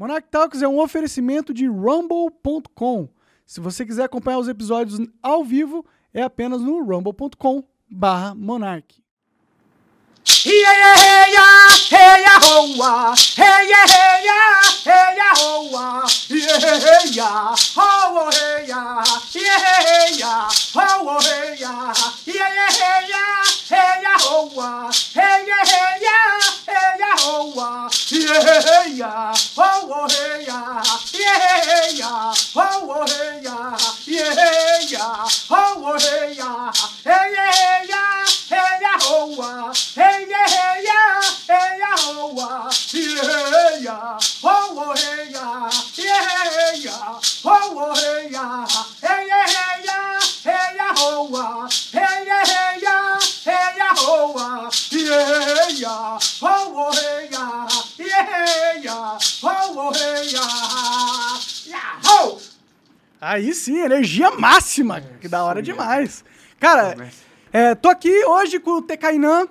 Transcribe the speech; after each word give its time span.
Monarch 0.00 0.28
Talks 0.30 0.62
é 0.62 0.66
um 0.66 0.80
oferecimento 0.80 1.52
de 1.52 1.66
rumble.com. 1.66 3.06
Se 3.44 3.60
você 3.60 3.84
quiser 3.84 4.04
acompanhar 4.04 4.38
os 4.38 4.48
episódios 4.48 4.98
ao 5.22 5.44
vivo, 5.44 5.84
é 6.14 6.22
apenas 6.22 6.62
no 6.62 6.82
rumble.com 6.82 7.62
barra 7.86 8.34
monarch. 8.34 9.04
Hey 23.70 24.02
ya 24.02 24.14
hey 25.14 25.46
ya 25.46 26.18
hey 26.66 26.98
ya 26.98 27.10
hoa 27.22 27.86
hey 28.02 28.26
ya 28.26 28.38
hey 28.42 28.90
ya 28.90 29.30
hey 29.30 29.30
ya 29.30 29.30
hoa 29.62 30.08
yeah 31.14 31.38
hey 31.68 31.94
ya 31.94 32.10
ho 32.56 33.06
hey 33.06 33.38
ya 33.46 33.70
yeah 34.10 34.34
hey 34.34 34.90
ya 34.90 35.06
ho 35.46 35.94
hey 36.02 36.34
ya 36.34 36.50
yeah 37.06 37.30
yeah 37.30 37.52
hey 37.54 37.86
ya 37.86 38.02
hey 38.50 38.82
ya 38.82 38.92
hoa 39.06 39.70
hey 39.94 40.26
ya 40.26 40.42
hey 40.50 40.82
ya 40.88 41.02
hey 41.46 41.78
ya 41.78 41.92
hoa 42.02 42.50
yeah 42.90 43.22
hey 43.22 43.84
ya 43.86 44.18
ho 44.42 44.94
hey 44.98 45.30
ya 45.30 45.46
yeah 45.94 46.26
hey 46.42 46.82
ya 46.82 46.98
ho 47.44 47.94
hey 47.94 48.30
ya 48.34 48.34
yeah 48.34 48.34
hey 48.34 48.34
ya 48.34 48.34
ho 48.34 48.34
hey 48.34 48.34
ya 48.34 48.46
hey 48.98 49.20
ya 49.30 49.40
hey 49.54 49.86
ya 49.86 49.98
hey 50.44 50.68
ya 50.74 50.88
hoa 50.98 51.68
hey 51.92 52.00
yeah, 52.00 52.18
hey, 52.18 52.18
yeah, 52.18 52.18
hey, 52.18 52.18
yeah, 52.18 52.18
oh, 52.18 52.18
ah, 52.18 52.18
yeah, 52.18 52.18
yeah, 52.18 52.18
oh, 52.18 52.18
hey, 52.18 52.18
yeah, 52.18 52.18
yeah, 52.18 52.18
yeah, 52.18 52.18
oh, 52.18 52.18
hey, 52.18 52.18
yeah, 52.18 52.18
hey, 52.18 52.18
yeah, 52.18 52.18
hey, 52.18 52.18
yeah, 52.18 52.18
hey, 52.18 52.18
yeah, 52.18 52.18
oh, 52.18 52.18
ah, 52.18 52.18
hey, 52.18 52.24
yeah, 52.26 52.44
hey, 52.44 52.48
yeah, 52.48 52.48
hey, 52.50 52.82
yeah, 52.82 52.88
oh, 52.88 52.89
oh, 55.20 56.90
hey, 56.92 58.80
yeah, 58.82 59.18
oh, 59.52 59.92
hey, 59.92 60.34
oh! 62.08 62.38
Aí 63.20 63.52
sim, 63.52 63.78
energia 63.78 64.30
máxima, 64.30 65.02
que 65.20 65.28
da 65.28 65.44
hora 65.44 65.60
demais. 65.62 66.24
Cara, 66.58 66.96
é, 67.52 67.74
tô 67.74 67.88
aqui 67.88 68.24
hoje 68.24 68.58
com 68.58 68.78
o 68.78 68.82
Tekainan. 68.82 69.46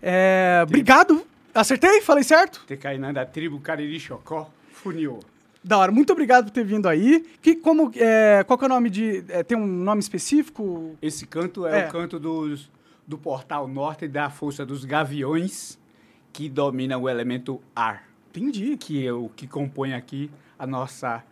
É, 0.00 0.60
obrigado. 0.62 1.26
Acertei? 1.52 2.00
Falei 2.00 2.22
certo? 2.22 2.64
Tekainan 2.66 3.12
da 3.12 3.26
tribo 3.26 3.58
Cariri 3.58 3.98
Chocó, 3.98 4.48
Funiô. 4.72 5.18
Da 5.64 5.76
hora, 5.76 5.90
muito 5.90 6.12
obrigado 6.12 6.44
por 6.46 6.50
ter 6.52 6.64
vindo 6.64 6.88
aí. 6.88 7.26
Que, 7.42 7.56
como, 7.56 7.90
é, 7.96 8.44
qual 8.46 8.56
que 8.56 8.64
é 8.64 8.66
o 8.66 8.68
nome 8.68 8.88
de. 8.88 9.24
é, 9.28 9.42
tem 9.42 9.58
um 9.58 9.66
nome 9.66 10.00
específico? 10.00 10.96
Esse 11.02 11.26
canto 11.26 11.66
é, 11.66 11.80
É. 11.80 11.88
o 11.88 11.90
canto 11.90 12.18
dos, 12.20 12.70
do 13.08 13.16
Portal 13.18 13.66
Norte 13.66 14.06
da 14.06 14.28
Força 14.28 14.64
dos 14.64 14.84
Gaviões, 14.84 15.78
que 16.32 16.48
domina 16.48 16.96
o 16.96 17.08
elemento 17.08 17.60
ar, 17.74 18.04
Entendi. 18.28 18.76
que 18.76 19.04
é 19.04 19.12
o 19.12 19.30
que 19.34 19.46
compõe 19.48 19.94
aqui 19.94 20.30
a 20.58 20.66
nossa 20.66 21.24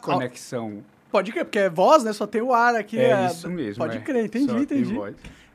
conexão. 0.00 0.82
Pode 1.12 1.30
crer, 1.30 1.44
porque 1.44 1.58
é 1.60 1.70
voz, 1.70 2.02
né? 2.02 2.12
Só 2.12 2.26
tem 2.26 2.40
o 2.40 2.52
ar 2.52 2.74
aqui. 2.74 2.98
É 2.98 3.26
isso 3.26 3.48
mesmo, 3.48 3.84
Pode 3.84 3.98
é. 3.98 4.00
crer, 4.00 4.24
entendi, 4.24 4.50
Só 4.50 4.58
entendi. 4.58 4.98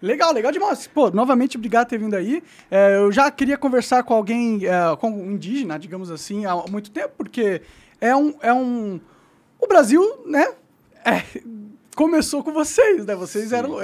Legal, 0.02 0.32
legal 0.32 0.52
demais. 0.52 0.88
Pô, 0.88 1.10
novamente, 1.10 1.58
obrigado 1.58 1.88
por 1.88 1.90
ter 1.90 1.98
vindo 1.98 2.16
aí. 2.16 2.42
É, 2.72 2.96
eu 2.96 3.12
já 3.12 3.30
queria 3.30 3.58
conversar 3.58 4.04
com 4.04 4.14
alguém, 4.14 4.62
é, 4.66 4.96
com 4.96 5.10
um 5.10 5.32
indígena, 5.32 5.78
digamos 5.78 6.10
assim, 6.10 6.46
há 6.46 6.56
muito 6.70 6.92
tempo, 6.92 7.14
porque 7.18 7.62
é 8.00 8.16
um. 8.16 8.36
É 8.42 8.54
um 8.54 9.02
o 9.60 9.68
Brasil, 9.68 10.02
né? 10.26 10.54
é, 11.04 11.24
começou 11.96 12.44
com 12.44 12.52
vocês, 12.52 13.06
né? 13.06 13.16
Vocês 13.16 13.50
Sim. 13.50 13.56
eram. 13.56 13.82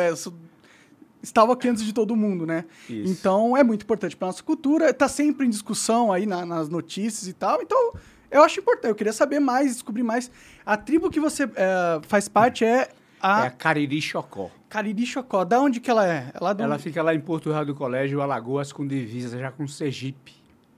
É, 1.25 1.27
estavam 1.27 1.53
aqui 1.53 1.67
antes 1.67 1.83
de 1.83 1.91
todo 1.93 2.15
mundo, 2.15 2.45
né? 2.45 2.65
Isso. 2.89 3.11
Então 3.11 3.57
é 3.57 3.63
muito 3.63 3.83
importante 3.83 4.15
para 4.15 4.27
nossa 4.27 4.43
cultura. 4.43 4.93
Tá 4.93 5.07
sempre 5.07 5.45
em 5.45 5.49
discussão 5.49 6.11
aí 6.13 6.25
na- 6.25 6.45
nas 6.45 6.69
notícias 6.69 7.27
e 7.27 7.33
tal. 7.33 7.61
Então 7.61 7.93
eu 8.31 8.43
acho 8.43 8.59
importante. 8.59 8.89
Eu 8.89 8.95
queria 8.95 9.13
saber 9.13 9.39
mais, 9.39 9.73
descobrir 9.73 10.03
mais. 10.03 10.29
A 10.65 10.75
tribo 10.77 11.09
que 11.09 11.19
você 11.19 11.43
é, 11.43 11.99
faz 12.07 12.27
parte 12.27 12.63
é 12.63 12.89
a 13.21 13.45
É 13.45 13.47
a 13.47 13.51
Cariri 13.51 14.01
Chocó. 14.01 14.49
Cariri 14.69 15.05
Chocó. 15.05 15.43
Da 15.45 15.59
onde 15.59 15.79
que 15.79 15.89
ela 15.89 16.05
é? 16.07 16.31
Ela, 16.33 16.53
do... 16.53 16.61
Ela 16.63 16.77
fica 16.77 17.01
lá 17.01 17.13
em 17.15 17.19
Porto 17.19 17.49
Real 17.51 17.65
do 17.65 17.73
Colégio, 17.73 18.21
Alagoas, 18.21 18.71
com 18.73 18.85
divisa 18.85 19.37
já 19.39 19.51
com 19.51 19.67
Sergipe. 19.67 20.33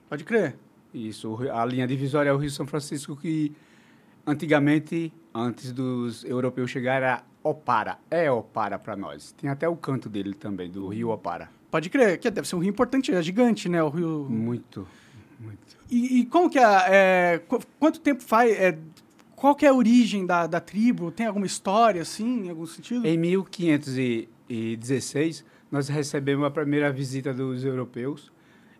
Pode 0.09 0.23
crer. 0.23 0.55
Isso, 0.93 1.37
a 1.53 1.65
linha 1.65 1.85
divisória 1.85 2.29
é 2.29 2.33
o 2.33 2.37
Rio 2.37 2.49
São 2.49 2.65
Francisco, 2.65 3.15
que 3.15 3.51
antigamente, 4.25 5.11
antes 5.37 5.71
dos 5.71 6.23
europeus 6.25 6.69
chegarem, 6.71 7.07
era 7.07 7.23
Opara. 7.43 7.97
É 8.09 8.29
Opara 8.31 8.77
para 8.79 8.95
nós. 8.95 9.31
Tem 9.33 9.49
até 9.49 9.67
o 9.69 9.75
canto 9.75 10.09
dele 10.09 10.33
também, 10.33 10.69
do 10.69 10.87
Rio 10.87 11.09
Opara. 11.09 11.49
Pode 11.71 11.89
crer. 11.89 12.17
Que 12.19 12.29
deve 12.31 12.47
ser 12.47 12.55
um 12.55 12.59
rio 12.59 12.69
importante, 12.69 13.13
é 13.13 13.21
gigante, 13.21 13.69
né? 13.69 13.81
O 13.83 13.89
rio. 13.89 14.25
Muito, 14.29 14.87
muito. 15.39 15.77
E, 15.89 16.19
e 16.21 16.25
como 16.25 16.49
que 16.49 16.57
é, 16.59 16.63
é, 16.89 17.39
qu- 17.47 17.59
Quanto 17.79 17.99
tempo 17.99 18.23
faz. 18.23 18.51
é, 18.51 18.77
qual 19.35 19.53
que 19.55 19.65
é 19.65 19.69
a 19.69 19.73
origem 19.73 20.25
da, 20.25 20.47
da 20.47 20.59
tribo? 20.59 21.11
Tem 21.11 21.25
alguma 21.27 21.45
história, 21.45 22.01
assim, 22.01 22.45
em 22.45 22.49
algum 22.49 22.65
sentido? 22.65 23.05
Em 23.05 23.17
1516, 24.49 25.45
nós 25.71 25.87
recebemos 25.87 26.45
a 26.45 26.49
primeira 26.51 26.91
visita 26.91 27.33
dos 27.33 27.63
europeus 27.63 28.31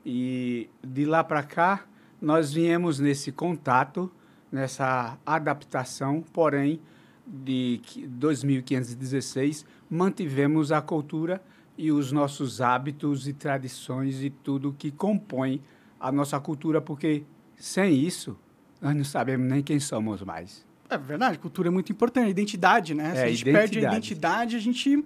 e 0.05 0.69
de 0.83 1.05
lá 1.05 1.23
para 1.23 1.43
cá 1.43 1.85
nós 2.21 2.51
viemos 2.51 2.99
nesse 2.99 3.31
contato, 3.31 4.11
nessa 4.51 5.17
adaptação, 5.25 6.23
porém 6.33 6.79
de 7.25 7.79
qui- 7.83 8.07
2516 8.07 9.65
mantivemos 9.89 10.71
a 10.71 10.81
cultura 10.81 11.41
e 11.77 11.91
os 11.91 12.11
nossos 12.11 12.61
hábitos 12.61 13.27
e 13.27 13.33
tradições 13.33 14.21
e 14.23 14.29
tudo 14.29 14.73
que 14.77 14.91
compõe 14.91 15.61
a 15.99 16.11
nossa 16.11 16.39
cultura, 16.39 16.81
porque 16.81 17.23
sem 17.55 17.93
isso 17.93 18.37
nós 18.81 18.95
não 18.95 19.03
sabemos 19.03 19.47
nem 19.49 19.61
quem 19.61 19.79
somos 19.79 20.21
mais. 20.23 20.65
É 20.89 20.97
verdade, 20.97 21.37
cultura 21.37 21.67
é 21.67 21.71
muito 21.71 21.91
importante. 21.91 22.29
Identidade, 22.29 22.93
né? 22.93 23.13
Se 23.13 23.21
É, 23.21 23.23
a 23.25 23.27
gente 23.29 23.43
perde 23.43 23.59
a 23.59 23.81
identidade. 23.81 23.95
identidade, 23.97 24.55
a 24.55 24.59
gente, 24.59 25.05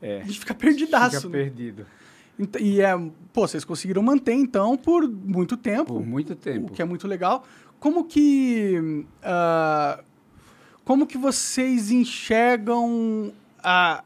É, 0.00 0.20
a 0.20 0.24
gente 0.24 0.38
fica 0.38 0.54
perdidaço. 0.54 1.16
fica 1.22 1.28
né? 1.28 1.44
perdido 1.44 1.86
E 2.60 2.80
é, 2.80 2.92
pô, 3.32 3.48
vocês 3.48 3.64
conseguiram 3.64 4.00
manter, 4.00 4.32
então, 4.34 4.76
por 4.76 5.08
muito 5.08 5.56
tempo. 5.56 5.94
por 5.94 6.06
muito 6.06 6.36
tempo. 6.36 6.68
O 6.68 6.70
que 6.70 6.80
é 6.80 6.84
muito 6.84 7.08
legal. 7.08 7.44
Como 7.80 8.04
que. 8.04 9.04
ah, 9.22 10.02
como 10.84 11.06
que 11.06 11.18
vocês 11.18 11.90
enxergam 11.90 13.30
a, 13.62 14.02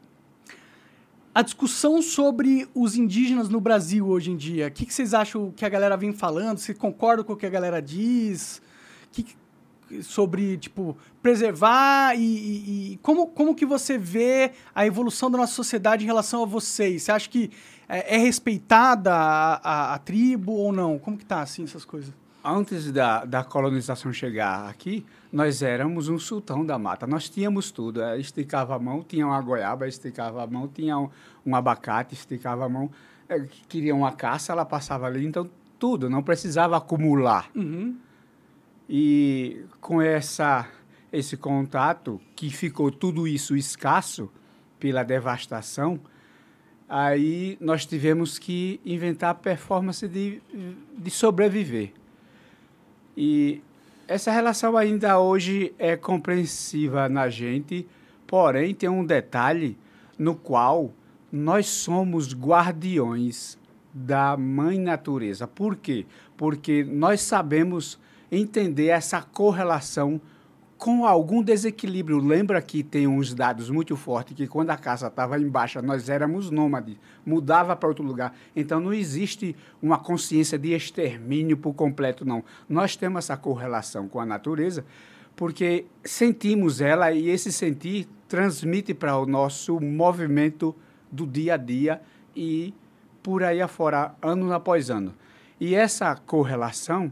a 1.33 1.41
discussão 1.41 2.01
sobre 2.01 2.67
os 2.75 2.97
indígenas 2.97 3.47
no 3.47 3.61
Brasil 3.61 4.05
hoje 4.07 4.31
em 4.31 4.35
dia? 4.37 4.67
O 4.67 4.71
que, 4.71 4.85
que 4.85 4.93
vocês 4.93 5.13
acham 5.13 5.49
que 5.51 5.63
a 5.65 5.69
galera 5.69 5.95
vem 5.95 6.11
falando? 6.11 6.57
Você 6.57 6.73
concorda 6.73 7.23
com 7.23 7.33
o 7.33 7.37
que 7.37 7.45
a 7.45 7.49
galera 7.49 7.81
diz? 7.81 8.61
Que- 9.11 9.25
sobre, 10.01 10.57
tipo, 10.57 10.97
preservar 11.21 12.15
e, 12.15 12.19
e- 12.21 12.93
e 12.93 12.97
como, 12.97 13.27
como 13.27 13.53
que 13.53 13.65
você 13.65 13.95
vê 13.95 14.51
a 14.73 14.87
evolução 14.87 15.29
da 15.29 15.37
nossa 15.37 15.53
sociedade 15.53 16.03
em 16.03 16.07
relação 16.07 16.41
a 16.41 16.45
vocês? 16.47 17.03
Você 17.03 17.11
acha 17.11 17.29
que 17.29 17.51
é, 17.87 18.15
é 18.15 18.17
respeitada 18.17 19.13
a, 19.13 19.53
a- 19.63 19.93
a 19.93 19.97
tribo 19.99 20.51
ou 20.53 20.71
não? 20.73 20.97
Como 20.97 21.15
que 21.17 21.25
tá, 21.25 21.41
assim, 21.41 21.63
essas 21.63 21.85
coisas? 21.85 22.11
Antes 22.43 22.91
da, 22.91 23.23
da 23.23 23.41
colonização 23.41 24.11
chegar 24.11 24.69
aqui, 24.69 25.05
nós 25.31 25.61
éramos 25.61 26.09
um 26.09 26.19
sultão 26.19 26.65
da 26.65 26.77
mata. 26.77 27.07
Nós 27.07 27.29
tínhamos 27.29 27.71
tudo. 27.71 28.01
eh, 28.01 28.19
Esticava 28.19 28.75
a 28.75 28.79
mão, 28.79 29.01
tinha 29.01 29.25
uma 29.25 29.41
goiaba, 29.41 29.87
esticava 29.87 30.43
a 30.43 30.47
mão, 30.47 30.67
tinha 30.67 30.97
um, 30.97 31.09
um 31.45 31.55
abacate, 31.55 32.13
esticava 32.13 32.65
a 32.65 32.69
mão. 32.69 32.91
Eh, 33.29 33.47
Queria 33.69 33.95
uma 33.95 34.11
caça, 34.11 34.51
ela 34.51 34.65
passava 34.65 35.05
ali. 35.05 35.25
Então, 35.25 35.49
tudo, 35.79 36.09
não 36.09 36.21
precisava 36.21 36.75
acumular. 36.75 37.49
Uhum. 37.55 37.97
E 38.89 39.63
com 39.79 40.01
essa, 40.01 40.67
esse 41.13 41.37
contato, 41.37 42.19
que 42.35 42.49
ficou 42.49 42.91
tudo 42.91 43.25
isso 43.25 43.55
escasso 43.55 44.29
pela 44.81 45.01
devastação, 45.03 45.97
aí 46.89 47.57
nós 47.61 47.85
tivemos 47.85 48.37
que 48.37 48.81
inventar 48.85 49.29
a 49.29 49.33
performance 49.33 50.05
de, 50.09 50.41
de 50.97 51.09
sobreviver. 51.09 51.93
E 53.15 53.61
essa 54.07 54.31
relação 54.31 54.75
ainda 54.75 55.19
hoje 55.19 55.73
é 55.77 55.95
compreensiva 55.95 57.07
na 57.07 57.29
gente, 57.29 57.87
porém 58.27 58.73
tem 58.73 58.89
um 58.89 59.05
detalhe 59.05 59.77
no 60.17 60.35
qual 60.35 60.91
nós 61.31 61.67
somos 61.67 62.33
guardiões 62.33 63.57
da 63.93 64.35
mãe 64.35 64.79
natureza. 64.79 65.47
Por 65.47 65.75
quê? 65.75 66.05
Porque 66.35 66.83
nós 66.83 67.21
sabemos 67.21 67.99
entender 68.31 68.87
essa 68.87 69.21
correlação 69.21 70.19
com 70.83 71.05
algum 71.05 71.41
desequilíbrio. 71.41 72.17
Lembra 72.17 72.61
que 72.61 72.83
tem 72.83 73.07
uns 73.07 73.33
dados 73.33 73.69
muito 73.69 73.95
fortes 73.95 74.35
que 74.35 74.45
quando 74.45 74.69
a 74.71 74.75
casa 74.75 75.07
estava 75.07 75.39
em 75.39 75.47
baixa, 75.47 75.81
nós 75.81 76.09
éramos 76.09 76.51
nômades, 76.51 76.97
mudava 77.25 77.73
para 77.73 77.87
outro 77.87 78.03
lugar. 78.03 78.35
Então 78.53 78.81
não 78.81 78.93
existe 78.93 79.55
uma 79.81 79.97
consciência 79.97 80.59
de 80.59 80.73
extermínio 80.73 81.55
por 81.55 81.73
completo, 81.73 82.25
não. 82.25 82.43
Nós 82.67 82.97
temos 82.97 83.19
essa 83.19 83.37
correlação 83.37 84.09
com 84.09 84.19
a 84.19 84.25
natureza 84.25 84.83
porque 85.37 85.85
sentimos 86.03 86.81
ela 86.81 87.13
e 87.13 87.29
esse 87.29 87.49
sentir 87.49 88.05
transmite 88.27 88.93
para 88.93 89.17
o 89.17 89.25
nosso 89.25 89.79
movimento 89.79 90.75
do 91.09 91.25
dia 91.25 91.53
a 91.53 91.57
dia 91.57 92.01
e 92.35 92.73
por 93.23 93.41
aí 93.41 93.61
afora, 93.61 94.13
ano 94.21 94.51
após 94.51 94.89
ano. 94.89 95.13
E 95.61 95.75
essa 95.75 96.13
correlação 96.13 97.09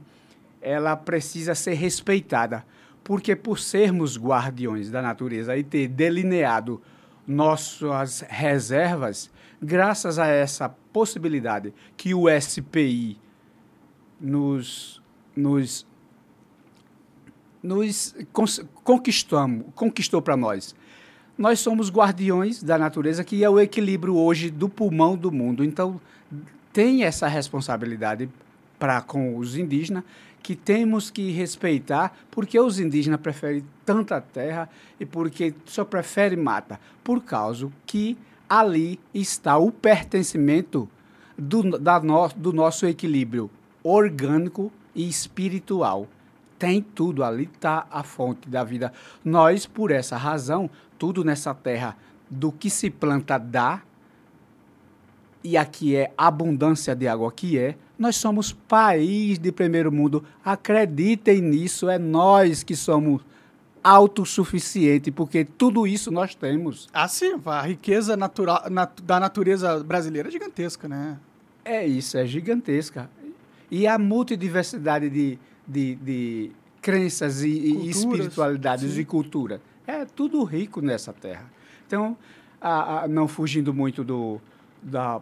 ela 0.62 0.98
precisa 0.98 1.56
ser 1.56 1.76
respeitada, 1.76 2.66
porque 3.12 3.36
por 3.36 3.60
sermos 3.60 4.18
guardiões 4.18 4.90
da 4.90 5.02
natureza 5.02 5.58
e 5.58 5.66
ter 5.66 5.90
delineado 5.90 6.82
nossas 7.28 8.22
reservas, 8.30 9.30
graças 9.62 10.18
a 10.18 10.28
essa 10.28 10.70
possibilidade 10.70 11.74
que 11.98 12.14
o 12.14 12.28
SPI 12.30 13.20
nos, 14.18 15.02
nos, 15.36 15.86
nos 17.62 18.16
conquistamos, 18.82 19.66
conquistou 19.76 20.22
para 20.22 20.38
nós. 20.38 20.74
Nós 21.38 21.60
somos 21.60 21.92
guardiões 21.92 22.64
da 22.64 22.78
natureza, 22.78 23.26
que 23.26 23.44
é 23.44 23.50
o 23.50 23.60
equilíbrio 23.60 24.16
hoje 24.16 24.50
do 24.50 24.70
pulmão 24.70 25.18
do 25.18 25.34
mundo. 25.34 25.66
Então, 25.66 26.00
tem 26.72 27.04
essa 27.04 27.28
responsabilidade 27.28 28.30
para 28.80 29.02
com 29.02 29.36
os 29.36 29.58
indígenas 29.58 30.06
que 30.42 30.56
temos 30.56 31.12
que 31.12 31.32
respeitar, 31.32 32.14
porque 32.30 32.60
os 32.60 32.80
indígenas 32.80 33.20
preferem 33.20 33.64
tanta 33.86 34.20
terra 34.20 34.70
e 35.00 35.06
porque 35.06 35.54
só 35.66 35.86
preferem 35.86 36.38
mata, 36.38 36.80
por 37.04 37.22
causa 37.24 37.70
que 37.86 38.18
ali 38.50 39.00
está 39.14 39.58
o 39.58 39.72
pertencimento 39.72 40.90
do, 41.38 41.78
da 41.78 42.00
no, 42.00 42.28
do 42.30 42.52
nosso 42.52 42.86
equilíbrio 42.86 43.50
orgânico 43.84 44.72
e 44.94 45.08
espiritual. 45.08 46.08
Tem 46.60 46.82
tudo, 46.82 47.24
ali 47.24 47.50
está 47.52 47.88
a 47.90 48.04
fonte 48.04 48.48
da 48.48 48.64
vida. 48.64 48.94
Nós, 49.26 49.66
por 49.66 49.90
essa 49.90 50.16
razão, 50.16 50.70
tudo 51.00 51.24
nessa 51.24 51.54
terra, 51.56 51.98
do 52.30 52.52
que 52.52 52.70
se 52.70 52.90
planta 52.90 53.38
dá, 53.38 53.82
e 55.44 55.58
aqui 55.58 55.96
é 55.96 56.14
abundância 56.16 56.96
de 56.96 57.08
água, 57.08 57.30
aqui 57.30 57.58
é, 57.58 57.76
nós 58.02 58.16
somos 58.16 58.52
país 58.52 59.38
de 59.38 59.52
primeiro 59.52 59.92
mundo. 59.92 60.24
Acreditem 60.44 61.40
nisso, 61.40 61.88
é 61.88 62.00
nós 62.00 62.64
que 62.64 62.76
somos 62.76 63.22
autossuficientes, 63.84 65.14
porque 65.14 65.46
tudo 65.46 65.86
isso 65.86 66.10
nós 66.10 66.34
temos. 66.34 66.90
Ah, 66.92 67.08
sim, 67.08 67.40
a 67.46 67.62
riqueza 67.62 68.18
natural, 68.18 68.64
nat 68.72 69.00
da 69.02 69.20
natureza 69.20 69.84
brasileira 69.84 70.30
é 70.30 70.32
gigantesca, 70.32 70.88
né? 70.88 71.20
É 71.64 71.86
isso, 71.86 72.18
é 72.18 72.26
gigantesca. 72.26 73.08
E 73.70 73.86
a 73.86 74.00
multidiversidade 74.00 75.08
de, 75.08 75.38
de, 75.68 75.96
de 75.96 76.52
crenças 76.82 77.44
e, 77.44 77.50
e 77.50 77.90
espiritualidades 77.90 78.94
sim. 78.94 79.02
e 79.02 79.06
cultura. 79.06 79.62
É 79.86 80.06
tudo 80.06 80.44
rico 80.44 80.82
nessa 80.82 81.14
terra. 81.14 81.46
Então, 81.86 82.18
a, 82.60 83.04
a, 83.04 83.08
não 83.08 83.28
fugindo 83.28 83.72
muito 83.74 84.04
do, 84.04 84.42
da 84.82 85.22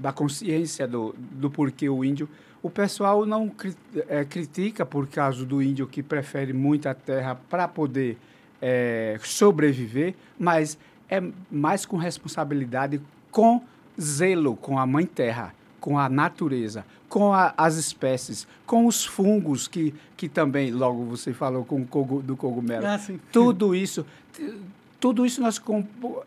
da 0.00 0.12
consciência 0.12 0.88
do, 0.88 1.14
do 1.18 1.50
porquê 1.50 1.88
o 1.88 2.02
índio. 2.02 2.26
O 2.62 2.70
pessoal 2.70 3.26
não 3.26 3.52
é, 4.08 4.24
critica 4.24 4.84
por 4.84 5.06
causa 5.06 5.44
do 5.44 5.62
índio 5.62 5.86
que 5.86 6.02
prefere 6.02 6.52
muita 6.54 6.94
terra 6.94 7.34
para 7.34 7.68
poder 7.68 8.16
é, 8.60 9.18
sobreviver, 9.22 10.14
mas 10.38 10.78
é 11.08 11.22
mais 11.50 11.84
com 11.84 11.98
responsabilidade, 11.98 13.00
com 13.30 13.62
zelo 14.00 14.56
com 14.56 14.78
a 14.78 14.86
mãe 14.86 15.04
terra, 15.04 15.54
com 15.78 15.98
a 15.98 16.08
natureza, 16.08 16.84
com 17.08 17.32
a, 17.32 17.52
as 17.56 17.76
espécies, 17.76 18.46
com 18.64 18.86
os 18.86 19.04
fungos 19.04 19.68
que, 19.68 19.94
que 20.16 20.28
também, 20.28 20.70
logo 20.70 21.04
você 21.04 21.32
falou 21.34 21.64
com 21.64 21.82
o 21.82 22.22
do 22.22 22.36
cogumelo. 22.36 22.86
Ah, 22.86 22.98
Tudo 23.30 23.74
isso 23.74 24.06
tudo 25.00 25.24
isso 25.24 25.40
nós 25.40 25.60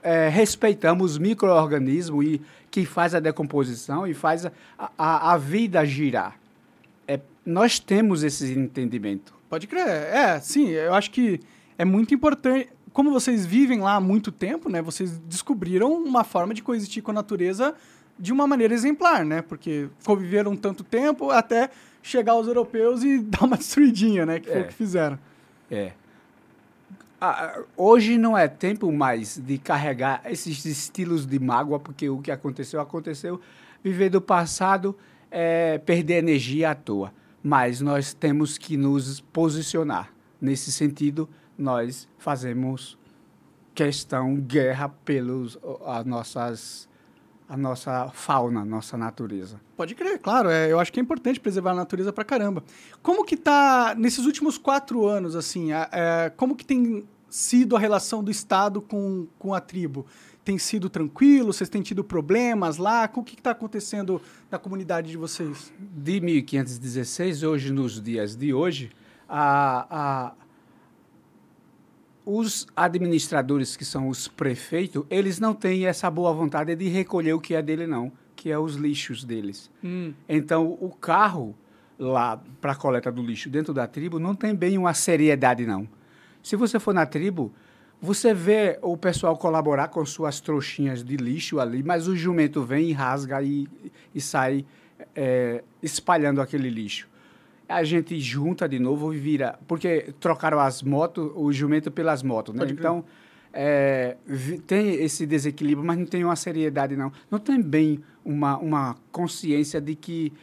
é, 0.02 0.28
respeitamos 0.28 1.12
os 1.12 1.18
micro-organismos 1.20 2.26
e, 2.26 2.42
que 2.72 2.86
faz 2.86 3.14
a 3.14 3.20
decomposição 3.20 4.08
e 4.08 4.16
faz 4.16 4.48
a, 4.48 4.52
a, 4.98 5.34
a 5.34 5.38
vida 5.38 5.86
girar. 5.86 6.40
É, 7.08 7.20
nós 7.46 7.78
temos 7.78 8.24
esse 8.24 8.52
entendimento. 8.58 9.32
Pode 9.48 9.68
crer. 9.68 9.88
É, 9.88 10.40
sim, 10.40 10.70
eu 10.70 10.96
acho 10.96 11.12
que 11.12 11.40
é 11.78 11.86
muito 11.86 12.16
importante. 12.16 12.70
Como 12.92 13.12
vocês 13.12 13.46
vivem 13.46 13.80
lá 13.80 13.96
há 13.96 14.02
muito 14.02 14.32
tempo, 14.32 14.70
né? 14.70 14.82
Vocês 14.82 15.20
descobriram 15.20 15.94
uma 15.94 16.24
forma 16.24 16.52
de 16.52 16.64
coexistir 16.64 17.04
com 17.04 17.12
a 17.12 17.14
natureza 17.14 17.76
de 18.18 18.34
uma 18.34 18.48
maneira 18.48 18.74
exemplar, 18.74 19.24
né? 19.24 19.44
Porque 19.44 19.88
conviveram 20.04 20.56
tanto 20.56 20.84
tempo 20.84 21.30
até 21.30 21.70
chegar 22.02 22.36
os 22.36 22.48
europeus 22.48 23.04
e 23.04 23.20
dar 23.22 23.44
uma 23.44 23.58
destruidinha, 23.58 24.26
né? 24.26 24.40
Que 24.40 24.48
foi 24.48 24.62
é. 24.62 24.64
o 24.64 24.68
que 24.68 24.74
fizeram. 24.74 25.20
É. 25.70 25.92
Ah, 27.26 27.62
hoje 27.78 28.18
não 28.18 28.38
é 28.38 28.50
tempo 28.50 28.92
mais 28.92 29.38
de 29.38 29.58
carregar 29.58 30.22
esses 30.26 30.66
estilos 30.66 31.26
de 31.26 31.40
mágoa, 31.40 31.80
porque 31.80 32.10
o 32.10 32.20
que 32.20 32.30
aconteceu, 32.30 32.82
aconteceu. 32.82 33.40
Viver 33.82 34.10
do 34.10 34.20
passado 34.20 34.94
é 35.32 35.78
perder 35.78 36.16
energia 36.16 36.72
à 36.72 36.76
toa. 36.76 37.14
Mas 37.42 37.80
nós 37.80 38.14
temos 38.14 38.58
que 38.58 38.76
nos 38.76 39.22
posicionar. 39.22 40.12
Nesse 40.42 40.70
sentido, 40.70 41.30
nós 41.58 42.10
fazemos 42.18 42.98
questão, 43.74 44.36
guerra 44.36 44.90
pelos 44.90 45.58
as 45.86 46.06
nossas 46.06 46.90
a 47.48 47.56
nossa 47.56 48.10
fauna, 48.10 48.62
a 48.62 48.66
nossa 48.66 48.98
natureza. 48.98 49.62
Pode 49.78 49.94
crer, 49.96 50.18
claro. 50.20 50.50
É, 50.50 50.72
eu 50.72 50.80
acho 50.80 50.92
que 50.92 51.00
é 51.00 51.04
importante 51.04 51.40
preservar 51.40 51.72
a 51.72 51.76
natureza 51.76 52.12
pra 52.12 52.24
caramba. 52.24 52.64
Como 53.02 53.24
que 53.24 53.38
tá, 53.38 53.94
nesses 53.96 54.26
últimos 54.26 54.58
quatro 54.58 55.06
anos, 55.06 55.36
assim, 55.36 55.72
é, 55.72 56.32
como 56.36 56.56
que 56.56 56.66
tem 56.66 57.06
sido 57.34 57.76
a 57.76 57.80
relação 57.80 58.24
do 58.24 58.30
Estado 58.30 58.80
com, 58.80 59.26
com 59.40 59.56
a 59.56 59.60
tribo? 59.60 60.06
Tem 60.46 60.60
sido 60.60 60.88
tranquilo? 60.88 61.52
Vocês 61.52 61.68
têm 61.68 61.82
tido 61.82 62.04
problemas 62.04 62.78
lá? 62.78 63.10
O 63.12 63.24
que 63.24 63.34
está 63.34 63.50
acontecendo 63.50 64.22
na 64.52 64.60
comunidade 64.60 65.10
de 65.10 65.18
vocês? 65.18 65.74
De 65.80 66.22
1516, 66.22 67.42
hoje, 67.42 67.74
nos 67.74 68.00
dias 68.00 68.36
de 68.36 68.54
hoje, 68.54 68.92
a, 69.28 69.88
a, 69.90 70.34
os 72.24 72.68
administradores, 72.76 73.76
que 73.76 73.84
são 73.84 74.10
os 74.10 74.28
prefeitos, 74.28 75.04
eles 75.10 75.40
não 75.40 75.56
têm 75.56 75.88
essa 75.88 76.12
boa 76.12 76.32
vontade 76.32 76.76
de 76.76 76.88
recolher 76.88 77.34
o 77.34 77.40
que 77.40 77.56
é 77.56 77.64
dele, 77.64 77.88
não, 77.88 78.12
que 78.36 78.52
é 78.52 78.60
os 78.60 78.76
lixos 78.76 79.24
deles. 79.24 79.72
Hum. 79.84 80.14
Então, 80.30 80.78
o 80.80 80.92
carro 80.92 81.56
lá 81.98 82.40
para 82.62 82.74
a 82.74 82.76
coleta 82.76 83.12
do 83.12 83.24
lixo 83.24 83.50
dentro 83.50 83.74
da 83.74 83.88
tribo 83.88 84.20
não 84.20 84.36
tem 84.36 84.54
bem 84.54 84.78
uma 84.78 84.94
seriedade, 84.94 85.66
não. 85.66 85.88
Se 86.44 86.58
você 86.58 86.80
for 86.80 86.94
na 86.94 87.06
tribo, 87.06 87.52
você 88.02 88.34
vê 88.34 88.78
o 88.82 88.98
pessoal 88.98 89.38
colaborar 89.38 89.88
com 89.88 90.06
suas 90.06 90.42
trouxinhas 90.42 91.02
de 91.02 91.16
lixo 91.16 91.58
ali, 91.58 91.82
mas 91.82 92.06
o 92.06 92.16
jumento 92.16 92.62
vem 92.62 92.90
e 92.90 92.92
rasga 92.92 93.42
e, 93.42 93.66
e 94.14 94.20
sai 94.20 94.66
é, 95.16 95.64
espalhando 95.82 96.42
aquele 96.42 96.70
lixo. 96.70 97.08
A 97.68 97.82
gente 97.86 98.20
junta 98.20 98.68
de 98.68 98.78
novo 98.78 99.14
e 99.14 99.18
vira. 99.18 99.58
Porque 99.68 100.14
trocaram 100.20 100.60
as 100.60 100.84
motos, 100.84 101.32
o 101.34 101.52
jumento 101.54 101.90
pelas 101.90 102.22
motos, 102.22 102.54
né? 102.54 102.66
Então, 102.70 103.06
é, 103.54 104.18
tem 104.68 104.96
esse 104.96 105.26
desequilíbrio, 105.26 105.88
mas 105.88 105.98
não 105.98 106.06
tem 106.06 106.26
uma 106.26 106.36
seriedade, 106.36 106.98
não. 106.98 107.12
Não 107.32 107.40
tem 107.40 107.62
bem 107.62 108.04
uma, 108.26 108.58
uma 108.58 108.98
consciência 109.14 109.80
de 109.80 109.96
que 109.96 110.34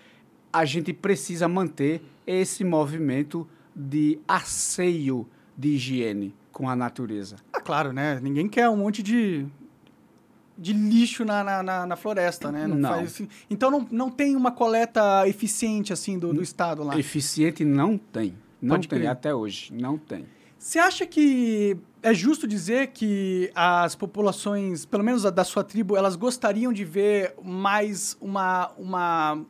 a 0.50 0.64
gente 0.64 0.95
precisa 0.95 1.47
manter 1.47 2.02
esse 2.26 2.64
movimento 2.64 3.47
de 3.76 4.19
asseio 4.26 5.28
de 5.61 5.69
higiene 5.75 6.35
com 6.50 6.69
a 6.69 6.75
natureza. 6.75 7.37
Ah, 7.52 7.61
claro, 7.61 7.93
né? 7.93 8.19
Ninguém 8.23 8.49
quer 8.49 8.69
um 8.71 8.79
monte 8.79 9.02
de, 9.02 9.47
de 10.57 10.73
lixo 10.73 11.25
na, 11.25 11.45
na, 11.45 11.62
na, 11.62 11.87
na 11.87 11.97
floresta, 11.97 12.50
né? 12.50 12.67
Não, 12.67 12.76
não. 12.76 12.88
Faz, 12.88 13.12
assim. 13.12 13.29
Então 13.50 13.71
não, 13.71 13.87
não 13.90 14.11
tem 14.11 14.35
uma 14.35 14.50
coleta 14.50 15.29
eficiente 15.29 15.93
assim 15.93 16.19
do, 16.19 16.33
do 16.33 16.43
Estado 16.43 16.83
lá? 16.83 16.99
Eficiente 16.99 17.64
não 17.64 17.99
tem. 17.99 18.35
Não 18.61 18.76
Pode 18.76 18.88
tem 18.88 19.00
crer. 19.00 19.11
até 19.11 19.35
hoje. 19.35 19.73
Não 19.73 19.99
tem. 19.99 20.25
Você 20.59 20.79
acha 20.79 21.07
que 21.07 21.76
é 22.02 22.12
justo 22.12 22.47
dizer 22.47 22.88
que 22.88 23.50
as 23.55 23.95
populações, 23.95 24.85
pelo 24.85 25.05
menos 25.05 25.23
da 25.23 25.45
sua 25.45 25.64
tribo, 25.64 25.97
elas 25.97 26.17
gostariam 26.17 26.73
de 26.73 26.85
ver 26.85 27.35
mais 27.43 28.17
uma, 28.21 28.71
uma, 28.79 29.43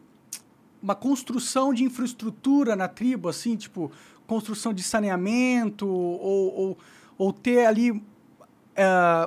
uma 0.83 0.95
construção 0.95 1.75
de 1.75 1.83
infraestrutura 1.83 2.77
na 2.77 2.87
tribo, 2.87 3.29
assim, 3.29 3.57
tipo, 3.57 3.91
construção 4.31 4.73
de 4.73 4.85
saneamento 4.85 5.89
ou, 5.89 6.55
ou, 6.55 6.79
ou 7.19 7.33
ter 7.33 7.67
ali 7.67 7.91
uh, 7.91 8.01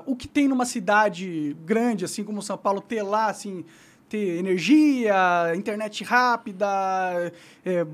o 0.06 0.16
que 0.16 0.30
tem 0.30 0.48
numa 0.48 0.64
cidade 0.64 1.58
grande, 1.66 2.06
assim 2.06 2.24
como 2.24 2.42
São 2.42 2.58
Paulo, 2.58 2.80
ter 2.80 3.04
lá, 3.04 3.28
assim, 3.28 3.66
ter 4.08 4.40
energia, 4.40 5.14
internet 5.58 6.06
rápida, 6.06 6.66
é, 7.66 7.86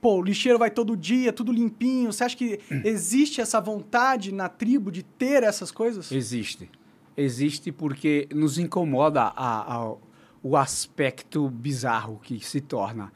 pô, 0.00 0.16
o 0.16 0.22
lixeiro 0.22 0.58
vai 0.58 0.70
todo 0.70 0.96
dia, 0.96 1.30
tudo 1.30 1.52
limpinho. 1.52 2.10
Você 2.10 2.24
acha 2.24 2.34
que 2.34 2.58
existe 2.82 3.42
essa 3.42 3.60
vontade 3.60 4.32
na 4.32 4.48
tribo 4.48 4.90
de 4.90 5.02
ter 5.02 5.42
essas 5.42 5.70
coisas? 5.70 6.10
Existe. 6.10 6.70
Existe 7.14 7.70
porque 7.70 8.28
nos 8.34 8.56
incomoda 8.56 9.24
a, 9.24 9.74
a, 9.76 9.94
o 10.42 10.56
aspecto 10.56 11.50
bizarro 11.50 12.18
que 12.22 12.42
se 12.42 12.62
torna 12.62 13.12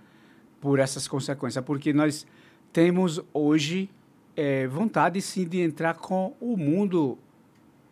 por 0.61 0.79
essas 0.79 1.09
consequências. 1.09 1.65
Porque 1.65 1.91
nós 1.95 2.27
temos 2.73 3.21
hoje 3.33 3.91
é, 4.37 4.67
vontade 4.67 5.21
sim 5.21 5.47
de 5.47 5.61
entrar 5.61 5.95
com 5.95 6.35
o 6.41 6.57
mundo, 6.57 7.19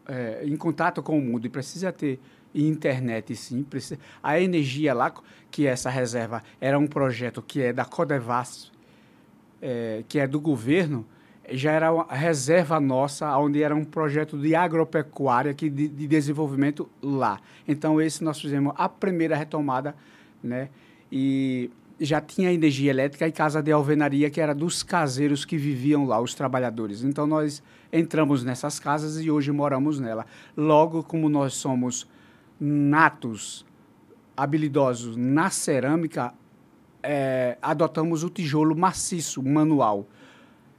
é, 0.06 0.42
em 0.44 0.56
contato 0.56 1.02
com 1.02 1.18
o 1.18 1.22
mundo, 1.22 1.46
e 1.46 1.50
precisa 1.50 1.92
ter 1.92 2.20
internet 2.54 3.36
sim, 3.36 3.62
precisa, 3.62 4.00
a 4.22 4.40
energia 4.40 4.94
lá, 4.94 5.12
que 5.50 5.66
essa 5.66 5.90
reserva 5.90 6.42
era 6.60 6.78
um 6.78 6.86
projeto 6.86 7.42
que 7.42 7.62
é 7.62 7.72
da 7.72 7.84
Codevas, 7.84 8.72
é, 9.60 10.02
que 10.08 10.18
é 10.18 10.26
do 10.26 10.40
governo, 10.40 11.06
já 11.50 11.72
era 11.72 11.92
uma 11.92 12.06
reserva 12.12 12.78
nossa, 12.78 13.36
onde 13.38 13.62
era 13.62 13.74
um 13.74 13.84
projeto 13.84 14.38
de 14.38 14.54
agropecuária 14.54 15.54
que 15.54 15.70
de, 15.70 15.88
de 15.88 16.06
desenvolvimento 16.06 16.88
lá. 17.02 17.40
Então, 17.66 18.00
esse 18.00 18.22
nós 18.22 18.40
fizemos 18.40 18.74
a 18.76 18.88
primeira 18.88 19.34
retomada, 19.34 19.94
né? 20.42 20.68
E 21.10 21.70
já 22.00 22.20
tinha 22.20 22.52
energia 22.52 22.90
elétrica 22.90 23.26
e 23.26 23.32
casa 23.32 23.62
de 23.62 23.72
alvenaria, 23.72 24.30
que 24.30 24.40
era 24.40 24.54
dos 24.54 24.82
caseiros 24.82 25.44
que 25.44 25.56
viviam 25.56 26.04
lá, 26.04 26.20
os 26.20 26.34
trabalhadores. 26.34 27.02
Então, 27.02 27.26
nós 27.26 27.62
entramos 27.92 28.44
nessas 28.44 28.78
casas 28.78 29.20
e 29.20 29.30
hoje 29.30 29.50
moramos 29.50 29.98
nela. 29.98 30.26
Logo, 30.56 31.02
como 31.02 31.28
nós 31.28 31.54
somos 31.54 32.06
natos, 32.60 33.66
habilidosos 34.36 35.16
na 35.16 35.50
cerâmica, 35.50 36.32
é, 37.02 37.58
adotamos 37.60 38.22
o 38.22 38.30
tijolo 38.30 38.76
maciço, 38.76 39.42
manual. 39.42 40.06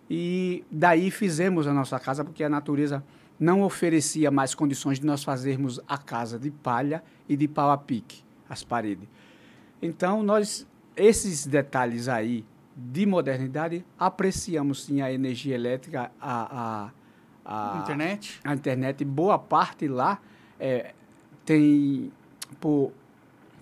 E 0.09 0.63
daí 0.71 1.11
fizemos 1.11 1.67
a 1.67 1.73
nossa 1.73 1.99
casa, 1.99 2.23
porque 2.23 2.43
a 2.43 2.49
natureza 2.49 3.03
não 3.39 3.61
oferecia 3.61 4.29
mais 4.29 4.53
condições 4.53 4.99
de 4.99 5.05
nós 5.05 5.23
fazermos 5.23 5.79
a 5.87 5.97
casa 5.97 6.37
de 6.37 6.51
palha 6.51 7.03
e 7.27 7.37
de 7.37 7.47
pau 7.47 7.69
a 7.71 7.77
pique, 7.77 8.23
as 8.49 8.63
paredes. 8.63 9.07
Então, 9.81 10.21
nós, 10.23 10.67
esses 10.99 11.45
detalhes 11.45 12.07
aí 12.07 12.45
de 12.75 13.05
modernidade, 13.05 13.85
apreciamos 13.97 14.83
sim 14.83 15.01
a 15.01 15.11
energia 15.11 15.55
elétrica, 15.55 16.11
a, 16.19 16.91
a, 17.45 17.75
a 17.75 17.79
internet. 17.79 18.39
A 18.43 18.53
internet, 18.53 19.03
boa 19.03 19.39
parte 19.39 19.87
lá 19.87 20.19
é, 20.59 20.93
tem 21.45 22.11
por 22.59 22.91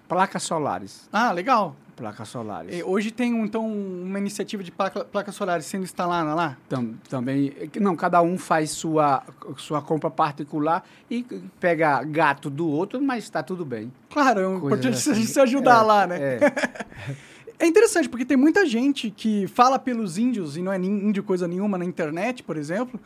placas 0.08 0.44
solares. 0.44 1.10
Ah, 1.12 1.32
legal. 1.32 1.76
Placas 1.98 2.30
solares. 2.30 2.78
E 2.78 2.84
hoje 2.84 3.10
tem, 3.10 3.36
então, 3.42 3.68
uma 3.68 4.20
iniciativa 4.20 4.64
de 4.64 4.72
placa, 4.72 5.04
placas 5.04 5.34
solares 5.34 5.66
sendo 5.66 5.84
instalada 5.84 6.36
lá? 6.36 6.56
Tam, 6.70 6.94
também. 7.10 7.52
Não, 7.82 7.96
cada 7.96 8.22
um 8.22 8.38
faz 8.38 8.70
sua, 8.70 9.24
sua 9.58 9.82
compra 9.82 10.08
particular 10.12 10.88
e 11.10 11.26
pega 11.60 12.04
gato 12.04 12.52
do 12.52 12.68
outro, 12.70 13.02
mas 13.02 13.24
está 13.24 13.42
tudo 13.42 13.66
bem. 13.66 13.92
Claro, 14.12 14.42
é 14.42 14.56
importante 14.58 14.94
assim. 14.94 15.16
se 15.26 15.40
ajudar 15.40 15.80
é, 15.80 15.82
lá, 15.82 16.08
né? 16.08 16.20
É. 16.22 16.40
É 17.60 17.66
interessante, 17.66 18.08
porque 18.08 18.24
tem 18.24 18.38
muita 18.38 18.68
gente 18.68 19.10
que 19.10 19.48
fala 19.48 19.80
pelos 19.80 20.20
índios, 20.20 20.58
e 20.58 20.62
não 20.62 20.72
é 20.72 20.78
índio 20.78 21.24
coisa 21.24 21.48
nenhuma 21.48 21.76
na 21.76 21.86
internet, 21.86 22.44
por 22.44 22.56
exemplo. 22.56 23.00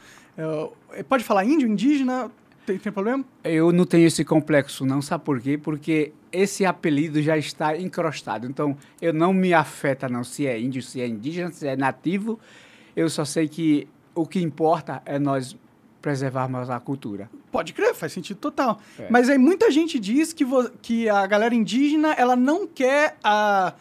É, 0.91 1.03
pode 1.03 1.23
falar 1.23 1.45
índio, 1.45 1.69
indígena, 1.69 2.29
tem, 2.65 2.77
tem 2.77 2.91
problema? 2.91 3.25
Eu 3.43 3.71
não 3.71 3.85
tenho 3.85 4.07
esse 4.07 4.23
complexo, 4.23 4.85
não. 4.85 5.01
Sabe 5.01 5.23
por 5.23 5.39
quê? 5.39 5.57
Porque 5.57 6.13
esse 6.31 6.65
apelido 6.65 7.21
já 7.21 7.37
está 7.37 7.77
encrostado. 7.77 8.47
Então, 8.47 8.77
eu 9.01 9.13
não 9.13 9.33
me 9.33 9.53
afeta, 9.53 10.07
não, 10.07 10.23
se 10.23 10.47
é 10.47 10.59
índio, 10.59 10.81
se 10.81 11.01
é 11.01 11.07
indígena, 11.07 11.51
se 11.51 11.67
é 11.67 11.75
nativo. 11.75 12.39
Eu 12.95 13.09
só 13.09 13.25
sei 13.25 13.47
que 13.47 13.87
o 14.13 14.25
que 14.25 14.41
importa 14.41 15.01
é 15.05 15.17
nós 15.17 15.55
preservarmos 16.01 16.69
a 16.69 16.79
cultura. 16.79 17.29
Pode 17.51 17.73
crer, 17.73 17.93
faz 17.93 18.11
sentido 18.11 18.37
total. 18.37 18.79
É. 18.97 19.07
Mas 19.09 19.29
aí 19.29 19.37
muita 19.37 19.69
gente 19.69 19.99
diz 19.99 20.33
que, 20.33 20.45
que 20.81 21.07
a 21.07 21.25
galera 21.27 21.53
indígena 21.53 22.13
ela 22.13 22.35
não 22.35 22.65
quer 22.65 23.17
a 23.23 23.73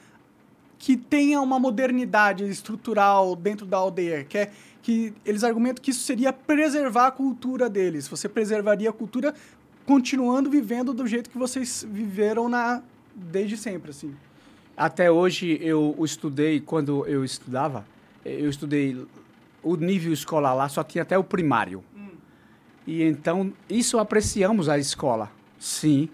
que 0.80 0.96
tenha 0.96 1.42
uma 1.42 1.58
modernidade 1.58 2.42
estrutural 2.49 3.37
dentro 3.37 3.66
da 3.66 3.76
aldeia, 3.76 4.25
que, 4.25 4.38
é, 4.38 4.50
que 4.90 5.14
eles 5.25 5.44
argumentam 5.44 5.80
que 5.80 5.92
isso 5.92 6.00
seria 6.00 6.32
preservar 6.32 7.06
a 7.06 7.11
cultura 7.12 7.70
deles. 7.70 8.09
Você 8.09 8.28
preservaria 8.28 8.90
a 8.90 8.92
cultura 8.92 9.32
continuando 9.87 10.50
vivendo 10.50 10.92
do 10.92 11.06
jeito 11.06 11.30
que 11.30 11.38
vocês 11.38 11.87
viveram 11.88 12.49
na 12.49 12.82
desde 13.14 13.56
sempre, 13.56 13.90
assim. 13.90 14.12
Até 14.76 15.09
hoje 15.09 15.59
eu 15.62 15.94
estudei, 16.00 16.59
quando 16.59 17.06
eu 17.06 17.25
estudava, 17.25 17.87
eu 18.25 18.50
estudei 18.50 19.06
o 19.62 19.76
nível 19.76 20.12
escolar 20.12 20.54
lá 20.54 20.68
só 20.68 20.82
tinha 20.82 21.02
até 21.02 21.16
o 21.16 21.23
primário. 21.23 21.85
Hum. 21.97 22.09
E 22.85 23.04
então, 23.04 23.52
isso 23.68 23.97
apreciamos 23.97 24.68
a 24.68 24.76
escola. 24.76 25.30
Sim. 25.56 26.09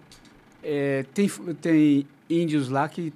É, 0.62 1.06
tem, 1.14 1.30
tem 1.62 2.06
índios 2.28 2.68
lá 2.68 2.88
que 2.90 3.11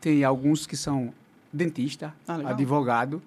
tem 0.00 0.24
alguns 0.24 0.66
que 0.66 0.76
são 0.76 1.12
dentista, 1.52 2.14
ah, 2.26 2.50
advogado, 2.50 3.20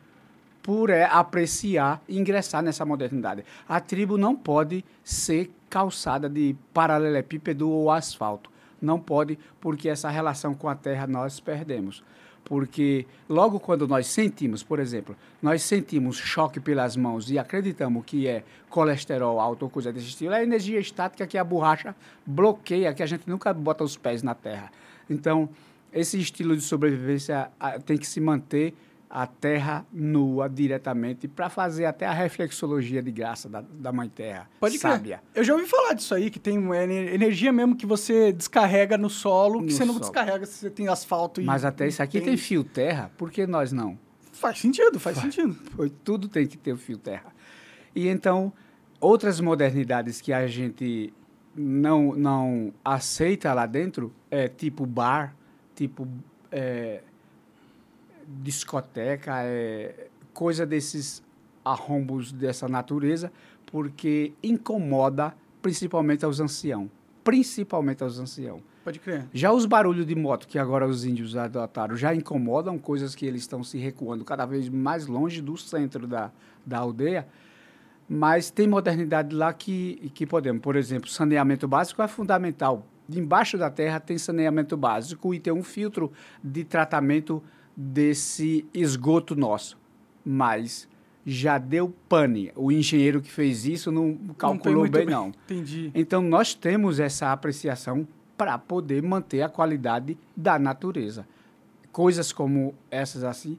por 0.68 0.90
é, 0.90 1.06
apreciar 1.06 2.04
e 2.10 2.20
ingressar 2.20 2.62
nessa 2.62 2.86
modernidade. 2.86 3.46
A 3.70 3.80
tribo 3.80 4.18
não 4.18 4.36
pode 4.36 4.84
ser 5.02 5.50
calçada 5.70 6.30
de 6.30 6.58
paralelepípedo 6.74 7.70
ou 7.70 7.90
asfalto. 7.90 8.52
Não 8.82 9.00
pode, 9.00 9.40
porque 9.62 9.88
essa 9.88 10.10
relação 10.10 10.54
com 10.54 10.68
a 10.68 10.76
terra 10.76 11.08
nós 11.08 11.40
perdemos. 11.40 12.04
Porque 12.44 13.08
logo 13.30 13.62
quando 13.62 13.88
nós 13.88 14.08
sentimos, 14.08 14.62
por 14.62 14.80
exemplo, 14.80 15.16
nós 15.42 15.62
sentimos 15.62 16.18
choque 16.18 16.60
pelas 16.60 16.98
mãos 16.98 17.32
e 17.32 17.40
acreditamos 17.40 18.04
que 18.06 18.28
é 18.28 18.44
colesterol 18.70 19.40
alto 19.40 19.64
ou 19.64 19.70
coisa 19.70 19.94
desse 19.94 20.08
estilo, 20.08 20.34
é 20.34 20.44
energia 20.44 20.82
estática 20.82 21.26
que 21.26 21.38
a 21.38 21.46
borracha 21.46 21.96
bloqueia, 22.26 22.94
que 22.94 23.02
a 23.02 23.06
gente 23.06 23.24
nunca 23.26 23.54
bota 23.54 23.86
os 23.86 23.96
pés 23.96 24.22
na 24.22 24.36
terra. 24.36 24.70
Então, 25.10 25.48
esse 25.94 26.20
estilo 26.20 26.58
de 26.58 26.62
sobrevivência 26.62 27.50
tem 27.86 27.98
que 27.98 28.06
se 28.06 28.20
manter 28.20 28.74
a 29.10 29.26
terra 29.26 29.86
nua 29.92 30.50
diretamente 30.50 31.28
para 31.28 31.50
fazer 31.50 31.86
até 31.86 32.06
a 32.06 32.12
reflexologia 32.12 33.02
de 33.02 33.12
graça 33.12 33.48
da, 33.48 33.62
da 33.62 33.92
mãe 33.92 34.10
terra. 34.10 34.50
Pode 34.60 34.78
sábia. 34.78 35.22
Eu 35.34 35.44
já 35.44 35.54
ouvi 35.54 35.66
falar 35.66 35.94
disso 35.94 36.14
aí, 36.14 36.30
que 36.30 36.40
tem 36.40 36.58
energia 37.14 37.52
mesmo 37.54 37.76
que 37.76 37.86
você 37.86 38.32
descarrega 38.34 38.98
no 38.98 39.10
solo, 39.10 39.62
no 39.62 39.68
que 39.68 39.74
você 39.74 39.86
não 39.86 40.00
descarrega 40.00 40.46
se 40.46 40.54
você 40.54 40.70
tem 40.70 40.88
asfalto. 40.88 41.42
Mas 41.42 41.64
até 41.64 41.88
isso 41.88 42.04
aqui 42.04 42.20
tem... 42.20 42.30
tem 42.30 42.38
fio 42.38 42.64
terra, 42.64 43.12
por 43.18 43.32
que 43.32 43.48
nós 43.48 43.72
não? 43.72 43.98
Faz 44.34 44.60
sentido, 44.60 45.00
faz, 45.00 45.18
faz 45.18 45.34
sentido. 45.34 45.58
Tudo 46.04 46.28
tem 46.28 46.46
que 46.46 46.58
ter 46.58 46.74
o 46.74 46.78
fio 46.78 46.98
terra. 46.98 47.34
E 47.96 48.08
então, 48.08 48.54
outras 49.00 49.40
modernidades 49.40 50.22
que 50.22 50.32
a 50.32 50.46
gente 50.46 51.14
não, 51.56 52.14
não 52.14 52.74
aceita 52.84 53.54
lá 53.54 53.66
dentro, 53.66 54.14
é 54.30 54.48
tipo 54.48 54.86
bar, 54.86 55.36
tipo 55.74 56.08
é, 56.52 57.02
discoteca, 58.28 59.44
é, 59.44 60.08
coisa 60.34 60.66
desses 60.66 61.24
arrombos 61.64 62.32
dessa 62.32 62.68
natureza, 62.68 63.32
porque 63.66 64.34
incomoda 64.44 65.34
principalmente 65.62 66.26
aos 66.26 66.40
anciãos. 66.40 66.90
Principalmente 67.24 68.04
aos 68.04 68.20
anciãos. 68.20 68.62
Pode 68.84 69.00
crer. 69.00 69.26
Já 69.34 69.52
os 69.52 69.66
barulhos 69.66 70.06
de 70.06 70.16
moto 70.16 70.48
que 70.48 70.58
agora 70.58 70.88
os 70.88 71.04
índios 71.04 71.36
adotaram 71.36 71.96
já 71.96 72.16
incomodam, 72.16 72.78
coisas 72.78 73.14
que 73.16 73.26
eles 73.26 73.42
estão 73.42 73.64
se 73.64 73.78
recuando 73.78 74.24
cada 74.24 74.46
vez 74.46 74.70
mais 74.70 75.08
longe 75.08 75.42
do 75.42 75.58
centro 75.58 76.08
da, 76.08 76.32
da 76.66 76.78
aldeia. 76.78 77.28
Mas 78.08 78.50
tem 78.50 78.66
modernidade 78.66 79.36
lá 79.36 79.52
que, 79.52 80.10
que 80.14 80.26
podemos. 80.26 80.62
Por 80.62 80.78
exemplo, 80.78 81.10
saneamento 81.10 81.68
básico 81.68 82.02
é 82.02 82.08
fundamental 82.08 82.86
embaixo 83.10 83.58
da 83.58 83.70
terra 83.70 84.00
tem 84.00 84.18
saneamento 84.18 84.76
básico 84.76 85.34
e 85.34 85.40
tem 85.40 85.54
um 85.54 85.64
filtro 85.64 86.12
de 86.44 86.64
tratamento 86.64 87.42
desse 87.78 88.66
esgoto 88.74 89.36
nosso. 89.36 89.78
Mas 90.26 90.90
já 91.24 91.58
deu 91.58 91.94
pane. 92.10 92.52
O 92.56 92.72
engenheiro 92.72 93.22
que 93.22 93.32
fez 93.32 93.66
isso 93.66 93.92
não 93.92 94.18
calculou 94.38 94.86
não 94.86 94.92
bem, 94.92 95.06
bem, 95.06 95.14
não. 95.14 95.28
Entendi. 95.46 95.92
Então, 95.94 96.22
nós 96.22 96.56
temos 96.56 97.00
essa 97.00 97.32
apreciação 97.32 98.08
para 98.36 98.58
poder 98.58 99.04
manter 99.04 99.42
a 99.42 99.50
qualidade 99.50 100.18
da 100.36 100.58
natureza. 100.58 101.28
Coisas 101.92 102.32
como 102.32 102.74
essas 102.90 103.24
assim, 103.24 103.58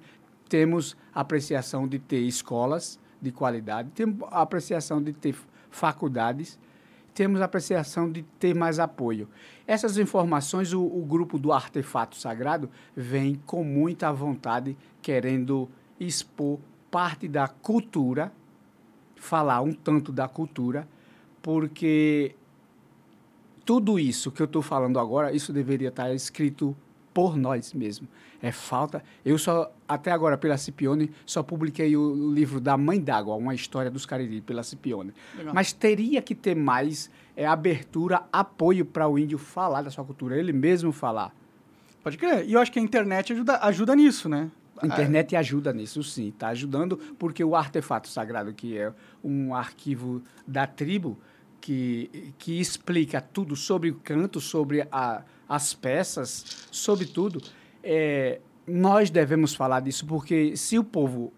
temos 0.49 0.97
apreciação 1.15 1.87
de 1.87 1.99
ter 1.99 2.21
escolas 2.21 2.99
de 3.21 3.31
qualidade, 3.31 3.91
temos 3.95 4.27
apreciação 4.31 5.03
de 5.03 5.13
ter 5.13 5.35
faculdades 5.71 6.59
temos 7.19 7.41
a 7.41 7.47
apreciação 7.47 8.09
de 8.09 8.23
ter 8.23 8.55
mais 8.55 8.79
apoio. 8.79 9.29
Essas 9.67 9.99
informações, 9.99 10.73
o, 10.73 10.81
o 10.81 11.05
grupo 11.05 11.37
do 11.37 11.53
Artefato 11.53 12.15
Sagrado 12.15 12.71
vem 12.95 13.35
com 13.45 13.65
muita 13.65 14.13
vontade, 14.13 14.77
querendo 15.03 15.69
expor 15.99 16.61
parte 16.93 17.27
da 17.27 17.49
cultura, 17.49 18.33
falar 19.17 19.63
um 19.63 19.73
tanto 19.73 20.13
da 20.13 20.29
cultura, 20.29 20.87
porque 21.43 22.37
tudo 23.65 23.99
isso 23.99 24.31
que 24.31 24.41
eu 24.41 24.47
estou 24.47 24.63
falando 24.63 25.01
agora, 25.01 25.33
isso 25.33 25.53
deveria 25.53 25.89
estar 25.89 26.15
escrito 26.15 26.77
por 27.19 27.37
nós 27.37 27.75
mesmos. 27.75 28.09
É 28.41 28.53
falta. 28.53 29.03
Eu 29.25 29.37
só, 29.37 29.73
até 29.89 30.13
agora, 30.13 30.39
pela 30.39 30.57
Cipione, 30.57 31.11
só 31.27 31.43
publiquei 31.43 31.97
o 31.97 32.33
livro 32.33 32.61
da 32.61 32.77
Mãe 32.77 33.01
d'Água, 33.01 33.35
uma 33.35 33.57
história 33.57 33.91
dos 33.91 34.07
Cariri, 34.07 34.41
pela 34.41 34.63
Cipione. 34.63 35.13
Legal. 35.37 35.53
Mas 35.53 35.73
teria 35.73 36.23
que 36.23 36.33
ter 36.33 36.55
mais 36.55 37.11
é, 37.37 37.45
abertura, 37.45 38.23
apoio 38.33 38.85
para 38.85 39.09
o 39.09 39.19
índio 39.19 39.37
falar 39.37 39.83
da 39.83 39.91
sua 39.91 40.05
cultura, 40.05 40.39
ele 40.39 40.53
mesmo 40.53 40.93
falar. 40.93 41.35
Pode 42.05 42.17
crer. 42.17 42.49
E 42.49 42.53
eu 42.53 42.61
acho 42.61 42.71
que 42.71 42.79
a 42.79 42.83
internet 42.83 43.33
ajuda, 43.33 43.59
ajuda 43.63 43.97
nisso, 43.97 44.29
né? 44.29 44.49
A 44.81 44.87
internet 44.87 45.35
ajuda 45.35 45.73
nisso, 45.73 46.05
sim. 46.05 46.29
Está 46.29 46.51
ajudando, 46.51 46.99
porque 47.19 47.43
o 47.43 47.57
artefato 47.57 48.09
sagrado, 48.09 48.55
que 48.55 48.79
é 48.79 48.93
um 49.25 49.57
arquivo 49.57 50.23
da 50.47 50.69
tribo, 50.69 51.19
que, 51.61 52.33
que 52.39 52.61
explica 52.61 53.21
tudo 53.21 53.57
sobre 53.57 53.91
o 53.91 53.97
canto, 53.97 54.41
sobre 54.41 54.87
a 54.93 55.25
as 55.49 55.73
peças, 55.75 56.67
sobretudo, 56.71 57.43
é, 57.83 58.41
nós 58.67 59.09
devemos 59.11 59.55
falar 59.55 59.81
disso, 59.81 60.05
porque 60.07 60.57
se 60.57 60.79
o 60.79 60.85
povo 60.85 61.33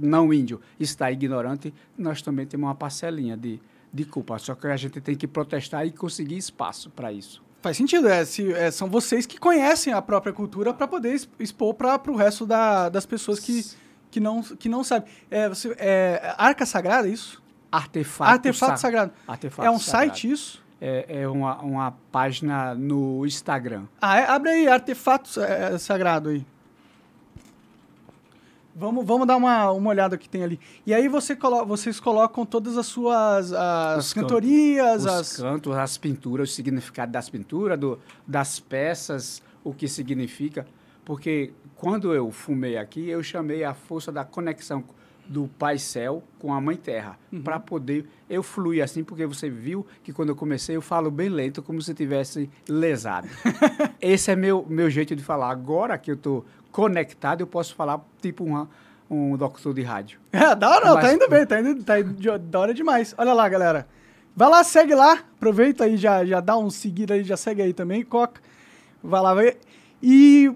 não 0.00 0.32
índio 0.32 0.60
está 0.78 1.10
ignorante, 1.10 1.72
nós 1.96 2.22
também 2.22 2.46
temos 2.46 2.66
uma 2.66 2.74
parcelinha 2.74 3.36
de, 3.36 3.60
de 3.92 4.04
culpa. 4.04 4.38
Só 4.38 4.54
que 4.54 4.66
a 4.66 4.76
gente 4.76 5.00
tem 5.00 5.14
que 5.14 5.26
protestar 5.26 5.86
e 5.86 5.90
conseguir 5.90 6.36
espaço 6.36 6.90
para 6.90 7.12
isso. 7.12 7.42
Faz 7.60 7.76
sentido, 7.76 8.08
é, 8.08 8.24
se, 8.24 8.52
é, 8.52 8.70
são 8.70 8.88
vocês 8.90 9.24
que 9.24 9.38
conhecem 9.38 9.92
a 9.92 10.02
própria 10.02 10.32
cultura 10.32 10.74
para 10.74 10.86
poder 10.86 11.14
expor 11.38 11.74
para 11.74 12.00
o 12.10 12.16
resto 12.16 12.44
da- 12.44 12.88
das 12.90 13.06
pessoas 13.06 13.38
que, 13.40 13.64
que, 14.10 14.20
não, 14.20 14.42
que 14.42 14.68
não 14.68 14.84
sabem. 14.84 15.08
É, 15.30 15.48
você, 15.48 15.74
é, 15.78 16.34
Arca 16.36 16.66
Sagrada, 16.66 17.08
é 17.08 17.10
isso? 17.12 17.42
Artefato, 17.72 18.30
Artefato 18.30 18.72
sa- 18.72 18.76
Sagrado. 18.76 19.12
Artefato 19.26 19.66
é 19.66 19.70
um 19.70 19.78
sagrado. 19.78 20.08
site 20.10 20.30
isso? 20.30 20.62
É, 20.86 21.22
é 21.22 21.28
uma, 21.28 21.62
uma 21.62 21.92
página 22.12 22.74
no 22.74 23.24
Instagram. 23.24 23.84
Ah, 24.02 24.18
é? 24.18 24.28
abre 24.28 24.50
aí, 24.50 24.68
Artefato 24.68 25.40
é, 25.40 25.78
Sagrado 25.78 26.28
aí. 26.28 26.44
Vamos, 28.76 29.06
vamos 29.06 29.26
dar 29.26 29.36
uma, 29.36 29.70
uma 29.70 29.88
olhada 29.88 30.18
que 30.18 30.28
tem 30.28 30.42
ali. 30.42 30.60
E 30.84 30.92
aí 30.92 31.08
você 31.08 31.34
colo 31.34 31.64
vocês 31.64 31.98
colocam 31.98 32.44
todas 32.44 32.76
as 32.76 32.84
suas 32.84 33.50
as 33.50 34.06
Os 34.06 34.12
cantos. 34.12 34.30
cantorias, 34.30 35.04
Os 35.04 35.06
as... 35.06 35.36
cantos, 35.38 35.74
as 35.74 35.96
pinturas, 35.96 36.50
o 36.50 36.52
significado 36.52 37.10
das 37.12 37.30
pinturas, 37.30 37.78
do, 37.78 37.98
das 38.26 38.60
peças, 38.60 39.42
o 39.64 39.72
que 39.72 39.88
significa. 39.88 40.66
Porque 41.02 41.54
quando 41.76 42.12
eu 42.12 42.30
fumei 42.30 42.76
aqui, 42.76 43.08
eu 43.08 43.22
chamei 43.22 43.64
a 43.64 43.72
força 43.72 44.12
da 44.12 44.22
conexão 44.22 44.84
do 45.26 45.48
Pai 45.58 45.78
Céu 45.78 46.22
com 46.38 46.52
a 46.52 46.60
Mãe 46.60 46.76
Terra, 46.76 47.18
para 47.42 47.58
poder 47.58 48.06
eu 48.28 48.42
fluir 48.42 48.82
assim, 48.84 49.02
porque 49.02 49.26
você 49.26 49.48
viu 49.48 49.86
que 50.02 50.12
quando 50.12 50.28
eu 50.30 50.36
comecei 50.36 50.76
eu 50.76 50.82
falo 50.82 51.10
bem 51.10 51.28
lento, 51.28 51.62
como 51.62 51.80
se 51.80 51.94
tivesse 51.94 52.50
lesado. 52.68 53.28
Esse 54.00 54.30
é 54.30 54.36
meu 54.36 54.66
meu 54.68 54.90
jeito 54.90 55.14
de 55.16 55.22
falar. 55.22 55.50
Agora 55.50 55.96
que 55.98 56.10
eu 56.10 56.14
estou 56.14 56.44
conectado, 56.70 57.40
eu 57.40 57.46
posso 57.46 57.74
falar 57.74 58.00
tipo 58.20 58.44
uma, 58.44 58.68
um 59.10 59.36
doctor 59.36 59.72
de 59.74 59.82
rádio. 59.82 60.18
É, 60.32 60.54
da 60.54 60.68
hora, 60.68 60.86
não, 60.86 60.94
Mas- 60.94 61.04
tá 61.04 61.12
indo 61.14 61.28
bem, 61.28 61.46
tá 61.46 61.60
indo, 61.60 61.84
tá 61.84 62.00
indo 62.00 62.12
de- 62.14 62.38
da 62.38 62.60
hora 62.60 62.74
demais. 62.74 63.14
Olha 63.16 63.32
lá, 63.32 63.48
galera. 63.48 63.86
Vai 64.36 64.48
lá, 64.50 64.64
segue 64.64 64.94
lá, 64.94 65.12
aproveita 65.36 65.84
aí, 65.84 65.96
já, 65.96 66.24
já 66.24 66.40
dá 66.40 66.56
um 66.58 66.68
seguir 66.68 67.10
aí, 67.12 67.22
já 67.22 67.36
segue 67.36 67.62
aí 67.62 67.72
também, 67.72 68.02
Coca. 68.04 68.40
Vai 69.02 69.22
lá, 69.22 69.32
vai. 69.32 69.56
E... 70.02 70.52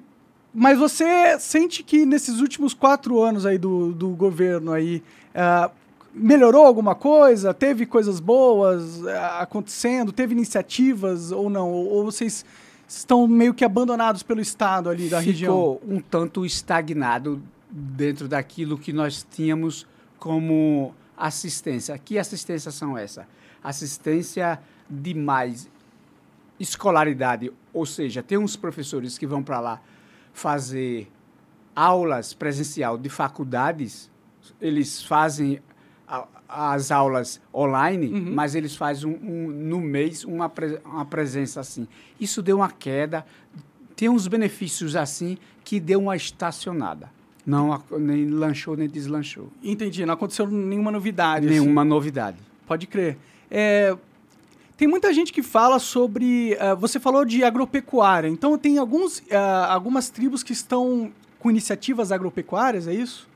Mas 0.59 0.77
você 0.77 1.39
sente 1.39 1.85
que 1.85 2.05
nesses 2.05 2.41
últimos 2.41 2.75
quatro 2.75 3.23
anos 3.23 3.47
aí 3.47 3.57
do, 3.57 3.93
do 3.93 4.09
governo 4.09 4.73
aí, 4.73 5.05
ah, 5.33 5.71
melhorou 6.13 6.67
alguma 6.67 6.97
coisa? 6.97 7.55
Teve 7.55 7.87
coisas 7.87 8.19
boas 8.19 9.07
ah, 9.07 9.39
acontecendo? 9.43 10.11
Teve 10.11 10.35
iniciativas 10.35 11.31
ou 11.31 11.49
não? 11.49 11.71
Ou, 11.71 11.87
ou 11.87 12.05
vocês 12.07 12.45
estão 12.89 13.29
meio 13.29 13.55
que 13.55 13.65
abandonados 13.65 14.25
pelo 14.25 14.41
Estado 14.41 14.91
ali 14.91 15.09
da 15.09 15.21
região? 15.21 15.79
ficou 15.79 15.83
um 15.89 16.01
tanto 16.01 16.45
estagnado 16.45 17.41
dentro 17.71 18.27
daquilo 18.27 18.77
que 18.77 18.93
nós 18.93 19.25
tínhamos 19.31 19.87
como 20.19 20.93
assistência. 21.17 21.97
Que 21.99 22.19
assistências 22.19 22.75
são 22.75 22.99
essas? 22.99 23.25
Assistência 23.63 24.59
de 24.91 25.15
mais 25.15 25.69
escolaridade, 26.59 27.53
ou 27.73 27.87
seja, 27.87 28.25
tem 28.25 28.37
uns 28.37 28.57
professores 28.57 29.17
que 29.17 29.25
vão 29.25 29.41
para 29.41 29.61
lá 29.61 29.81
fazer 30.39 31.11
aulas 31.75 32.33
presencial 32.33 32.97
de 32.97 33.09
faculdades, 33.09 34.11
eles 34.61 35.03
fazem 35.03 35.61
a- 36.07 36.27
as 36.49 36.91
aulas 36.91 37.41
online, 37.55 38.07
Uhum. 38.13 38.35
mas 38.35 38.55
eles 38.55 38.75
fazem 38.77 39.11
um, 39.11 39.19
um- 39.31 39.49
no 39.51 39.81
mês 39.81 40.25
uma, 40.25 40.49
pre- 40.49 40.81
uma 40.85 41.05
presença 41.05 41.61
assim. 41.61 41.87
Isso 42.19 42.41
deu 42.43 42.57
uma 42.59 42.71
queda, 42.71 43.27
tem 43.95 44.09
uns 44.09 44.27
benefícios 44.29 44.97
assim 44.97 45.37
que 45.65 45.79
deu 45.81 46.01
uma 46.01 46.17
estacionada. 46.17 47.11
Não 47.45 47.83
nem 47.99 48.27
lanchou 48.29 48.77
nem 48.77 48.89
deslanchou. 48.89 49.51
Entendi, 49.63 50.05
não 50.07 50.15
aconteceu 50.15 50.47
nenhuma 50.47 50.91
novidade. 50.91 51.47
assim. 51.47 51.59
Nenhuma 51.61 51.85
novidade. 51.85 52.39
Pode 52.67 52.87
crer. 52.87 53.19
É, 53.51 53.97
tem 54.79 54.89
muita 54.89 55.13
gente 55.13 55.33
que 55.33 55.43
fala 55.43 55.79
sobre. 55.79 56.57
ah, 56.59 56.75
você 56.75 56.99
falou 56.99 57.25
de 57.25 57.45
agropecuária. 57.45 58.29
Então, 58.29 58.57
tem 58.57 58.79
alguns, 58.79 59.23
ah, 59.31 59.73
algumas 59.75 60.09
tribos 60.09 60.43
que 60.43 60.53
estão 60.55 61.13
com 61.39 61.51
iniciativas 61.51 62.11
agropecuárias, 62.11 62.89
é 62.89 62.95
isso? 62.95 63.29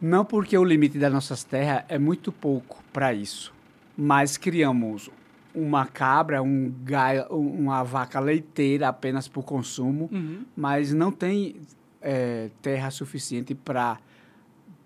Não 0.00 0.24
porque 0.24 0.56
o 0.58 0.64
limite 0.64 0.98
das 0.98 1.12
nossas 1.12 1.44
terras 1.44 1.84
é 1.88 1.98
muito 1.98 2.30
pouco 2.32 2.82
para 2.92 3.14
isso, 3.14 3.52
mas 3.96 4.36
criamos 4.36 5.08
uma 5.54 5.86
cabra, 5.86 6.42
um 6.42 6.70
gai- 6.84 7.26
uma 7.30 7.82
vaca 7.82 8.20
leiteira 8.20 8.88
apenas 8.88 9.26
para 9.26 9.40
o 9.40 9.42
consumo, 9.42 10.10
mas 10.54 10.92
não 10.92 11.10
tem 11.10 11.56
eh, 12.02 12.50
terra 12.60 12.90
suficiente 12.90 13.54
para 13.54 13.98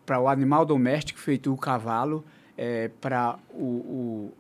para 0.07 0.19
o 0.21 0.29
animal 0.29 0.64
doméstico 0.66 1.21
feito 1.21 1.53
o 1.53 1.57
cavalo, 1.57 2.25
para 3.01 3.38
o, 3.53 3.64
o, 3.64 4.33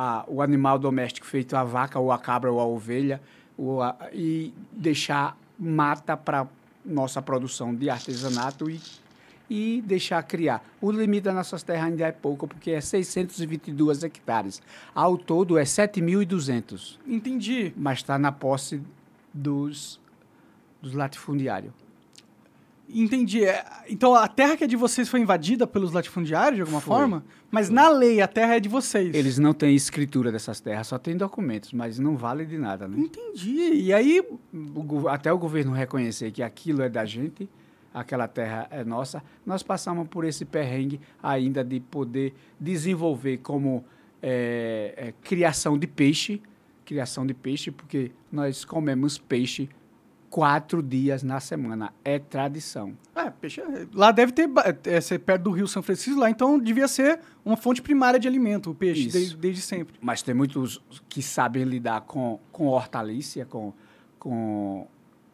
a- 0.00 0.24
o 0.28 0.40
animal 0.40 0.78
doméstico 0.78 1.26
feito 1.26 1.56
a 1.56 1.64
vaca 1.64 1.98
ou 1.98 2.12
a 2.12 2.18
cabra 2.18 2.52
ou 2.52 2.60
a 2.60 2.64
ovelha, 2.64 3.20
ou 3.56 3.82
a- 3.82 3.96
e 4.12 4.54
deixar 4.72 5.36
mata 5.58 6.16
para 6.16 6.46
nossa 6.84 7.20
produção 7.20 7.74
de 7.74 7.90
artesanato 7.90 8.70
e 8.70 8.80
e 9.50 9.82
deixar 9.86 10.22
criar. 10.24 10.62
O 10.78 10.92
limite 10.92 11.22
das 11.24 11.34
nossas 11.34 11.62
terras 11.62 11.86
ainda 11.86 12.06
é 12.06 12.12
pouco, 12.12 12.46
porque 12.46 12.70
é 12.70 12.82
622 12.82 14.04
hectares. 14.04 14.60
Ao 14.94 15.16
todo 15.16 15.56
é 15.56 15.64
7.200, 15.64 16.98
Entendi. 17.06 17.72
mas 17.74 18.00
está 18.00 18.18
na 18.18 18.30
posse 18.30 18.78
dos, 19.32 19.98
dos 20.82 20.92
latifundiários. 20.92 21.72
Entendi. 22.88 23.44
É, 23.44 23.64
Então, 23.88 24.14
a 24.14 24.26
terra 24.26 24.56
que 24.56 24.64
é 24.64 24.66
de 24.66 24.76
vocês 24.76 25.08
foi 25.08 25.20
invadida 25.20 25.66
pelos 25.66 25.92
latifundiários, 25.92 26.56
de 26.56 26.60
alguma 26.62 26.80
Foi. 26.80 26.96
forma? 26.96 27.24
Mas 27.50 27.70
na 27.70 27.88
lei, 27.88 28.20
a 28.20 28.28
terra 28.28 28.56
é 28.56 28.60
de 28.60 28.68
vocês. 28.68 29.14
Eles 29.14 29.38
não 29.38 29.54
têm 29.54 29.74
escritura 29.74 30.30
dessas 30.30 30.60
terras, 30.60 30.86
só 30.86 30.98
tem 30.98 31.16
documentos, 31.16 31.72
mas 31.72 31.98
não 31.98 32.16
vale 32.16 32.44
de 32.44 32.58
nada, 32.58 32.86
né? 32.86 32.98
Entendi. 32.98 33.72
E 33.74 33.92
aí, 33.92 34.22
até 35.10 35.32
o 35.32 35.38
governo 35.38 35.72
reconhecer 35.72 36.30
que 36.30 36.42
aquilo 36.42 36.82
é 36.82 36.88
da 36.88 37.04
gente, 37.04 37.48
aquela 37.92 38.28
terra 38.28 38.68
é 38.70 38.84
nossa, 38.84 39.22
nós 39.46 39.62
passamos 39.62 40.06
por 40.08 40.24
esse 40.24 40.44
perrengue 40.44 41.00
ainda 41.22 41.64
de 41.64 41.80
poder 41.80 42.34
desenvolver 42.60 43.38
como 43.38 43.84
eh, 44.22 44.94
eh, 44.96 45.14
criação 45.22 45.78
de 45.78 45.86
peixe, 45.86 46.42
criação 46.84 47.26
de 47.26 47.34
peixe, 47.34 47.70
porque 47.70 48.12
nós 48.30 48.64
comemos 48.64 49.18
peixe 49.18 49.68
quatro 50.30 50.82
dias 50.82 51.22
na 51.22 51.40
semana, 51.40 51.92
é 52.04 52.18
tradição. 52.18 52.96
é, 53.14 53.30
peixe, 53.30 53.62
lá 53.92 54.12
deve 54.12 54.32
ter. 54.32 54.48
É, 54.84 55.00
ser 55.00 55.18
perto 55.18 55.44
do 55.44 55.50
Rio 55.50 55.66
São 55.66 55.82
Francisco, 55.82 56.20
lá 56.20 56.30
então 56.30 56.58
devia 56.58 56.86
ser 56.86 57.20
uma 57.44 57.56
fonte 57.56 57.80
primária 57.80 58.18
de 58.20 58.28
alimento, 58.28 58.70
o 58.70 58.74
peixe, 58.74 59.08
desde, 59.08 59.36
desde 59.36 59.62
sempre. 59.62 59.96
Mas 60.00 60.22
tem 60.22 60.34
muitos 60.34 60.82
que 61.08 61.22
sabem 61.22 61.64
lidar 61.64 62.02
com, 62.02 62.38
com 62.52 62.66
hortaliça, 62.66 63.44
com, 63.44 63.72
com 64.18 64.86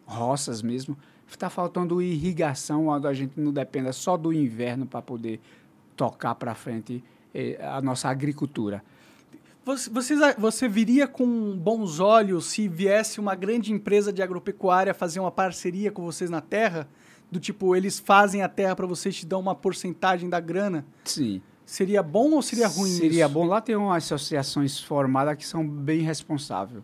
roças 0.07 0.63
mesmo. 0.63 0.97
Está 1.27 1.51
faltando 1.51 2.01
irrigação, 2.01 2.89
onde 2.89 3.07
a 3.07 3.13
gente 3.13 3.41
não 3.41 3.53
dependa 3.53 3.93
só 3.93 4.17
do 4.17 4.33
inverno 4.33 4.87
para 4.87 5.03
poder 5.03 5.41
tocar 5.97 6.35
para 6.35 6.55
frente 6.55 7.03
eh, 7.35 7.59
a 7.61 7.81
nossa 7.81 8.09
agricultura. 8.09 8.85
Você, 9.65 9.89
vocês 9.91 10.21
a- 10.23 10.35
você 10.39 10.69
viria 10.69 11.07
com 11.07 11.57
bons 11.57 11.99
olhos 12.01 12.47
se 12.47 12.69
viesse 12.69 13.19
uma 13.19 13.35
grande 13.35 13.73
empresa 13.73 14.13
de 14.13 14.23
agropecuária 14.23 14.93
fazer 14.93 15.21
uma 15.21 15.31
parceria 15.31 15.91
com 15.91 16.03
vocês 16.05 16.29
na 16.31 16.41
terra? 16.41 16.87
Do 17.31 17.41
tipo, 17.41 17.75
eles 17.75 17.99
fazem 17.99 18.43
a 18.43 18.49
terra 18.49 18.77
para 18.77 18.87
vocês 18.87 19.17
te 19.17 19.25
dão 19.27 19.41
uma 19.41 19.55
porcentagem 19.55 20.29
da 20.29 20.39
grana? 20.39 20.85
Sim. 21.05 21.41
Seria 21.65 22.03
bom 22.03 22.31
ou 22.33 22.43
seria 22.43 22.69
ruim 22.69 22.91
Seria 22.91 23.25
isso? 23.25 23.33
bom. 23.35 23.47
Lá 23.47 23.61
tem 23.61 23.75
umas 23.75 24.05
associações 24.05 24.79
formadas 24.79 25.37
que 25.37 25.47
são 25.47 25.67
bem 25.67 26.01
responsáveis. 26.01 26.83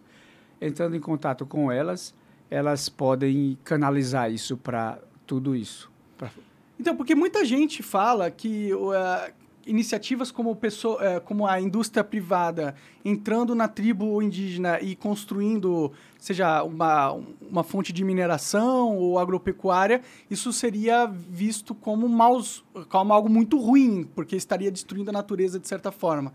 Entrando 0.58 0.96
em 0.96 1.00
contato 1.00 1.44
com 1.44 1.70
elas, 1.70 2.14
elas 2.50 2.88
podem 2.88 3.58
canalizar 3.62 4.32
isso 4.32 4.56
para 4.56 4.98
tudo 5.26 5.54
isso. 5.54 5.90
Pra- 6.16 6.30
Então, 6.78 6.96
porque 6.96 7.14
muita 7.14 7.44
gente 7.44 7.82
fala 7.82 8.30
que 8.30 8.72
uh, 8.72 9.32
iniciativas 9.70 10.30
como, 10.30 10.54
pessoa, 10.56 10.98
eh, 11.02 11.20
como 11.20 11.46
a 11.46 11.60
indústria 11.60 12.02
privada 12.02 12.74
entrando 13.04 13.54
na 13.54 13.68
tribo 13.68 14.20
indígena 14.20 14.80
e 14.80 14.96
construindo, 14.96 15.92
seja 16.18 16.62
uma, 16.62 17.12
uma 17.40 17.62
fonte 17.62 17.92
de 17.92 18.04
mineração 18.04 18.96
ou 18.96 19.18
agropecuária, 19.18 20.02
isso 20.28 20.52
seria 20.52 21.06
visto 21.06 21.74
como, 21.74 22.08
maus, 22.08 22.64
como 22.88 23.12
algo 23.12 23.28
muito 23.28 23.58
ruim, 23.58 24.08
porque 24.14 24.36
estaria 24.36 24.70
destruindo 24.70 25.10
a 25.10 25.12
natureza 25.12 25.58
de 25.58 25.68
certa 25.68 25.92
forma. 25.92 26.32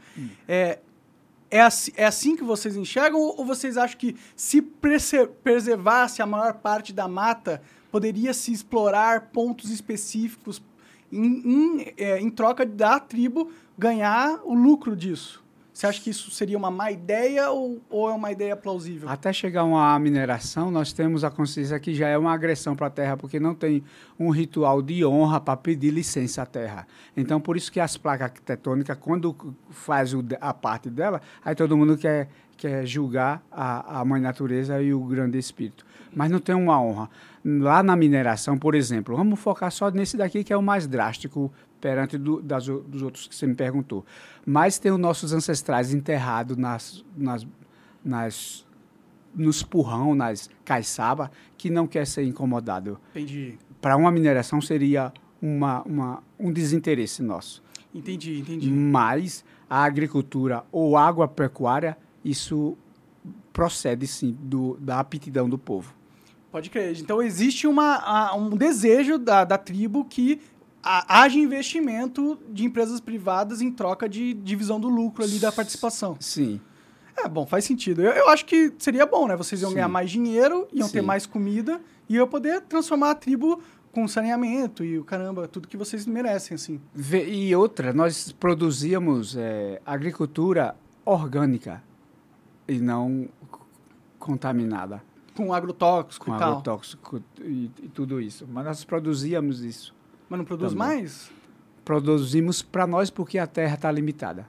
É, 0.47 0.79
é, 1.51 1.61
assim, 1.61 1.91
é 1.95 2.05
assim 2.05 2.35
que 2.35 2.43
vocês 2.43 2.75
enxergam 2.75 3.19
ou 3.19 3.45
vocês 3.45 3.77
acham 3.77 3.97
que 3.97 4.15
se 4.35 4.61
prese- 4.61 5.27
preservasse 5.43 6.21
a 6.21 6.25
maior 6.25 6.53
parte 6.55 6.91
da 6.93 7.07
mata, 7.07 7.61
poderia 7.91 8.33
se 8.33 8.51
explorar 8.51 9.29
pontos 9.31 9.69
específicos 9.69 10.61
em, 11.15 11.79
em, 11.79 11.93
é, 11.97 12.19
em 12.19 12.29
troca 12.29 12.65
da 12.65 12.99
tribo 12.99 13.51
ganhar 13.77 14.39
o 14.43 14.53
lucro 14.53 14.95
disso? 14.95 15.45
Você 15.75 15.87
acha 15.87 16.01
que 16.01 16.09
isso 16.09 16.31
seria 16.31 16.57
uma 16.57 16.71
má 16.71 16.89
ideia 16.89 17.51
ou, 17.51 17.81
ou 17.89 18.09
é 18.09 18.13
uma 18.13 18.31
ideia 18.31 18.55
plausível? 18.55 19.09
Até 19.09 19.33
chegar 19.33 19.65
uma 19.65 19.99
mineração, 19.99 20.71
nós 20.71 20.93
temos 20.93 21.25
a 21.25 21.29
consciência 21.29 21.77
que 21.81 21.93
já 21.93 22.07
é 22.07 22.17
uma 22.17 22.33
agressão 22.33 22.77
para 22.77 22.87
a 22.87 22.89
terra, 22.89 23.17
porque 23.17 23.41
não 23.41 23.53
tem 23.53 23.83
um 24.17 24.29
ritual 24.29 24.81
de 24.81 25.05
honra 25.05 25.41
para 25.41 25.57
pedir 25.57 25.91
licença 25.91 26.43
à 26.43 26.45
terra. 26.45 26.87
Então, 27.17 27.41
por 27.41 27.57
isso 27.57 27.69
que 27.69 27.81
as 27.81 27.97
placas 27.97 28.31
tectônicas, 28.45 28.97
quando 28.97 29.35
faz 29.69 30.13
o, 30.13 30.23
a 30.39 30.53
parte 30.53 30.89
dela, 30.89 31.21
aí 31.43 31.53
todo 31.53 31.75
mundo 31.75 31.97
quer, 31.97 32.29
quer 32.55 32.85
julgar 32.85 33.43
a, 33.51 33.99
a 33.99 34.05
mãe 34.05 34.21
natureza 34.21 34.81
e 34.81 34.93
o 34.93 35.01
grande 35.01 35.37
espírito. 35.37 35.85
Mas 36.15 36.31
não 36.31 36.39
tem 36.39 36.55
uma 36.55 36.81
honra. 36.81 37.09
Lá 37.43 37.83
na 37.83 37.95
mineração, 37.95 38.57
por 38.57 38.73
exemplo, 38.73 39.15
vamos 39.15 39.39
focar 39.39 39.69
só 39.69 39.91
nesse 39.91 40.15
daqui 40.15 40.43
que 40.43 40.53
é 40.53 40.57
o 40.57 40.63
mais 40.63 40.87
drástico 40.87 41.51
perante 41.81 42.17
do, 42.17 42.41
das, 42.41 42.65
dos 42.65 43.01
outros 43.01 43.27
que 43.27 43.35
você 43.35 43.45
me 43.45 43.53
perguntou. 43.53 44.05
Mas 44.45 44.79
tem 44.79 44.91
os 44.91 44.97
nossos 44.97 45.33
ancestrais 45.33 45.93
enterrados 45.93 46.55
nas, 46.55 47.05
nas, 47.15 47.45
nas, 48.03 48.65
nos 49.35 49.61
purrão, 49.61 50.15
nas 50.15 50.49
caiçaba, 50.63 51.29
que 51.57 51.69
não 51.69 51.85
quer 51.85 52.07
ser 52.07 52.23
incomodado. 52.23 52.99
Entendi. 53.11 53.59
Para 53.81 53.97
uma 53.97 54.09
mineração 54.09 54.61
seria 54.61 55.13
uma, 55.41 55.83
uma, 55.83 56.23
um 56.39 56.51
desinteresse 56.51 57.21
nosso. 57.21 57.61
Entendi, 57.93 58.39
entendi. 58.39 58.71
Mas 58.71 59.43
a 59.69 59.83
agricultura 59.83 60.63
ou 60.71 60.97
agropecuária, 60.97 61.97
isso 62.23 62.77
procede 63.53 64.07
sim 64.07 64.35
do, 64.41 64.77
da 64.79 64.99
aptidão 64.99 65.47
do 65.47 65.57
povo. 65.57 65.93
Pode 66.55 66.69
crer. 66.69 66.97
Então 67.01 67.21
existe 67.21 67.67
uma, 67.67 67.97
a, 67.97 68.33
um 68.33 68.51
desejo 68.51 69.17
da, 69.17 69.43
da 69.43 69.57
tribo 69.57 70.05
que 70.05 70.39
a, 70.81 71.19
haja 71.19 71.37
investimento 71.37 72.39
de 72.49 72.63
empresas 72.63 73.01
privadas 73.01 73.59
em 73.59 73.69
troca 73.69 74.07
de 74.07 74.33
divisão 74.33 74.79
do 74.79 74.87
lucro 74.87 75.21
ali 75.21 75.37
da 75.37 75.51
participação. 75.51 76.15
Sim. 76.17 76.61
É, 77.17 77.27
bom, 77.27 77.45
faz 77.45 77.65
sentido. 77.65 78.01
Eu, 78.01 78.13
eu 78.13 78.29
acho 78.29 78.45
que 78.45 78.71
seria 78.79 79.05
bom, 79.05 79.27
né? 79.27 79.35
Vocês 79.35 79.61
iam 79.61 79.67
Sim. 79.67 79.75
ganhar 79.75 79.89
mais 79.89 80.09
dinheiro, 80.09 80.65
iam 80.71 80.87
ter 80.87 81.01
Sim. 81.01 81.05
mais 81.05 81.25
comida 81.25 81.81
e 82.07 82.15
eu 82.15 82.25
poder 82.25 82.61
transformar 82.61 83.11
a 83.11 83.15
tribo 83.15 83.61
com 83.91 84.07
saneamento 84.07 84.81
e 84.81 84.97
o 84.97 85.03
caramba, 85.03 85.49
tudo 85.49 85.67
que 85.67 85.75
vocês 85.75 86.05
merecem, 86.05 86.55
assim. 86.55 86.79
E 87.11 87.53
outra, 87.53 87.91
nós 87.91 88.31
produzíamos 88.31 89.35
eh, 89.35 89.81
agricultura 89.85 90.73
orgânica 91.03 91.83
e 92.65 92.79
não 92.79 93.27
contaminada 94.17 95.03
Com 95.35 95.53
agrotóxico 95.53 96.25
com 96.27 96.35
e 96.35 96.39
tal. 96.39 96.49
agrotóxico 96.51 97.21
e, 97.41 97.69
e 97.83 97.87
tudo 97.89 98.21
isso. 98.21 98.47
Mas 98.51 98.65
nós 98.65 98.83
produzíamos 98.85 99.63
isso. 99.63 99.93
Mas 100.29 100.37
não 100.37 100.45
produz 100.45 100.73
Também. 100.73 100.87
mais? 100.87 101.29
Produzimos 101.83 102.61
para 102.61 102.87
nós 102.87 103.09
porque 103.09 103.37
a 103.37 103.45
terra 103.45 103.75
está 103.75 103.91
limitada. 103.91 104.47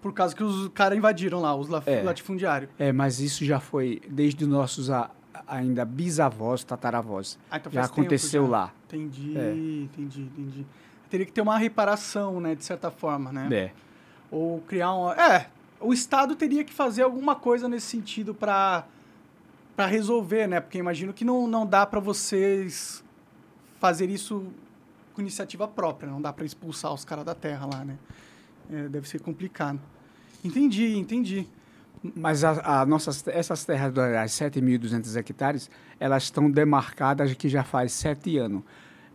Por 0.00 0.12
causa 0.12 0.36
que 0.36 0.44
os 0.44 0.68
caras 0.68 0.96
invadiram 0.98 1.40
lá, 1.40 1.54
os 1.56 1.68
É. 1.86 2.02
latifundiários. 2.02 2.70
É, 2.78 2.92
mas 2.92 3.18
isso 3.20 3.44
já 3.44 3.58
foi 3.58 4.00
desde 4.08 4.44
os 4.44 4.50
nossos 4.50 4.90
a- 4.90 5.10
ainda 5.48 5.84
bisavós, 5.84 6.62
tataravós. 6.62 7.38
Ah, 7.50 7.56
então 7.56 7.72
já 7.72 7.82
tempo 7.82 7.92
aconteceu 8.00 8.44
já. 8.44 8.50
lá. 8.50 8.72
Entendi, 8.86 9.36
É. 9.36 9.52
entendi, 9.52 10.22
entendi. 10.22 10.66
Teria 11.10 11.26
que 11.26 11.32
ter 11.32 11.40
uma 11.40 11.56
reparação, 11.58 12.40
né, 12.40 12.54
de 12.54 12.64
certa 12.64 12.90
forma, 12.90 13.32
né? 13.32 13.48
É. 13.50 13.72
Ou 14.30 14.60
criar 14.60 14.94
um. 14.94 15.10
É, 15.12 15.48
o 15.80 15.92
Estado 15.92 16.36
teria 16.36 16.62
que 16.64 16.72
fazer 16.72 17.02
alguma 17.02 17.34
coisa 17.34 17.66
nesse 17.68 17.86
sentido 17.86 18.34
para 18.34 18.84
para 19.76 19.86
resolver, 19.86 20.46
né? 20.46 20.60
Porque 20.60 20.78
imagino 20.78 21.12
que 21.12 21.24
não, 21.24 21.46
não 21.46 21.66
dá 21.66 21.84
para 21.84 22.00
vocês 22.00 23.04
fazer 23.80 24.08
isso 24.08 24.46
com 25.12 25.20
iniciativa 25.20 25.66
própria, 25.68 26.10
não 26.10 26.20
dá 26.20 26.32
para 26.32 26.44
expulsar 26.44 26.92
os 26.92 27.04
caras 27.04 27.24
da 27.24 27.34
terra 27.34 27.66
lá, 27.66 27.84
né? 27.84 27.96
É, 28.70 28.88
deve 28.88 29.08
ser 29.08 29.20
complicado. 29.20 29.80
Entendi, 30.44 30.96
entendi. 30.96 31.46
Mas 32.14 32.44
a, 32.44 32.80
a 32.80 32.86
nossas, 32.86 33.26
essas 33.28 33.64
terras 33.64 33.92
das 33.92 34.32
7.200 34.32 35.16
hectares, 35.16 35.70
elas 35.98 36.24
estão 36.24 36.50
demarcadas 36.50 37.32
que 37.34 37.48
já 37.48 37.64
faz 37.64 37.92
sete 37.92 38.36
anos. 38.36 38.62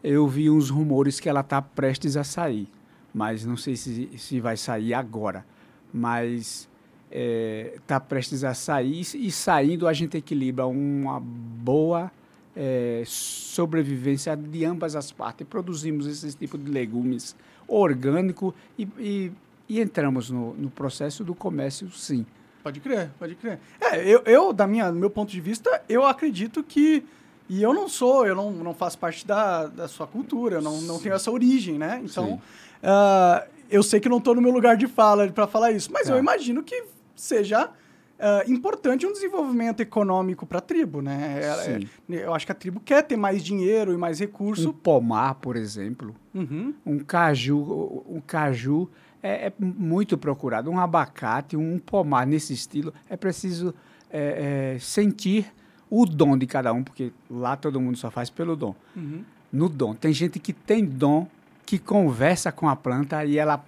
Eu 0.03 0.27
vi 0.27 0.49
uns 0.49 0.69
rumores 0.69 1.19
que 1.19 1.29
ela 1.29 1.41
está 1.41 1.61
prestes 1.61 2.17
a 2.17 2.23
sair, 2.23 2.67
mas 3.13 3.45
não 3.45 3.57
sei 3.57 3.75
se, 3.75 4.09
se 4.17 4.39
vai 4.39 4.57
sair 4.57 4.93
agora. 4.93 5.45
Mas 5.93 6.69
está 7.11 7.99
prestes 7.99 8.43
a 8.43 8.53
sair 8.53 9.01
e 9.15 9.31
saindo 9.31 9.87
a 9.87 9.93
gente 9.93 10.17
equilibra 10.17 10.65
uma 10.67 11.19
boa 11.19 12.11
eh, 12.55 13.03
sobrevivência 13.05 14.35
de 14.35 14.65
ambas 14.65 14.95
as 14.95 15.11
partes. 15.11 15.47
Produzimos 15.47 16.05
esse 16.07 16.35
tipo 16.37 16.57
de 16.57 16.69
legumes 16.69 17.35
orgânico 17.67 18.53
e, 18.77 18.87
e, 18.97 19.31
e 19.67 19.79
entramos 19.79 20.29
no, 20.29 20.53
no 20.53 20.69
processo 20.69 21.23
do 21.23 21.33
comércio, 21.35 21.89
sim. 21.91 22.25
Pode 22.63 22.79
crer, 22.79 23.09
pode 23.17 23.35
crer. 23.35 23.59
É, 23.79 24.03
eu, 24.07 24.21
eu 24.25 24.53
da 24.53 24.67
minha, 24.67 24.91
do 24.91 24.97
meu 24.99 25.09
ponto 25.09 25.31
de 25.31 25.39
vista, 25.39 25.81
eu 25.87 26.05
acredito 26.05 26.61
que. 26.63 27.03
E 27.47 27.63
eu 27.63 27.73
não 27.73 27.87
sou, 27.89 28.27
eu 28.27 28.35
não, 28.35 28.51
não 28.51 28.73
faço 28.75 28.97
parte 28.99 29.25
da, 29.25 29.65
da 29.65 29.87
sua 29.87 30.05
cultura, 30.05 30.57
eu 30.57 30.61
não, 30.61 30.79
não 30.81 30.99
tenho 30.99 31.15
essa 31.15 31.31
origem, 31.31 31.79
né? 31.79 31.99
Então, 32.03 32.39
ah, 32.83 33.43
eu 33.71 33.81
sei 33.81 33.99
que 33.99 34.07
não 34.07 34.17
estou 34.19 34.35
no 34.35 34.41
meu 34.41 34.51
lugar 34.51 34.77
de 34.77 34.87
fala 34.87 35.27
para 35.29 35.47
falar 35.47 35.71
isso, 35.71 35.91
mas 35.91 36.07
Tá. 36.07 36.13
eu 36.13 36.19
imagino 36.19 36.61
que 36.61 36.83
seja 37.19 37.69
ah, 38.21 38.43
importante 38.47 39.05
um 39.07 39.13
desenvolvimento 39.13 39.79
econômico 39.79 40.45
para 40.45 40.57
a 40.57 40.61
tribo, 40.61 41.01
né? 41.01 41.39
Ela- 41.41 41.65
é- 41.65 41.79
eu 42.25 42.33
acho 42.33 42.45
que 42.45 42.51
a 42.51 42.55
tribo 42.55 42.79
quer 42.81 43.01
ter 43.03 43.15
mais 43.15 43.41
dinheiro 43.43 43.93
e 43.93 43.97
mais 43.97 44.17
Um 44.19 44.23
recurso. 44.25 44.73
pomar, 44.73 45.35
por 45.35 45.55
exemplo, 45.55 46.13
Uhum. 46.35 46.73
um 46.85 46.99
caju, 46.99 48.03
um 48.09 48.19
caju 48.19 48.89
é, 49.23 49.47
é 49.47 49.53
muito 49.57 50.17
procurado. 50.17 50.69
Um 50.69 50.79
abacate, 50.79 51.55
um 51.57 51.77
pomar 51.79 52.25
nesse 52.27 52.53
estilo, 52.53 52.93
é 53.09 53.15
preciso 53.17 53.73
é, 54.11 54.73
é, 54.75 54.79
sentir 54.79 55.45
o 55.89 56.05
dom 56.05 56.37
de 56.37 56.45
cada 56.47 56.73
um, 56.73 56.83
porque 56.83 57.11
lá 57.29 57.55
todo 57.55 57.79
mundo 57.79 57.97
só 57.97 58.09
faz 58.11 58.29
pelo 58.29 58.55
dom. 58.55 58.73
Uhum. 58.95 59.23
No 59.51 59.69
dom. 59.69 59.93
Tem 59.93 60.11
gente 60.13 60.39
que 60.39 60.51
tem 60.51 60.83
dom, 60.83 61.27
que 61.65 61.77
conversa 61.79 62.51
com 62.51 62.67
a 62.67 62.75
planta 62.75 63.23
e 63.23 63.37
ela 63.37 63.63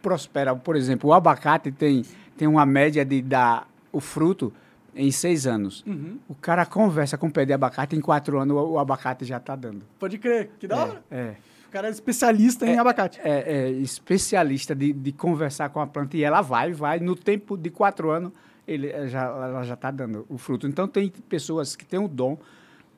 prospera. 0.00 0.54
Por 0.54 0.76
exemplo, 0.76 1.10
o 1.10 1.12
abacate 1.12 1.70
tem, 1.72 2.04
tem 2.38 2.48
uma 2.48 2.64
média 2.64 3.04
de 3.04 3.20
dar 3.20 3.68
o 3.92 4.00
fruto 4.00 4.52
em 4.94 5.10
seis 5.10 5.46
anos. 5.46 5.84
Uhum. 5.86 6.18
O 6.28 6.34
cara 6.34 6.64
conversa 6.64 7.18
com 7.18 7.26
o 7.26 7.32
pé 7.32 7.44
de 7.44 7.52
abacate, 7.52 7.96
em 7.96 8.00
quatro 8.00 8.38
anos 8.38 8.56
o, 8.56 8.60
o 8.72 8.78
abacate 8.78 9.24
já 9.24 9.36
está 9.36 9.54
dando. 9.54 9.82
Pode 9.98 10.18
crer, 10.18 10.50
que 10.58 10.66
da 10.66 10.76
hora. 10.76 11.02
É, 11.10 11.18
é. 11.18 11.36
O 11.68 11.70
cara 11.70 11.88
é 11.88 11.90
especialista 11.90 12.66
em 12.66 12.78
abacate. 12.78 13.20
é, 13.22 13.66
é 13.66 13.70
especialista 13.70 14.74
de, 14.74 14.92
de 14.92 15.12
conversar 15.12 15.68
com 15.68 15.80
a 15.80 15.86
planta 15.86 16.16
e 16.16 16.22
ela 16.22 16.40
vai, 16.40 16.72
vai. 16.72 16.98
No 16.98 17.14
tempo 17.14 17.58
de 17.58 17.68
quatro 17.68 18.10
anos, 18.10 18.32
ele 18.66 18.88
eh, 18.88 19.08
já, 19.08 19.24
ela 19.24 19.62
já 19.64 19.74
está 19.74 19.90
dando 19.90 20.24
o 20.28 20.38
fruto. 20.38 20.66
Então, 20.66 20.88
tem 20.88 21.10
pessoas 21.28 21.76
que 21.76 21.84
têm 21.84 21.98
o 21.98 22.08
dom 22.08 22.38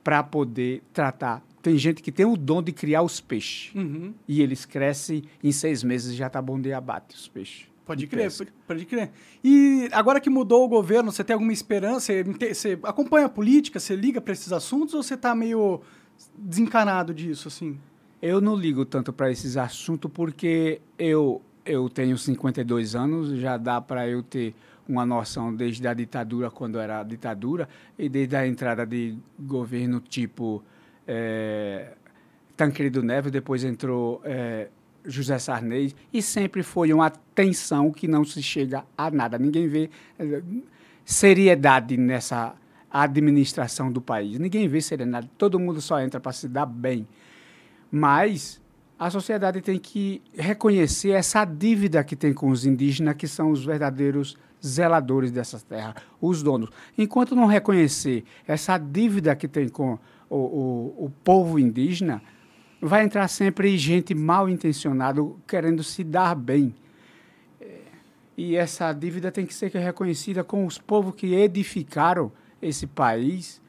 para 0.05 0.23
poder 0.23 0.83
tratar. 0.93 1.43
Tem 1.63 1.77
gente 1.77 2.03
que 2.03 2.11
tem 2.11 2.25
o 2.25 2.37
dom 2.37 2.63
de 2.63 2.73
criar 2.73 3.03
os 3.03 3.21
peixes. 3.21 3.75
Uhum. 3.75 4.15
E 4.27 4.41
eles 4.41 4.65
crescem 4.65 5.23
em 5.43 5.53
seis 5.53 5.83
meses 5.83 6.15
já 6.15 6.27
está 6.29 6.41
bom 6.41 6.61
de 6.61 6.73
abate 6.73 7.15
os 7.15 7.29
peixes. 7.29 7.70
Pode 7.91 8.03
de 8.03 8.07
crer, 8.07 8.31
pode, 8.69 8.87
crer. 8.87 9.11
E 9.43 9.89
agora 9.91 10.21
que 10.21 10.31
mudou 10.31 10.65
o 10.65 10.69
governo, 10.69 11.11
você 11.11 11.25
tem 11.25 11.35
alguma 11.35 11.53
esperança? 11.53 12.13
Você, 12.55 12.79
acompanha 12.85 13.27
a 13.27 13.29
política? 13.29 13.81
Você 13.81 13.97
liga 13.97 14.21
para 14.21 14.33
esses 14.33 14.53
assuntos 14.53 14.95
ou 14.95 15.03
você 15.03 15.17
tá 15.17 15.35
meio 15.35 15.81
desencanado 16.39 17.13
disso, 17.13 17.49
assim? 17.49 17.81
Eu 18.23 18.41
não 18.41 18.55
ligo 18.55 18.85
tanto 18.85 19.13
para 19.13 19.29
esses 19.29 19.57
assuntos 19.57 20.09
porque 20.15 20.81
eu, 20.97 21.43
eu 21.67 21.89
tenho 21.89 22.17
52 22.17 22.95
anos, 22.95 23.37
já 23.41 23.57
dá 23.57 23.81
para 23.81 24.07
eu 24.07 24.23
ter 24.23 24.55
uma 24.89 25.05
noção 25.05 25.53
desde 25.53 25.89
a 25.89 25.93
ditadura, 25.93 26.49
quando 26.49 26.79
era 26.79 27.03
ditadura, 27.03 27.69
e 27.99 28.09
desde 28.09 28.37
a 28.37 28.47
entrada 28.47 28.87
de 28.87 29.19
governo 29.37 29.99
tipo 29.99 30.63
eh, 31.09 31.93
Tancredo 32.57 33.03
Neves, 33.03 33.33
depois 33.33 33.65
entrou 33.65 34.21
eh, 34.25 34.69
José 35.05 35.39
Sarney, 35.39 35.95
e 36.13 36.21
sempre 36.23 36.63
foi 36.63 36.93
uma 36.93 37.11
tensão 37.11 37.91
que 37.91 38.07
não 38.07 38.25
se 38.25 38.43
chega 38.43 38.85
a 38.97 39.11
nada. 39.11 39.39
Ninguém 39.39 39.69
vê 39.69 39.91
eh, 40.19 40.43
seriedade 41.05 41.97
nessa 41.97 42.55
administração 42.91 43.91
do 43.91 44.01
país. 44.01 44.39
Ninguém 44.39 44.69
vê 44.69 44.81
seriedade. 44.81 45.31
Todo 45.39 45.59
mundo 45.59 45.81
só 45.81 46.01
entra 46.01 46.21
para 46.21 46.33
se 46.33 46.49
dar 46.49 46.67
bem. 46.67 47.07
Mas 47.91 48.61
a 48.99 49.09
sociedade 49.11 49.61
tem 49.61 49.79
que 49.79 50.23
reconhecer 50.37 51.11
essa 51.11 51.45
dívida 51.45 52.05
que 52.05 52.15
tem 52.15 52.35
com 52.35 52.51
os 52.51 52.67
indígenas, 52.67 53.15
que 53.15 53.27
são 53.27 53.51
os 53.51 53.65
verdadeiros 53.65 54.37
zeladores 54.65 55.33
dessas 55.33 55.63
terras, 55.63 55.95
os 56.21 56.43
donos. 56.43 56.69
Enquanto 56.99 57.35
não 57.35 57.47
reconhecer 57.47 58.25
essa 58.47 58.77
dívida 58.77 59.35
que 59.35 59.49
tem 59.49 59.69
com 59.69 59.99
o, 60.29 60.37
o, 60.37 61.05
o 61.07 61.13
povo 61.25 61.59
indígena, 61.59 62.21
vai 62.81 63.05
entrar 63.05 63.29
sempre 63.29 63.77
gente 63.77 64.15
mal 64.15 64.49
intencionada 64.49 65.21
querendo 65.47 65.83
se 65.85 66.03
dar 66.03 66.35
bem. 66.35 66.75
E 68.37 68.57
essa 68.57 68.91
dívida 68.93 69.31
tem 69.31 69.45
que 69.45 69.53
ser 69.53 69.71
reconhecida 69.71 70.43
com 70.43 70.65
os 70.65 70.79
povos 70.79 71.15
que 71.15 71.35
edificaram 71.35 72.33
esse 72.63 72.87
país, 72.87 73.61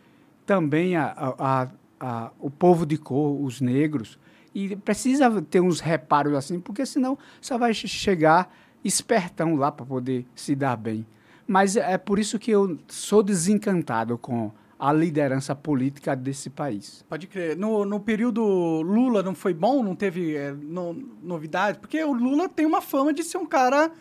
também 0.45 0.95
a, 0.95 1.13
a, 1.17 1.67
a, 1.99 2.31
o 2.39 2.49
povo 2.49 2.85
de 2.85 2.97
cor, 2.97 3.41
os 3.43 3.59
negros. 3.59 4.17
E 4.55 4.75
precisa 4.77 5.41
ter 5.41 5.59
uns 5.59 5.81
reparos 5.81 6.33
assim, 6.33 6.59
porque 6.59 6.85
senão 6.85 7.17
só 7.41 7.57
vai 7.57 7.73
che- 7.73 7.87
chegar 7.87 8.53
espertão 8.83 9.55
lá 9.55 9.71
para 9.71 9.85
poder 9.85 10.25
se 10.33 10.55
dar 10.55 10.77
bem. 10.77 11.05
Mas 11.45 11.75
é 11.75 11.97
por 11.97 12.17
isso 12.17 12.39
que 12.39 12.51
eu 12.51 12.79
sou 12.87 13.21
desencantado 13.21 14.17
com 14.17 14.51
a 14.81 14.91
liderança 14.91 15.53
política 15.53 16.15
desse 16.15 16.49
país. 16.49 17.05
Pode 17.07 17.27
crer. 17.27 17.55
No, 17.55 17.85
no 17.85 17.99
período 17.99 18.41
Lula 18.81 19.21
não 19.21 19.35
foi 19.35 19.53
bom? 19.53 19.83
Não 19.83 19.95
teve 19.95 20.35
é, 20.35 20.51
no, 20.53 20.93
novidade? 21.21 21.77
Porque 21.77 22.03
o 22.03 22.11
Lula 22.11 22.49
tem 22.49 22.65
uma 22.65 22.81
fama 22.81 23.13
de 23.13 23.23
ser 23.23 23.37
um 23.37 23.45
cara 23.45 23.91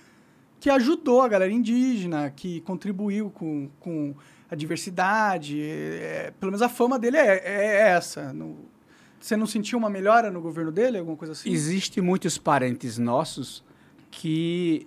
que 0.59 0.71
ajudou 0.71 1.21
a 1.21 1.29
galera 1.29 1.53
indígena, 1.53 2.31
que 2.31 2.62
contribuiu 2.62 3.29
com, 3.29 3.69
com 3.79 4.14
a 4.51 4.55
diversidade. 4.55 5.61
É, 5.61 6.33
pelo 6.40 6.51
menos 6.51 6.62
a 6.62 6.69
fama 6.71 6.99
dele 6.99 7.19
é, 7.19 7.43
é 7.45 7.88
essa. 7.90 8.33
No, 8.33 8.57
você 9.21 9.37
não 9.37 9.47
sentiu 9.47 9.79
uma 9.79 9.90
melhora 9.90 10.31
no 10.31 10.40
governo 10.40 10.73
dele, 10.73 10.97
alguma 10.97 11.16
coisa 11.16 11.33
assim? 11.33 11.51
Existem 11.51 12.03
muitos 12.03 12.38
parentes 12.38 12.97
nossos 12.97 13.62
que 14.11 14.87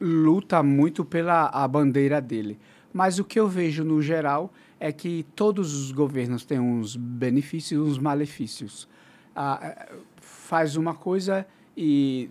luta 0.00 0.64
muito 0.64 1.04
pela 1.04 1.46
a 1.46 1.68
bandeira 1.68 2.20
dele. 2.20 2.58
Mas 2.96 3.18
o 3.18 3.24
que 3.24 3.38
eu 3.38 3.46
vejo 3.46 3.84
no 3.84 4.00
geral 4.00 4.50
é 4.80 4.90
que 4.90 5.26
todos 5.36 5.74
os 5.74 5.92
governos 5.92 6.46
têm 6.46 6.58
uns 6.58 6.96
benefícios 6.96 7.72
e 7.72 7.90
uns 7.90 7.98
malefícios. 7.98 8.88
Ah, 9.34 9.86
faz 10.16 10.76
uma 10.76 10.94
coisa 10.94 11.46
e 11.76 12.30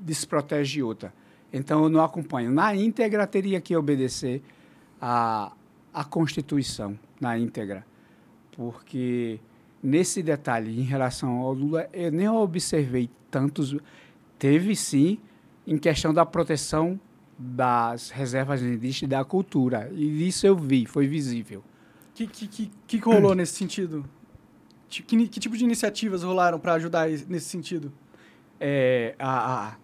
desprotege 0.00 0.82
outra. 0.82 1.12
Então 1.52 1.82
eu 1.82 1.90
não 1.90 2.02
acompanho. 2.02 2.50
Na 2.50 2.74
íntegra 2.74 3.26
teria 3.26 3.60
que 3.60 3.76
obedecer 3.76 4.42
a, 4.98 5.52
a 5.92 6.02
Constituição, 6.02 6.98
na 7.20 7.38
íntegra. 7.38 7.84
Porque 8.52 9.38
nesse 9.82 10.22
detalhe, 10.22 10.80
em 10.80 10.84
relação 10.84 11.40
ao 11.40 11.52
Lula, 11.52 11.90
eu 11.92 12.10
nem 12.10 12.26
observei 12.26 13.10
tantos. 13.30 13.76
Teve 14.38 14.74
sim, 14.74 15.18
em 15.66 15.76
questão 15.76 16.14
da 16.14 16.24
proteção 16.24 16.98
das 17.38 18.10
reservas 18.10 18.62
indígenas 18.62 19.02
e 19.02 19.06
da 19.06 19.24
cultura. 19.24 19.90
E 19.92 20.26
isso 20.26 20.46
eu 20.46 20.56
vi, 20.56 20.86
foi 20.86 21.06
visível. 21.06 21.60
O 21.60 22.14
que, 22.14 22.26
que, 22.26 22.48
que, 22.48 22.72
que 22.86 22.96
rolou 22.98 23.34
nesse 23.36 23.54
sentido? 23.54 24.04
Que, 24.88 25.02
que, 25.02 25.40
tipo 25.40 25.56
de 25.56 25.64
iniciativas 25.64 26.22
rolaram 26.22 26.58
para 26.58 26.74
ajudar 26.74 27.08
nesse 27.08 27.46
sentido? 27.46 27.92
É, 28.58 29.14
a, 29.18 29.68
a, 29.68 29.76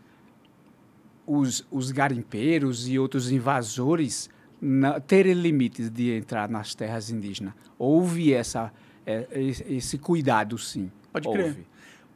os, 1.27 1.67
os 1.71 1.91
garimpeiros 1.91 2.89
e 2.89 2.99
outros 2.99 3.31
invasores 3.31 4.31
na, 4.61 5.01
terem 5.01 5.35
limites 5.35 5.91
de 5.91 6.17
entrar 6.17 6.49
nas 6.49 6.75
terras 6.75 7.11
indígenas. 7.11 7.53
Houve 7.79 8.33
essa, 8.33 8.73
é, 9.05 9.27
esse 9.69 9.99
cuidado, 9.99 10.57
sim. 10.57 10.91
Pode 11.13 11.29
Houve. 11.29 11.43
crer. 11.43 11.67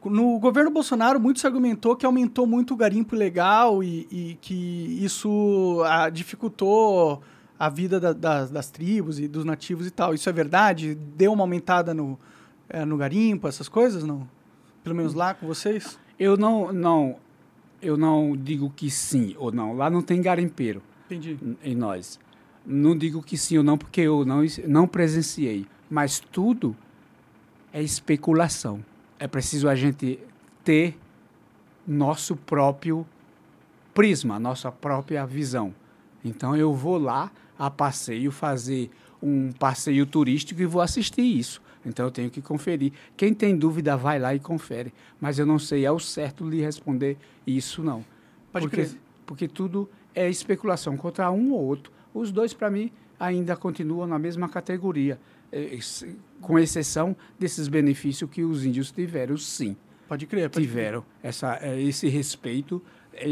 No 0.05 0.39
governo 0.39 0.71
Bolsonaro, 0.71 1.19
muito 1.19 1.39
se 1.39 1.47
argumentou 1.47 1.95
que 1.95 2.05
aumentou 2.05 2.45
muito 2.45 2.73
o 2.73 2.77
garimpo 2.77 3.15
ilegal 3.15 3.83
e, 3.83 4.07
e 4.11 4.37
que 4.39 4.53
isso 5.03 5.81
a, 5.85 6.09
dificultou 6.09 7.21
a 7.59 7.69
vida 7.69 7.99
da, 7.99 8.13
da, 8.13 8.45
das 8.45 8.69
tribos 8.69 9.19
e 9.19 9.27
dos 9.27 9.43
nativos 9.43 9.87
e 9.87 9.91
tal. 9.91 10.13
Isso 10.13 10.29
é 10.29 10.31
verdade? 10.31 10.95
Deu 10.95 11.33
uma 11.33 11.43
aumentada 11.43 11.93
no, 11.93 12.17
é, 12.69 12.85
no 12.85 12.95
garimpo, 12.95 13.47
essas 13.47 13.67
coisas, 13.67 14.03
não? 14.03 14.27
Pelo 14.83 14.95
menos 14.95 15.13
lá 15.13 15.33
com 15.33 15.47
vocês? 15.47 15.99
Eu 16.17 16.37
não, 16.37 16.71
não, 16.71 17.17
eu 17.81 17.97
não 17.97 18.37
digo 18.37 18.71
que 18.75 18.89
sim 18.89 19.35
ou 19.37 19.51
não. 19.51 19.75
Lá 19.75 19.89
não 19.89 20.01
tem 20.01 20.21
garimpeiro. 20.21 20.81
Entendi. 21.07 21.37
Em 21.63 21.75
nós. 21.75 22.19
Não 22.65 22.95
digo 22.95 23.21
que 23.21 23.37
sim 23.37 23.57
ou 23.57 23.63
não 23.63 23.77
porque 23.77 24.01
eu 24.01 24.23
não, 24.23 24.41
não 24.67 24.87
presenciei. 24.87 25.65
Mas 25.89 26.19
tudo 26.19 26.75
é 27.73 27.81
especulação 27.81 28.83
é 29.19 29.27
preciso 29.27 29.67
a 29.67 29.75
gente 29.75 30.19
ter 30.63 30.97
nosso 31.87 32.35
próprio 32.35 33.05
prisma, 33.93 34.39
nossa 34.39 34.71
própria 34.71 35.25
visão. 35.25 35.73
Então 36.23 36.55
eu 36.55 36.73
vou 36.73 36.97
lá 36.97 37.31
a 37.57 37.69
passeio 37.71 38.31
fazer 38.31 38.91
um 39.21 39.51
passeio 39.51 40.05
turístico 40.05 40.61
e 40.61 40.65
vou 40.65 40.81
assistir 40.81 41.21
isso. 41.21 41.61
Então 41.85 42.05
eu 42.05 42.11
tenho 42.11 42.29
que 42.29 42.41
conferir. 42.41 42.91
Quem 43.15 43.33
tem 43.33 43.57
dúvida 43.57 43.95
vai 43.95 44.19
lá 44.19 44.35
e 44.35 44.39
confere. 44.39 44.93
Mas 45.19 45.39
eu 45.39 45.45
não 45.45 45.57
sei 45.57 45.85
ao 45.85 45.99
certo 45.99 46.47
lhe 46.47 46.61
responder 46.61 47.17
isso 47.45 47.81
não. 47.81 48.03
Pode 48.51 48.65
porque, 48.65 48.75
crer. 48.75 49.01
Porque 49.25 49.47
tudo 49.47 49.89
é 50.13 50.29
especulação 50.29 50.97
contra 50.97 51.31
um 51.31 51.53
ou 51.53 51.63
outro. 51.63 51.91
Os 52.13 52.31
dois 52.31 52.53
para 52.53 52.69
mim 52.69 52.91
ainda 53.19 53.55
continuam 53.55 54.05
na 54.05 54.19
mesma 54.19 54.49
categoria. 54.49 55.19
É, 56.39 56.41
com 56.41 56.59
exceção 56.59 57.15
desses 57.39 57.67
benefícios 57.67 58.29
que 58.29 58.43
os 58.43 58.65
índios 58.65 58.91
tiveram, 58.91 59.37
sim. 59.37 59.75
Pode 60.07 60.25
crer. 60.25 60.49
Pode 60.49 60.65
tiveram 60.65 61.01
crer. 61.01 61.29
Essa, 61.29 61.59
é, 61.61 61.81
esse 61.81 62.07
respeito, 62.07 62.81
é, 63.13 63.27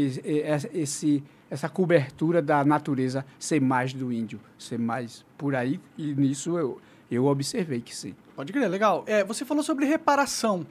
esse, 0.74 1.22
essa 1.50 1.68
cobertura 1.68 2.42
da 2.42 2.64
natureza 2.64 3.24
ser 3.38 3.60
mais 3.60 3.92
do 3.92 4.12
índio, 4.12 4.40
ser 4.58 4.78
mais 4.78 5.24
por 5.38 5.54
aí, 5.54 5.80
e 5.96 6.14
nisso 6.14 6.58
eu, 6.58 6.80
eu 7.10 7.26
observei 7.26 7.80
que 7.80 7.94
sim. 7.94 8.14
Pode 8.34 8.52
crer, 8.52 8.68
legal. 8.68 9.04
É, 9.06 9.24
você 9.24 9.44
falou 9.44 9.62
sobre 9.62 9.86
reparação. 9.86 10.66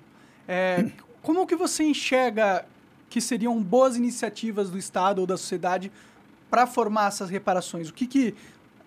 É, 0.48 0.91
como 1.21 1.48
que 1.48 1.56
você 1.56 1.84
enxerga 1.84 2.65
que 3.10 3.19
seriam 3.19 3.62
boas 3.62 3.98
iniciativas 3.98 4.69
do 4.69 4.78
Estado 4.78 5.19
ou 5.19 5.26
da 5.26 5.38
sociedade 5.38 5.91
para 6.50 6.67
formar 6.67 7.08
essas 7.08 7.30
reparações? 7.30 7.89
O 7.89 7.93
que, 7.93 8.06
que 8.06 8.36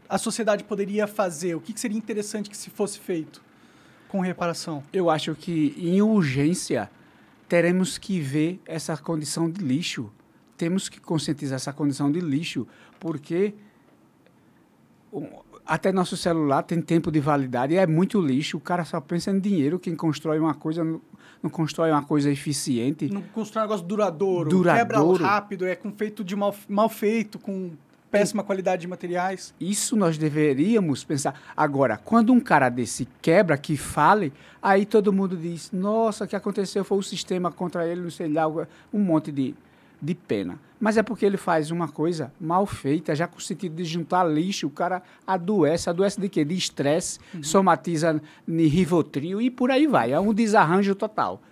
a 0.09 0.17
sociedade 0.19 0.65
poderia 0.65 1.07
fazer? 1.07 1.55
O 1.55 1.61
que, 1.61 1.73
que 1.73 1.81
seria 1.81 1.99
interessante 1.99 2.49
que 2.49 2.57
se 2.57 2.71
fosse 2.71 2.99
feito 2.99 3.43
com 4.09 4.21
reparação? 4.21 4.83
Eu 4.93 5.11
acho 5.11 5.35
que, 5.35 5.75
em 5.77 6.01
urgência, 6.01 6.91
teremos 7.49 7.99
que 7.99 8.21
ver 8.21 8.61
essa 8.65 8.97
condição 8.97 9.51
de 9.51 9.63
lixo. 9.63 10.11
Temos 10.57 10.89
que 10.89 11.01
conscientizar 11.01 11.57
essa 11.57 11.73
condição 11.73 12.11
de 12.11 12.21
lixo, 12.21 12.67
porque 12.99 13.55
até 15.65 15.93
nosso 15.93 16.17
celular 16.17 16.63
tem 16.63 16.81
tempo 16.81 17.11
de 17.11 17.21
validade 17.21 17.75
e 17.75 17.77
é 17.77 17.87
muito 17.87 18.21
lixo. 18.21 18.57
O 18.57 18.61
cara 18.61 18.85
só 18.85 19.01
pensa 19.01 19.31
em 19.31 19.39
dinheiro. 19.39 19.79
Quem 19.79 19.95
constrói 19.95 20.39
uma 20.39 20.55
coisa 20.55 20.83
não, 20.83 21.01
não 21.43 21.51
constrói 21.51 21.91
uma 21.91 22.03
coisa 22.03 22.31
eficiente. 22.31 23.09
Não 23.13 23.23
constrói 23.23 23.65
um 23.65 23.67
negócio 23.67 23.87
duradouro. 23.87 24.49
Duradouro. 24.49 25.19
Quebra 25.19 25.29
rápido, 25.29 25.67
é 25.67 25.77
com 25.77 25.93
feito 25.93 26.25
de 26.25 26.35
mal, 26.35 26.55
mal 26.67 26.89
feito, 26.89 27.39
com 27.39 27.73
péssima 28.11 28.43
qualidade 28.43 28.83
de 28.83 28.89
materiais. 28.89 29.55
Isso 29.61 29.97
nós 29.97 30.19
deveríamos 30.19 31.05
pensar. 31.05 31.41
Agora, 31.57 31.97
quando 31.97 32.33
um 32.33 32.41
cara 32.41 32.69
desse 32.69 33.07
quebra, 33.21 33.57
que 33.57 33.77
fale, 33.77 34.33
aí 34.63 34.85
todo 34.85 35.13
mundo 35.13 35.37
diz: 35.37 35.71
nossa, 35.73 36.25
o 36.25 36.29
que 36.29 36.37
aconteceu 36.37 36.85
foi 36.85 36.99
o 36.99 37.03
sistema 37.03 37.51
contra 37.51 37.87
ele, 37.87 38.01
não 38.01 38.11
sei 38.11 38.29
lá, 38.29 38.47
um 38.49 38.99
monte 38.99 39.31
de, 39.31 39.55
de 40.01 40.15
pena. 40.15 40.59
Mas 40.81 40.97
é 40.97 41.03
porque 41.03 41.27
ele 41.27 41.37
faz 41.37 41.71
uma 41.73 41.89
coisa 41.89 42.33
mal 42.41 42.65
feita, 42.65 43.15
já 43.15 43.27
com 43.27 43.39
o 43.39 43.41
sentido 43.41 43.75
de 43.75 43.85
juntar 43.85 44.23
lixo, 44.25 44.67
o 44.69 44.71
cara 44.71 45.03
adoece. 45.27 45.91
Adoece 45.91 46.21
de 46.21 46.29
quê? 46.29 46.45
De 46.45 46.55
estresse, 46.55 47.19
uhum. 47.35 47.43
somatiza 47.43 48.23
em 48.47 48.67
rivotril 48.67 49.41
e 49.41 49.51
por 49.51 49.71
aí 49.73 49.87
vai. 49.87 50.13
É 50.13 50.21
um 50.21 50.33
desarranjo 50.33 50.95
total. 50.95 51.43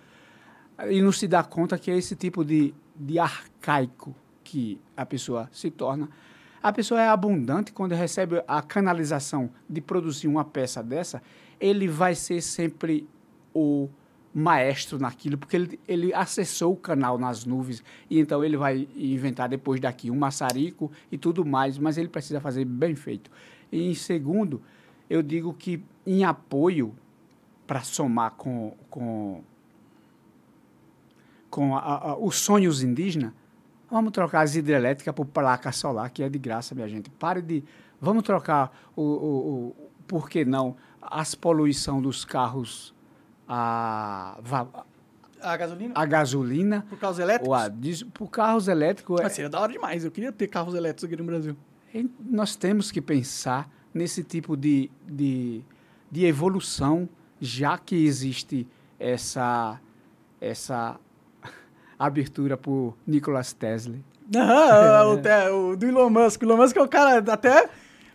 E 0.89 1.01
não 1.01 1.11
se 1.11 1.27
dá 1.27 1.43
conta 1.43 1.77
que 1.77 1.91
é 1.91 1.97
esse 1.97 2.15
tipo 2.15 2.45
de, 2.45 2.73
de 2.95 3.19
arcaico 3.19 4.15
que 4.43 4.79
a 4.95 5.05
pessoa 5.05 5.49
se 5.51 5.69
torna 5.69 6.07
a 6.61 6.71
pessoa 6.71 7.01
é 7.01 7.07
abundante 7.07 7.71
quando 7.71 7.93
recebe 7.93 8.43
a 8.47 8.61
canalização 8.61 9.49
de 9.69 9.81
produzir 9.81 10.27
uma 10.27 10.43
peça 10.43 10.81
dessa, 10.83 11.21
ele 11.59 11.87
vai 11.87 12.15
ser 12.15 12.41
sempre 12.41 13.07
o 13.53 13.89
maestro 14.33 14.99
naquilo, 14.99 15.37
porque 15.37 15.55
ele, 15.55 15.79
ele 15.87 16.13
acessou 16.13 16.73
o 16.73 16.77
canal 16.77 17.17
nas 17.17 17.43
nuvens, 17.43 17.83
e 18.09 18.19
então 18.19 18.43
ele 18.43 18.55
vai 18.55 18.87
inventar 18.95 19.49
depois 19.49 19.79
daqui 19.79 20.11
um 20.11 20.15
maçarico 20.15 20.91
e 21.11 21.17
tudo 21.17 21.43
mais, 21.43 21.77
mas 21.77 21.97
ele 21.97 22.07
precisa 22.07 22.39
fazer 22.39 22.65
bem 22.65 22.95
feito. 22.95 23.31
E 23.71 23.89
em 23.89 23.95
segundo, 23.95 24.61
eu 25.09 25.23
digo 25.23 25.53
que 25.53 25.83
em 26.05 26.23
apoio, 26.23 26.93
para 27.65 27.81
somar 27.81 28.31
com, 28.31 28.73
com, 28.89 29.41
com 31.49 31.75
a, 31.75 32.11
a, 32.11 32.17
os 32.17 32.35
sonhos 32.35 32.83
indígenas, 32.83 33.33
Vamos 33.89 34.11
trocar 34.11 34.41
as 34.41 34.55
hidrelétricas 34.55 35.13
por 35.13 35.25
placa 35.25 35.71
solar, 35.71 36.09
que 36.09 36.21
é 36.21 36.29
de 36.29 36.37
graça, 36.37 36.75
minha 36.75 36.87
gente. 36.87 37.09
Pare 37.09 37.41
de. 37.41 37.63
Vamos 37.99 38.23
trocar 38.23 38.71
o, 38.95 39.01
o, 39.01 39.67
o 39.69 39.75
por 40.07 40.29
que 40.29 40.45
não, 40.45 40.75
as 41.01 41.35
poluição 41.35 42.01
dos 42.01 42.23
carros 42.23 42.93
a, 43.47 44.37
a 45.41 45.57
gasolina? 45.57 45.93
A 45.95 46.05
gasolina. 46.05 46.85
Por 46.89 46.99
carros 46.99 47.19
elétricos? 47.19 47.57
A, 47.57 47.71
por 48.13 48.27
carros 48.29 48.67
elétricos. 48.67 49.21
Mas 49.21 49.33
seria 49.33 49.49
da 49.49 49.59
hora 49.59 49.71
demais. 49.71 50.03
Eu 50.03 50.11
queria 50.11 50.31
ter 50.31 50.47
carros 50.47 50.75
elétricos 50.75 51.05
aqui 51.05 51.15
no 51.15 51.23
Brasil. 51.23 51.55
Nós 52.19 52.55
temos 52.55 52.91
que 52.91 53.01
pensar 53.01 53.69
nesse 53.93 54.23
tipo 54.23 54.55
de, 54.55 54.91
de, 55.07 55.63
de 56.11 56.25
evolução, 56.25 57.09
já 57.39 57.77
que 57.77 57.95
existe 58.05 58.67
essa, 58.99 59.79
essa 60.39 60.99
abertura 61.97 62.57
por 62.57 62.95
Nicolas 63.05 63.53
Tesla. 63.53 63.95
Aham, 64.35 65.21
é. 65.23 65.51
o, 65.51 65.69
o, 65.71 65.77
do 65.77 65.85
Elon 65.85 66.09
Musk. 66.09 66.41
O 66.41 66.45
Elon 66.45 66.57
Musk 66.57 66.75
é 66.77 66.81
o 66.81 66.87
cara 66.87 67.19
até... 67.31 67.69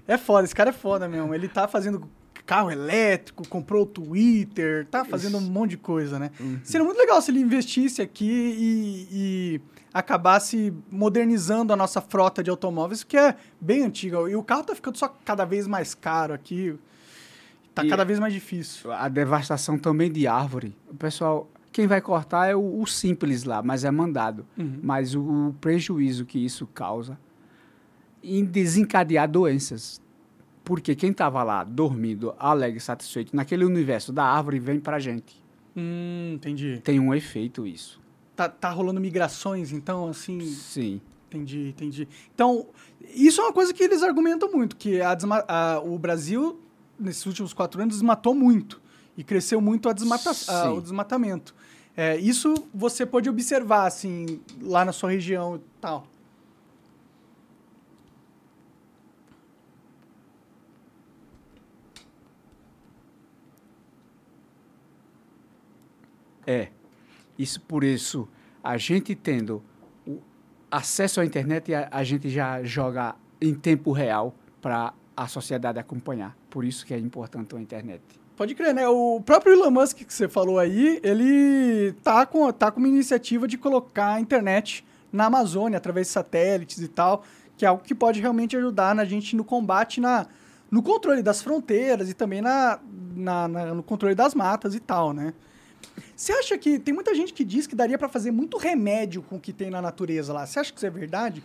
É 0.06 0.18
foda, 0.18 0.44
esse 0.44 0.54
cara 0.54 0.70
é 0.70 0.72
foda 0.72 1.08
mesmo. 1.08 1.32
Ele 1.34 1.48
tá 1.48 1.68
fazendo 1.68 2.08
carro 2.44 2.70
elétrico, 2.70 3.46
comprou 3.48 3.84
o 3.84 3.86
Twitter, 3.86 4.84
tá 4.86 5.04
fazendo 5.04 5.38
um 5.38 5.40
monte 5.40 5.70
de 5.70 5.76
coisa, 5.76 6.18
né? 6.18 6.30
Seria 6.64 6.84
muito 6.84 6.98
legal 6.98 7.22
se 7.22 7.30
ele 7.30 7.38
investisse 7.40 8.02
aqui 8.02 8.28
e, 8.28 9.08
e 9.10 9.60
acabasse 9.94 10.74
modernizando 10.90 11.72
a 11.72 11.76
nossa 11.76 12.00
frota 12.00 12.42
de 12.42 12.50
automóveis, 12.50 13.04
que 13.04 13.16
é 13.16 13.36
bem 13.60 13.84
antiga. 13.84 14.16
E 14.28 14.34
o 14.34 14.42
carro 14.42 14.64
tá 14.64 14.74
ficando 14.74 14.96
só 14.98 15.08
cada 15.24 15.44
vez 15.44 15.66
mais 15.66 15.94
caro 15.94 16.34
aqui. 16.34 16.74
Tá 17.74 17.84
E- 17.84 17.88
cada 17.88 18.04
vez 18.04 18.18
mais 18.18 18.32
difícil. 18.32 18.90
A 18.92 19.08
devastação 19.08 19.78
também 19.78 20.10
de 20.10 20.26
árvore. 20.26 20.76
O 20.90 20.94
pessoal, 20.94 21.48
quem 21.72 21.86
vai 21.86 22.00
cortar 22.00 22.46
é 22.48 22.54
o, 22.54 22.80
o 22.80 22.86
simples 22.86 23.44
lá, 23.44 23.62
mas 23.62 23.82
é 23.84 23.90
mandado. 23.90 24.44
Uhum. 24.58 24.78
Mas 24.82 25.14
o, 25.14 25.20
o 25.48 25.56
prejuízo 25.60 26.24
que 26.26 26.38
isso 26.38 26.66
causa 26.66 27.18
em 28.22 28.44
desencadear 28.44 29.28
doenças. 29.28 30.00
Porque 30.64 30.94
quem 30.94 31.10
estava 31.10 31.42
lá 31.42 31.64
dormindo, 31.64 32.34
alegre, 32.38 32.78
satisfeito, 32.78 33.34
naquele 33.34 33.64
universo 33.64 34.12
da 34.12 34.24
árvore, 34.24 34.60
vem 34.60 34.78
pra 34.78 35.00
gente. 35.00 35.42
Hum, 35.76 36.32
entendi. 36.34 36.80
Tem 36.84 37.00
um 37.00 37.12
efeito 37.12 37.66
isso. 37.66 38.00
Tá, 38.36 38.48
tá 38.48 38.70
rolando 38.70 39.00
migrações, 39.00 39.72
então, 39.72 40.08
assim. 40.08 40.40
Sim. 40.40 41.00
Entendi, 41.28 41.68
entendi. 41.70 42.08
Então, 42.34 42.66
isso 43.14 43.40
é 43.40 43.44
uma 43.44 43.52
coisa 43.52 43.72
que 43.74 43.82
eles 43.82 44.02
argumentam 44.02 44.52
muito, 44.52 44.76
que 44.76 45.00
a 45.00 45.16
a- 45.48 45.80
o 45.82 45.98
Brasil, 45.98 46.60
nesses 46.98 47.24
últimos 47.26 47.52
quatro 47.52 47.80
anos, 47.82 47.94
desmatou 47.96 48.34
muito. 48.34 48.80
E 49.16 49.24
cresceu 49.24 49.60
muito 49.60 49.88
a 49.88 49.92
desmata 49.92 50.30
a- 50.48 50.72
o 50.72 50.80
desmatamento. 50.80 51.54
É, 51.96 52.16
isso 52.16 52.54
você 52.72 53.04
pode 53.04 53.28
observar, 53.28 53.86
assim, 53.86 54.40
lá 54.60 54.84
na 54.84 54.92
sua 54.92 55.10
região 55.10 55.56
e 55.56 55.80
tal. 55.80 56.06
É. 66.46 66.68
Isso 67.38 67.60
por 67.60 67.82
isso, 67.82 68.28
a 68.62 68.76
gente 68.76 69.14
tendo 69.14 69.62
acesso 70.70 71.20
à 71.20 71.24
internet, 71.24 71.74
a, 71.74 71.88
a 71.90 72.04
gente 72.04 72.28
já 72.28 72.62
joga 72.62 73.14
em 73.40 73.54
tempo 73.54 73.92
real 73.92 74.34
para 74.60 74.94
a 75.16 75.28
sociedade 75.28 75.78
acompanhar. 75.78 76.36
Por 76.48 76.64
isso 76.64 76.86
que 76.86 76.94
é 76.94 76.98
importante 76.98 77.54
a 77.56 77.60
internet. 77.60 78.21
Pode 78.36 78.54
crer, 78.54 78.74
né? 78.74 78.88
O 78.88 79.20
próprio 79.24 79.52
Elon 79.52 79.70
Musk 79.70 79.98
que 79.98 80.12
você 80.12 80.28
falou 80.28 80.58
aí, 80.58 80.98
ele 81.02 81.92
tá 82.02 82.24
com, 82.26 82.50
tá 82.52 82.70
com 82.70 82.78
uma 82.80 82.88
iniciativa 82.88 83.46
de 83.46 83.56
colocar 83.58 84.14
a 84.14 84.20
internet 84.20 84.84
na 85.12 85.26
Amazônia, 85.26 85.76
através 85.76 86.06
de 86.06 86.12
satélites 86.14 86.78
e 86.78 86.88
tal, 86.88 87.22
que 87.56 87.64
é 87.64 87.68
algo 87.68 87.82
que 87.84 87.94
pode 87.94 88.20
realmente 88.20 88.56
ajudar 88.56 88.94
na 88.94 89.04
gente 89.04 89.36
no 89.36 89.44
combate, 89.44 90.00
na, 90.00 90.26
no 90.70 90.82
controle 90.82 91.22
das 91.22 91.42
fronteiras 91.42 92.08
e 92.08 92.14
também 92.14 92.40
na, 92.40 92.80
na- 93.14 93.46
na- 93.48 93.74
no 93.74 93.82
controle 93.82 94.14
das 94.14 94.34
matas 94.34 94.74
e 94.74 94.80
tal, 94.80 95.12
né? 95.12 95.34
Você 96.16 96.32
acha 96.32 96.56
que... 96.56 96.78
Tem 96.78 96.94
muita 96.94 97.14
gente 97.14 97.34
que 97.34 97.44
diz 97.44 97.66
que 97.66 97.74
daria 97.76 97.98
pra 97.98 98.08
fazer 98.08 98.30
muito 98.30 98.56
remédio 98.56 99.20
com 99.22 99.36
o 99.36 99.40
que 99.40 99.52
tem 99.52 99.68
na 99.68 99.82
natureza 99.82 100.32
lá. 100.32 100.46
Você 100.46 100.58
acha 100.58 100.72
que 100.72 100.78
isso 100.78 100.86
é 100.86 100.90
verdade? 100.90 101.42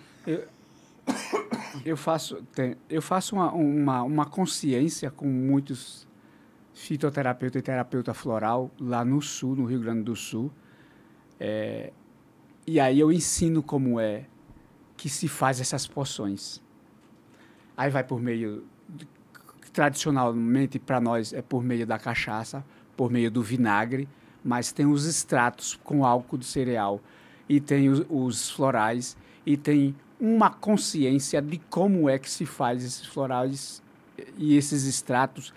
Eu 1.86 1.98
faço, 1.98 2.42
tem- 2.56 2.76
eu 2.90 3.02
faço 3.02 3.36
uma, 3.36 3.52
uma, 3.52 4.04
uma 4.04 4.26
consciência 4.26 5.12
com 5.12 5.26
muitos 5.28 6.07
fitoterapeuta 6.78 7.58
e 7.58 7.62
terapeuta 7.62 8.14
floral 8.14 8.72
lá 8.80 9.04
no 9.04 9.20
sul, 9.20 9.56
no 9.56 9.66
Rio 9.66 9.80
Grande 9.80 10.04
do 10.04 10.16
Sul. 10.16 10.52
É, 11.40 11.92
e 12.68 12.80
aí 12.80 13.00
eu 13.00 13.12
ensino 13.12 13.64
como 13.64 14.00
é 14.00 14.26
que 14.96 15.10
se 15.10 15.28
faz 15.28 15.60
essas 15.60 15.88
poções. 15.88 16.62
Aí 17.76 17.90
vai 17.90 18.04
por 18.04 18.22
meio, 18.22 18.64
tradicionalmente 19.74 20.78
para 20.78 21.02
nós 21.02 21.34
é 21.34 21.42
por 21.42 21.64
meio 21.64 21.86
da 21.86 21.98
cachaça, 21.98 22.64
por 22.96 23.10
meio 23.10 23.32
do 23.32 23.42
vinagre, 23.42 24.08
mas 24.44 24.72
tem 24.72 24.86
os 24.86 25.06
extratos 25.06 25.76
com 25.84 26.06
álcool 26.06 26.38
de 26.38 26.46
cereal 26.46 27.02
e 27.50 27.60
tem 27.60 27.90
os, 27.90 28.06
os 28.08 28.52
florais 28.52 29.18
e 29.44 29.58
tem 29.58 29.96
uma 30.20 30.52
consciência 30.52 31.42
de 31.42 31.58
como 31.58 32.08
é 32.08 32.20
que 32.20 32.30
se 32.30 32.46
faz 32.46 32.84
esses 32.84 33.06
florais 33.08 33.82
e 34.38 34.56
esses 34.56 34.86
extratos 34.86 35.52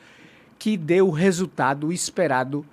que 0.61 0.77
dê 0.77 1.01
o 1.01 1.09
resultado 1.09 1.91
esperado, 1.91 2.67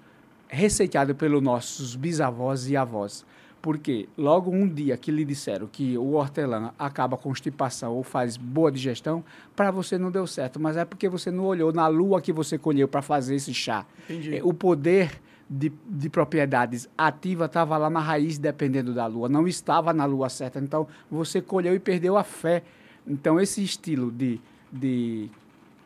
receitado 0.49 1.15
pelos 1.15 1.41
nossos 1.41 1.95
bisavós 1.95 2.69
e 2.69 2.75
avós. 2.75 3.25
Porque 3.61 4.09
logo 4.17 4.51
um 4.51 4.67
dia 4.67 4.97
que 4.97 5.09
lhe 5.09 5.23
disseram 5.23 5.67
que 5.67 5.97
o 5.97 6.13
hortelã 6.13 6.73
acaba 6.77 7.17
constipação 7.17 7.93
ou 7.93 8.03
faz 8.03 8.35
boa 8.35 8.69
digestão, 8.69 9.23
para 9.55 9.71
você 9.71 9.97
não 9.97 10.11
deu 10.11 10.27
certo, 10.27 10.59
mas 10.59 10.75
é 10.75 10.83
porque 10.83 11.07
você 11.07 11.31
não 11.31 11.45
olhou 11.45 11.71
na 11.71 11.87
lua 11.87 12.21
que 12.21 12.33
você 12.33 12.57
colheu 12.57 12.89
para 12.89 13.01
fazer 13.01 13.35
esse 13.35 13.53
chá. 13.53 13.85
Entendi. 14.03 14.35
É, 14.35 14.43
O 14.43 14.53
poder 14.53 15.21
de, 15.49 15.71
de 15.89 16.09
propriedades 16.09 16.89
ativa 16.97 17.45
estava 17.45 17.77
lá 17.77 17.89
na 17.89 18.01
raiz, 18.01 18.37
dependendo 18.37 18.93
da 18.93 19.07
lua, 19.07 19.29
não 19.29 19.47
estava 19.47 19.93
na 19.93 20.03
lua 20.03 20.27
certa. 20.27 20.59
Então, 20.59 20.85
você 21.09 21.41
colheu 21.41 21.73
e 21.73 21.79
perdeu 21.79 22.17
a 22.17 22.23
fé. 22.23 22.63
Então, 23.07 23.39
esse 23.39 23.63
estilo 23.63 24.11
de, 24.11 24.41
de 24.71 25.31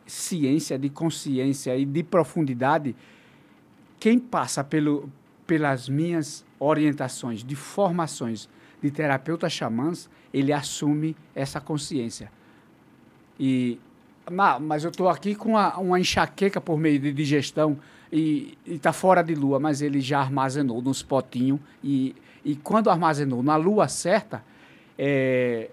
ciência, 0.06 0.78
de 0.78 0.88
consciência 0.88 1.76
e 1.76 1.84
de 1.84 2.02
profundidade, 2.02 2.94
quem 3.98 4.18
passa 4.18 4.62
pelo, 4.64 5.08
pelas 5.46 5.88
minhas 5.88 6.44
orientações 6.58 7.42
de 7.44 7.54
formações 7.56 8.48
de 8.82 8.90
terapeuta 8.90 9.48
xamãs, 9.48 10.10
ele 10.34 10.52
assume 10.52 11.16
essa 11.34 11.60
consciência. 11.60 12.30
E, 13.38 13.78
"Ma- 14.30 14.58
mas 14.58 14.84
eu 14.84 14.90
estou 14.90 15.08
aqui 15.08 15.34
com 15.34 15.50
uma, 15.50 15.76
uma 15.78 16.00
enxaqueca 16.00 16.60
por 16.60 16.78
meio 16.78 16.98
de 16.98 17.12
digestão 17.12 17.78
e 18.12 18.56
está 18.66 18.92
fora 18.92 19.22
de 19.22 19.34
lua, 19.34 19.58
mas 19.58 19.80
ele 19.82 20.00
já 20.00 20.20
armazenou 20.20 20.82
nos 20.82 21.02
potinhos 21.02 21.60
e, 21.82 22.14
e 22.44 22.56
quando 22.56 22.90
armazenou 22.90 23.42
na 23.42 23.56
lua 23.56 23.88
certa, 23.88 24.44
é, 24.98 25.70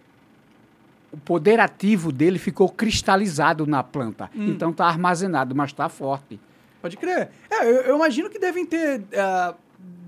o 1.11 1.17
poder 1.17 1.59
ativo 1.59 2.11
dele 2.11 2.37
ficou 2.39 2.69
cristalizado 2.69 3.65
na 3.65 3.83
planta. 3.83 4.29
Então 4.35 4.71
está 4.71 4.85
armazenado, 4.85 5.55
mas 5.55 5.71
está 5.71 5.89
forte. 5.89 6.39
Pode 6.81 6.97
crer. 6.97 7.29
É, 7.49 7.65
eu, 7.65 7.75
eu 7.81 7.95
imagino 7.95 8.29
que 8.29 8.39
devem 8.39 8.65
ter, 8.65 9.01
ah, 9.17 9.53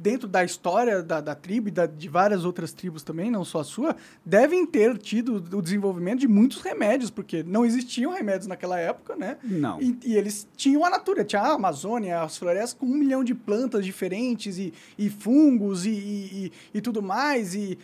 dentro 0.02 0.28
da 0.28 0.44
história 0.44 1.04
da, 1.04 1.20
da 1.22 1.36
tribo 1.36 1.68
e 1.68 1.72
da- 1.72 1.86
de 1.86 2.08
várias 2.08 2.46
outras 2.46 2.72
tribos 2.72 3.04
também, 3.04 3.30
não 3.30 3.44
só 3.44 3.60
a 3.60 3.64
sua, 3.64 3.96
devem 4.26 4.66
ter 4.66 4.98
tido 4.98 5.36
o 5.58 5.62
desenvolvimento 5.62 6.20
de 6.22 6.28
muitos 6.28 6.62
remédios, 6.62 7.10
porque 7.12 7.44
não 7.44 7.66
existiam 7.66 8.12
remédios 8.14 8.48
naquela 8.48 8.80
época, 8.80 9.16
né? 9.16 9.38
Não. 9.44 9.82
E, 9.82 9.98
e 10.06 10.16
eles 10.16 10.48
tinham 10.56 10.86
a 10.86 10.90
natureza, 10.90 11.26
tinha 11.28 11.42
a 11.42 11.54
Amazônia, 11.54 12.22
as 12.22 12.38
florestas 12.38 12.74
com 12.74 12.86
um 12.86 12.96
milhão 12.96 13.24
de 13.24 13.36
plantas 13.36 13.86
diferentes 13.86 14.58
e, 14.58 14.74
e 14.98 15.10
fungos 15.10 15.86
e, 15.86 15.90
e, 15.90 16.46
e- 16.46 16.52
e 16.76 16.82
tudo 16.82 17.02
mais. 17.02 17.54
E 17.54 17.78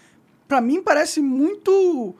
para 0.48 0.62
mim 0.62 0.82
parece 0.82 1.22
muito 1.22 2.16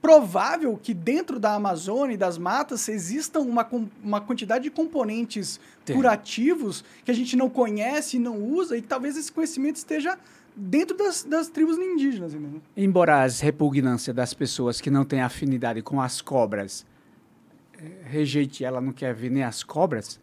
provável 0.00 0.78
que 0.80 0.94
dentro 0.94 1.38
da 1.40 1.54
Amazônia 1.54 2.14
e 2.14 2.16
das 2.16 2.38
matas 2.38 2.88
existam 2.88 3.40
uma, 3.40 3.68
uma 4.02 4.20
quantidade 4.20 4.64
de 4.64 4.70
componentes 4.70 5.58
Tem. 5.84 5.96
curativos 5.96 6.84
que 7.04 7.10
a 7.10 7.14
gente 7.14 7.36
não 7.36 7.50
conhece 7.50 8.16
e 8.16 8.20
não 8.20 8.40
usa 8.42 8.76
e 8.76 8.82
talvez 8.82 9.16
esse 9.16 9.30
conhecimento 9.30 9.76
esteja 9.76 10.16
dentro 10.54 10.96
das, 10.96 11.24
das 11.24 11.48
tribos 11.48 11.76
indígenas. 11.78 12.32
Entendeu? 12.32 12.62
Embora 12.76 13.22
as 13.22 13.40
repugnâncias 13.40 14.14
das 14.14 14.32
pessoas 14.32 14.80
que 14.80 14.90
não 14.90 15.04
têm 15.04 15.20
afinidade 15.20 15.82
com 15.82 16.00
as 16.00 16.20
cobras 16.20 16.86
eh, 17.78 18.02
rejeite 18.04 18.64
ela, 18.64 18.80
não 18.80 18.92
quer 18.92 19.14
ver 19.14 19.30
nem 19.30 19.42
as 19.42 19.62
cobras, 19.62 20.20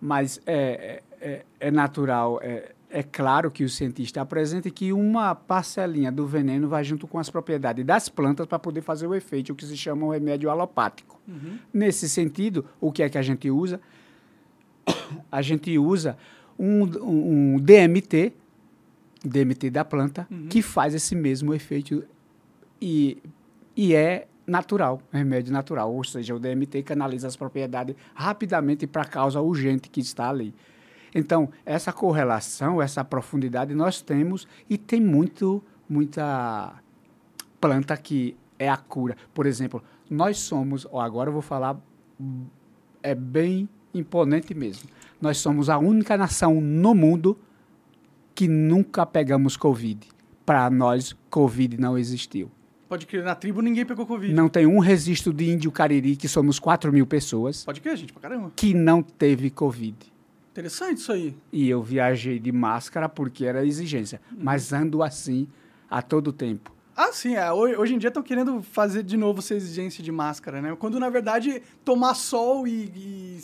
mas 0.00 0.40
é, 0.46 1.00
é, 1.20 1.28
é- 1.28 1.44
é 1.60 1.70
natural, 1.70 2.40
é, 2.42 2.72
é 2.90 3.02
claro 3.02 3.50
que 3.50 3.64
o 3.64 3.68
cientista 3.68 4.20
apresenta 4.22 4.70
que 4.70 4.92
uma 4.92 5.34
parcelinha 5.34 6.10
do 6.10 6.26
veneno 6.26 6.68
vai 6.68 6.82
junto 6.84 7.06
com 7.06 7.18
as 7.18 7.28
propriedades 7.28 7.84
das 7.84 8.08
plantas 8.08 8.46
para 8.46 8.58
poder 8.58 8.80
fazer 8.80 9.06
o 9.06 9.14
efeito, 9.14 9.52
o 9.52 9.54
que 9.54 9.66
se 9.66 9.76
chama 9.76 10.06
o 10.06 10.10
remédio 10.10 10.48
alopático. 10.50 11.20
Nesse 11.72 12.08
sentido, 12.08 12.64
o 12.80 12.90
que 12.90 13.02
é 13.02 13.08
que 13.08 13.18
a 13.18 13.22
gente 13.22 13.50
usa? 13.50 13.80
A 15.30 15.42
gente 15.42 15.76
usa 15.78 16.16
um, 16.58 16.82
um- 16.84 17.54
um 17.54 17.60
DMT, 17.60 18.32
DMT 19.24 19.70
da 19.70 19.84
planta, 19.84 20.26
que 20.48 20.62
faz 20.62 20.94
esse 20.94 21.14
mesmo 21.14 21.52
efeito 21.52 22.04
e, 22.80 23.18
e 23.76 23.94
é 23.94 24.26
natural, 24.46 25.02
remédio 25.12 25.52
natural, 25.52 25.92
ou 25.94 26.02
seja, 26.04 26.34
o 26.34 26.38
DMT 26.38 26.82
canaliza 26.82 27.26
as 27.28 27.36
propriedades 27.36 27.94
rapidamente 28.14 28.86
para 28.86 29.02
a 29.02 29.04
causa 29.04 29.40
urgente 29.40 29.90
que 29.90 30.00
está 30.00 30.30
ali. 30.30 30.54
Então, 31.18 31.48
essa 31.66 31.92
correlação, 31.92 32.80
essa 32.80 33.04
profundidade 33.04 33.74
nós 33.74 34.00
temos 34.00 34.46
e 34.70 34.78
tem 34.78 35.00
muito, 35.00 35.62
muita 35.88 36.74
planta 37.60 37.96
que 37.96 38.36
é 38.58 38.68
a 38.68 38.76
cura. 38.76 39.16
Por 39.34 39.46
exemplo, 39.46 39.82
nós 40.08 40.38
somos, 40.38 40.86
agora 40.92 41.28
eu 41.28 41.32
vou 41.32 41.42
falar, 41.42 41.76
é 43.02 43.14
bem 43.14 43.68
imponente 43.92 44.54
mesmo. 44.54 44.88
Nós 45.20 45.38
somos 45.38 45.68
a 45.68 45.78
única 45.78 46.16
nação 46.16 46.60
no 46.60 46.94
mundo 46.94 47.36
que 48.34 48.46
nunca 48.46 49.04
pegamos 49.04 49.56
Covid. 49.56 50.06
Para 50.46 50.70
nós, 50.70 51.16
Covid 51.28 51.78
não 51.78 51.98
existiu. 51.98 52.50
Pode 52.88 53.06
crer, 53.06 53.22
na 53.22 53.34
tribo 53.34 53.60
ninguém 53.60 53.84
pegou 53.84 54.06
Covid. 54.06 54.32
Não 54.32 54.48
tem 54.48 54.66
um 54.66 54.78
registro 54.78 55.32
de 55.32 55.50
índio 55.50 55.70
cariri, 55.70 56.16
que 56.16 56.26
somos 56.26 56.58
4 56.58 56.90
mil 56.92 57.06
pessoas, 57.06 57.64
Pode 57.64 57.80
crer, 57.82 57.96
gente, 57.96 58.12
pra 58.12 58.22
caramba. 58.22 58.50
que 58.56 58.72
não 58.72 59.02
teve 59.02 59.50
Covid. 59.50 59.96
Interessante 60.58 60.98
isso 60.98 61.12
aí. 61.12 61.36
E 61.52 61.68
eu 61.70 61.80
viajei 61.82 62.38
de 62.40 62.50
máscara 62.50 63.08
porque 63.08 63.44
era 63.44 63.64
exigência. 63.64 64.20
Mas 64.36 64.72
ando 64.72 65.02
assim 65.04 65.46
a 65.88 66.02
todo 66.02 66.32
tempo. 66.32 66.72
Ah, 66.96 67.12
sim, 67.12 67.36
é. 67.36 67.52
Ho- 67.52 67.80
Hoje 67.80 67.94
em 67.94 67.98
dia 67.98 68.08
estão 68.08 68.22
querendo 68.24 68.60
fazer 68.60 69.04
de 69.04 69.16
novo 69.16 69.38
essa 69.38 69.54
exigência 69.54 70.02
de 70.02 70.10
máscara, 70.10 70.60
né? 70.60 70.74
Quando, 70.76 70.98
na 70.98 71.08
verdade, 71.08 71.62
tomar 71.84 72.14
sol 72.14 72.66
e, 72.66 73.38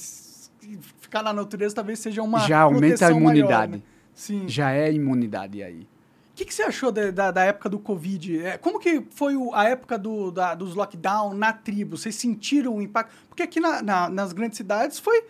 e 0.63 0.79
ficar 1.01 1.23
na 1.23 1.33
natureza 1.33 1.73
talvez 1.77 2.01
seja 2.01 2.21
uma 2.21 2.41
Já 2.41 2.63
aumenta 2.63 2.87
a 2.87 2.89
proteção 2.89 3.21
maior, 3.21 3.37
imunidade. 3.37 3.73
né? 3.77 3.83
Sim. 4.13 4.49
Já 4.49 4.73
é 4.73 4.93
imunidade 4.93 5.63
aí. 5.63 5.83
O 5.83 6.37
que, 6.37 6.45
que 6.45 6.53
você 6.53 6.65
achou 6.65 6.91
da, 6.91 7.13
da, 7.13 7.31
da 7.31 7.45
época 7.45 7.69
do 7.69 7.79
Covid? 7.79 8.41
É, 8.45 8.59
como 8.59 8.81
que 8.81 9.05
foi 9.11 9.37
o- 9.37 9.55
a 9.55 9.69
época 9.69 9.97
do, 9.97 10.33
da- 10.33 10.57
dos 10.57 10.75
lockdown 10.75 11.33
na 11.33 11.53
tribo? 11.53 11.97
Vocês 11.97 12.17
sentiram 12.17 12.75
o 12.75 12.83
impacto? 12.83 13.13
Porque 13.29 13.45
aqui 13.45 13.61
na- 13.61 13.81
na- 13.81 14.09
nas 14.09 14.33
grandes 14.33 14.57
cidades 14.57 14.99
foi, 14.99 15.23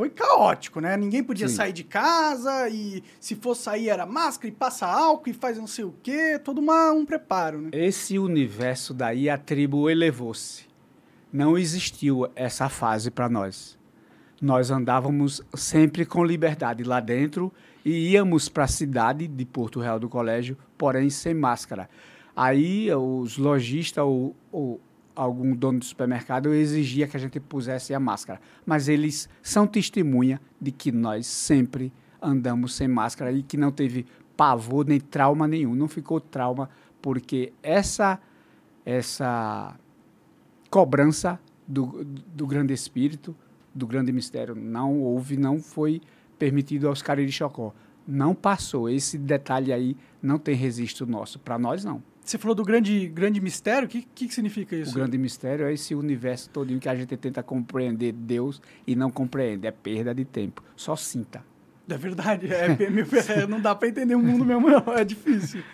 foi 0.00 0.08
caótico, 0.08 0.80
né? 0.80 0.96
Ninguém 0.96 1.22
podia 1.22 1.46
Sim. 1.46 1.56
sair 1.56 1.72
de 1.74 1.84
casa 1.84 2.70
e 2.70 3.04
se 3.20 3.36
for 3.36 3.54
sair 3.54 3.90
era 3.90 4.06
máscara 4.06 4.48
e 4.48 4.50
passa 4.50 4.86
álcool 4.86 5.28
e 5.28 5.34
faz 5.34 5.58
não 5.58 5.66
sei 5.66 5.84
o 5.84 5.94
quê. 6.02 6.40
Todo 6.42 6.58
uma, 6.58 6.90
um 6.90 7.04
preparo, 7.04 7.60
né? 7.60 7.68
Esse 7.70 8.18
universo 8.18 8.94
daí, 8.94 9.28
a 9.28 9.36
tribo 9.36 9.90
elevou-se. 9.90 10.64
Não 11.30 11.58
existiu 11.58 12.26
essa 12.34 12.70
fase 12.70 13.10
para 13.10 13.28
nós. 13.28 13.78
Nós 14.40 14.70
andávamos 14.70 15.42
sempre 15.52 16.06
com 16.06 16.24
liberdade 16.24 16.82
lá 16.82 16.98
dentro 16.98 17.52
e 17.84 18.12
íamos 18.12 18.48
para 18.48 18.64
a 18.64 18.68
cidade 18.68 19.28
de 19.28 19.44
Porto 19.44 19.80
Real 19.80 20.00
do 20.00 20.08
Colégio, 20.08 20.56
porém 20.78 21.10
sem 21.10 21.34
máscara. 21.34 21.90
Aí 22.34 22.90
os 22.94 23.36
lojistas 23.36 24.02
ou, 24.02 24.34
ou 24.50 24.80
algum 25.22 25.54
dono 25.54 25.80
de 25.80 25.86
supermercado 25.86 26.54
exigia 26.54 27.06
que 27.06 27.16
a 27.16 27.20
gente 27.20 27.38
pusesse 27.38 27.92
a 27.92 28.00
máscara. 28.00 28.40
Mas 28.64 28.88
eles 28.88 29.28
são 29.42 29.66
testemunha 29.66 30.40
de 30.58 30.72
que 30.72 30.90
nós 30.90 31.26
sempre 31.26 31.92
andamos 32.22 32.74
sem 32.74 32.88
máscara 32.88 33.30
e 33.30 33.42
que 33.42 33.58
não 33.58 33.70
teve 33.70 34.06
pavor 34.34 34.86
nem 34.86 34.98
trauma 34.98 35.46
nenhum. 35.46 35.74
Não 35.74 35.88
ficou 35.88 36.20
trauma 36.20 36.70
porque 37.02 37.52
essa 37.62 38.18
essa 38.84 39.76
cobrança 40.70 41.38
do, 41.68 42.02
do 42.02 42.46
grande 42.46 42.72
espírito, 42.72 43.36
do 43.74 43.86
grande 43.86 44.10
mistério, 44.12 44.54
não 44.54 45.00
houve, 45.00 45.36
não 45.36 45.60
foi 45.60 46.00
permitido 46.38 46.88
aos 46.88 47.02
Cariri 47.02 47.30
Chocó. 47.30 47.74
Não 48.08 48.34
passou. 48.34 48.88
Esse 48.88 49.18
detalhe 49.18 49.70
aí 49.70 49.96
não 50.22 50.38
tem 50.38 50.54
registro 50.54 51.06
nosso. 51.06 51.38
Para 51.38 51.58
nós, 51.58 51.84
não. 51.84 52.02
Você 52.30 52.38
falou 52.38 52.54
do 52.54 52.62
grande, 52.62 53.08
grande 53.08 53.40
mistério? 53.40 53.86
O 53.86 53.90
que, 53.90 54.02
que, 54.02 54.28
que 54.28 54.32
significa 54.32 54.76
isso? 54.76 54.92
O 54.92 54.94
grande 54.94 55.18
mistério 55.18 55.66
é 55.66 55.72
esse 55.72 55.96
universo 55.96 56.48
todinho 56.50 56.78
que 56.78 56.88
a 56.88 56.94
gente 56.94 57.16
tenta 57.16 57.42
compreender 57.42 58.12
Deus 58.12 58.62
e 58.86 58.94
não 58.94 59.10
compreende. 59.10 59.66
É 59.66 59.72
perda 59.72 60.14
de 60.14 60.24
tempo. 60.24 60.62
Só 60.76 60.94
sinta. 60.94 61.44
É 61.88 61.96
verdade. 61.98 62.46
É, 62.46 62.66
é, 62.66 63.46
não 63.50 63.60
dá 63.60 63.74
pra 63.74 63.88
entender 63.88 64.14
o 64.14 64.20
mundo 64.20 64.44
mesmo, 64.44 64.70
não. 64.70 64.94
É 64.94 65.04
difícil. 65.04 65.64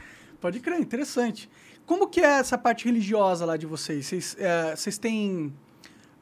Pode 0.40 0.60
crer, 0.60 0.80
interessante. 0.80 1.50
Como 1.84 2.08
que 2.08 2.22
é 2.22 2.38
essa 2.38 2.56
parte 2.56 2.86
religiosa 2.86 3.44
lá 3.44 3.58
de 3.58 3.66
vocês? 3.66 4.06
Vocês, 4.06 4.34
é, 4.38 4.74
vocês 4.74 4.96
têm 4.96 5.52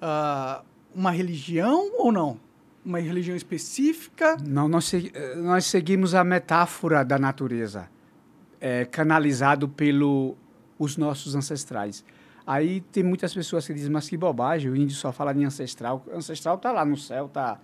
ah, 0.02 0.64
uma 0.92 1.12
religião 1.12 1.92
ou 1.96 2.10
não? 2.10 2.40
Uma 2.84 2.98
religião 2.98 3.36
específica? 3.36 4.36
Não, 4.44 4.66
nós, 4.66 4.92
eh, 4.92 5.36
nós 5.36 5.64
seguimos 5.66 6.12
a 6.12 6.24
metáfora 6.24 7.04
da 7.04 7.18
natureza, 7.20 7.88
é, 8.64 8.86
canalizado 8.86 9.68
pelo 9.68 10.34
os 10.78 10.96
nossos 10.96 11.34
ancestrais. 11.34 12.02
Aí 12.46 12.80
tem 12.80 13.02
muitas 13.02 13.34
pessoas 13.34 13.66
que 13.66 13.74
dizem, 13.74 13.90
mas 13.90 14.08
que 14.08 14.16
bobagem, 14.16 14.70
o 14.70 14.76
índio 14.76 14.96
só 14.96 15.12
fala 15.12 15.34
em 15.34 15.44
ancestral. 15.44 16.02
O 16.06 16.16
ancestral 16.16 16.56
está 16.56 16.72
lá 16.72 16.82
no 16.82 16.96
céu, 16.96 17.28
tá, 17.28 17.60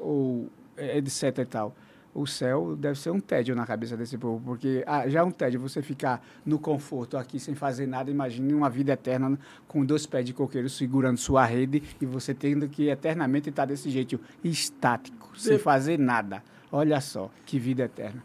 ou 0.00 0.48
eh, 0.78 0.96
etc 0.96 1.38
e 1.38 1.44
tal. 1.44 1.76
O 2.14 2.26
céu 2.26 2.74
deve 2.74 2.98
ser 2.98 3.10
um 3.10 3.20
tédio 3.20 3.54
na 3.54 3.66
cabeça 3.66 3.98
desse 3.98 4.16
povo, 4.16 4.42
porque 4.42 4.82
ah, 4.86 5.06
já 5.06 5.20
é 5.20 5.22
um 5.22 5.30
tédio 5.30 5.60
você 5.60 5.82
ficar 5.82 6.26
no 6.44 6.58
conforto 6.58 7.18
aqui 7.18 7.38
sem 7.38 7.54
fazer 7.54 7.86
nada. 7.86 8.10
Imagine 8.10 8.54
uma 8.54 8.70
vida 8.70 8.92
eterna 8.92 9.38
com 9.68 9.84
dois 9.84 10.06
pés 10.06 10.24
de 10.24 10.32
coqueiro 10.32 10.70
segurando 10.70 11.18
sua 11.18 11.44
rede 11.44 11.82
e 12.00 12.06
você 12.06 12.32
tendo 12.32 12.66
que 12.66 12.88
eternamente 12.88 13.50
estar 13.50 13.66
desse 13.66 13.90
jeito 13.90 14.18
estático, 14.42 15.38
sem 15.38 15.58
fazer 15.58 15.98
nada. 15.98 16.42
Olha 16.72 16.98
só, 17.00 17.30
que 17.44 17.58
vida 17.58 17.84
eterna. 17.84 18.24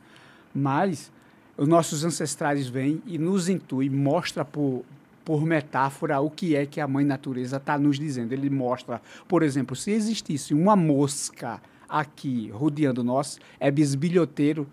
Mas 0.54 1.12
os 1.58 1.68
nossos 1.68 2.04
ancestrais 2.04 2.68
vêm 2.68 3.02
e 3.06 3.18
nos 3.18 3.48
intuem, 3.50 3.90
mostra 3.90 4.44
por, 4.44 4.84
por 5.24 5.46
metáfora 5.46 6.20
o 6.20 6.30
que 6.30 6.56
é 6.56 6.66
que 6.66 6.82
a 6.82 6.88
mãe 6.88 7.06
natureza 7.06 7.58
está 7.58 7.78
nos 7.78 7.98
dizendo. 7.98 8.34
Ele 8.34 8.50
mostra, 8.50 9.02
por 9.28 9.42
exemplo, 9.42 9.76
se 9.76 9.92
existisse 9.92 10.54
uma 10.54 10.76
mosca 10.76 11.62
aqui 11.88 12.50
rodeando 12.50 13.04
nós, 13.04 13.40
é 13.60 13.72
bisbilhoteiro 13.72 14.68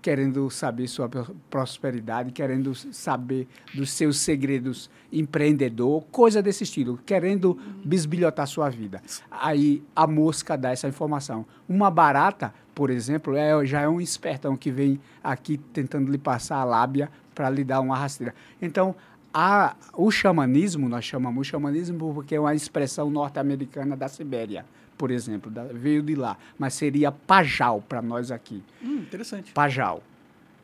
querendo 0.00 0.48
saber 0.48 0.86
sua 0.86 1.08
pro- 1.08 1.34
prosperidade, 1.50 2.30
querendo 2.30 2.72
saber 2.74 3.48
dos 3.74 3.90
seus 3.90 4.18
segredos 4.18 4.88
empreendedor, 5.12 6.04
coisa 6.12 6.40
desse 6.40 6.62
estilo, 6.62 7.00
querendo 7.04 7.58
bisbilhotar 7.84 8.46
sua 8.46 8.70
vida. 8.70 9.02
Aí 9.28 9.82
a 9.96 10.06
mosca 10.06 10.56
dá 10.56 10.70
essa 10.70 10.86
informação. 10.86 11.44
Uma 11.68 11.90
barata, 11.90 12.54
por 12.78 12.90
exemplo, 12.90 13.34
é, 13.36 13.66
já 13.66 13.80
é 13.80 13.88
um 13.88 14.00
espertão 14.00 14.56
que 14.56 14.70
vem 14.70 15.00
aqui 15.20 15.58
tentando 15.58 16.12
lhe 16.12 16.16
passar 16.16 16.58
a 16.58 16.64
lábia 16.64 17.10
para 17.34 17.50
lhe 17.50 17.64
dar 17.64 17.80
uma 17.80 17.96
rasteira. 17.96 18.32
Então, 18.62 18.94
a, 19.34 19.74
o 19.94 20.12
xamanismo, 20.12 20.88
nós 20.88 21.04
chamamos 21.04 21.48
xamanismo 21.48 22.14
porque 22.14 22.36
é 22.36 22.40
uma 22.40 22.54
expressão 22.54 23.10
norte-americana 23.10 23.96
da 23.96 24.06
Sibéria, 24.06 24.64
por 24.96 25.10
exemplo, 25.10 25.50
da- 25.50 25.64
veio 25.64 26.00
de 26.04 26.14
lá, 26.14 26.36
mas 26.56 26.72
seria 26.74 27.10
pajal 27.10 27.82
para 27.88 28.00
nós 28.00 28.30
aqui. 28.30 28.62
Hum, 28.80 28.98
interessante. 28.98 29.50
Pajal. 29.50 30.00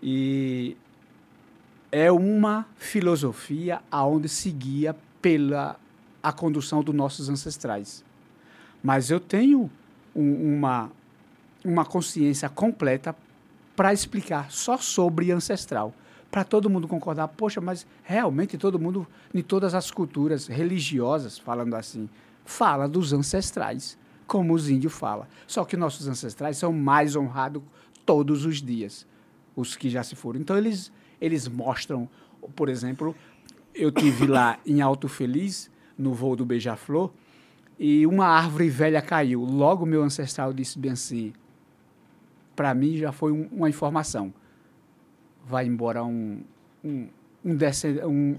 E 0.01 0.77
é 1.91 2.13
uma 2.13 2.65
filosofia 2.77 3.81
aonde 3.91 4.29
seguia 4.29 4.95
pela 5.21 5.75
a 6.23 6.33
condução 6.33 6.81
dos 6.81 6.95
nossos 6.95 7.29
ancestrais. 7.29 8.05
Mas 8.81 9.11
eu 9.11 9.19
tenho 9.19 9.69
um- 10.15 10.57
uma 10.59 10.93
uma 11.65 11.85
consciência 11.85 12.49
completa 12.49 13.17
para 13.75 13.93
explicar 13.93 14.51
só 14.51 14.77
sobre 14.77 15.33
ancestral, 15.33 15.95
para 16.31 16.45
todo 16.45 16.71
mundo 16.71 16.87
concordar. 16.87 17.29
Poxa, 17.29 17.61
mas 17.61 17.87
realmente 18.03 18.59
todo 18.59 18.79
mundo, 18.79 19.07
em 19.33 19.43
todas 19.43 19.75
as 19.75 19.91
culturas 19.91 20.47
religiosas, 20.47 21.39
falando 21.39 21.75
assim, 21.75 22.09
fala 22.45 22.89
dos 22.89 23.13
ancestrais, 23.13 23.99
como 24.27 24.55
os 24.55 24.69
índios 24.69 24.93
falam. 24.93 25.27
Só 25.47 25.65
que 25.65 25.77
nossos 25.77 26.07
ancestrais 26.07 26.57
são 26.57 26.73
mais 26.73 27.17
honrados 27.17 27.63
todos 28.05 28.45
os 28.45 28.63
dias, 28.63 29.07
os 29.57 29.77
que 29.77 29.89
já 29.89 30.03
se 30.03 30.15
foram. 30.15 30.41
Então 30.41 30.57
eles 30.57 30.93
eles 31.21 31.49
mostram, 31.49 32.09
por 32.55 32.69
exemplo, 32.69 33.15
eu 33.75 33.91
tive 33.91 34.27
lá 34.27 34.59
em 34.67 34.81
Alto 34.81 35.09
Feliz, 35.09 35.71
no 35.97 36.13
voo 36.13 36.37
do 36.37 36.45
Beija-Flor, 36.45 37.11
e 37.79 38.07
uma 38.07 38.27
árvore 38.27 38.69
velha 38.69 39.01
caiu. 39.01 39.43
Logo 39.43 39.87
meu 39.87 40.03
ancestral 40.03 40.53
disse 40.53 40.79
bem 40.79 40.93
assim, 40.93 41.33
para 42.55 42.75
mim 42.75 42.97
já 42.97 43.13
foi 43.13 43.33
um- 43.33 43.49
uma 43.53 43.69
informação. 43.69 44.33
Vai 45.47 45.67
embora 45.67 46.03
um, 46.05 46.43
um, 46.85 47.09
um, 47.45 47.57
um, 48.09 48.37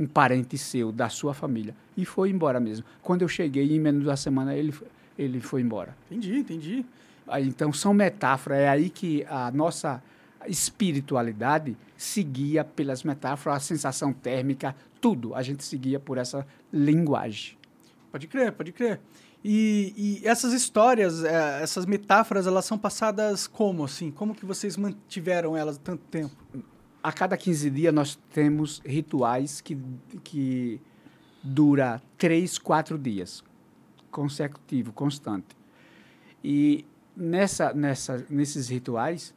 um 0.00 0.06
parente 0.06 0.58
seu, 0.58 0.92
da 0.92 1.08
sua 1.08 1.32
família. 1.34 1.74
E 1.96 2.04
foi 2.04 2.30
embora 2.30 2.60
mesmo. 2.60 2.84
Quando 3.02 3.22
eu 3.22 3.28
cheguei, 3.28 3.74
em 3.74 3.80
menos 3.80 4.02
de 4.02 4.08
uma 4.08 4.16
semana, 4.16 4.54
ele, 4.54 4.72
foi- 4.72 4.88
ele 5.18 5.40
foi 5.40 5.60
embora. 5.62 5.96
Entendi, 6.10 6.38
entendi. 6.38 6.86
Aí, 7.26 7.46
então, 7.48 7.72
são 7.72 7.94
metáforas. 7.94 8.58
É 8.58 8.68
aí 8.68 8.90
que 8.90 9.24
a 9.28 9.50
nossa 9.50 10.02
espiritualidade 10.46 11.76
seguia 11.96 12.64
pelas 12.64 13.04
metáforas, 13.04 13.56
a 13.58 13.60
sensação 13.60 14.12
térmica, 14.12 14.74
tudo. 15.00 15.34
A 15.34 15.42
gente 15.42 15.62
seguia 15.64 16.00
por 16.00 16.18
essa 16.18 16.46
linguagem. 16.72 17.56
Pode 18.10 18.26
crer, 18.26 18.52
pode 18.52 18.72
crer. 18.72 19.00
E, 19.44 20.20
e 20.22 20.26
essas 20.26 20.52
histórias, 20.52 21.24
é, 21.24 21.62
essas 21.62 21.84
metáforas, 21.84 22.46
elas 22.46 22.64
são 22.64 22.78
passadas 22.78 23.46
como, 23.46 23.84
assim? 23.84 24.10
Como 24.10 24.34
que 24.34 24.46
vocês 24.46 24.76
mantiveram 24.76 25.56
elas 25.56 25.78
tanto 25.78 26.04
tempo? 26.04 26.36
a 27.02 27.12
cada 27.12 27.36
15 27.36 27.70
dias 27.70 27.92
nós 27.92 28.16
temos 28.32 28.80
rituais 28.84 29.60
que, 29.60 29.76
que 30.22 30.80
dura 31.42 32.00
três, 32.16 32.58
quatro 32.58 32.96
dias, 32.96 33.42
consecutivo, 34.10 34.92
constante. 34.92 35.56
E 36.44 36.86
nessa, 37.16 37.72
nessa, 37.72 38.24
nesses 38.30 38.68
rituais, 38.68 39.34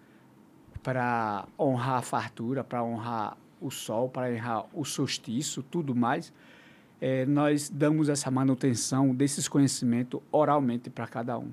para 0.84 1.48
honrar 1.58 1.98
a 1.98 2.02
fartura, 2.04 2.64
para 2.64 2.84
honrar 2.84 3.36
o 3.60 3.72
sol, 3.72 4.10
para 4.10 4.32
honrar 4.32 4.66
o 4.72 4.86
solstício, 4.86 5.64
tudo 5.64 5.96
mais, 5.96 6.32
eh, 7.02 7.26
nós 7.26 7.70
damos 7.70 8.10
essa 8.10 8.32
manutenção 8.32 9.14
desses 9.14 9.48
conhecimentos 9.48 10.20
oralmente 10.32 10.90
para 10.90 11.08
cada 11.08 11.38
um. 11.38 11.52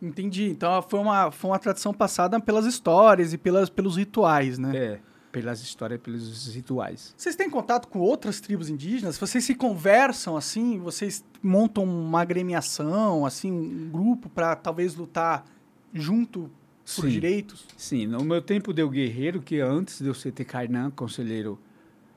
Entendi. 0.00 0.48
Então 0.48 0.80
foi 0.82 1.00
uma, 1.00 1.30
foi 1.30 1.50
uma 1.50 1.58
tradição 1.58 1.92
passada 1.92 2.38
pelas 2.40 2.64
histórias 2.64 3.32
e 3.32 3.38
pelas, 3.38 3.68
pelos 3.68 3.96
rituais, 3.96 4.58
né? 4.58 4.76
É. 4.76 5.00
pelas 5.32 5.60
histórias, 5.60 6.00
pelos 6.00 6.54
rituais. 6.54 7.12
Vocês 7.16 7.34
têm 7.34 7.50
contato 7.50 7.88
com 7.88 7.98
outras 7.98 8.40
tribos 8.40 8.70
indígenas? 8.70 9.18
Vocês 9.18 9.44
se 9.44 9.54
conversam 9.54 10.36
assim? 10.36 10.78
Vocês 10.78 11.24
montam 11.42 11.84
uma 11.84 12.20
agremiação, 12.22 13.26
assim, 13.26 13.50
um 13.50 13.90
grupo 13.90 14.28
para 14.28 14.54
talvez 14.54 14.94
lutar 14.94 15.44
junto 15.92 16.50
por 16.94 17.02
Sim. 17.02 17.08
direitos? 17.08 17.66
Sim, 17.76 18.06
no 18.06 18.24
meu 18.24 18.40
tempo 18.40 18.72
de 18.72 18.80
eu 18.80 18.88
guerreiro, 18.88 19.42
que 19.42 19.60
antes 19.60 20.00
de 20.00 20.06
eu 20.06 20.14
ser 20.14 20.32
Tecainan, 20.32 20.90
conselheiro, 20.90 21.58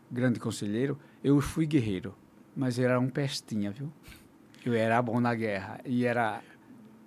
grande 0.09 0.39
conselheiro, 0.39 0.97
eu 1.23 1.41
fui 1.41 1.65
guerreiro. 1.65 2.15
Mas 2.55 2.77
eu 2.77 2.85
era 2.85 2.99
um 2.99 3.09
pestinha, 3.09 3.71
viu? 3.71 3.91
Eu 4.65 4.73
era 4.73 5.01
bom 5.01 5.19
na 5.19 5.33
guerra 5.33 5.79
e 5.85 6.05
era 6.05 6.41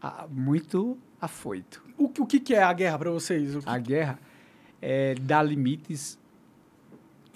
ah, 0.03 0.27
muito 0.31 0.99
afoito. 1.21 1.83
O, 1.97 2.09
que- 2.09 2.21
o 2.23 2.27
que, 2.27 2.41
que 2.41 2.55
é 2.55 2.63
a 2.63 2.73
guerra 2.73 2.99
para 2.99 3.11
vocês? 3.11 3.57
A 3.67 3.79
guerra 3.79 4.19
é 4.83 5.15
dar 5.15 5.43
limites, 5.43 6.19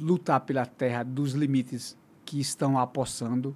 lutar 0.00 0.40
pela 0.40 0.66
terra 0.66 1.02
dos 1.02 1.32
limites 1.32 1.96
que 2.24 2.40
estão 2.40 2.78
apossando. 2.78 3.54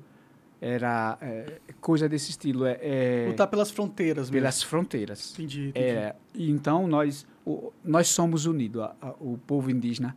Era 0.60 1.18
é, 1.20 1.58
coisa 1.80 2.08
desse 2.08 2.30
estilo, 2.30 2.64
é, 2.64 2.78
é 2.80 3.26
lutar 3.28 3.48
pelas 3.48 3.70
fronteiras 3.72 4.30
mesmo. 4.30 4.40
pelas 4.42 4.62
fronteiras. 4.62 5.32
Entendi, 5.32 5.68
entendi. 5.70 5.86
É, 5.88 6.14
então 6.36 6.86
nós, 6.86 7.26
o- 7.44 7.72
nós 7.84 8.06
somos 8.06 8.46
unidos, 8.46 8.80
a- 8.82 8.94
a- 9.02 9.14
o 9.18 9.36
povo 9.44 9.68
indígena, 9.72 10.14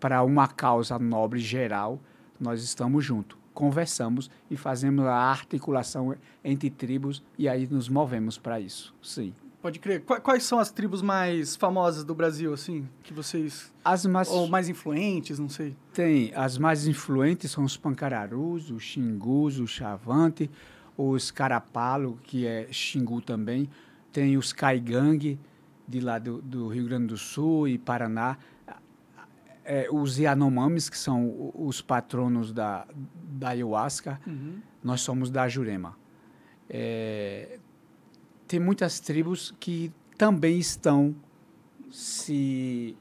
para 0.00 0.22
uma 0.22 0.48
causa 0.48 0.98
nobre 0.98 1.38
geral, 1.38 2.00
nós 2.40 2.62
estamos 2.64 3.04
juntos, 3.04 3.36
conversamos 3.62 4.30
e 4.48 4.56
fazemos 4.56 5.04
a 5.04 5.14
articulação 5.16 6.14
entre 6.44 6.70
tribos 6.70 7.20
e 7.36 7.48
aí 7.48 7.66
nos 7.66 7.88
movemos 7.88 8.38
para 8.38 8.60
isso, 8.60 8.94
sim. 9.02 9.34
Pode 9.60 9.80
crer. 9.80 10.02
Qua- 10.02 10.20
Quais 10.20 10.44
são 10.44 10.60
as 10.60 10.70
tribos 10.70 11.02
mais 11.02 11.56
famosas 11.56 12.04
do 12.04 12.14
Brasil, 12.14 12.54
assim, 12.54 12.88
que 13.02 13.12
vocês... 13.12 13.72
As 13.84 14.06
mais, 14.06 14.28
Ou 14.28 14.46
mais 14.46 14.68
influentes, 14.68 15.40
não 15.40 15.48
sei. 15.48 15.76
tem, 15.92 16.32
as 16.36 16.56
mais 16.56 16.86
influentes 16.86 17.50
são 17.50 17.64
os 17.64 17.76
pancararus, 17.76 18.70
os 18.70 18.84
xingus, 18.84 19.58
os 19.58 19.70
chavante, 19.70 20.48
os 20.96 21.32
carapalo, 21.32 22.16
que 22.22 22.46
é 22.46 22.68
xingu 22.70 23.20
também, 23.20 23.68
tem 24.12 24.36
os 24.36 24.52
caigangue, 24.52 25.36
de 25.88 25.98
lá 26.00 26.20
do, 26.20 26.40
do 26.40 26.68
Rio 26.68 26.84
Grande 26.84 27.06
do 27.08 27.16
Sul 27.16 27.66
e 27.66 27.76
Paraná, 27.78 28.36
é, 29.68 29.86
os 29.92 30.18
Yanomamis, 30.18 30.88
que 30.88 30.96
são 30.96 31.52
os 31.54 31.82
patronos 31.82 32.54
da, 32.54 32.86
da 33.30 33.50
ayahuasca, 33.50 34.18
nós 34.82 35.02
somos 35.02 35.30
da 35.30 35.46
Jurema. 35.46 35.94
É, 36.70 37.58
tem 38.46 38.58
muitas 38.58 38.98
tribos 38.98 39.54
que 39.60 39.92
também 40.16 40.58
estão 40.58 41.14
se, 41.90 42.96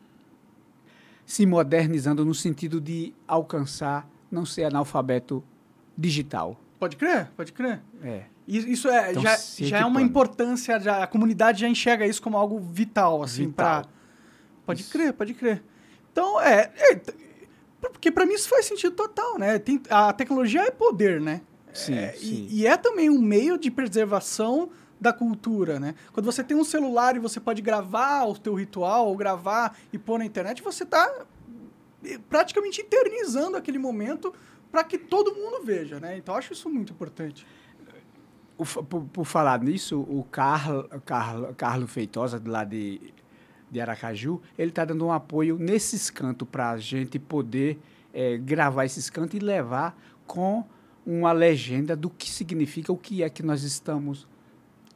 se 1.26 1.46
modernizando 1.46 2.26
no 2.26 2.36
sentido 2.36 2.82
de 2.82 3.14
alcançar, 3.26 4.06
não 4.30 4.46
ser 4.46 4.66
analfabeto 4.66 5.42
digital. 5.98 6.60
Pode 6.78 6.98
crer, 6.98 7.32
pode 7.38 7.54
crer. 7.54 7.82
É. 8.04 8.26
Isso 8.46 8.90
é, 8.90 9.12
Então, 9.12 9.24
já, 9.24 9.38
já 9.38 9.80
é 9.80 9.86
uma 9.86 10.02
importância, 10.02 10.78
já, 10.80 11.04
a 11.04 11.08
comunidade 11.08 11.62
já 11.62 11.68
enxerga 11.70 12.06
isso 12.06 12.22
como 12.22 12.36
algo 12.36 12.60
vital, 12.60 13.24
assim, 13.24 13.50
pra... 13.50 13.86
Pode 14.66 14.82
Isso. 14.82 14.92
crer, 14.92 15.14
pode 15.14 15.34
crer. 15.34 15.64
Então, 16.18 16.42
é... 16.42 16.72
é, 16.76 17.00
porque 17.80 18.10
pra 18.12 18.26
mim 18.26 18.34
isso 18.34 18.50
faz 18.50 18.66
sentido 18.66 18.96
total, 18.96 19.38
né? 19.38 19.60
Tem, 19.60 19.80
a 19.88 20.12
tecnologia 20.12 20.64
é 20.64 20.72
poder, 20.72 21.22
né? 21.22 21.42
Sim, 21.72 21.94
É, 21.94 22.14
sim. 22.14 22.48
E, 22.50 22.62
e 22.62 22.68
é 22.68 22.76
também 22.76 23.08
um 23.08 23.22
meio 23.22 23.56
de 23.56 23.70
preservação 23.70 24.72
da 25.00 25.14
cultura, 25.14 25.80
né? 25.80 25.94
Quando 26.12 26.26
você 26.26 26.44
tem 26.44 26.58
um 26.58 26.64
celular 26.64 27.16
e 27.16 27.20
você 27.20 27.40
pode 27.40 27.62
gravar 27.62 28.26
o 28.26 28.36
teu 28.36 28.56
ritual, 28.56 29.08
ou 29.08 29.16
gravar 29.16 29.78
e 29.94 29.98
pôr 30.00 30.18
na 30.18 30.26
internet, 30.26 30.64
você 30.64 30.84
tá 30.84 31.08
eh, 32.04 32.18
praticamente 32.28 32.82
eternizando 32.82 33.56
aquele 33.56 33.78
momento 33.78 34.34
para 34.72 34.84
que 34.84 34.98
todo 34.98 35.36
mundo 35.36 35.64
veja, 35.64 36.00
né? 36.00 36.18
Então 36.18 36.34
eu 36.34 36.40
acho 36.40 36.54
isso 36.54 36.68
muito 36.68 36.94
importante. 36.94 37.46
O 38.58 38.66
por, 38.66 39.04
por 39.04 39.24
falar 39.24 39.62
nisso, 39.62 40.00
o 40.00 40.24
Carlo, 40.32 40.90
Carlo, 41.06 41.54
Carlo 41.54 41.86
Feitosa, 41.86 42.42
lá 42.44 42.64
de, 42.64 43.14
de 43.70 43.82
Aracaju, 43.82 44.42
ele 44.58 44.70
está 44.70 44.86
dando 44.86 45.06
um 45.06 45.12
apoio 45.12 45.58
nesses 45.58 46.10
cantos 46.10 46.48
para 46.50 46.72
a 46.72 46.78
gente 46.78 47.20
poder 47.20 47.80
eh, 48.14 48.38
gravar 48.38 48.86
esses 48.86 49.10
cantos 49.10 49.36
e 49.36 49.40
levar 49.40 49.98
com 50.26 50.64
uma 51.06 51.32
legenda 51.32 51.96
do 51.96 52.10
que 52.10 52.30
significa, 52.30 52.92
o 52.92 52.98
que 52.98 53.24
é 53.24 53.30
que 53.30 53.44
nós 53.44 53.64
estamos 53.64 54.28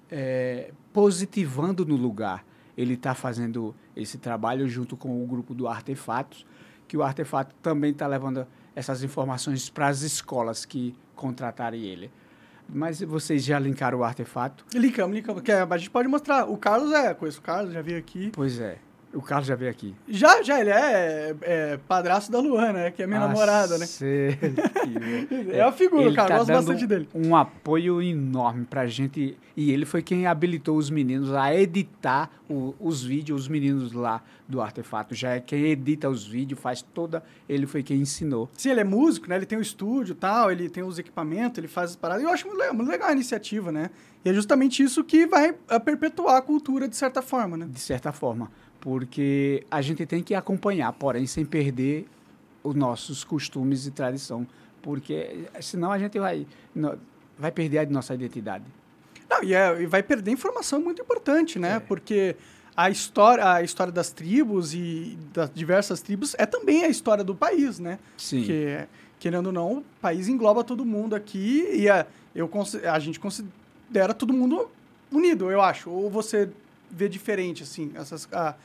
eh, 0.10 0.74
positivando 0.92 1.86
no 1.86 1.96
lugar. 1.96 2.46
Ele 2.78 2.94
está 2.96 3.14
fazendo 3.14 3.76
esse 3.96 4.18
trabalho 4.18 4.68
junto 4.68 4.98
com 4.98 5.24
o 5.24 5.28
grupo 5.28 5.54
do 5.54 5.68
Artefatos, 5.68 6.46
que 6.88 6.98
o 6.98 7.04
Artefato 7.04 7.56
também 7.62 7.92
está 7.92 8.08
levando 8.08 8.46
essas 8.76 9.04
informações 9.04 9.70
para 9.70 9.88
as 9.88 10.02
escolas 10.02 10.66
que 10.66 10.96
contratarem 11.16 11.84
ele. 11.84 12.12
Mas 12.74 13.02
vocês 13.02 13.44
já 13.44 13.60
linkaram 13.60 14.00
o 14.00 14.04
artefato? 14.04 14.66
Linkamos, 14.74 15.16
linkamos. 15.16 15.42
Que 15.42 15.52
é, 15.52 15.68
a 15.70 15.78
gente 15.78 15.90
pode 15.90 16.08
mostrar. 16.08 16.46
O 16.46 16.58
Carlos 16.58 16.92
é, 16.94 17.14
conheço 17.14 17.40
o 17.40 17.44
Carlos, 17.44 17.74
já 17.74 17.82
vi 17.82 17.96
aqui. 17.96 18.32
Pois 18.34 18.60
é. 18.60 18.78
O 19.14 19.22
Carlos 19.22 19.48
já 19.48 19.56
veio 19.56 19.70
aqui. 19.70 19.94
Já, 20.08 20.42
já, 20.42 20.60
ele 20.62 20.70
é, 20.70 21.36
é 21.42 21.80
padrasto 21.88 22.32
da 22.32 22.40
Luana, 22.40 22.74
né? 22.74 22.92
Que 22.92 23.04
é 23.04 23.08
minha 23.08 23.20
Ah, 23.20 23.28
namorada, 23.28 23.78
né? 23.78 23.86
Que- 23.86 24.38
É 25.52 25.62
a 25.62 25.72
figura, 25.72 26.04
Ele 26.04 26.16
cara, 26.16 26.30
tá 26.30 26.38
gosto 26.38 26.52
bastante 26.54 26.88
dele. 26.88 27.10
Um 27.14 27.36
apoio 27.36 28.02
enorme 28.02 28.66
pra 28.66 28.86
gente. 28.88 29.38
E 29.56 29.72
ele 29.72 29.86
foi 29.86 30.02
quem 30.02 30.26
habilitou 30.28 30.78
os 30.78 30.90
meninos 30.90 31.34
a 31.34 31.54
editar 31.54 32.30
o- 32.50 32.74
os 32.80 33.04
vídeos, 33.04 33.42
os 33.42 33.48
meninos 33.48 33.92
lá 33.92 34.22
do 34.48 34.62
artefato. 34.62 35.14
Já 35.14 35.32
é 35.36 35.40
quem 35.42 35.66
edita 35.66 36.10
os 36.10 36.26
vídeos, 36.26 36.60
faz 36.60 36.82
toda. 36.82 37.22
Ele 37.50 37.68
foi 37.68 37.84
quem 37.84 37.98
ensinou. 38.00 38.50
Sim, 38.58 38.70
ele 38.72 38.80
é 38.82 38.86
músico, 38.86 39.28
né? 39.30 39.36
Ele 39.36 39.46
tem 39.46 39.58
o 39.58 39.62
estúdio 39.62 40.14
e 40.14 40.16
tal, 40.16 40.52
ele 40.52 40.70
tem 40.70 40.84
os 40.84 40.98
equipamentos, 40.98 41.58
ele 41.58 41.68
faz 41.68 41.92
as 41.92 41.96
paradas. 41.96 42.24
E 42.24 42.26
eu 42.26 42.32
acho 42.32 42.46
muito 42.48 42.60
legal, 42.60 42.74
muito 42.76 42.90
legal 42.90 43.10
a 43.10 43.14
iniciativa, 43.14 43.72
né? 43.72 43.90
E 44.24 44.30
é 44.30 44.34
justamente 44.34 44.82
isso 44.84 45.04
que 45.04 45.26
vai 45.26 45.54
ah, 45.68 45.80
perpetuar 45.80 46.38
a 46.38 46.42
cultura 46.42 46.88
de 46.88 46.96
certa 46.96 47.22
forma, 47.22 47.58
né? 47.58 47.68
de 47.70 47.80
certa 47.80 48.12
forma, 48.12 48.52
porque 48.82 49.64
a 49.72 49.82
gente 49.82 50.06
tem 50.06 50.22
que 50.22 50.34
acompanhar, 50.36 50.92
porém 50.94 51.26
sem 51.26 51.46
perder 51.46 52.08
os 52.64 52.76
nossos 52.76 53.24
costumes 53.24 53.86
e 53.88 53.92
tradição, 53.92 54.46
porque 54.82 55.46
senão 55.62 55.92
a 55.92 55.98
gente 56.00 56.20
vai 56.20 56.46
vai 57.38 57.52
perder 57.52 57.80
a 57.80 57.86
nossa 57.86 58.14
identidade. 58.14 58.66
Não, 59.30 59.44
e, 59.44 59.54
é- 59.54 59.82
e 59.82 59.86
vai 59.86 60.04
perder 60.04 60.32
informação 60.32 60.82
muito 60.82 61.02
importante, 61.02 61.58
né? 61.58 61.78
É. 61.78 61.80
Porque 61.80 62.36
a 62.76 62.90
história, 62.90 63.52
a 63.54 63.64
história 63.64 63.92
das 63.92 64.12
tribos 64.12 64.74
e 64.74 65.18
das 65.34 65.50
diversas 65.54 66.02
tribos 66.02 66.36
é 66.38 66.46
também 66.46 66.84
a 66.84 66.88
história 66.90 67.24
do 67.24 67.34
país, 67.34 67.80
né? 67.80 67.98
Sim. 68.18 68.40
Porque, 68.40 68.88
querendo 69.20 69.48
ou 69.48 69.52
não, 69.54 69.78
o 69.78 69.84
país 70.02 70.28
engloba 70.28 70.64
todo 70.64 70.86
mundo 70.86 71.16
aqui 71.16 71.68
e 71.72 71.90
a, 71.90 72.06
eu, 72.36 72.50
a 72.92 73.00
gente 73.00 73.20
considera 73.20 74.14
todo 74.14 74.34
mundo 74.34 74.70
unido, 75.12 75.50
eu 75.50 75.62
acho. 75.62 75.90
Ou 75.90 76.10
você 76.10 76.50
vê 76.92 77.08
diferente, 77.10 77.64
assim? 77.64 77.92
Essas, 77.96 78.28
ah, 78.32 78.56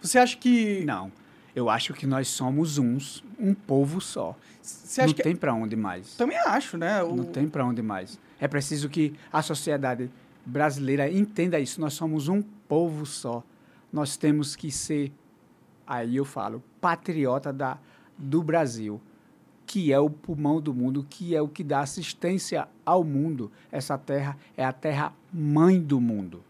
você 0.00 0.18
acha 0.18 0.36
que... 0.36 0.84
Não, 0.84 1.10
eu 1.54 1.68
acho 1.68 1.92
que 1.94 2.06
nós 2.06 2.28
somos 2.28 2.78
uns, 2.78 3.22
um 3.38 3.52
povo 3.54 4.00
só. 4.00 4.36
Você 4.62 5.00
acha 5.00 5.08
Não 5.08 5.14
que... 5.14 5.22
tem 5.22 5.34
para 5.36 5.52
onde 5.54 5.74
mais. 5.76 6.14
Também 6.14 6.36
acho, 6.38 6.76
né? 6.76 7.02
O- 7.02 7.14
Não 7.16 7.24
tem 7.24 7.48
para 7.48 7.64
onde 7.64 7.82
mais. 7.82 8.18
É 8.40 8.46
preciso 8.46 8.88
que 8.88 9.14
a 9.32 9.42
sociedade 9.42 10.10
brasileira 10.46 11.10
entenda 11.10 11.58
isso. 11.58 11.80
Nós 11.80 11.94
somos 11.94 12.28
um 12.28 12.42
povo 12.42 13.04
só. 13.06 13.42
Nós 13.92 14.16
temos 14.16 14.54
que 14.54 14.70
ser, 14.70 15.10
aí 15.86 16.16
eu 16.16 16.24
falo, 16.24 16.62
patriota 16.80 17.52
da, 17.52 17.78
do 18.16 18.42
Brasil, 18.42 19.00
que 19.66 19.92
é 19.92 19.98
o 19.98 20.08
pulmão 20.08 20.60
do 20.60 20.72
mundo, 20.72 21.06
que 21.08 21.34
é 21.34 21.42
o 21.42 21.48
que 21.48 21.64
dá 21.64 21.80
assistência 21.80 22.68
ao 22.84 23.02
mundo. 23.02 23.50
Essa 23.72 23.98
terra 23.98 24.36
é 24.56 24.64
a 24.64 24.72
terra 24.72 25.12
mãe 25.32 25.80
do 25.80 26.00
mundo. 26.00 26.44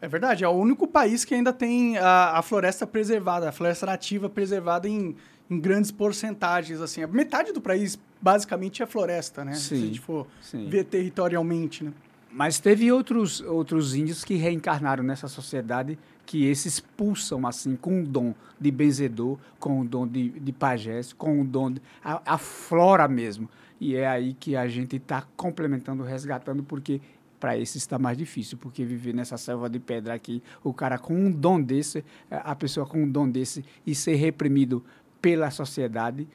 É 0.00 0.08
verdade, 0.08 0.44
é 0.44 0.48
o 0.48 0.52
único 0.52 0.86
país 0.86 1.24
que 1.24 1.34
ainda 1.34 1.52
tem 1.52 1.96
a, 1.98 2.38
a 2.38 2.42
floresta 2.42 2.86
preservada, 2.86 3.48
a 3.48 3.52
floresta 3.52 3.86
nativa 3.86 4.28
preservada 4.28 4.88
em, 4.88 5.16
em 5.50 5.58
grandes 5.58 5.90
porcentagens, 5.90 6.80
assim. 6.80 7.02
A 7.02 7.06
metade 7.06 7.52
do 7.52 7.60
país, 7.60 7.98
basicamente, 8.20 8.82
é 8.82 8.86
floresta, 8.86 9.44
né? 9.44 9.54
Se 9.54 9.74
a 9.74 9.76
Sim, 9.76 9.86
gente 9.86 10.00
for 10.00 10.26
sim. 10.40 10.68
ver 10.68 10.84
territorialmente, 10.84 11.84
né? 11.84 11.92
Mas 12.30 12.60
teve 12.60 12.92
outros, 12.92 13.40
outros 13.40 13.94
índios 13.94 14.22
que 14.22 14.34
reencarnaram 14.34 15.02
nessa 15.02 15.26
sociedade 15.26 15.98
que 16.26 16.44
esses 16.44 16.80
pulsam 16.80 17.46
assim, 17.46 17.76
com 17.76 18.02
o 18.02 18.06
dom 18.06 18.34
de 18.60 18.70
benzedor, 18.70 19.38
com 19.58 19.80
o 19.80 19.84
dom 19.84 20.06
de, 20.06 20.28
de 20.28 20.52
pajés, 20.52 21.12
com 21.12 21.40
o 21.40 21.44
dom 21.44 21.70
de, 21.70 21.80
a, 22.04 22.34
a 22.34 22.36
flora 22.36 23.08
mesmo. 23.08 23.48
E 23.80 23.94
é 23.94 24.06
aí 24.06 24.34
que 24.34 24.56
a 24.56 24.66
gente 24.68 24.96
está 24.96 25.24
complementando, 25.36 26.02
resgatando, 26.02 26.62
porque 26.62 27.00
para 27.38 27.56
esses 27.56 27.76
está 27.76 27.98
mais 27.98 28.16
difícil, 28.16 28.58
porque 28.58 28.84
viver 28.84 29.14
nessa 29.14 29.36
selva 29.36 29.68
de 29.68 29.78
pedra 29.78 30.14
aqui, 30.14 30.42
o 30.64 30.72
cara 30.72 30.98
com 30.98 31.14
um 31.14 31.30
dom 31.30 31.60
desse, 31.60 32.04
eh, 32.30 32.40
a 32.44 32.54
pessoa 32.54 32.86
com 32.86 33.02
um 33.02 33.08
dom 33.08 33.28
desse 33.28 33.64
e 33.86 33.94
ser 33.94 34.14
reprimido 34.14 34.84
pela 35.20 35.50
sociedade, 35.50 36.26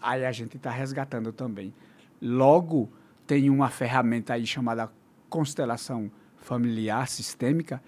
aí 0.00 0.24
a 0.24 0.32
gente 0.32 0.56
está 0.56 0.70
resgatando 0.70 1.32
também. 1.32 1.72
Logo, 2.20 2.90
tem 3.26 3.50
uma 3.50 3.68
ferramenta 3.68 4.34
aí 4.34 4.46
chamada 4.46 4.90
constelação 5.28 6.10
familiar 6.38 7.06
sistêmica 7.08 7.82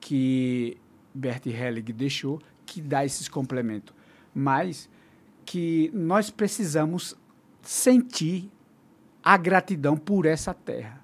que 0.00 0.76
Bert 1.14 1.46
Hellig 1.46 1.92
deixou, 1.92 2.40
que 2.66 2.80
dá 2.80 3.04
esses 3.04 3.28
complementos. 3.28 3.94
mas 4.32 4.88
que 5.44 5.90
nós 5.92 6.30
precisamos 6.30 7.16
sentir 7.60 8.48
a 9.22 9.36
gratidão 9.36 9.96
por 9.96 10.24
essa 10.24 10.54
terra. 10.54 10.99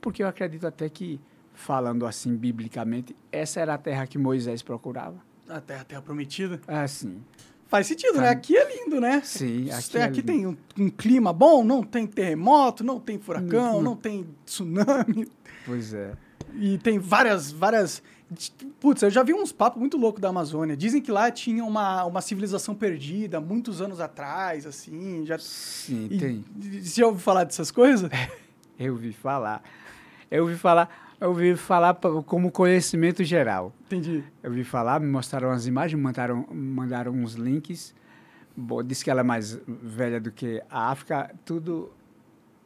Porque 0.00 0.22
eu 0.22 0.28
acredito 0.28 0.66
até 0.66 0.88
que, 0.88 1.20
falando 1.54 2.06
assim 2.06 2.36
biblicamente, 2.36 3.14
essa 3.32 3.60
era 3.60 3.74
a 3.74 3.78
terra 3.78 4.06
que 4.06 4.18
Moisés 4.18 4.62
procurava. 4.62 5.16
A 5.48 5.60
terra, 5.60 5.84
terra 5.84 6.02
prometida. 6.02 6.60
Assim. 6.66 7.22
Faz 7.66 7.86
sentido, 7.86 8.14
Tá. 8.14 8.22
né? 8.22 8.28
Aqui 8.30 8.56
é 8.56 8.76
lindo, 8.84 9.00
né? 9.00 9.20
Sim, 9.24 9.70
Aqui, 9.70 9.98
aqui 9.98 9.98
é 9.98 10.06
lindo. 10.06 10.22
tem 10.22 10.46
um, 10.46 10.56
um 10.78 10.88
clima 10.90 11.32
bom, 11.32 11.62
não 11.62 11.82
tem 11.82 12.06
terremoto, 12.06 12.82
não 12.82 12.98
tem 12.98 13.18
furacão, 13.18 13.76
Hum, 13.76 13.78
hum. 13.80 13.82
não 13.82 13.96
tem 13.96 14.26
tsunami. 14.46 15.28
Pois 15.66 15.92
é. 15.92 16.12
E 16.54 16.78
tem 16.78 16.98
várias, 16.98 17.50
várias. 17.52 18.02
Putz, 18.80 19.02
eu 19.02 19.10
já 19.10 19.22
vi 19.22 19.34
uns 19.34 19.52
papos 19.52 19.78
muito 19.80 19.96
loucos 19.98 20.20
da 20.20 20.28
Amazônia. 20.28 20.76
Dizem 20.76 21.00
que 21.02 21.10
lá 21.10 21.30
tinha 21.30 21.62
uma, 21.64 22.04
uma 22.04 22.20
civilização 22.22 22.74
perdida 22.74 23.38
muitos 23.40 23.80
anos 23.82 24.00
atrás, 24.00 24.66
assim. 24.66 25.24
Já... 25.26 25.38
Sim, 25.38 26.08
E- 26.10 26.18
tem. 26.18 26.44
Você 26.82 27.00
já 27.00 27.06
ouviu 27.06 27.20
falar 27.20 27.44
dessas 27.44 27.70
coisas? 27.70 28.10
Eu 28.78 28.92
ouvi 28.92 29.12
falar. 29.12 29.62
Eu 30.30 30.44
ouvi 30.44 30.56
falar, 30.56 31.16
eu 31.20 31.30
ouvi 31.30 31.56
falar 31.56 31.94
como 31.94 32.50
conhecimento 32.50 33.24
geral. 33.24 33.72
Entendi. 33.86 34.22
Eu 34.42 34.50
ouvi 34.50 34.64
falar, 34.64 35.00
me 35.00 35.06
mostraram 35.06 35.50
as 35.50 35.66
imagens, 35.66 36.00
mandaram, 36.00 36.46
mandaram 36.52 37.12
uns 37.12 37.34
links. 37.34 37.94
Bom, 38.56 38.82
disse 38.82 39.04
que 39.04 39.10
ela 39.10 39.20
é 39.20 39.24
mais 39.24 39.58
velha 39.66 40.20
do 40.20 40.30
que 40.30 40.62
a 40.68 40.90
África. 40.90 41.34
Tudo 41.44 41.90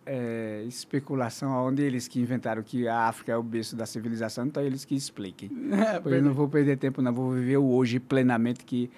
é 0.05 0.65
especulação, 0.67 1.53
onde 1.67 1.83
eles 1.83 2.09
que 2.09 2.21
inventaram 2.21 2.63
que 2.63 2.89
a 2.89 3.09
África 3.09 3.33
é 3.33 3.37
o 3.37 3.43
berço 3.43 3.77
da 3.77 3.87
civilização, 3.87 4.47
então 4.47 4.63
eles 4.63 4.85
que 4.85 4.95
expliquem. 4.95 5.51
É, 5.73 6.01
eu 6.05 6.23
não 6.23 6.35
vou 6.35 6.49
perder 6.49 6.77
tempo, 6.77 7.01
não. 7.01 7.13
Vou 7.13 7.31
viver 7.33 7.57
o 7.57 7.71
hoje 7.71 8.01
plenamente, 8.01 8.65
que 8.65 8.91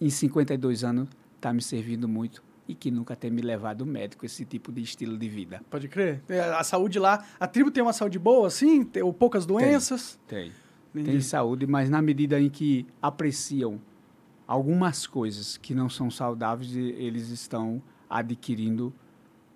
em 0.00 0.10
52 0.10 0.84
anos 0.84 1.08
está 1.36 1.52
me 1.52 1.62
servindo 1.62 2.08
muito 2.08 2.42
e 2.68 2.74
que 2.74 2.90
nunca 2.90 3.16
tem 3.16 3.30
me 3.30 3.40
levado 3.40 3.86
médico 3.86 4.26
esse 4.26 4.44
tipo 4.44 4.70
de 4.70 4.82
estilo 4.82 5.16
de 5.16 5.28
vida. 5.28 5.62
Pode 5.70 5.88
crer. 5.88 6.22
É, 6.28 6.40
A 6.40 6.62
saúde 6.62 6.98
lá. 6.98 7.24
A 7.40 7.46
tribo 7.46 7.70
tem 7.70 7.82
uma 7.82 7.94
saúde 7.94 8.18
boa, 8.18 8.46
assim? 8.46 8.84
Tem, 8.84 9.02
ou 9.02 9.12
poucas 9.12 9.46
doenças? 9.46 10.20
Tem. 10.28 10.52
Entendi. 10.94 11.10
Tem 11.10 11.20
saúde, 11.20 11.66
mas 11.66 11.88
na 11.88 12.02
medida 12.02 12.38
em 12.38 12.50
que 12.50 12.86
apreciam 13.00 13.80
algumas 14.46 15.06
coisas 15.06 15.56
que 15.56 15.74
não 15.74 15.88
são 15.88 16.10
saudáveis, 16.10 16.76
eles 16.76 17.30
estão 17.30 17.82
adquirindo 18.08 18.92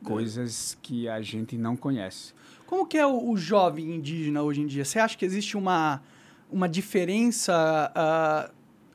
coisas 0.03 0.77
que 0.83 1.09
a 1.09 1.21
gente 1.23 1.57
não 1.57 1.77
conhece. 1.77 2.35
Como 2.67 2.87
que 2.87 2.99
é 2.99 3.07
o, 3.07 3.31
o 3.31 3.37
jovem 3.37 3.95
indígena 3.95 4.43
hoje 4.43 4.63
em 4.63 4.67
dia? 4.67 4.85
Você 4.85 4.99
acha 4.99 5.17
que 5.17 5.25
existe 5.25 5.57
uma, 5.57 6.03
uma 6.51 6.69
diferença 6.69 7.53
ah, 7.95 8.51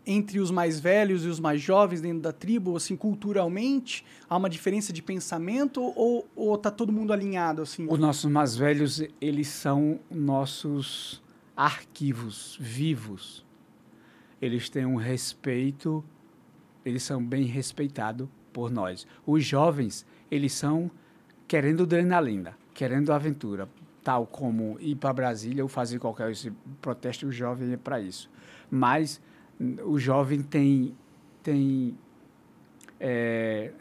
entre 0.07 0.39
os 0.39 0.49
mais 0.49 0.79
velhos 0.79 1.25
e 1.25 1.27
os 1.27 1.39
mais 1.39 1.61
jovens 1.61 1.99
dentro 1.99 2.21
da 2.21 2.31
tribo, 2.31 2.77
assim, 2.77 2.95
culturalmente? 2.95 4.05
Há 4.29 4.37
uma 4.37 4.49
diferença 4.49 4.93
de 4.93 5.01
pensamento 5.01 5.81
ou, 5.95 6.25
ou 6.33 6.57
tá 6.57 6.71
todo 6.71 6.93
mundo 6.93 7.11
alinhado, 7.11 7.61
assim? 7.61 7.85
Os 7.89 7.99
nossos 7.99 8.31
mais 8.31 8.55
velhos, 8.55 9.03
eles 9.19 9.49
são 9.49 9.99
nossos 10.09 11.21
arquivos 11.55 12.57
vivos. 12.59 13.45
Eles 14.41 14.69
têm 14.69 14.85
um 14.85 14.95
respeito, 14.95 16.03
eles 16.85 17.03
são 17.03 17.23
bem 17.23 17.43
respeitados 17.43 18.29
por 18.53 18.71
nós. 18.71 19.05
Os 19.25 19.43
jovens, 19.43 20.05
eles 20.31 20.53
são 20.53 20.89
querendo 21.47 21.83
adrenalina, 21.83 22.57
querendo 22.73 23.11
aventura, 23.11 23.67
tal 24.03 24.25
como 24.25 24.77
ir 24.79 24.95
para 24.95 25.11
Brasília 25.11 25.63
ou 25.63 25.67
fazer 25.67 25.99
qualquer 25.99 26.31
esse 26.31 26.51
protesto, 26.81 27.27
o 27.27 27.31
jovem 27.31 27.73
é 27.73 27.77
para 27.77 27.99
isso. 27.99 28.29
Mas 28.71 29.19
o 29.83 29.97
jovem 29.97 30.41
tem 30.41 30.95
tem 31.41 31.97
é, 32.99 33.71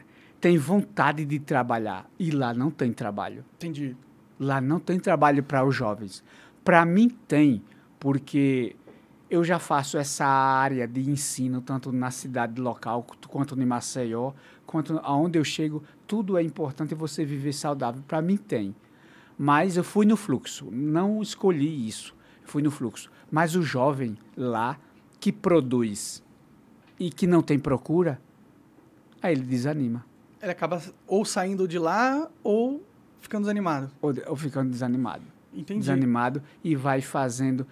tem 0.40 0.56
vontade 0.58 1.24
de 1.24 1.38
trabalhar 1.38 2.08
e 2.18 2.30
lá 2.30 2.54
não 2.54 2.70
tem 2.70 2.92
trabalho. 2.92 3.44
Entendi. 3.56 3.96
Lá 4.38 4.60
não 4.60 4.78
tem 4.78 4.98
trabalho 5.00 5.42
para 5.42 5.64
os 5.64 5.74
jovens. 5.74 6.22
Para 6.64 6.84
mim 6.84 7.08
tem, 7.08 7.62
porque 7.98 8.76
eu 9.30 9.42
já 9.42 9.58
faço 9.58 9.98
essa 9.98 10.26
área 10.26 10.86
de 10.86 11.08
ensino 11.10 11.60
tanto 11.60 11.90
na 11.90 12.10
cidade 12.10 12.60
local 12.60 13.04
quanto- 13.28 13.60
em 13.60 13.64
Maceió, 13.64 14.32
quanto 14.66 15.00
aonde 15.02 15.38
eu 15.38 15.44
chego, 15.44 15.82
tudo 16.06 16.36
é 16.36 16.42
importante 16.42 16.94
você 16.94 17.24
viver 17.24 17.52
saudável. 17.52 18.02
Para 18.06 18.22
mim 18.22 18.36
tem. 18.36 18.74
Mas 19.38 19.76
eu 19.76 19.84
fui 19.84 20.06
no 20.06 20.16
fluxo, 20.16 20.68
não 20.70 21.20
escolhi 21.20 21.86
isso. 21.88 22.14
Fui 22.44 22.62
no 22.62 22.70
fluxo. 22.70 23.10
Mas 23.30 23.56
o 23.56 23.62
jovem 23.62 24.16
lá 24.36 24.78
que 25.26 25.32
produz 25.32 26.22
e 27.00 27.10
que 27.10 27.26
não 27.26 27.42
tem 27.42 27.58
procura, 27.58 28.20
aí 29.20 29.32
ele 29.32 29.42
desanima. 29.42 30.06
Ele 30.40 30.52
acaba 30.52 30.80
ou 31.04 31.24
saindo 31.24 31.66
de 31.66 31.80
lá 31.80 32.30
ou 32.44 32.80
ficando 33.20 33.42
desanimado. 33.42 33.90
Ou, 34.00 34.14
ou 34.28 34.36
ficando 34.36 34.70
desanimado. 34.70 35.24
Entendi. 35.52 35.80
desanimado 35.80 36.40
e 36.62 36.76
vai 36.76 37.00
fazendo 37.00 37.66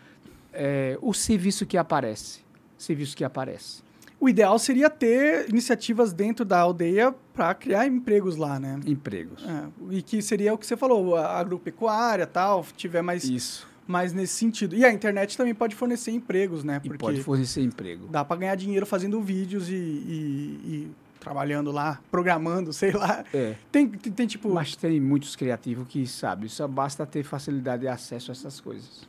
é, 0.52 0.98
o 1.00 1.14
serviço 1.14 1.64
que 1.64 1.76
aparece. 1.76 2.40
Serviço 2.76 3.16
que 3.16 3.22
aparece. 3.22 3.84
O 4.18 4.28
ideal 4.28 4.59
seria 4.59 4.90
ter 4.90 5.48
iniciativas 5.48 6.12
dentro 6.12 6.44
da 6.44 6.59
aldeia 6.59 7.14
para 7.32 7.55
criar 7.55 7.86
empregos 7.86 8.34
lá, 8.34 8.59
né? 8.59 8.80
Empregos. 8.84 9.44
É, 9.44 9.68
e 9.92 10.02
que 10.02 10.20
seria 10.20 10.52
o 10.52 10.59
que 10.59 10.66
você 10.66 10.76
falou, 10.76 11.14
a 11.14 11.38
agropecuária 11.38 12.26
tal, 12.26 12.66
tiver 12.76 13.02
mais, 13.02 13.22
Isso. 13.22 13.64
Mais 13.87 14.12
nesse 14.12 14.35
sentido. 14.35 14.74
E 14.74 14.85
a 14.85 14.93
internet 14.93 15.37
também 15.37 15.55
pode 15.55 15.74
fornecer 15.74 16.11
empregos, 16.11 16.64
né? 16.64 16.80
E 16.82 16.89
Porque 16.89 16.99
pode 17.05 17.22
fornecer 17.22 17.62
emprego. 17.62 18.07
dá 18.09 18.24
para 18.24 18.37
ganhar 18.37 18.55
dinheiro 18.55 18.87
fazendo 18.87 19.20
vídeos 19.20 19.68
e, 19.68 19.74
e- 19.74 20.61
e 20.64 20.91
trabalhando 21.20 21.70
lá, 21.70 22.01
programando, 22.11 22.72
sei 22.72 22.93
lá. 22.93 23.24
É. 23.32 23.55
Tem, 23.72 23.89
tem, 23.89 24.12
tem, 24.12 24.26
tipo. 24.26 24.53
Mas 24.53 24.76
tem 24.76 25.01
muitos 25.01 25.37
criativos 25.37 25.87
que 25.89 26.07
sabem. 26.07 26.49
Só 26.49 26.66
basta 26.68 27.05
ter 27.07 27.22
facilidade 27.22 27.82
de 27.82 27.89
acesso 27.89 28.30
a 28.30 28.32
essas 28.32 28.61
coisas. 28.61 29.07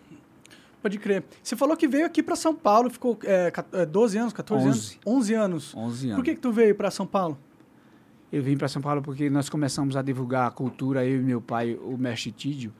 Pode 0.81 0.99
crer. 0.99 1.23
Você 1.41 1.55
falou 1.55 1.75
que 1.75 1.87
veio 1.87 2.05
aqui 2.05 2.21
para 2.21 2.35
São 2.35 2.53
Paulo, 2.53 2.89
ficou 2.91 3.17
é, 3.23 3.49
ca- 3.49 3.65
é, 3.73 3.85
12 3.87 4.17
anos, 4.19 4.33
14 4.33 4.65
anos? 4.65 4.77
11. 4.87 4.99
11 5.05 5.33
anos. 5.33 5.75
11 5.75 6.05
anos. 6.09 6.15
Por 6.17 6.23
que, 6.25 6.35
que 6.35 6.39
tu 6.41 6.51
veio 6.51 6.75
para 6.75 6.91
São 6.91 7.07
Paulo? 7.07 7.37
Eu 8.31 8.43
vim 8.43 8.55
para 8.55 8.67
São 8.67 8.81
Paulo 8.81 9.01
porque 9.01 9.29
nós 9.29 9.49
começamos 9.49 9.95
a 9.95 10.01
divulgar 10.01 10.47
a 10.47 10.51
cultura, 10.51 11.03
eu 11.05 11.19
e 11.19 11.23
meu 11.23 11.41
pai, 11.41 11.73
o 11.81 11.97
mestre 11.97 12.31
Tídio, 12.31 12.71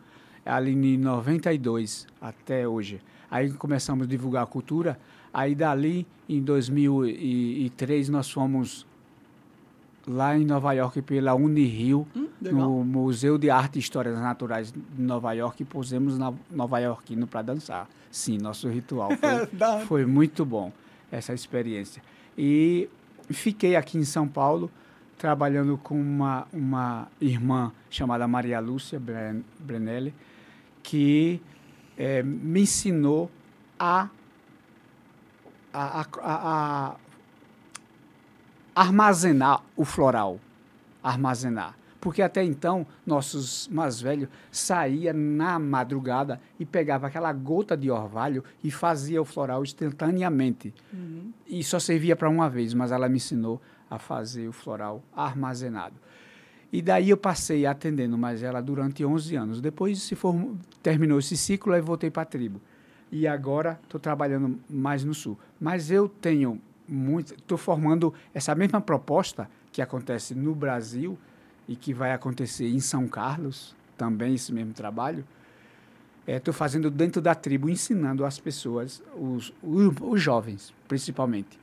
ali 0.45 0.71
em 0.71 0.97
92 0.97 2.05
até 2.21 2.67
hoje. 2.67 3.01
Aí 3.29 3.51
começamos 3.51 4.05
a 4.05 4.09
divulgar 4.09 4.43
a 4.43 4.45
cultura, 4.45 4.99
aí 5.33 5.55
dali, 5.55 6.05
em 6.29 6.41
2003, 6.41 8.09
nós 8.09 8.29
fomos 8.31 8.85
lá 10.07 10.37
em 10.37 10.45
Nova 10.45 10.71
York 10.73 11.01
pela 11.01 11.33
Unirio, 11.33 12.07
Hum, 12.15 12.27
no 12.41 12.83
Museu 12.83 13.37
de 13.37 13.49
Arte 13.49 13.77
e 13.77 13.79
Histórias 13.79 14.19
Naturais 14.19 14.71
de 14.71 15.01
Nova 15.01 15.33
York, 15.33 15.63
e 15.63 15.65
pusemos 15.65 16.17
na 16.17 16.31
Nova 16.51 16.79
Yorkino 16.79 17.25
para 17.25 17.41
dançar. 17.41 17.89
Sim, 18.11 18.37
nosso 18.37 18.69
ritual 18.69 19.09
foi 19.17 19.85
foi 19.85 20.05
muito 20.05 20.45
bom 20.45 20.71
essa 21.11 21.33
experiência. 21.33 22.01
E 22.37 22.87
fiquei 23.29 23.75
aqui 23.75 23.97
em 23.97 24.03
São 24.05 24.27
Paulo 24.27 24.69
trabalhando 25.17 25.77
com 25.77 25.99
uma, 25.99 26.45
uma 26.53 27.07
irmã 27.19 27.71
chamada 27.89 28.27
Maria 28.27 28.59
Lúcia 28.59 28.99
Bren- 28.99 29.43
Brenelli, 29.59 30.13
que 30.87 31.41
eh, 31.97 32.21
me 32.21 32.61
ensinou 32.61 33.31
a, 33.79 34.07
a, 35.73 36.01
a- 36.01 36.07
a- 36.21 36.95
armazenar 38.75 39.63
o 39.75 39.83
floral. 39.83 40.39
Armazenar. 41.03 41.75
Porque 41.99 42.21
até 42.21 42.43
então, 42.43 42.85
nossos 43.03 43.67
mais 43.69 43.99
velhos 43.99 44.29
saía 44.51 45.11
na 45.11 45.57
madrugada 45.57 46.39
e 46.59 46.65
pegava 46.65 47.07
aquela 47.07 47.33
gota 47.33 47.75
de 47.75 47.89
orvalho 47.89 48.43
e 48.63 48.69
fazia 48.69 49.19
o 49.19 49.25
floral 49.25 49.63
instantaneamente. 49.63 50.71
E 51.47 51.63
só 51.63 51.79
servia 51.79 52.15
para 52.15 52.29
uma 52.29 52.47
vez, 52.47 52.75
mas 52.75 52.91
ela 52.91 53.09
me 53.09 53.15
ensinou 53.15 53.59
a 53.89 53.97
fazer 53.97 54.47
o 54.47 54.51
floral 54.51 55.01
armazenado. 55.15 55.95
E 56.71 56.81
daí 56.81 57.09
eu 57.09 57.17
passei 57.17 57.65
atendendo 57.65 58.17
mais 58.17 58.43
ela 58.43 58.61
durante 58.61 59.05
11 59.05 59.35
anos. 59.35 59.61
Depois 59.61 60.01
se 60.01 60.15
formou, 60.15 60.57
terminou 60.83 61.19
esse 61.19 61.37
ciclo, 61.37 61.73
aí 61.73 61.81
voltei 61.81 62.09
para 62.09 62.23
a 62.23 62.25
tribo. 62.25 62.61
E 63.11 63.27
agora 63.27 63.79
estou 63.83 63.99
trabalhando 63.99 64.59
mais 64.69 65.03
no 65.03 65.13
sul. 65.13 65.37
Mas 65.59 65.89
eu 65.89 66.09
tenho 66.09 66.59
muito. 66.87 67.33
Estou 67.33 67.57
formando 67.57 68.13
essa 68.33 68.53
mesma 68.55 68.81
proposta 68.81 69.49
que 69.71 69.81
acontece 69.81 70.35
no 70.35 70.53
Brasil 70.53 71.17
e 71.67 71.75
que 71.75 71.93
vai 71.93 72.11
acontecer 72.11 72.67
em 72.67 72.79
São 72.79 73.07
Carlos, 73.07 73.75
também 73.97 74.35
esse 74.35 74.51
mesmo 74.53 74.73
trabalho. 74.73 75.25
Estou 76.27 76.53
fazendo 76.53 76.89
dentro 76.89 77.21
da 77.21 77.35
tribo, 77.35 77.69
ensinando 77.69 78.25
as 78.25 78.39
pessoas, 78.39 79.01
os, 79.15 79.53
os, 79.61 79.95
os 80.01 80.21
jovens 80.21 80.73
principalmente, 80.87 81.59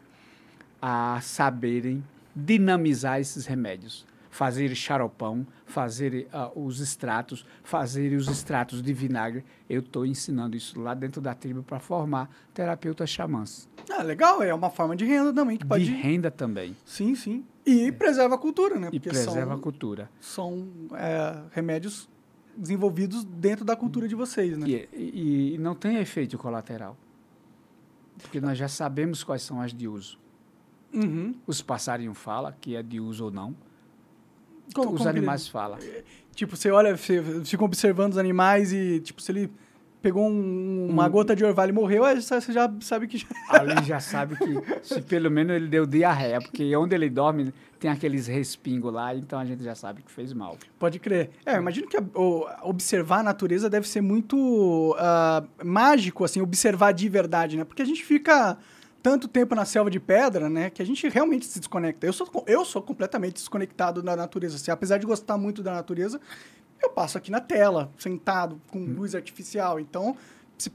a 0.81 1.21
saberem 1.21 2.03
dinamizar 2.35 3.21
esses 3.21 3.47
remédios. 3.47 4.07
Fazer 4.33 4.75
xaropão, 4.75 5.47
fazer 5.67 6.27
uh, 6.33 6.59
os 6.59 6.81
extratos, 6.81 7.45
fazer 7.63 8.17
os 8.17 8.29
extratos 8.29 8.83
de 8.83 8.93
vinagre. 8.95 9.45
Eu 9.69 9.81
estou 9.81 10.07
ensinando 10.07 10.57
isso 10.57 10.81
lá 10.81 10.95
dentro 10.95 11.21
da 11.21 11.35
tribo 11.35 11.63
para 11.63 11.79
formar 11.79 12.31
terapeutas 12.55 13.11
xamãs. 13.11 13.69
Ah, 13.91 14.03
legal, 14.03 14.43
é 14.43 14.53
uma 14.55 14.71
forma 14.71 14.97
de 14.97 15.05
renda 15.05 15.35
também 15.35 15.59
que 15.59 15.67
pode. 15.67 15.85
De 15.85 15.93
renda 15.93 16.31
também. 16.31 16.75
Sim, 16.83 17.15
sim. 17.15 17.45
E 17.65 17.89
é. 17.89 17.93
preserva 17.93 18.35
a 18.35 18.39
cultura, 18.39 18.77
né? 18.81 18.89
E 18.91 18.99
Porque 18.99 19.11
preserva 19.11 19.51
são, 19.51 19.53
a 19.53 19.59
cultura. 19.59 20.11
São 20.19 20.67
é, 20.95 21.43
remédios 21.53 22.09
desenvolvidos 22.57 23.25
dentro 23.25 23.67
da 23.67 23.77
cultura 23.77 24.09
de 24.09 24.15
vocês, 24.15 24.57
né? 24.57 24.67
E, 24.67 24.89
e, 24.95 25.55
e 25.55 25.59
não 25.59 25.75
tem 25.75 25.99
efeito 25.99 26.39
colateral. 26.39 26.97
Porque 28.17 28.41
nós 28.41 28.57
já 28.57 28.69
sabemos 28.69 29.23
quais 29.23 29.43
são 29.43 29.61
as 29.61 29.75
de 29.75 29.87
uso. 29.87 30.19
Uhum. 30.95 31.35
Os 31.47 31.61
passarinhos 31.61 32.17
falam 32.17 32.53
que 32.59 32.75
é 32.75 32.83
de 32.83 32.99
uso 32.99 33.27
ou 33.27 33.31
não. 33.31 33.55
Como, 34.75 34.93
os 34.93 34.99
como 34.99 35.09
animais 35.09 35.49
falam. 35.49 35.79
Tipo, 36.35 36.57
você 36.57 36.71
olha, 36.71 36.97
você 36.97 37.23
fica 37.45 37.65
observando 37.65 38.13
os 38.13 38.19
animais 38.19 38.73
e, 38.73 39.01
tipo, 39.01 39.21
se 39.21 39.33
ele 39.33 39.51
pegou 40.03 40.29
um, 40.29 40.89
uma 40.91 41.09
gota 41.09 41.35
de 41.37 41.45
orvalho 41.45 41.71
e 41.71 41.73
morreu, 41.73 42.05
aí 42.05 42.21
você 42.21 42.53
já 42.53 42.71
sabe 42.81 43.07
que 43.07 43.19
já... 43.19 43.27
Ali 43.49 43.85
já 43.85 44.01
sabe 44.01 44.37
que 44.37 44.61
se 44.83 45.01
pelo 45.01 45.31
menos 45.31 45.55
ele 45.55 45.69
deu 45.69 45.87
diarreia, 45.87 46.41
porque 46.41 46.75
onde 46.77 46.95
ele 46.95 47.09
dorme 47.09 47.55
tem 47.79 47.91
aqueles 47.91 48.27
respingos 48.27 48.93
lá, 48.93 49.15
então 49.15 49.39
a 49.39 49.45
gente 49.45 49.63
já 49.63 49.75
sabe 49.75 50.03
que 50.03 50.11
fez 50.11 50.33
mal. 50.33 50.57
Pode 50.79 50.99
crer. 50.99 51.31
É, 51.47 51.55
eu 51.55 51.61
imagino 51.61 51.87
que 51.87 51.97
o, 52.15 52.47
observar 52.63 53.21
a 53.21 53.23
natureza 53.23 53.71
deve 53.71 53.89
ser 53.89 54.01
muito 54.01 54.97
uh, 54.97 55.65
mágico, 55.65 56.25
assim, 56.25 56.41
observar 56.41 56.93
de 56.93 57.09
verdade, 57.09 57.57
né? 57.57 57.65
Porque 57.65 57.83
a 57.83 57.85
gente 57.85 58.05
fica 58.05 58.59
tanto 59.03 59.27
tempo 59.27 59.55
na 59.55 59.65
selva 59.65 59.91
de 59.91 59.99
pedra, 59.99 60.49
né, 60.49 60.71
que 60.71 60.81
a 60.81 60.87
gente 60.87 61.09
realmente 61.09 61.45
se 61.47 61.59
desconecta. 61.59 62.07
Eu 62.07 62.13
sou, 62.13 62.45
eu 62.47 62.65
sou 62.65 62.81
completamente 62.81 63.35
desconectado 63.35 64.03
da 64.03 64.15
natureza. 64.15 64.57
Assim, 64.57 64.71
apesar 64.71 64.99
de 64.99 65.07
gostar 65.07 65.37
muito 65.37 65.63
da 65.63 65.73
natureza, 65.73 66.21
eu 66.81 66.91
passo 66.91 67.19
aqui 67.19 67.31
na 67.31 67.41
tela, 67.41 67.91
sentado, 67.99 68.61
com 68.71 68.79
hum. 68.79 68.95
luz 68.97 69.15
artificial. 69.15 69.81
Então, 69.81 70.17
se 70.57 70.71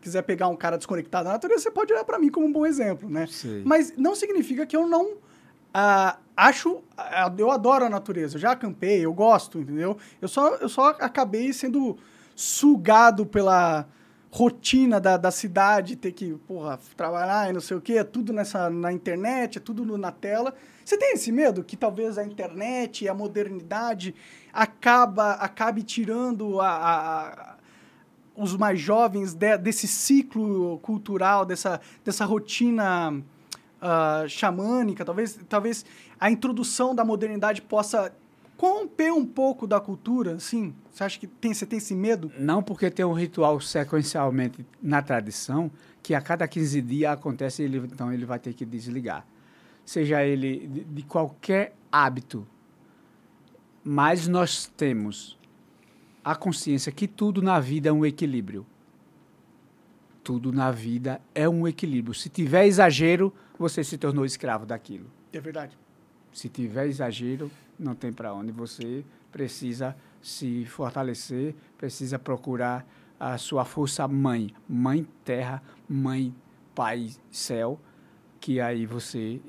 quiser 0.00 0.22
pegar 0.22 0.48
um 0.48 0.56
cara 0.56 0.76
desconectado 0.76 1.24
da 1.24 1.32
natureza, 1.32 1.64
você 1.64 1.70
pode 1.70 1.92
olhar 1.92 2.04
para 2.04 2.18
mim 2.18 2.28
como 2.28 2.46
um 2.46 2.52
bom 2.52 2.64
exemplo, 2.64 3.10
né? 3.10 3.26
Sei. 3.26 3.62
Mas 3.64 3.92
não 3.96 4.14
significa 4.14 4.64
que 4.64 4.76
eu 4.76 4.86
não 4.86 5.14
uh, 5.14 6.16
acho... 6.36 6.70
Uh, 6.74 7.34
eu 7.36 7.50
adoro 7.50 7.84
a 7.84 7.90
natureza, 7.90 8.36
eu 8.36 8.40
já 8.40 8.52
acampei, 8.52 9.04
eu 9.04 9.12
gosto, 9.12 9.58
entendeu? 9.58 9.96
Eu 10.22 10.28
só, 10.28 10.54
eu 10.56 10.68
só 10.68 10.90
acabei 10.90 11.52
sendo 11.52 11.96
sugado 12.36 13.26
pela 13.26 13.88
rotina 14.36 15.00
da, 15.00 15.16
da 15.16 15.30
cidade, 15.30 15.96
ter 15.96 16.12
que, 16.12 16.34
porra, 16.46 16.78
trabalhar 16.94 17.48
e 17.48 17.54
não 17.54 17.60
sei 17.60 17.74
o 17.74 17.80
quê, 17.80 17.94
é 17.94 18.04
tudo 18.04 18.34
nessa, 18.34 18.68
na 18.68 18.92
internet, 18.92 19.56
é 19.56 19.60
tudo 19.62 19.96
na 19.96 20.12
tela. 20.12 20.54
Você 20.84 20.98
tem 20.98 21.14
esse 21.14 21.32
medo 21.32 21.64
que 21.64 21.74
talvez 21.74 22.18
a 22.18 22.22
internet 22.22 23.08
a 23.08 23.14
modernidade 23.14 24.14
acaba, 24.52 25.32
acabe 25.32 25.82
tirando 25.82 26.60
a, 26.60 26.68
a, 26.68 27.56
os 28.36 28.54
mais 28.58 28.78
jovens 28.78 29.32
de, 29.32 29.56
desse 29.56 29.88
ciclo 29.88 30.78
cultural, 30.80 31.46
dessa, 31.46 31.80
dessa 32.04 32.26
rotina 32.26 33.12
uh, 33.12 34.28
xamânica? 34.28 35.02
Talvez, 35.02 35.40
talvez 35.48 35.86
a 36.20 36.30
introdução 36.30 36.94
da 36.94 37.06
modernidade 37.06 37.62
possa 37.62 38.12
romper 38.58 39.12
um 39.12 39.26
pouco 39.26 39.66
da 39.66 39.80
cultura, 39.80 40.34
assim? 40.34 40.74
Você 40.90 41.04
acha 41.04 41.18
que 41.18 41.26
tem, 41.26 41.52
você 41.52 41.66
tem 41.66 41.78
esse 41.78 41.94
medo? 41.94 42.32
Não, 42.38 42.62
porque 42.62 42.90
tem 42.90 43.04
um 43.04 43.12
ritual 43.12 43.60
sequencialmente 43.60 44.64
na 44.82 45.02
tradição 45.02 45.70
que 46.02 46.14
a 46.14 46.20
cada 46.20 46.46
15 46.46 46.80
dias 46.82 47.12
acontece, 47.12 47.62
ele, 47.62 47.78
então 47.78 48.12
ele 48.12 48.24
vai 48.24 48.38
ter 48.38 48.54
que 48.54 48.64
desligar. 48.64 49.26
Seja 49.84 50.24
ele 50.24 50.66
de, 50.66 50.84
de 50.84 51.02
qualquer 51.02 51.74
hábito. 51.90 52.46
Mas 53.84 54.26
nós 54.26 54.66
temos 54.76 55.38
a 56.24 56.34
consciência 56.34 56.90
que 56.90 57.06
tudo 57.06 57.42
na 57.42 57.60
vida 57.60 57.88
é 57.88 57.92
um 57.92 58.04
equilíbrio. 58.04 58.66
Tudo 60.24 60.52
na 60.52 60.70
vida 60.70 61.20
é 61.34 61.48
um 61.48 61.68
equilíbrio. 61.68 62.14
Se 62.14 62.28
tiver 62.28 62.66
exagero, 62.66 63.32
você 63.58 63.84
se 63.84 63.96
tornou 63.96 64.24
escravo 64.24 64.66
daquilo. 64.66 65.06
É 65.32 65.40
verdade. 65.40 65.76
Se 66.32 66.48
tiver 66.48 66.86
exagero, 66.86 67.50
não 67.78 67.94
tem 67.94 68.12
para 68.12 68.32
onde. 68.32 68.52
Você 68.52 69.04
precisa 69.30 69.96
se 70.20 70.64
fortalecer, 70.66 71.54
precisa 71.76 72.18
procurar 72.18 72.86
a 73.18 73.38
sua 73.38 73.64
força 73.64 74.06
mãe, 74.06 74.54
mãe 74.68 75.06
terra, 75.24 75.62
mãe 75.88 76.34
pai 76.74 77.10
céu, 77.30 77.80
que 78.38 78.60
aí 78.60 78.84
você, 78.84 79.40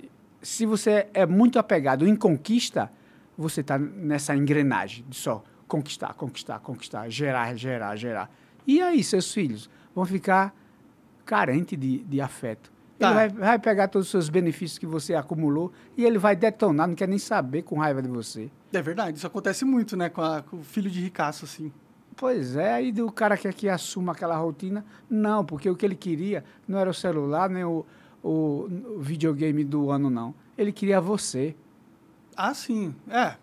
se 0.42 0.66
você 0.66 1.08
é 1.14 1.26
muito 1.26 1.60
apegado 1.60 2.08
em 2.08 2.16
conquista, 2.16 2.92
você 3.38 3.62
está 3.62 3.78
nessa 3.78 4.36
engrenagem 4.36 5.06
de 5.08 5.18
só 5.18 5.44
conquistar, 5.68 6.14
conquistar, 6.14 6.60
conquistar, 6.60 7.10
gerar, 7.10 7.54
gerar, 7.56 7.96
gerar. 7.96 8.32
E 8.66 8.82
aí 8.82 9.04
seus 9.04 9.34
filhos 9.34 9.70
vão 9.94 10.06
ficar 10.06 10.56
carentes 11.26 11.78
de, 11.78 12.00
de 12.00 12.22
afeto. 12.22 12.72
Tá. 12.98 13.10
Ele 13.10 13.16
vai, 13.16 13.30
vai, 13.30 13.60
pegar 13.60 13.88
todos 13.88 14.08
os 14.08 14.12
seus 14.12 14.30
benefícios 14.30 14.80
que 14.80 14.86
você 14.86 15.14
acumulou 15.14 15.72
e 15.96 16.04
ele 16.04 16.18
vai 16.18 16.36
detonar, 16.36 16.88
não 16.88 16.96
quer 16.96 17.08
nem 17.08 17.20
saber 17.20 17.62
com 17.62 17.78
raiva 17.78 18.02
de 18.02 18.08
você. 18.08 18.50
É 18.74 18.82
verdade, 18.82 19.18
isso 19.18 19.28
acontece 19.28 19.64
muito, 19.64 19.96
né, 19.96 20.10
com, 20.10 20.22
a, 20.22 20.42
com 20.42 20.58
o 20.58 20.64
filho 20.64 20.90
de 20.90 21.00
ricaço, 21.00 21.46
assim. 21.46 21.72
Pois 22.16 22.56
é, 22.56 22.74
aí 22.74 22.92
o 23.00 23.12
cara 23.12 23.38
quer 23.38 23.54
que 23.54 23.70
assuma 23.70 24.14
aquela 24.14 24.36
rotina. 24.36 24.84
Não, 25.08 25.46
porque 25.46 25.70
o 25.70 25.76
que 25.76 25.86
ele 25.86 25.96
queria 25.96 26.44
não 26.68 26.80
era 26.80 26.90
o 26.90 26.94
celular, 26.94 27.48
nem 27.48 27.64
o, 27.64 27.86
o, 28.24 28.68
o 28.96 29.00
videogame 29.00 29.64
do 29.64 29.92
ano, 29.92 30.10
não. 30.10 30.34
Ele 30.58 30.72
queria 30.72 31.00
você. 31.00 31.56
Ah, 32.36 32.56
sim. 32.56 32.96
É. 33.08 33.36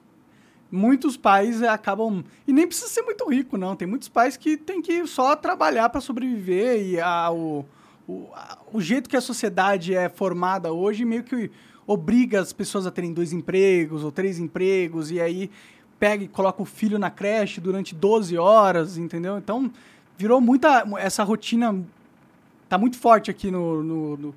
Muitos 0.72 1.16
pais 1.16 1.62
acabam. 1.62 2.24
E 2.48 2.52
nem 2.52 2.66
precisa 2.66 2.88
ser 2.88 3.02
muito 3.02 3.24
rico, 3.30 3.56
não. 3.56 3.76
Tem 3.76 3.86
muitos 3.86 4.08
pais 4.08 4.36
que 4.36 4.56
tem 4.56 4.82
que 4.82 5.06
só 5.06 5.36
trabalhar 5.36 5.88
para 5.88 6.00
sobreviver 6.00 6.84
e 6.84 7.00
a, 7.00 7.30
o 7.30 7.64
o, 8.06 8.28
o 8.72 8.80
jeito 8.80 9.08
que 9.08 9.16
a 9.16 9.20
sociedade 9.20 9.94
é 9.94 10.08
formada 10.08 10.72
hoje 10.72 11.04
meio 11.04 11.22
que 11.22 11.50
obriga 11.86 12.40
as 12.40 12.52
pessoas 12.52 12.86
a 12.86 12.90
terem 12.90 13.12
dois 13.12 13.32
empregos 13.32 14.04
ou 14.04 14.12
três 14.12 14.38
empregos 14.38 15.10
e 15.10 15.20
aí 15.20 15.50
pega 15.98 16.24
e 16.24 16.28
coloca 16.28 16.62
o 16.62 16.64
filho 16.64 16.98
na 16.98 17.10
creche 17.10 17.60
durante 17.60 17.94
12 17.94 18.36
horas, 18.36 18.98
entendeu? 18.98 19.38
Então, 19.38 19.70
virou 20.16 20.40
muita... 20.40 20.84
Essa 20.98 21.22
rotina 21.22 21.82
tá 22.68 22.76
muito 22.76 22.98
forte 22.98 23.30
aqui 23.30 23.50
no, 23.50 23.82
no, 23.82 24.16
no 24.16 24.34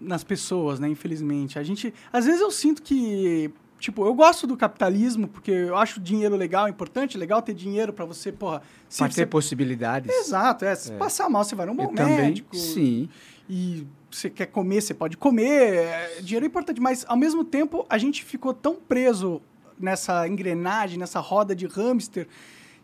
nas 0.00 0.24
pessoas, 0.24 0.80
né? 0.80 0.88
Infelizmente. 0.88 1.58
A 1.58 1.62
gente... 1.62 1.94
Às 2.12 2.24
vezes 2.24 2.40
eu 2.40 2.50
sinto 2.50 2.82
que 2.82 3.52
Tipo, 3.82 4.06
eu 4.06 4.14
gosto 4.14 4.46
do 4.46 4.56
capitalismo 4.56 5.26
porque 5.26 5.50
eu 5.50 5.76
acho 5.76 5.98
dinheiro 5.98 6.36
legal, 6.36 6.68
importante, 6.68 7.18
legal 7.18 7.42
ter 7.42 7.52
dinheiro 7.52 7.92
para 7.92 8.04
você, 8.04 8.30
porra... 8.30 8.62
Para 8.96 9.08
ter 9.08 9.26
possibilidades. 9.26 10.08
Exato, 10.08 10.64
é. 10.64 10.72
Se 10.76 10.92
é. 10.92 10.96
passar 10.96 11.28
mal, 11.28 11.42
você 11.42 11.56
vai 11.56 11.66
num 11.66 11.74
bom 11.74 11.86
eu 11.86 11.92
médico. 11.92 12.52
Também, 12.52 12.64
sim. 12.64 13.08
E 13.50 13.84
você 14.08 14.30
quer 14.30 14.46
comer, 14.46 14.82
você 14.82 14.94
pode 14.94 15.16
comer. 15.16 15.74
É, 15.78 16.20
dinheiro 16.20 16.46
é 16.46 16.48
importante, 16.48 16.80
mas 16.80 17.04
ao 17.08 17.16
mesmo 17.16 17.44
tempo 17.44 17.84
a 17.90 17.98
gente 17.98 18.24
ficou 18.24 18.54
tão 18.54 18.76
preso 18.76 19.42
nessa 19.76 20.28
engrenagem, 20.28 20.96
nessa 20.96 21.18
roda 21.18 21.52
de 21.52 21.66
hamster, 21.66 22.28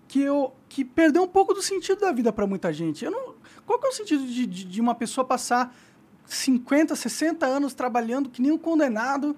que 0.08 0.20
eu 0.20 0.52
que 0.68 0.84
perdeu 0.84 1.22
um 1.22 1.28
pouco 1.28 1.54
do 1.54 1.62
sentido 1.62 2.00
da 2.00 2.10
vida 2.10 2.32
para 2.32 2.44
muita 2.44 2.72
gente. 2.72 3.04
Eu 3.04 3.12
não, 3.12 3.34
qual 3.64 3.78
que 3.78 3.86
é 3.86 3.90
o 3.90 3.92
sentido 3.92 4.26
de, 4.26 4.44
de, 4.44 4.64
de 4.64 4.80
uma 4.80 4.96
pessoa 4.96 5.24
passar 5.24 5.72
50, 6.26 6.96
60 6.96 7.46
anos 7.46 7.72
trabalhando 7.72 8.28
que 8.28 8.42
nem 8.42 8.50
um 8.50 8.58
condenado 8.58 9.36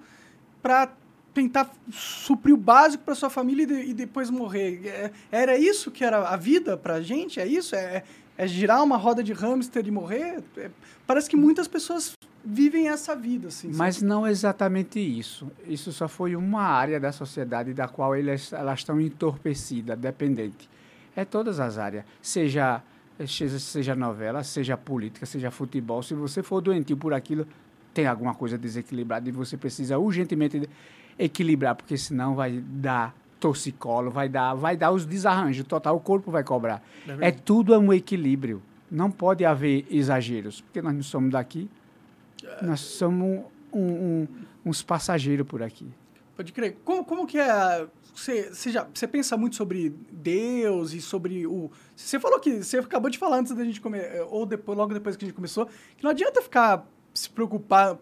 para 0.59 0.91
tentar 1.33 1.71
suprir 1.91 2.53
o 2.53 2.57
básico 2.57 3.03
para 3.03 3.15
sua 3.15 3.29
família 3.29 3.63
e, 3.63 3.65
de, 3.65 3.89
e, 3.89 3.93
depois 3.93 4.29
morrer. 4.29 4.81
É, 4.85 5.11
era 5.31 5.57
isso 5.57 5.91
que 5.91 6.03
era 6.03 6.27
a 6.27 6.35
vida 6.35 6.77
para 6.77 6.95
a 6.95 7.01
gente? 7.01 7.39
É 7.39 7.47
isso? 7.47 7.75
É, 7.75 8.03
é 8.37 8.47
girar 8.47 8.83
uma 8.83 8.97
roda 8.97 9.23
de 9.23 9.33
hamster 9.33 9.85
e 9.87 9.91
morrer? 9.91 10.43
É, 10.57 10.69
parece 11.05 11.29
que 11.29 11.35
muitas 11.35 11.67
pessoas 11.67 12.13
vivem 12.43 12.89
essa 12.89 13.15
vida. 13.15 13.47
Assim, 13.47 13.71
Mas 13.73 13.95
sabe? 13.95 14.07
não 14.07 14.27
exatamente 14.27 14.99
isso. 14.99 15.49
Isso 15.65 15.91
só 15.91 16.07
foi 16.07 16.35
uma 16.35 16.63
área 16.63 16.99
da 16.99 17.11
sociedade 17.11 17.73
da 17.73 17.87
qual 17.87 18.15
elas, 18.15 18.51
elas 18.51 18.79
estão 18.79 18.99
entorpecidas, 18.99 19.97
dependente. 19.97 20.69
É 21.15 21.23
todas 21.25 21.59
as 21.59 21.77
áreas. 21.77 22.05
Seja, 22.21 22.81
seja 23.25 23.95
novela, 23.95 24.43
seja 24.43 24.77
política, 24.77 25.25
seja 25.25 25.51
futebol. 25.51 26.01
Se 26.01 26.13
você 26.13 26.41
for 26.41 26.61
doentio 26.61 26.97
por 26.97 27.13
aquilo, 27.13 27.45
tem 27.93 28.07
alguma 28.07 28.33
coisa 28.33 28.57
desequilibrada 28.57 29.27
e 29.27 29.31
você 29.31 29.57
precisa 29.57 29.97
urgentemente 29.97 30.67
equilibrar, 31.17 31.75
porque 31.75 31.97
senão 31.97 32.35
vai 32.35 32.59
dar 32.59 33.15
torcicolo, 33.39 34.11
vai 34.11 34.29
dar, 34.29 34.53
vai 34.53 34.77
dar 34.77 34.91
os 34.91 35.05
desarranjos 35.05 35.65
total, 35.65 35.95
o 35.95 35.99
corpo 35.99 36.31
vai 36.31 36.43
cobrar. 36.43 36.83
É, 37.19 37.29
é 37.29 37.31
tudo 37.31 37.73
é 37.73 37.77
um 37.77 37.91
equilíbrio. 37.91 38.61
Não 38.89 39.09
pode 39.09 39.43
haver 39.43 39.85
exageros, 39.89 40.61
porque 40.61 40.81
nós 40.81 40.93
não 40.93 41.03
somos 41.03 41.31
daqui, 41.31 41.69
nós 42.61 42.81
somos 42.81 43.43
um, 43.73 43.81
um, 43.81 44.27
uns 44.65 44.83
passageiros 44.83 45.47
por 45.47 45.63
aqui. 45.63 45.87
Pode 46.35 46.51
crer. 46.51 46.77
Como, 46.83 47.03
como 47.03 47.25
que 47.25 47.39
é... 47.39 47.87
Você, 48.13 48.53
você, 48.53 48.71
já, 48.71 48.85
você 48.93 49.07
pensa 49.07 49.37
muito 49.37 49.55
sobre 49.55 49.95
Deus 50.11 50.93
e 50.93 51.01
sobre 51.01 51.47
o... 51.47 51.71
Você 51.95 52.19
falou 52.19 52.39
que... 52.39 52.63
Você 52.63 52.77
acabou 52.77 53.09
de 53.09 53.17
falar 53.17 53.37
antes 53.37 53.53
da 53.53 53.63
gente 53.63 53.79
começar, 53.79 54.23
ou 54.29 54.45
depois, 54.45 54.77
logo 54.77 54.93
depois 54.93 55.15
que 55.15 55.23
a 55.23 55.27
gente 55.27 55.35
começou, 55.35 55.65
que 55.95 56.03
não 56.03 56.11
adianta 56.11 56.41
ficar 56.41 56.85
se 57.13 57.29
preocupar, 57.29 57.97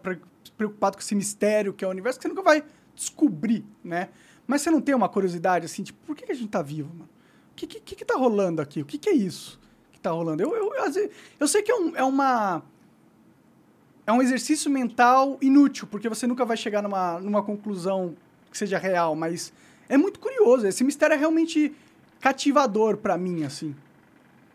preocupado 0.56 0.96
com 0.96 1.02
esse 1.02 1.14
mistério 1.14 1.72
que 1.72 1.84
é 1.84 1.88
o 1.88 1.90
universo, 1.90 2.18
que 2.18 2.24
você 2.24 2.28
nunca 2.28 2.42
vai 2.42 2.64
descobrir, 3.00 3.64
né? 3.82 4.10
Mas 4.46 4.62
você 4.62 4.70
não 4.70 4.80
tem 4.80 4.94
uma 4.94 5.08
curiosidade 5.08 5.64
assim, 5.64 5.82
tipo, 5.82 5.98
por 6.06 6.14
que, 6.14 6.30
a 6.30 6.34
gente 6.34 6.48
tá 6.48 6.60
vivo, 6.60 6.92
mano? 6.92 7.08
O 7.52 7.54
que, 7.54 7.66
que, 7.66 7.96
que 7.96 8.04
tá 8.04 8.14
rolando 8.14 8.60
aqui? 8.60 8.82
O 8.82 8.84
que, 8.84 8.98
que 8.98 9.08
é 9.08 9.14
isso 9.14 9.58
que 9.92 10.00
tá 10.00 10.10
rolando? 10.10 10.42
Eu, 10.42 10.54
eu, 10.54 10.74
eu, 10.74 11.10
eu 11.38 11.48
sei 11.48 11.62
que 11.62 11.70
é, 11.70 11.74
um, 11.74 11.96
é 11.96 12.04
uma. 12.04 12.62
É 14.06 14.12
um 14.12 14.22
exercício 14.22 14.70
mental 14.70 15.38
inútil, 15.40 15.86
porque 15.86 16.08
você 16.08 16.26
nunca 16.26 16.44
vai 16.44 16.56
chegar 16.56 16.82
numa, 16.82 17.20
numa 17.20 17.42
conclusão 17.42 18.16
que 18.50 18.58
seja 18.58 18.78
real, 18.78 19.14
mas 19.14 19.52
é 19.88 19.96
muito 19.96 20.18
curioso. 20.18 20.66
Esse 20.66 20.82
mistério 20.82 21.14
é 21.14 21.16
realmente 21.16 21.72
cativador 22.20 22.96
para 22.96 23.16
mim, 23.16 23.44
assim. 23.44 23.74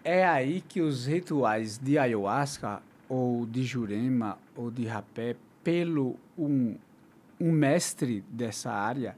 É 0.04 0.26
aí 0.26 0.62
que 0.62 0.82
os 0.82 1.06
rituais 1.06 1.78
de 1.78 1.98
ayahuasca, 1.98 2.82
ou 3.08 3.46
de 3.46 3.64
jurema, 3.64 4.38
ou 4.56 4.70
de 4.70 4.86
rapé, 4.86 5.36
pelo 5.64 6.16
um, 6.38 6.76
um 7.40 7.52
mestre 7.52 8.24
dessa 8.30 8.72
área, 8.72 9.18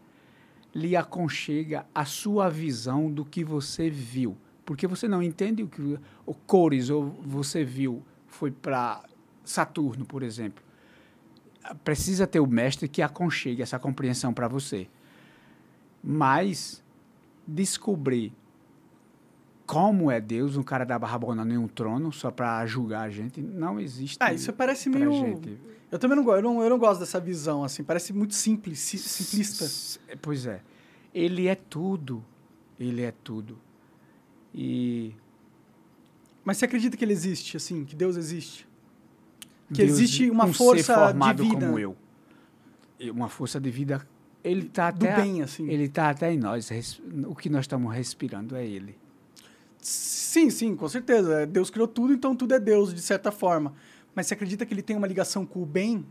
lhe 0.74 0.96
aconchega 0.96 1.86
a 1.94 2.06
sua 2.06 2.50
visão 2.50 3.12
do 3.12 3.26
que 3.26 3.44
você 3.44 3.90
viu. 3.90 4.38
Porque 4.66 4.86
você 4.86 5.08
não 5.08 5.24
entende 5.24 5.64
o 5.64 5.68
que 5.68 5.98
o 6.26 6.34
cores 6.34 6.90
ou 6.90 7.10
você 7.24 7.64
viu 7.64 8.04
foi 8.28 8.52
para 8.52 9.04
Saturno, 9.44 10.06
por 10.06 10.24
exemplo. 10.24 10.64
Precisa 11.84 12.28
ter 12.28 12.40
o 12.40 12.48
mestre 12.48 12.88
que 12.88 13.02
aconchegue 13.02 13.62
essa 13.62 13.80
compreensão 13.80 14.34
para 14.34 14.48
você. 14.48 14.88
Mas 16.04 16.84
descobrir 17.48 18.34
como 19.68 20.10
é 20.10 20.22
Deus, 20.22 20.56
um 20.56 20.64
cara 20.64 20.86
da 20.86 20.98
barra 20.98 21.18
bonando 21.20 21.54
em 21.54 21.58
um 21.58 21.68
trono 21.68 22.12
só 22.12 22.32
para 22.32 22.66
julgar 22.66 23.02
a 23.02 23.10
gente, 23.10 23.42
não 23.42 23.78
existe. 23.78 24.18
Ah, 24.22 24.34
isso 24.34 24.52
parece 24.54 24.90
meio. 24.90 25.12
Gente. 25.12 25.60
Eu 25.92 26.00
também 26.00 26.16
não 26.16 26.24
gosto, 26.24 26.38
eu 26.38 26.42
não, 26.42 26.64
eu 26.64 26.70
não 26.70 26.80
gosto 26.80 27.02
dessa 27.02 27.20
visão, 27.20 27.66
assim, 27.66 27.84
parece 27.84 28.14
muito 28.14 28.34
simples, 28.34 28.80
simplista. 28.80 30.00
Pois 30.22 30.46
é. 30.46 30.62
Ele 31.14 31.48
é 31.48 31.56
tudo. 31.56 32.24
Ele 32.80 33.02
é 33.02 33.12
tudo. 33.12 33.60
E. 34.54 35.14
Mas 36.46 36.58
você 36.58 36.66
acredita 36.66 36.96
que 36.96 37.04
ele 37.04 37.14
existe, 37.14 37.58
assim, 37.58 37.84
que 37.84 37.96
Deus 37.96 38.16
existe? 38.16 38.66
Que 39.68 39.84
Deus, 39.84 39.92
existe 39.92 40.30
uma 40.30 40.46
um 40.46 40.54
força 40.54 40.84
ser 40.84 40.94
formado 40.94 41.44
divina. 41.44 41.66
como 41.66 41.78
eu. 41.78 41.96
Uma 43.12 43.28
força 43.28 43.60
de 43.60 43.70
vida. 43.70 44.08
Ele 44.44 44.68
está 44.68 44.88
até. 44.88 45.14
Do 45.14 45.22
bem, 45.22 45.42
assim. 45.42 45.70
Ele 45.70 45.84
está 45.84 46.10
até 46.10 46.32
em 46.32 46.38
nós. 46.38 46.70
O 47.28 47.36
que 47.36 47.50
nós 47.50 47.66
estamos 47.66 47.94
respirando 47.94 48.56
é 48.56 48.66
ele. 48.66 48.98
Sim, 49.88 50.50
sim, 50.50 50.76
com 50.76 50.90
certeza. 50.90 51.46
Deus 51.46 51.70
criou 51.70 51.88
tudo, 51.88 52.12
então 52.12 52.36
tudo 52.36 52.54
é 52.54 52.60
Deus, 52.60 52.94
de 52.94 53.02
certa 53.02 53.32
forma. 53.32 53.74
Mas 54.14 54.28
você 54.28 54.34
acredita 54.34 54.66
que 54.66 54.74
ele 54.74 54.82
tem 54.82 54.98
uma 54.98 55.08
ligação 55.08 55.46
com 55.46 55.64
o 55.64 55.66
bem? 55.66 56.06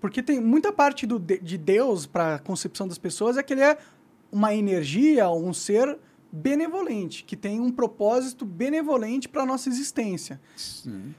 Porque 0.00 0.22
tem 0.22 0.40
muita 0.40 0.72
parte 0.72 1.04
do, 1.04 1.18
de 1.18 1.58
Deus 1.58 2.06
para 2.06 2.36
a 2.36 2.38
concepção 2.38 2.86
das 2.86 2.96
pessoas 2.96 3.36
é 3.36 3.42
que 3.42 3.54
ele 3.54 3.62
é 3.62 3.76
uma 4.30 4.54
energia, 4.54 5.28
um 5.28 5.52
ser 5.52 5.98
benevolente, 6.30 7.24
que 7.24 7.34
tem 7.34 7.58
um 7.58 7.72
propósito 7.72 8.44
benevolente 8.44 9.28
para 9.28 9.42
a 9.42 9.46
nossa 9.46 9.68
existência. 9.68 10.40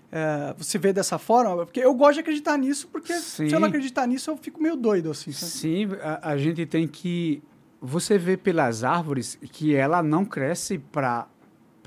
É, 0.10 0.56
você 0.58 0.78
vê 0.78 0.94
dessa 0.94 1.18
forma? 1.18 1.66
Porque 1.66 1.82
eu 1.82 1.94
gosto 1.94 2.14
de 2.14 2.20
acreditar 2.22 2.58
nisso, 2.58 2.88
porque 2.88 3.14
Sim. 3.14 3.50
se 3.50 3.54
eu 3.54 3.60
não 3.60 3.68
acreditar 3.68 4.08
nisso, 4.08 4.30
eu 4.32 4.38
fico 4.38 4.62
meio 4.62 4.78
doido. 4.78 5.12
Assim, 5.12 5.34
sabe? 5.34 5.52
Sim, 5.52 5.88
a, 6.02 6.32
a 6.32 6.38
gente 6.38 6.66
tem 6.66 6.88
que. 6.88 7.44
Você 7.82 8.18
vê 8.18 8.38
pelas 8.38 8.86
árvores 8.86 9.38
que 9.52 9.76
ela 9.76 10.02
não 10.02 10.24
cresce 10.24 10.78
para 10.78 11.28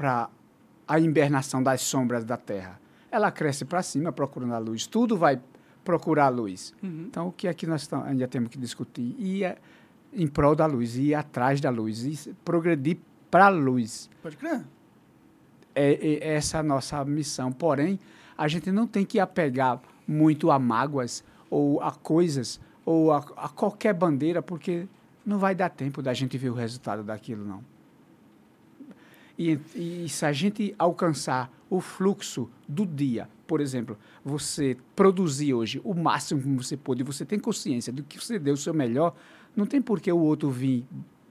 a 0.06 0.98
hibernação 0.98 1.62
das 1.62 1.82
sombras 1.82 2.24
da 2.24 2.36
terra. 2.36 2.80
Ela 3.10 3.30
cresce 3.30 3.64
para 3.64 3.82
cima 3.82 4.12
procurando 4.12 4.54
a 4.54 4.58
luz. 4.58 4.86
Tudo 4.86 5.16
vai 5.16 5.40
procurar 5.84 6.26
a 6.26 6.28
luz. 6.28 6.74
Uhum. 6.82 7.06
Então, 7.08 7.28
o 7.28 7.32
que 7.32 7.48
é 7.48 7.54
que 7.54 7.66
nós 7.66 7.88
ainda 8.04 8.26
temos 8.28 8.50
que 8.50 8.58
discutir? 8.58 9.14
E 9.18 9.44
é 9.44 9.56
em 10.12 10.26
prol 10.26 10.54
da 10.54 10.66
luz, 10.66 10.96
ir 10.96 11.14
atrás 11.14 11.60
da 11.60 11.70
luz, 11.70 12.04
e 12.04 12.32
progredir 12.44 12.98
para 13.30 13.46
a 13.46 13.48
luz. 13.48 14.10
Pode 14.22 14.36
crer. 14.36 14.62
É, 15.74 15.92
é, 15.92 16.34
essa 16.34 16.58
a 16.58 16.62
nossa 16.62 17.04
missão. 17.04 17.52
Porém, 17.52 17.98
a 18.36 18.48
gente 18.48 18.72
não 18.72 18.86
tem 18.86 19.04
que 19.04 19.20
apegar 19.20 19.80
muito 20.06 20.50
a 20.50 20.58
mágoas 20.58 21.22
ou 21.48 21.80
a 21.80 21.92
coisas 21.92 22.60
ou 22.84 23.12
a, 23.12 23.18
a 23.36 23.48
qualquer 23.48 23.94
bandeira, 23.94 24.42
porque 24.42 24.88
não 25.24 25.38
vai 25.38 25.54
dar 25.54 25.68
tempo 25.68 26.02
da 26.02 26.12
gente 26.12 26.36
ver 26.36 26.50
o 26.50 26.54
resultado 26.54 27.04
daquilo, 27.04 27.44
não. 27.44 27.62
E, 29.40 29.58
e, 29.74 30.08
se 30.10 30.26
a 30.26 30.32
gente 30.32 30.74
alcançar 30.78 31.50
o 31.70 31.80
fluxo 31.80 32.46
do 32.68 32.84
dia, 32.84 33.26
por 33.46 33.58
exemplo, 33.58 33.96
você 34.22 34.76
produzir 34.94 35.54
hoje 35.54 35.80
o 35.82 35.94
máximo 35.94 36.42
que 36.42 36.48
você 36.62 36.76
pôde, 36.76 37.02
você 37.02 37.24
tem 37.24 37.38
consciência 37.38 37.90
do 37.90 38.02
que 38.02 38.22
você 38.22 38.38
deu 38.38 38.52
o 38.52 38.56
seu 38.58 38.74
melhor, 38.74 39.14
não 39.56 39.64
tem 39.64 39.80
por 39.80 39.98
que 39.98 40.12
o 40.12 40.18
outro 40.18 40.50
vir 40.50 40.84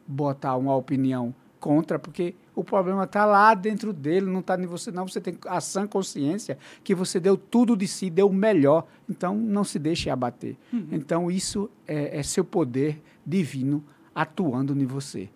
botar 0.07 0.55
uma 0.55 0.75
opinião 0.75 1.35
contra, 1.59 1.99
porque 1.99 2.33
o 2.55 2.63
problema 2.63 3.03
está 3.03 3.27
lá 3.27 3.53
dentro 3.53 3.93
dele, 3.93 4.25
não 4.25 4.39
está 4.39 4.59
em 4.59 4.65
você, 4.65 4.89
não. 4.89 5.07
Você 5.07 5.21
tem 5.21 5.37
a 5.45 5.61
sã 5.61 5.85
consciência 5.85 6.57
que 6.83 6.95
você 6.95 7.19
deu 7.19 7.37
tudo 7.37 7.77
de 7.77 7.87
si, 7.87 8.09
deu 8.09 8.27
o 8.27 8.33
melhor. 8.33 8.87
Então, 9.07 9.35
não 9.35 9.63
se 9.63 9.77
deixe 9.77 10.09
abater. 10.09 10.57
Uhum. 10.73 10.87
Então, 10.91 11.29
isso 11.29 11.69
é, 11.87 12.17
é, 12.17 12.23
seu 12.23 12.43
poder 12.43 12.99
divino 13.23 13.83
atuando 14.15 14.73
em 14.73 14.85
você. 14.85 15.29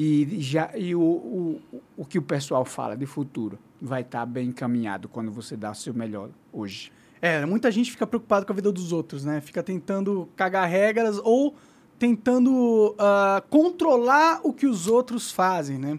E, 0.00 0.40
já, 0.40 0.70
e 0.76 0.94
o, 0.94 1.00
o, 1.00 1.60
o 1.96 2.04
que 2.04 2.20
o 2.20 2.22
pessoal 2.22 2.64
fala 2.64 2.96
de 2.96 3.04
futuro 3.04 3.58
vai 3.82 4.02
estar 4.02 4.20
tá 4.20 4.26
bem 4.26 4.50
encaminhado 4.50 5.08
quando 5.08 5.32
você 5.32 5.56
dá 5.56 5.72
o 5.72 5.74
seu 5.74 5.92
melhor 5.92 6.30
hoje. 6.52 6.92
É, 7.20 7.44
muita 7.44 7.68
gente 7.72 7.90
fica 7.90 8.06
preocupada 8.06 8.46
com 8.46 8.52
a 8.52 8.54
vida 8.54 8.70
dos 8.70 8.92
outros, 8.92 9.24
né? 9.24 9.40
Fica 9.40 9.60
tentando 9.60 10.28
cagar 10.36 10.68
regras 10.68 11.20
ou 11.24 11.56
tentando 11.98 12.94
uh, 12.94 13.42
controlar 13.50 14.38
o 14.44 14.52
que 14.52 14.68
os 14.68 14.86
outros 14.86 15.32
fazem, 15.32 15.78
né? 15.78 15.98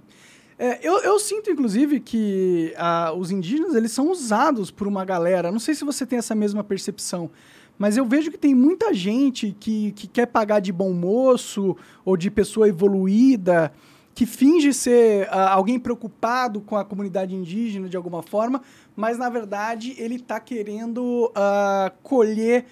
É, 0.57 0.79
eu, 0.81 0.99
eu, 0.99 1.19
sinto, 1.19 1.51
inclusive, 1.51 1.99
que 1.99 2.73
uh, 2.77 3.17
os 3.17 3.31
indígenas 3.31 3.75
eles 3.75 3.91
são 3.91 4.09
usados 4.09 4.71
por 4.71 4.87
uma 4.87 5.03
galera. 5.03 5.51
Não 5.51 5.59
sei 5.59 5.75
se 5.75 5.83
você 5.83 6.05
tem 6.05 6.19
essa 6.19 6.33
mesma 6.33 6.63
percepção, 6.63 7.29
mas 7.79 7.97
eu 7.97 8.05
vejo 8.05 8.29
que 8.29 8.37
tem 8.37 8.53
muita 8.53 8.93
gente 8.93 9.55
que, 9.59 9.93
que 9.93 10.05
quer 10.05 10.27
pagar 10.27 10.59
de 10.59 10.71
bom 10.71 10.93
moço 10.93 11.75
ou 12.05 12.15
de 12.15 12.29
pessoa 12.29 12.67
evoluída, 12.67 13.71
que 14.13 14.25
finge 14.25 14.73
ser 14.73 15.27
uh, 15.29 15.47
alguém 15.49 15.79
preocupado 15.79 16.59
com 16.59 16.75
a 16.75 16.83
comunidade 16.83 17.33
indígena 17.33 17.87
de 17.87 17.95
alguma 17.95 18.21
forma, 18.21 18.61
mas 18.95 19.17
na 19.17 19.29
verdade 19.29 19.95
ele 19.97 20.15
está 20.15 20.41
querendo 20.41 21.31
colher 22.03 22.65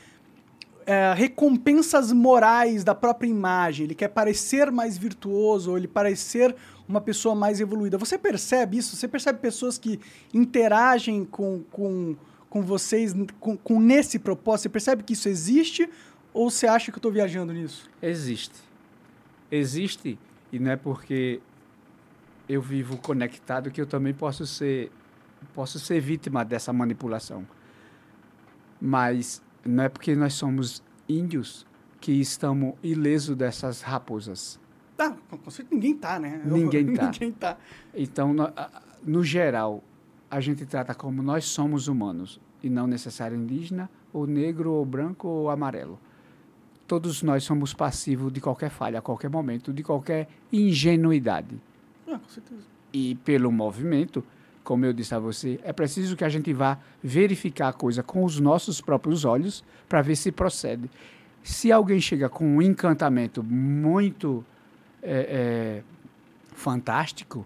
é, 0.88 1.14
recompensas 1.14 2.14
morais 2.14 2.82
da 2.84 2.96
própria 2.96 3.28
imagem. 3.28 3.84
Ele 3.84 3.94
quer 3.94 4.08
parecer 4.08 4.72
mais 4.72 4.98
virtuoso, 4.98 5.72
ou 5.72 5.78
ele 5.78 5.88
parecer 5.88 6.56
uma 6.88 7.02
pessoa 7.02 7.36
mais 7.36 7.60
evoluída. 7.60 7.98
Você 7.98 8.18
percebe 8.18 8.78
isso? 8.78 8.96
Você 8.96 9.06
percebe 9.06 9.40
pessoas 9.40 9.78
que 9.78 10.00
interagem 10.34 11.26
com, 11.26 11.62
com, 11.74 12.16
com 12.50 12.62
vocês 12.62 13.14
com, 13.40 13.58
com 13.58 13.80
nesse 13.80 14.20
propósito? 14.20 14.64
Você 14.64 14.70
percebe 14.70 15.04
que 15.04 15.14
isso 15.14 15.30
existe? 15.30 15.90
Ou 16.34 16.50
você 16.50 16.68
acha 16.68 16.92
que 16.92 16.98
eu 16.98 17.00
estou 17.00 17.12
viajando 17.12 17.54
nisso? 17.54 17.90
Existe. 18.02 18.56
Existe. 19.52 20.20
E 20.52 20.60
não 20.60 20.72
é 20.72 20.76
porque 20.76 21.42
eu 22.48 22.62
vivo 22.62 22.98
conectado 22.98 23.72
que 23.72 23.82
eu 23.82 23.86
também 23.86 24.14
posso 24.14 24.46
ser 24.46 24.92
posso 25.54 25.80
ser 25.80 26.00
vítima 26.00 26.44
dessa 26.44 26.74
manipulação. 26.74 27.48
Mas 28.80 29.42
não 29.66 29.84
é 29.84 29.90
porque 29.90 30.16
nós 30.16 30.34
somos 30.34 30.84
índios 31.08 31.66
que 32.00 32.12
estamos 32.12 32.76
ilesos 32.82 33.36
dessas 33.36 33.82
raposas. 33.82 34.60
Tá, 34.96 35.16
com 35.30 35.50
certeza 35.52 35.76
ninguém 35.76 35.96
tá, 35.96 36.20
né? 36.20 36.42
Ninguém 36.44 36.86
tá. 36.94 37.04
ninguém 37.06 37.32
tá. 37.32 37.58
Então, 37.94 38.34
no, 38.34 38.52
no, 39.04 39.24
geral, 39.24 39.84
a 40.30 40.40
gente 40.40 40.66
trata 40.66 40.94
como 40.94 41.24
nós 41.24 41.46
somos 41.46 41.88
humanos 41.88 42.40
e 42.62 42.70
não 42.70 42.88
necessário 42.88 43.38
indígena, 43.38 43.90
ou 44.12 44.26
negro, 44.26 44.72
ou 44.72 44.86
branco, 44.86 45.28
ou 45.28 45.50
amarelo. 45.50 46.00
Todos 46.88 47.22
nós 47.22 47.44
somos 47.44 47.74
passivos 47.74 48.32
de 48.32 48.42
qualquer 48.42 48.70
falha, 48.70 49.00
a 49.00 49.02
qualquer 49.02 49.30
momento, 49.30 49.74
de 49.74 49.84
qualquer 49.84 50.28
ingenuidade. 50.52 51.60
Ah, 52.08 52.18
com 52.18 52.30
certeza. 52.30 52.62
E 52.94 53.16
pelo 53.16 53.52
movimento, 53.52 54.24
como 54.64 54.86
eu 54.86 54.94
disse 54.94 55.14
a 55.14 55.20
você, 55.20 55.60
é 55.64 55.72
preciso 55.72 56.16
que 56.16 56.24
a 56.24 56.30
gente 56.30 56.52
vá 56.54 56.80
verificar 57.04 57.70
a 57.70 57.74
coisa 57.74 58.02
com 58.02 58.24
os 58.24 58.40
nossos 58.40 58.82
próprios 58.82 59.26
olhos 59.26 59.64
para 59.88 60.02
ver 60.02 60.16
se 60.16 60.32
procede. 60.32 60.90
Se 61.44 61.72
alguém 61.72 62.02
chega 62.02 62.28
com 62.28 62.46
um 62.46 62.62
encantamento 62.62 63.44
muito 63.44 64.44
é, 65.02 65.82
é, 65.82 65.84
fantástico, 66.54 67.46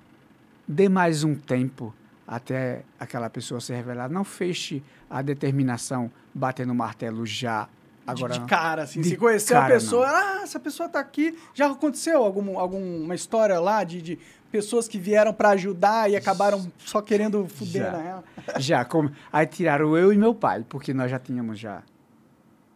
dê 0.68 0.88
mais 0.88 1.24
um 1.24 1.36
tempo 1.36 1.94
até 2.32 2.84
aquela 2.98 3.30
pessoa 3.30 3.60
se 3.60 3.74
revelar. 3.74 4.10
Não 4.10 4.24
feche 4.24 4.82
a 5.10 5.22
determinação 5.22 6.10
batendo 6.34 6.74
martelo 6.74 7.26
já. 7.26 7.68
Agora, 8.08 8.34
de, 8.34 8.40
de 8.40 8.46
cara, 8.46 8.84
assim, 8.84 9.02
de 9.02 9.10
se 9.10 9.18
conhecer 9.18 9.54
a 9.54 9.68
pessoa, 9.68 10.08
não. 10.08 10.16
ah, 10.16 10.40
essa 10.42 10.58
pessoa 10.58 10.88
está 10.88 11.02
aqui. 11.02 11.38
Já 11.54 11.70
aconteceu 11.70 12.24
algum, 12.24 12.58
alguma 12.58 13.14
história 13.14 13.60
lá 13.60 13.84
de, 13.84 14.02
de 14.02 14.20
pessoas 14.50 14.88
que 14.88 14.98
vieram 14.98 15.34
para 15.34 15.50
ajudar 15.50 16.10
e 16.10 16.16
acabaram 16.16 16.72
só 16.80 17.02
querendo 17.02 17.46
fuder, 17.50 17.84
já, 17.84 17.92
na 17.92 18.02
real. 18.02 18.24
Já, 18.60 18.86
como, 18.86 19.12
aí 19.32 19.46
tiraram 19.46 19.98
eu 19.98 20.14
e 20.14 20.18
meu 20.18 20.34
pai, 20.34 20.66
porque 20.68 20.94
nós 20.94 21.12
já 21.12 21.20
tínhamos 21.20 21.60
já, 21.60 21.84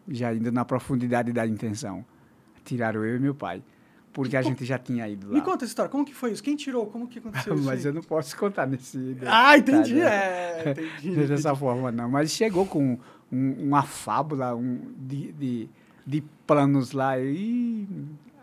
já 0.08 0.34
indo 0.34 0.51
na 0.51 0.66
profundidade 0.66 1.32
da 1.32 1.47
intenção. 1.47 2.06
tiraram 2.66 3.06
eu 3.06 3.16
e 3.16 3.20
meu 3.20 3.34
pai. 3.34 3.64
Porque 4.16 4.38
a 4.38 4.41
gente 4.41 4.63
já 4.63 4.80
tinha 4.80 5.05
ido 5.09 5.28
lá. 5.28 5.34
Me 5.34 5.41
conta 5.41 5.66
essa 5.66 5.72
história, 5.72 5.91
como 5.91 6.05
que 6.05 6.13
foi 6.16 6.32
isso? 6.32 6.41
Quem 6.41 6.55
tirou? 6.55 6.86
Como 6.88 7.05
que 7.05 7.20
aconteceu 7.20 7.53
isso? 7.55 7.66
Mas 7.66 7.82
aí? 7.86 7.91
eu 7.91 7.93
não 7.93 8.01
posso 8.01 8.36
contar 8.38 8.66
nesse. 8.66 9.18
Ah, 9.28 9.57
entendi, 9.57 9.95
detalhe. 9.99 9.99
é, 10.01 10.72
entendi. 10.72 11.28
Dessa 11.28 11.53
forma, 11.53 11.91
não. 11.91 12.09
Mas 12.09 12.32
chegou 12.32 12.66
com 12.66 12.97
um- 13.30 13.51
uma 13.68 13.84
fábula 13.84 14.55
um, 14.55 14.80
de, 14.97 15.34
de, 15.34 15.70
de 16.07 16.24
planos 16.47 16.93
lá. 16.93 17.20
E 17.20 17.86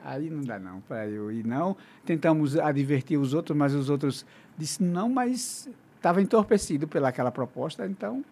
aí 0.04 0.28
não 0.28 0.42
dá 0.42 0.58
não 0.58 0.80
para 0.82 1.08
eu 1.08 1.32
ir, 1.32 1.42
não. 1.44 1.74
Tentamos 2.04 2.58
advertir 2.58 3.18
os 3.18 3.32
outros, 3.32 3.56
mas 3.56 3.72
os 3.74 3.88
outros 3.88 4.26
disseram 4.58 4.90
não, 4.92 5.08
mas 5.08 5.70
estava 5.96 6.20
entorpecido 6.20 6.86
pelaquela 6.86 7.30
proposta. 7.30 7.86
Então, 7.86 8.22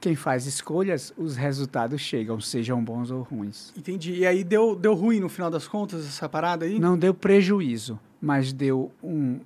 quem 0.00 0.14
faz 0.14 0.46
escolhas, 0.46 1.12
os 1.16 1.36
resultados 1.36 2.00
chegam, 2.00 2.40
sejam 2.40 2.82
bons 2.82 3.10
ou 3.10 3.22
ruins. 3.22 3.72
Entendi. 3.76 4.14
E 4.14 4.26
aí 4.26 4.44
deu, 4.44 4.74
deu 4.76 4.94
ruim 4.94 5.20
no 5.20 5.28
final 5.28 5.50
das 5.50 5.66
contas 5.66 6.06
essa 6.06 6.28
parada 6.28 6.64
aí? 6.64 6.78
Não 6.78 6.96
deu 6.98 7.12
prejuízo, 7.12 7.98
mas 8.20 8.52
deu 8.52 8.92
um, 9.02 9.40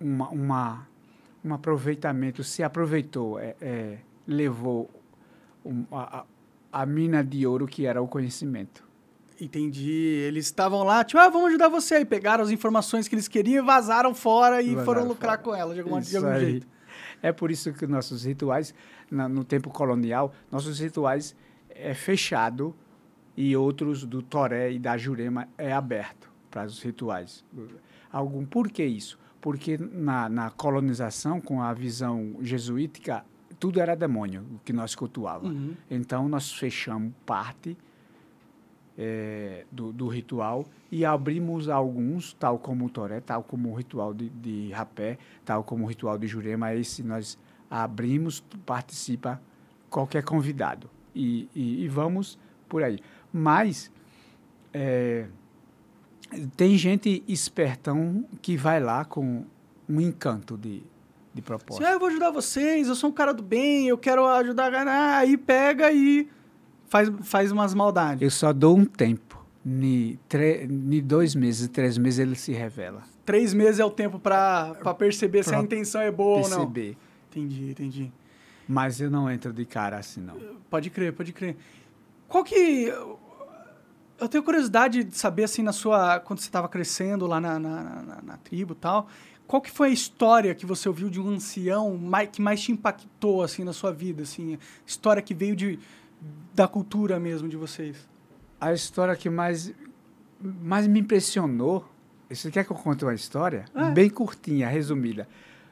uma, 0.00 0.28
uma- 0.30 0.88
um 1.44 1.54
aproveitamento, 1.54 2.42
se 2.44 2.62
aproveitou, 2.62 3.38
é, 3.38 3.54
é, 3.60 3.98
levou 4.26 4.90
um- 5.64 5.84
a, 5.92 6.24
a- 6.72 6.86
mina 6.86 7.22
de 7.24 7.46
ouro 7.46 7.66
que 7.66 7.86
era 7.86 8.02
o 8.02 8.08
conhecimento. 8.08 8.84
Entendi. 9.40 9.90
Eles 9.90 10.44
estavam 10.46 10.82
lá, 10.82 11.02
tipo, 11.02 11.18
ah, 11.18 11.28
vamos 11.30 11.48
ajudar 11.48 11.68
você. 11.68 11.94
Aí 11.94 12.04
pegaram 12.04 12.44
as 12.44 12.50
informações 12.50 13.08
que 13.08 13.14
eles 13.14 13.26
queriam 13.26 13.62
e 13.62 13.66
vazaram 13.66 14.14
fora 14.14 14.60
e 14.60 14.66
Vazaram 14.74 14.84
foram 14.84 15.08
lucrar 15.08 15.38
fora. 15.38 15.42
com 15.42 15.54
ela 15.54 15.72
de, 15.72 15.80
alguma, 15.80 16.00
de 16.02 16.14
algum 16.16 16.28
aí. 16.28 16.40
jeito. 16.40 16.66
É 17.22 17.32
por 17.32 17.50
isso 17.50 17.72
que 17.72 17.86
nossos 17.86 18.24
rituais, 18.24 18.74
na- 19.10 19.28
no 19.28 19.44
tempo 19.44 19.70
colonial, 19.70 20.32
nossos 20.50 20.78
rituais 20.80 21.34
é 21.70 21.94
fechado 21.94 22.74
e 23.36 23.56
outros 23.56 24.04
do 24.04 24.22
Toré 24.22 24.72
e 24.72 24.78
da 24.78 24.96
Jurema 24.96 25.48
é 25.56 25.72
aberto 25.72 26.30
para 26.50 26.66
os 26.66 26.82
rituais. 26.82 27.44
Algum, 28.12 28.44
por 28.44 28.68
que 28.70 28.84
isso? 28.84 29.18
Porque 29.40 29.78
na, 29.78 30.28
na 30.28 30.50
colonização, 30.50 31.40
com 31.40 31.62
a 31.62 31.72
visão 31.72 32.36
jesuítica, 32.42 33.24
tudo 33.58 33.80
era 33.80 33.94
demônio, 33.94 34.44
o 34.54 34.58
que 34.64 34.72
nós 34.72 34.94
cultuávamos. 34.94 35.52
Uhum. 35.54 35.74
Então, 35.90 36.28
nós 36.28 36.52
fechamos 36.52 37.12
parte 37.24 37.76
eh, 39.02 39.64
do, 39.72 39.94
do 39.94 40.08
ritual 40.08 40.66
e 40.92 41.06
abrimos 41.06 41.70
alguns, 41.70 42.34
tal 42.34 42.58
como 42.58 42.84
o 42.84 42.90
Toré, 42.90 43.18
tal 43.18 43.42
como 43.42 43.70
o 43.70 43.74
ritual 43.74 44.12
de, 44.12 44.28
de 44.28 44.70
rapé, 44.72 45.16
tal 45.42 45.64
como 45.64 45.84
o 45.84 45.88
ritual 45.88 46.18
de 46.18 46.26
Jurema. 46.26 46.74
Esse 46.74 47.02
nós 47.02 47.38
abrimos, 47.70 48.44
participa 48.66 49.40
qualquer 49.88 50.22
convidado. 50.22 50.90
E, 51.14 51.48
e, 51.54 51.84
e 51.84 51.88
vamos 51.88 52.38
por 52.68 52.82
aí. 52.82 52.98
Mas 53.32 53.90
eh, 54.74 55.28
tem 56.54 56.76
gente 56.76 57.24
espertão 57.26 58.22
que 58.42 58.54
vai 58.54 58.80
lá 58.80 59.06
com 59.06 59.46
um 59.88 59.98
encanto 59.98 60.58
de, 60.58 60.82
de 61.32 61.40
proposta. 61.40 61.82
Assim, 61.82 61.90
ah, 61.90 61.94
eu 61.94 61.98
vou 61.98 62.08
ajudar 62.08 62.30
vocês, 62.30 62.86
eu 62.86 62.94
sou 62.94 63.08
um 63.08 63.14
cara 63.14 63.32
do 63.32 63.42
bem, 63.42 63.88
eu 63.88 63.96
quero 63.96 64.26
ajudar 64.26 64.66
a 64.66 64.70
ganhar. 64.70 65.16
Aí 65.16 65.38
pega 65.38 65.90
e 65.90 66.28
faz, 66.90 67.10
faz 67.22 67.50
umas 67.52 67.72
maldades. 67.72 68.20
Eu 68.22 68.30
só 68.30 68.52
dou 68.52 68.76
um 68.76 68.84
tempo. 68.84 69.38
Ni, 69.64 70.18
tre, 70.28 70.66
ni 70.66 71.00
dois 71.00 71.34
meses, 71.34 71.68
três 71.68 71.96
meses 71.98 72.18
ele 72.18 72.34
se 72.34 72.52
revela. 72.52 73.02
Três 73.24 73.52
meses 73.54 73.78
é 73.78 73.84
o 73.84 73.90
tempo 73.90 74.18
pra, 74.18 74.74
pra 74.82 74.92
perceber 74.94 75.42
se 75.44 75.50
a 75.50 75.52
Pra 75.54 75.62
intenção 75.62 76.00
é 76.00 76.10
boa 76.10 76.38
ou 76.42 76.48
não. 76.48 76.58
Perceber. 76.70 76.96
Entendi, 77.30 77.70
entendi. 77.70 78.12
Mas 78.66 79.00
eu 79.00 79.10
não 79.10 79.30
entro 79.30 79.52
de 79.52 79.64
cara 79.64 79.98
assim, 79.98 80.20
não. 80.20 80.34
Pode 80.70 80.88
crer, 80.90 81.12
pode 81.12 81.32
crer. 81.32 81.56
Qual 82.28 82.42
que. 82.44 82.92
Eu 84.18 84.28
tenho 84.28 84.42
curiosidade 84.44 85.02
de 85.04 85.16
saber, 85.16 85.44
assim, 85.44 85.62
na 85.62 85.72
sua. 85.72 86.20
Quando 86.20 86.40
você 86.40 86.46
estava 86.48 86.68
crescendo 86.68 87.26
lá 87.26 87.40
na, 87.40 87.58
na, 87.58 87.82
na- 88.02 88.22
na 88.22 88.36
tribo 88.36 88.72
e 88.72 88.76
tal, 88.76 89.08
qual 89.46 89.60
que 89.62 89.70
foi 89.70 89.88
a 89.88 89.92
história 89.92 90.54
que 90.54 90.64
você 90.66 90.88
ouviu 90.88 91.08
de 91.10 91.20
um 91.20 91.28
ancião 91.28 91.96
mai- 91.96 92.26
que 92.26 92.40
mais 92.42 92.60
te 92.60 92.70
impactou, 92.72 93.42
assim, 93.42 93.64
na 93.64 93.72
sua 93.72 93.92
vida, 93.92 94.22
assim? 94.22 94.58
História 94.86 95.22
que 95.22 95.34
veio 95.34 95.56
de, 95.56 95.78
da 96.54 96.68
cultura 96.68 97.18
mesmo 97.18 97.48
de 97.48 97.56
vocês. 97.56 98.08
A 98.60 98.72
história 98.72 99.16
que 99.16 99.30
mais, 99.30 99.72
mais 100.40 100.86
me 100.86 101.00
impressionou, 101.00 101.88
você 102.28 102.50
quer 102.50 102.64
que 102.64 102.70
eu 102.70 102.76
conte 102.76 103.04
uma 103.04 103.14
história? 103.14 103.64
É. 103.74 103.90
Bem 103.90 104.08
curtinha, 104.08 104.68
resumida. 104.68 105.26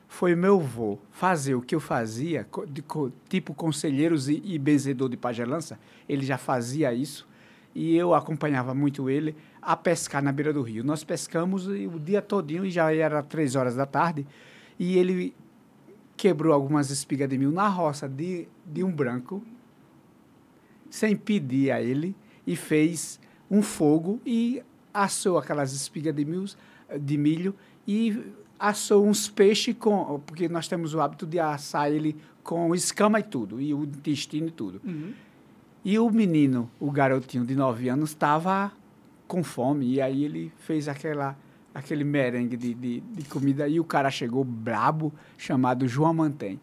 Foi 0.09 0.35
meu 0.35 0.59
avô 0.59 0.99
fazer 1.11 1.55
o 1.55 1.61
que 1.61 1.75
eu 1.75 1.81
fazia, 1.81 2.47
de 2.69 2.83
tipo 3.29 3.53
conselheiros 3.53 4.29
e, 4.29 4.43
e 4.45 4.59
benzedor 4.59 5.09
de 5.09 5.17
pagelança, 5.17 5.79
ele 6.09 6.25
já 6.25 6.39
fazia 6.39 6.93
isso, 6.95 7.29
e 7.75 7.95
eu 7.95 8.15
acompanhava 8.15 8.75
muito 8.75 9.11
ele 9.11 9.37
a 9.61 9.77
pescar 9.77 10.23
na 10.23 10.33
beira 10.33 10.53
do 10.53 10.63
rio. 10.63 10.83
Nós 10.83 11.05
pescamos 11.05 11.67
o 11.67 12.01
dia 12.01 12.23
todinho, 12.23 12.65
e 12.65 12.71
já 12.71 12.93
era 12.93 13.23
três 13.23 13.55
horas 13.55 13.77
da 13.77 13.85
tarde, 13.85 14.27
e 14.79 14.97
ele 14.97 15.37
quebrou 16.17 16.55
algumas 16.55 16.91
espigas 16.91 17.29
de 17.29 17.37
mil 17.37 17.53
na 17.53 17.69
roça 17.69 18.09
de, 18.09 18.49
de 18.67 18.83
um 18.83 18.91
branco, 18.91 19.45
sem 20.91 21.17
pedir 21.17 21.71
a 21.71 21.83
ele, 21.83 22.15
e 22.47 22.57
fez 22.57 23.21
um 23.51 23.63
fogo 23.63 24.21
e 24.25 24.63
assou 24.93 25.39
aquelas 25.39 25.73
espigas 25.73 26.15
de, 26.15 26.25
mil, 26.25 26.45
de 26.99 27.19
milho 27.19 27.55
e 27.87 28.23
assou 28.59 29.07
uns 29.07 29.29
peixes 29.29 29.77
com. 29.79 30.21
Porque 30.27 30.49
nós 30.49 30.67
temos 30.67 30.95
o 30.95 31.01
hábito 31.01 31.27
de 31.27 31.39
assar 31.39 31.91
ele 31.91 32.17
com 32.43 32.75
escama 32.75 33.21
e 33.21 33.23
tudo, 33.23 33.61
e 33.61 33.75
o 33.75 33.85
intestino 33.85 34.49
e 34.49 34.51
tudo. 34.51 34.81
E 35.85 35.99
o 35.99 36.11
menino, 36.11 36.71
o 36.81 36.91
garotinho 36.91 37.45
de 37.45 37.55
9 37.55 37.89
anos, 37.89 38.11
estava 38.11 38.73
com 39.27 39.45
fome, 39.45 39.95
e 39.95 40.01
aí 40.01 40.25
ele 40.25 40.53
fez 40.59 40.89
aquela, 40.89 41.37
aquele 41.75 42.05
merengue 42.05 42.57
de, 42.57 42.75
de, 42.75 43.01
de 43.01 43.25
comida, 43.29 43.69
e 43.69 43.79
o 43.79 43.85
cara 43.85 44.11
chegou 44.11 44.43
brabo, 44.43 45.13
chamado 45.37 45.87
João 45.87 46.15
Mantém. 46.15 46.59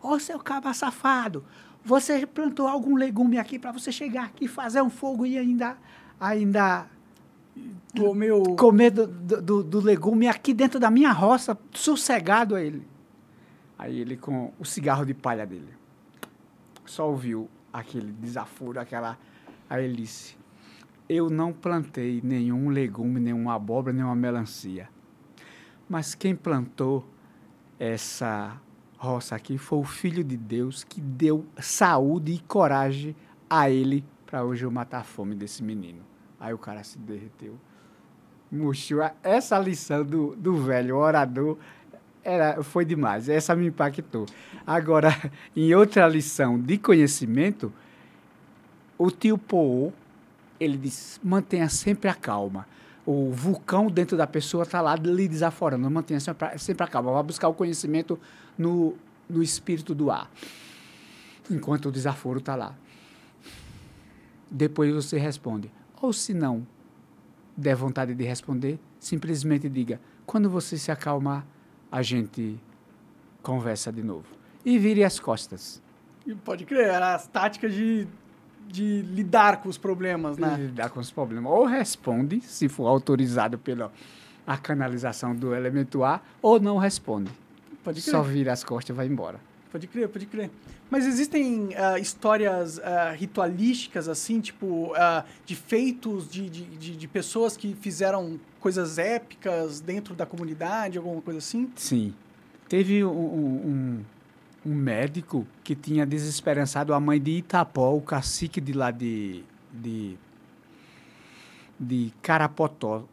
Ô, 0.00 0.18
seu 0.20 0.38
caba 0.38 0.72
safado, 0.72 1.44
você 1.86 2.26
plantou 2.26 2.66
algum 2.66 2.96
legume 2.96 3.38
aqui 3.38 3.58
para 3.58 3.70
você 3.72 3.92
chegar 3.92 4.24
aqui, 4.24 4.48
fazer 4.48 4.82
um 4.82 4.90
fogo 4.90 5.24
e 5.24 5.38
ainda, 5.38 5.78
ainda 6.20 6.86
comer 8.56 8.90
do, 8.90 9.06
do, 9.06 9.42
do- 9.42 9.62
do 9.62 9.80
legume 9.80 10.26
aqui 10.28 10.52
dentro 10.52 10.78
da 10.80 10.90
minha 10.90 11.12
roça, 11.12 11.56
sossegado 11.72 12.54
a 12.56 12.60
ele. 12.62 12.86
Aí 13.78 13.98
ele 14.00 14.16
com 14.16 14.52
o 14.58 14.64
cigarro 14.64 15.04
de 15.06 15.14
palha 15.14 15.46
dele. 15.46 15.68
Só 16.84 17.08
ouviu 17.08 17.48
aquele 17.72 18.10
desaforo, 18.12 18.80
aquela. 18.80 19.16
Aí 19.70 19.84
ele 19.84 19.96
disse: 19.96 20.36
Eu 21.08 21.30
não 21.30 21.52
plantei 21.52 22.20
nenhum 22.22 22.68
legume, 22.68 23.20
nenhuma 23.20 23.54
abóbora, 23.54 23.92
nenhuma 23.92 24.14
melancia. 24.16 24.88
Mas 25.88 26.14
quem 26.14 26.34
plantou 26.34 27.06
essa 27.78 28.60
roça 28.96 29.36
aqui 29.36 29.58
foi 29.58 29.78
o 29.78 29.84
Filho 29.84 30.24
de 30.24 30.36
Deus 30.36 30.82
que 30.84 31.00
deu 31.00 31.44
saúde 31.58 32.32
e 32.32 32.38
coragem 32.40 33.14
a 33.48 33.70
ele 33.70 34.04
para 34.24 34.44
hoje 34.44 34.64
eu 34.64 34.70
matar 34.70 35.00
a 35.00 35.04
fome 35.04 35.34
desse 35.34 35.62
menino. 35.62 36.00
Aí 36.40 36.52
o 36.52 36.58
cara 36.58 36.82
se 36.82 36.98
derreteu. 36.98 37.54
Murchou. 38.50 39.00
Essa 39.22 39.58
lição 39.58 40.04
do, 40.04 40.34
do 40.36 40.56
velho 40.56 40.96
orador 40.96 41.56
era, 42.22 42.62
foi 42.62 42.84
demais. 42.84 43.28
Essa 43.28 43.54
me 43.54 43.66
impactou. 43.66 44.26
Agora, 44.66 45.10
em 45.54 45.74
outra 45.74 46.06
lição 46.08 46.58
de 46.58 46.76
conhecimento, 46.76 47.72
o 48.98 49.10
tio 49.10 49.38
Poô, 49.38 49.92
ele 50.58 50.76
diz, 50.76 51.20
mantenha 51.22 51.68
sempre 51.68 52.08
a 52.10 52.14
calma. 52.14 52.66
O 53.06 53.30
vulcão 53.30 53.86
dentro 53.86 54.16
da 54.16 54.26
pessoa 54.26 54.64
está 54.64 54.80
lá 54.80 54.96
lhe 54.96 55.28
desaforando. 55.28 55.88
Mantenha 55.88 56.18
sempre, 56.18 56.58
sempre 56.58 56.84
a 56.84 56.88
calma. 56.88 57.12
Vai 57.12 57.22
buscar 57.22 57.48
o 57.48 57.54
conhecimento 57.54 58.18
no, 58.58 58.96
no 59.30 59.42
espírito 59.42 59.94
do 59.94 60.10
ar. 60.10 60.28
Enquanto 61.48 61.86
o 61.86 61.92
desaforo 61.92 62.40
está 62.40 62.56
lá. 62.56 62.74
Depois 64.50 64.92
você 64.92 65.18
responde. 65.18 65.70
Ou 66.02 66.12
se 66.12 66.34
não 66.34 66.66
der 67.56 67.76
vontade 67.76 68.14
de 68.14 68.24
responder, 68.24 68.78
simplesmente 68.98 69.68
diga: 69.68 70.00
quando 70.26 70.50
você 70.50 70.76
se 70.76 70.90
acalmar, 70.90 71.46
a 71.90 72.02
gente 72.02 72.58
conversa 73.42 73.92
de 73.92 74.02
novo. 74.02 74.26
E 74.64 74.78
vire 74.78 75.04
as 75.04 75.20
costas. 75.20 75.80
Pode 76.44 76.64
crer, 76.64 77.00
as 77.00 77.28
táticas 77.28 77.72
de, 77.72 78.08
de 78.68 79.02
lidar 79.02 79.62
com 79.62 79.68
os 79.68 79.78
problemas, 79.78 80.38
né? 80.38 80.56
lidar 80.58 80.90
com 80.90 81.00
os 81.00 81.10
problemas. 81.10 81.52
Ou 81.52 81.64
responde, 81.64 82.40
se 82.40 82.68
for 82.68 82.86
autorizado 82.86 83.58
pela 83.58 83.92
a 84.46 84.56
canalização 84.56 85.34
do 85.34 85.54
elemento 85.54 86.04
ar, 86.04 86.24
ou 86.40 86.60
não 86.60 86.76
responde. 86.76 87.30
Pode 87.82 88.00
crer. 88.00 88.10
Só 88.10 88.22
vira 88.22 88.52
as 88.52 88.62
costas 88.62 88.94
e 88.94 88.96
vai 88.96 89.06
embora. 89.06 89.40
Pode 89.72 89.86
crer, 89.88 90.08
pode 90.08 90.26
crer. 90.26 90.50
Mas 90.88 91.04
existem 91.04 91.70
ah, 91.76 91.98
histórias 91.98 92.78
ah, 92.78 93.10
ritualísticas, 93.10 94.08
assim, 94.08 94.40
tipo, 94.40 94.92
ah, 94.94 95.24
de 95.44 95.56
feitos 95.56 96.30
de, 96.30 96.48
de, 96.48 96.64
de, 96.64 96.96
de 96.96 97.08
pessoas 97.08 97.56
que 97.56 97.74
fizeram 97.74 98.38
coisas 98.60 98.98
épicas 98.98 99.80
dentro 99.80 100.14
da 100.14 100.24
comunidade, 100.24 100.96
alguma 100.96 101.20
coisa 101.20 101.38
assim? 101.38 101.70
Sim. 101.74 102.14
Teve 102.68 103.04
um, 103.04 103.10
um, 103.10 104.04
um- 104.66 104.74
médico 104.74 105.46
que 105.64 105.74
tinha 105.74 106.04
desesperançado 106.06 106.92
a 106.94 107.00
mãe 107.00 107.20
de 107.20 107.32
Itapó, 107.32 107.92
o 107.94 108.00
cacique 108.00 108.60
de 108.60 108.72
lá 108.72 108.90
de, 108.90 109.44
de 109.72 110.16
de 111.78 112.12
Carapotó. 112.22 113.04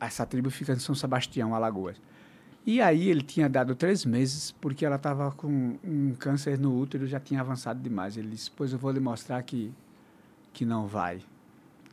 Essa 0.00 0.24
tribo 0.24 0.50
fica 0.50 0.72
em 0.72 0.78
São 0.78 0.94
Sebastião, 0.94 1.54
Alagoas. 1.54 2.00
E 2.64 2.80
aí 2.80 3.08
ele 3.08 3.22
tinha 3.22 3.48
dado 3.48 3.74
três 3.74 4.04
meses, 4.04 4.52
porque 4.60 4.84
ela 4.84 4.96
estava 4.96 5.32
com 5.32 5.76
um 5.82 6.14
câncer 6.18 6.58
no 6.58 6.78
útero, 6.78 7.06
já 7.06 7.18
tinha 7.18 7.40
avançado 7.40 7.80
demais. 7.80 8.16
Ele 8.16 8.28
disse, 8.28 8.50
pois 8.50 8.72
eu 8.72 8.78
vou 8.78 8.90
lhe 8.90 9.00
mostrar 9.00 9.42
que, 9.42 9.72
que 10.52 10.64
não 10.64 10.86
vai. 10.86 11.20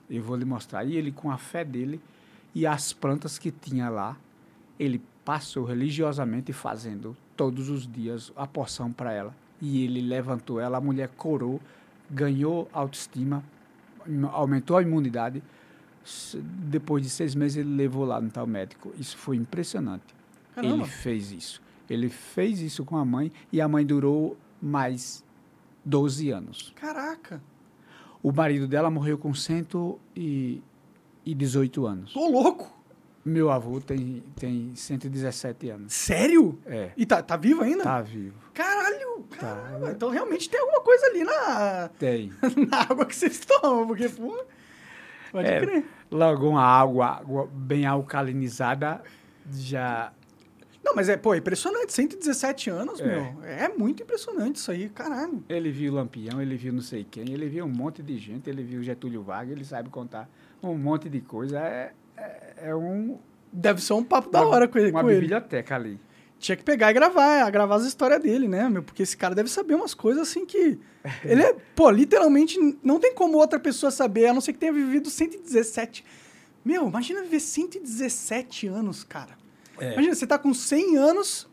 Eu 0.09 0.21
vou 0.21 0.35
lhe 0.35 0.45
mostrar. 0.45 0.83
E 0.83 0.95
ele, 0.95 1.11
com 1.11 1.31
a 1.31 1.37
fé 1.37 1.63
dele 1.63 1.99
e 2.53 2.67
as 2.67 2.93
plantas 2.93 3.39
que 3.39 3.51
tinha 3.51 3.89
lá, 3.89 4.17
ele 4.77 5.01
passou 5.23 5.63
religiosamente 5.65 6.53
fazendo 6.53 7.15
todos 7.35 7.69
os 7.69 7.87
dias 7.87 8.31
a 8.35 8.47
porção 8.47 8.91
para 8.91 9.11
ela. 9.11 9.35
E 9.61 9.83
ele 9.83 10.01
levantou 10.01 10.59
ela, 10.59 10.77
a 10.77 10.81
mulher 10.81 11.09
corou, 11.15 11.61
ganhou 12.09 12.67
autoestima, 12.73 13.43
aumentou 14.31 14.77
a 14.77 14.81
imunidade. 14.81 15.43
Depois 16.33 17.03
de 17.03 17.09
seis 17.09 17.33
meses, 17.33 17.55
ele 17.57 17.75
levou 17.75 18.05
lá 18.05 18.21
no 18.21 18.29
tal 18.29 18.45
médico. 18.45 18.93
Isso 18.99 19.17
foi 19.17 19.37
impressionante. 19.37 20.13
Caramba. 20.53 20.75
Ele 20.75 20.85
fez 20.85 21.31
isso. 21.31 21.59
Ele 21.89 22.09
fez 22.09 22.61
isso 22.61 22.85
com 22.85 22.97
a 22.97 23.05
mãe 23.05 23.31
e 23.51 23.59
a 23.61 23.67
mãe 23.67 23.85
durou 23.85 24.37
mais 24.61 25.23
12 25.83 26.29
anos. 26.31 26.73
Caraca. 26.75 27.41
O 28.21 28.31
marido 28.31 28.67
dela 28.67 28.89
morreu 28.89 29.17
com 29.17 29.33
118 29.33 31.85
anos. 31.85 32.13
Tô 32.13 32.27
louco. 32.27 32.74
Meu 33.25 33.49
avô 33.49 33.81
tem, 33.81 34.23
tem 34.35 34.71
117 34.75 35.69
anos. 35.69 35.91
Sério? 35.93 36.59
É, 36.65 36.91
E 36.95 37.05
tá, 37.07 37.23
tá 37.23 37.35
vivo 37.35 37.63
ainda? 37.63 37.83
tá 37.83 37.99
vivo. 38.01 38.35
Caralho. 38.53 39.25
Tá. 39.39 39.79
Então 39.91 40.09
realmente 40.11 40.47
tem 40.49 40.59
alguma 40.59 40.81
coisa 40.81 41.07
ali 41.07 41.23
na, 41.23 41.89
Tem. 41.97 42.31
na 42.69 42.81
água 42.81 43.05
que 43.05 43.15
vocês 43.15 43.39
tomam, 43.39 43.87
porque, 43.87 44.07
pô... 44.09 44.45
Pode 45.31 45.47
É. 45.47 45.59
crer. 45.59 45.85
Logo 46.11 46.47
uma 46.47 46.61
água, 46.63 47.07
água 47.07 47.49
bem 47.51 47.85
alcalinizada 47.85 49.01
já 49.51 50.13
Não, 50.83 50.93
mas 50.95 51.09
é, 51.09 51.17
pô, 51.17 51.33
é 51.33 51.37
impressionante. 51.39 51.91
117 51.93 52.69
anos, 52.69 52.99
É. 53.01 53.05
meu. 53.07 53.43
É 53.43 53.67
muito 53.75 54.03
impressionante 54.03 54.57
isso 54.57 54.69
aí, 54.69 54.87
caralho. 54.87 55.43
Ele 55.49 55.71
viu 55.71 55.91
Lampião, 55.95 56.39
ele 56.39 56.55
viu 56.55 56.71
não 56.71 56.81
sei 56.81 57.03
quem, 57.03 57.31
ele 57.33 57.49
viu 57.49 57.65
um 57.65 57.69
monte 57.69 58.03
de 58.03 58.17
gente, 58.19 58.47
ele 58.47 58.61
viu 58.63 58.83
Getúlio 58.83 59.23
Vargas, 59.23 59.51
ele 59.53 59.65
sabe 59.65 59.89
contar 59.89 60.29
um 60.61 60.77
monte 60.77 61.09
de 61.09 61.21
coisa. 61.21 61.59
É, 61.59 61.91
é, 62.15 62.44
é 62.57 62.75
um, 62.75 63.17
Deve 63.51 63.81
ser 63.81 63.93
um 63.93 64.03
papo 64.03 64.29
da 64.29 64.41
uma- 64.41 64.49
hora 64.55 64.67
com 64.67 64.77
ele. 64.77 64.91
uma 64.91 65.01
com 65.01 65.09
ele. 65.09 65.21
biblioteca 65.21 65.75
ali. 65.75 65.99
Tinha 66.37 66.55
que 66.57 66.63
pegar 66.63 66.91
e 66.91 66.93
gravar, 66.93 67.49
gravar 67.49 67.75
as 67.75 67.85
histórias 67.85 68.21
dele, 68.21 68.47
né, 68.47 68.67
meu? 68.69 68.83
Porque 68.83 69.01
esse 69.03 69.15
cara 69.15 69.33
deve 69.33 69.49
saber 69.49 69.73
umas 69.75 69.93
coisas 69.93 70.23
assim 70.27 70.45
que. 70.45 70.77
Ele 71.23 71.41
é, 71.41 71.55
pô, 71.75 71.89
literalmente 71.89 72.59
não 72.83 72.99
tem 72.99 73.13
como 73.13 73.37
outra 73.37 73.57
pessoa 73.59 73.89
saber, 73.91 74.27
a 74.27 74.33
não 74.33 74.41
ser 74.41 74.51
que 74.53 74.59
tenha 74.59 74.73
vivido 74.73 75.09
117. 75.09 76.03
Meu, 76.63 76.87
imagina 76.87 77.21
viver 77.21 77.39
117 77.39 78.67
anos, 78.67 79.03
cara. 79.03 79.37
É. 79.79 79.93
Imagina, 79.93 80.13
você 80.15 80.27
tá 80.27 80.37
com 80.37 80.53
100 80.53 80.97
anos 80.97 81.47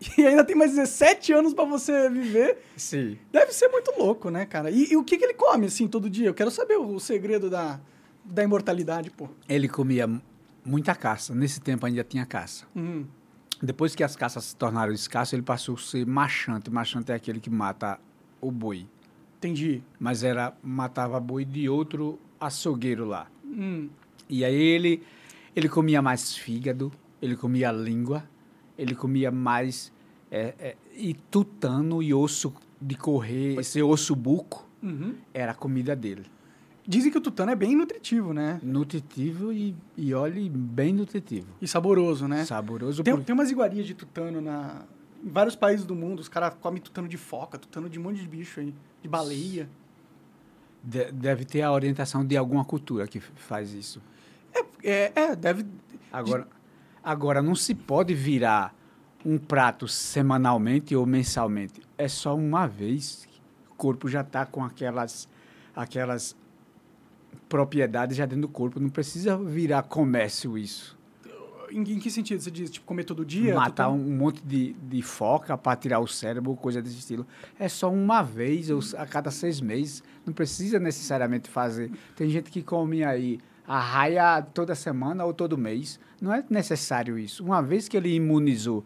e 0.16 0.26
ainda 0.26 0.44
tem 0.44 0.56
mais 0.56 0.70
17 0.72 1.32
anos 1.32 1.52
pra 1.52 1.64
você 1.64 2.08
viver. 2.08 2.58
Sim. 2.76 3.18
Deve 3.30 3.52
ser 3.52 3.68
muito 3.68 3.92
louco, 3.98 4.30
né, 4.30 4.46
cara? 4.46 4.70
E, 4.70 4.92
e 4.92 4.96
o 4.96 5.04
que, 5.04 5.18
que 5.18 5.24
ele 5.24 5.34
come, 5.34 5.66
assim, 5.66 5.86
todo 5.86 6.08
dia? 6.08 6.28
Eu 6.28 6.34
quero 6.34 6.50
saber 6.50 6.78
o, 6.78 6.94
o 6.94 7.00
segredo 7.00 7.50
da, 7.50 7.78
da 8.24 8.42
imortalidade, 8.42 9.10
pô. 9.10 9.28
Ele 9.48 9.68
comia 9.68 10.08
muita 10.64 10.94
caça. 10.94 11.34
Nesse 11.34 11.60
tempo 11.60 11.84
ainda 11.86 12.04
tinha 12.04 12.24
caça. 12.26 12.66
Uhum. 12.74 13.06
Depois 13.62 13.94
que 13.94 14.02
as 14.02 14.16
caças 14.16 14.44
se 14.44 14.56
tornaram 14.56 14.92
escassas, 14.92 15.32
ele 15.34 15.42
passou 15.42 15.74
a 15.76 15.78
ser 15.78 16.06
machante. 16.06 16.70
Machante 16.70 17.12
é 17.12 17.14
aquele 17.14 17.40
que 17.40 17.50
mata 17.50 17.98
o 18.40 18.50
boi. 18.50 18.86
Entendi. 19.38 19.82
Mas 19.98 20.22
era 20.22 20.52
matava 20.62 21.18
boi 21.20 21.44
de 21.44 21.68
outro 21.68 22.18
açougueiro 22.40 23.04
lá. 23.04 23.28
Hum. 23.44 23.88
E 24.28 24.44
aí 24.44 24.54
ele, 24.54 25.02
ele 25.54 25.68
comia 25.68 26.00
mais 26.02 26.34
fígado, 26.36 26.92
ele 27.20 27.36
comia 27.36 27.70
língua, 27.70 28.24
ele 28.76 28.94
comia 28.94 29.30
mais 29.30 29.92
é, 30.30 30.54
é, 30.58 30.76
e 30.96 31.14
tutano 31.14 32.02
e 32.02 32.12
osso 32.14 32.54
de 32.80 32.96
correr, 32.96 33.58
esse 33.60 33.80
osso 33.82 34.16
buco 34.16 34.68
Uhum. 34.82 35.14
era 35.32 35.52
a 35.52 35.54
comida 35.54 35.94
dele. 35.94 36.24
Dizem 36.86 37.12
que 37.12 37.18
o 37.18 37.20
tutano 37.20 37.52
é 37.52 37.54
bem 37.54 37.76
nutritivo, 37.76 38.32
né? 38.34 38.58
Nutritivo 38.62 39.52
e, 39.52 39.74
e 39.96 40.12
olhe, 40.14 40.48
bem 40.48 40.92
nutritivo. 40.92 41.46
E 41.60 41.68
saboroso, 41.68 42.26
né? 42.26 42.44
Saboroso. 42.44 43.04
Tem, 43.04 43.14
por- 43.14 43.22
tem 43.24 43.32
umas 43.34 43.50
iguarias 43.50 43.86
de 43.86 43.94
tutano 43.94 44.40
na, 44.40 44.82
em 45.24 45.28
vários 45.30 45.54
países 45.54 45.86
do 45.86 45.94
mundo. 45.94 46.18
Os 46.20 46.28
caras 46.28 46.54
comem 46.60 46.82
tutano 46.82 47.06
de 47.06 47.16
foca, 47.16 47.56
tutano 47.56 47.88
de 47.88 47.98
um 47.98 48.02
monte 48.02 48.20
de 48.20 48.26
bicho 48.26 48.58
aí. 48.58 48.74
De 49.00 49.08
baleia. 49.08 49.68
de- 50.82 51.12
deve 51.12 51.44
ter 51.44 51.62
a 51.62 51.70
orientação 51.72 52.24
de 52.26 52.36
alguma 52.36 52.64
cultura 52.64 53.06
que 53.06 53.20
faz 53.20 53.72
isso. 53.72 54.02
É, 54.82 55.12
é 55.14 55.36
deve... 55.36 55.64
Agora, 56.12 56.48
agora 57.02 57.40
não 57.40 57.54
se 57.54 57.74
pode 57.76 58.12
virar 58.12 58.74
um 59.24 59.38
prato 59.38 59.86
semanalmente 59.86 60.96
ou 60.96 61.06
mensalmente. 61.06 61.80
É 61.96 62.08
só 62.08 62.34
uma 62.34 62.66
vez. 62.66 63.28
O 63.70 63.74
corpo 63.76 64.08
já 64.08 64.22
está 64.22 64.44
com 64.44 64.64
aquelas, 64.64 65.28
aquelas 65.76 66.36
propriedades 67.48 68.16
já 68.16 68.24
dentro 68.24 68.42
do 68.42 68.48
corpo. 68.48 68.80
Não 68.80 68.88
precisa 68.88 69.36
virar 69.36 69.82
comércio 69.82 70.56
isso. 70.56 70.98
Em, 71.70 71.80
em 71.80 71.98
que 71.98 72.10
sentido? 72.10 72.40
Você 72.40 72.50
diz, 72.50 72.70
tipo, 72.70 72.84
comer 72.84 73.04
todo 73.04 73.24
dia? 73.24 73.54
Matar 73.54 73.88
um 73.88 73.98
monte 73.98 74.42
de, 74.44 74.74
de 74.74 75.02
foca 75.02 75.56
para 75.56 75.76
tirar 75.76 76.00
o 76.00 76.06
cérebro, 76.06 76.54
coisa 76.54 76.82
desse 76.82 76.98
estilo. 76.98 77.26
É 77.58 77.68
só 77.68 77.90
uma 77.90 78.22
vez 78.22 78.70
ou 78.70 78.80
a 78.96 79.06
cada 79.06 79.30
seis 79.30 79.60
meses. 79.60 80.02
Não 80.26 80.32
precisa 80.32 80.78
necessariamente 80.78 81.48
fazer. 81.48 81.90
Tem 82.14 82.28
gente 82.28 82.50
que 82.50 82.62
come 82.62 83.02
aí 83.02 83.38
a 83.66 83.78
raia 83.78 84.42
toda 84.42 84.74
semana 84.74 85.24
ou 85.24 85.32
todo 85.32 85.56
mês. 85.56 85.98
Não 86.20 86.32
é 86.32 86.44
necessário 86.50 87.18
isso. 87.18 87.42
Uma 87.44 87.62
vez 87.62 87.88
que 87.88 87.96
ele 87.96 88.14
imunizou, 88.14 88.84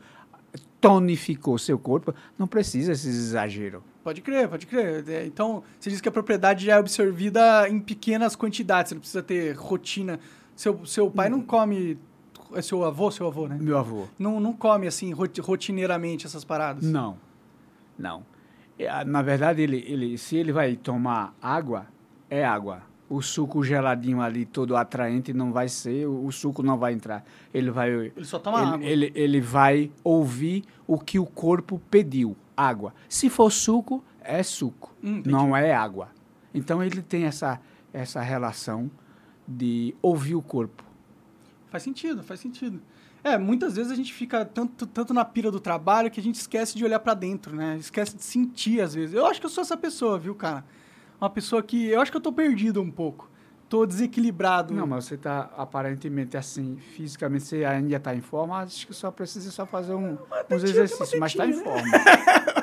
tonificou 0.81 1.59
seu 1.59 1.79
corpo, 1.79 2.15
não 2.39 2.47
precisa 2.47 2.93
esse 2.93 3.09
exagero. 3.09 3.83
Pode 4.05 4.21
crer, 4.21 4.49
pode 4.49 4.67
crer. 4.67 5.09
É, 5.09 5.27
então, 5.27 5.63
você 5.81 5.91
diz 5.91 6.01
que 6.01 6.09
a 6.09 6.13
propriedade 6.13 6.65
já 6.67 6.75
é 6.75 6.79
absorvida 6.79 7.69
em 7.69 7.81
pequenas 7.81 8.37
quantidades. 8.37 8.91
Você 8.91 8.95
não 8.95 9.01
precisa 9.01 9.23
ter 9.23 9.53
rotina. 9.57 10.21
Seu, 10.55 10.87
seu 10.87 11.11
pai 11.11 11.29
não 11.29 11.41
come... 11.43 11.99
É 12.55 12.63
seu 12.63 12.85
avô? 12.85 13.11
Seu 13.11 13.27
avô, 13.27 13.49
né? 13.49 13.59
Meu 13.61 13.77
avô. 13.77 14.07
Não, 14.17 14.39
não 14.39 14.53
come, 14.53 14.87
assim, 14.87 15.13
roti- 15.13 15.41
rotineiramente 15.41 16.25
essas 16.27 16.45
paradas. 16.45 16.85
Não, 16.85 17.19
não. 17.99 18.25
É, 18.79 19.05
Na 19.05 19.21
verdade, 19.23 19.63
ele, 19.63 19.85
ele, 19.89 20.17
se 20.17 20.37
ele 20.37 20.53
vai 20.53 20.77
tomar 20.77 21.35
água, 21.43 21.87
é 22.31 22.45
água. 22.45 22.83
O 23.09 23.23
suco 23.23 23.63
geladinho 23.63 24.21
ali, 24.21 24.45
todo 24.45 24.77
atraente, 24.77 25.33
não 25.33 25.53
vai 25.53 25.69
ser, 25.69 26.07
o, 26.07 26.27
o 26.27 26.33
suco 26.33 26.63
não 26.63 26.77
vai 26.77 26.93
entrar. 26.93 27.25
Ele 27.55 27.71
vai. 27.71 27.91
Ele 27.91 28.25
só 28.25 28.39
toma 28.39 28.59
ele, 28.59 28.69
água. 28.69 28.87
Ele, 28.87 29.13
ele 29.15 29.41
vai 29.41 29.93
ouvir 30.03 30.65
o 30.87 30.99
que 30.99 31.19
o 31.19 31.25
corpo 31.27 31.81
pediu, 31.91 32.37
água. 32.57 32.93
Se 33.09 33.31
for 33.31 33.51
suco, 33.53 34.03
é 34.21 34.43
suco, 34.43 34.93
Hum, 35.03 35.23
não 35.25 35.57
é 35.57 35.73
água. 35.73 36.09
Então 36.53 36.83
ele 36.83 37.01
tem 37.01 37.25
essa, 37.25 37.61
essa 37.93 38.21
relação 38.21 38.91
de 39.47 39.95
ouvir 40.03 40.35
o 40.35 40.43
corpo. 40.43 40.83
Faz 41.69 41.83
sentido, 41.83 42.23
faz 42.23 42.41
sentido. 42.41 42.81
É, 43.23 43.37
muitas 43.37 43.77
vezes 43.77 43.91
a 43.91 43.95
gente 43.95 44.13
fica 44.13 44.45
tanto, 44.45 44.87
tanto 44.87 45.13
na 45.13 45.25
pira 45.25 45.51
do 45.51 45.59
trabalho 45.61 46.11
que 46.11 46.21
a 46.21 46.23
gente 46.23 46.37
esquece 46.37 46.77
de 46.77 46.85
olhar 46.85 47.01
pra 47.01 47.13
dentro, 47.13 47.55
né? 47.55 47.77
Esquece 47.77 48.17
de 48.17 48.23
sentir, 48.23 48.81
às 48.81 48.95
vezes. 48.95 49.15
Eu 49.15 49.27
acho 49.27 49.41
que 49.41 49.47
eu 49.47 49.51
sou 49.51 49.63
essa 49.63 49.77
pessoa, 49.77 50.19
viu, 50.19 50.35
cara? 50.35 50.65
Uma 51.21 51.31
pessoa 51.31 51.63
que... 51.63 51.89
Eu 51.89 52.01
acho 52.01 52.11
que 52.11 52.17
eu 52.17 52.21
tô 52.21 52.33
perdido 52.33 52.81
um 52.83 52.91
pouco. 52.91 53.29
Tô 53.69 53.85
desequilibrado. 53.85 54.73
Não, 54.73 54.87
mas 54.87 55.07
você 55.07 55.17
está 55.17 55.51
aparentemente 55.57 56.37
assim, 56.37 56.77
fisicamente 56.95 57.43
você 57.45 57.65
ainda 57.65 57.97
está 57.97 58.15
em 58.15 58.21
forma, 58.21 58.59
acho 58.59 58.87
que 58.87 58.95
só 58.95 59.11
precisa 59.11 59.51
só 59.51 59.67
fazer 59.67 59.93
um, 59.93 60.17
tem 60.49 60.57
uns 60.57 60.63
exercícios, 60.63 61.19
mas 61.19 61.33
está 61.33 61.45
em 61.47 61.51
tetinha, 61.51 61.65
forma. 61.65 61.97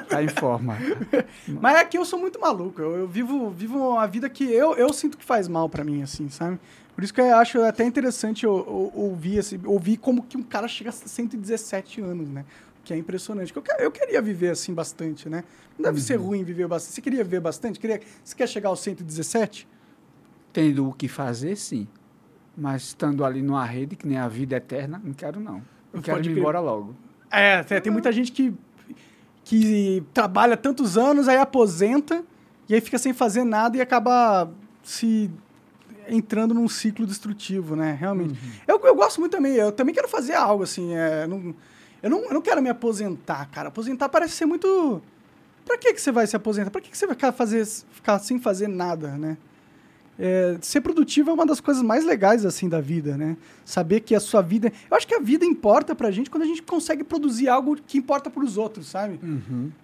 Está 0.04 0.24
em 0.24 0.28
forma. 0.30 0.78
Mas 1.60 1.76
é 1.78 1.86
que 1.86 1.98
eu 1.98 2.06
sou 2.06 2.20
muito 2.20 2.40
maluco. 2.40 2.80
Eu, 2.82 2.96
eu 3.00 3.08
vivo, 3.08 3.50
vivo 3.50 3.78
uma 3.80 4.06
vida 4.08 4.30
que 4.30 4.44
eu, 4.46 4.76
eu 4.76 4.94
sinto 4.94 5.18
que 5.18 5.26
faz 5.26 5.48
mal 5.48 5.68
pra 5.68 5.84
mim, 5.84 6.04
assim, 6.04 6.30
sabe? 6.30 6.58
Por 6.96 7.04
isso 7.04 7.14
que 7.14 7.20
eu 7.20 7.36
acho 7.36 7.60
até 7.64 7.84
interessante 7.84 8.46
eu, 8.46 8.56
eu- 8.56 8.92
ouvir, 9.02 9.40
esse, 9.40 9.60
ouvir 9.66 9.98
como 9.98 10.22
que 10.24 10.38
um 10.38 10.44
cara 10.44 10.68
chega 10.68 10.90
a 10.92 10.94
117 10.94 12.00
anos, 12.00 12.30
né? 12.30 12.46
Que 12.84 12.94
é 12.94 12.98
impressionante. 12.98 13.54
Eu, 13.56 13.64
eu 13.80 13.92
queria 13.92 14.22
viver 14.22 14.50
assim 14.50 14.74
bastante, 14.74 15.30
né? 15.30 15.44
Não 15.78 15.84
deve 15.86 16.02
ser 16.02 16.16
ruim 16.18 16.44
viver 16.44 16.68
bastante. 16.68 16.96
Você 16.96 17.02
queria 17.02 17.24
viver 17.24 17.40
bastante? 17.40 17.80
Queria, 17.80 18.02
você 18.24 18.36
quer 18.36 18.48
chegar 18.48 18.70
aos 18.70 18.82
117? 18.82 19.68
Tendo 20.52 20.90
o 20.90 20.94
que 20.94 21.08
fazer, 21.08 21.56
sim. 21.56 21.88
Mas 22.56 22.84
estando 22.84 23.24
ali 23.26 23.42
numa 23.42 23.66
rede, 23.66 23.96
que 23.96 24.08
nem 24.08 24.18
a 24.18 24.28
vida 24.28 24.56
eterna, 24.58 25.02
não 25.04 25.14
quero 25.14 25.40
não. 25.40 25.62
Eu 25.94 26.02
quero 26.02 26.20
ir 26.20 26.24
crer. 26.24 26.38
embora 26.38 26.60
logo. 26.60 26.96
É, 27.32 27.64
tem, 27.64 27.82
tem 27.82 27.92
muita 27.92 28.12
gente 28.12 28.32
que, 28.32 28.54
que 29.44 30.04
trabalha 30.14 30.56
tantos 30.56 30.98
anos, 30.98 31.28
aí 31.28 31.38
aposenta, 31.38 32.24
e 32.70 32.76
aí 32.76 32.82
fica 32.82 32.98
sem 33.00 33.14
fazer 33.14 33.44
nada 33.44 33.78
e 33.78 33.82
acaba 33.82 34.52
se 34.84 35.32
entrando 36.08 36.54
num 36.54 36.68
ciclo 36.68 37.08
destrutivo, 37.08 37.76
né? 37.76 37.98
Realmente. 38.00 38.38
Eu, 38.68 38.80
eu 38.84 38.94
gosto 38.96 39.20
muito 39.20 39.32
também, 39.32 39.54
eu 39.54 39.72
também 39.72 39.96
quero 39.96 40.08
fazer 40.08 40.34
algo, 40.34 40.64
assim, 40.64 40.94
é, 40.94 41.26
não- 41.26 41.56
eu, 42.04 42.10
não, 42.10 42.24
eu 42.26 42.34
não 42.34 42.42
quero 42.42 42.62
me 42.62 42.70
aposentar, 42.70 43.50
cara. 43.50 43.70
Aposentar 43.70 44.10
parece 44.10 44.34
ser 44.34 44.46
muito... 44.46 45.02
Pra 45.66 45.78
que, 45.78 45.94
que 45.94 46.02
você 46.02 46.12
vai 46.12 46.28
se 46.28 46.36
aposentar? 46.36 46.70
Pra 46.70 46.82
que, 46.82 46.92
que 46.92 46.98
você 46.98 47.08
vai 47.08 47.16
ficar, 47.16 47.32
fazer, 47.32 47.66
ficar 47.66 48.20
sem 48.20 48.38
fazer 48.38 48.68
nada, 48.68 49.18
né? 49.18 49.38
É, 50.20 50.58
ser 50.62 50.82
produtivo 50.82 51.32
é 51.32 51.34
uma 51.34 51.46
das 51.46 51.60
coisas 51.60 51.82
mais 51.82 52.06
legais 52.06 52.46
assim 52.46 52.70
da 52.70 52.80
vida, 52.80 53.18
né? 53.18 53.36
Saber 53.66 54.02
que 54.02 54.14
a 54.14 54.20
sua 54.20 54.42
vida. 54.42 54.72
Eu 54.92 54.96
acho 54.98 55.08
que 55.08 55.16
a 55.16 55.20
vida 55.20 55.44
importa 55.46 55.96
pra 55.96 56.12
gente 56.12 56.30
quando 56.30 56.44
a 56.44 56.46
gente 56.46 56.62
consegue 56.62 57.04
produzir 57.04 57.48
algo 57.48 57.76
que 57.76 57.98
importa 57.98 58.30
pros 58.30 58.58
outros, 58.58 58.88
sabe? 58.88 59.20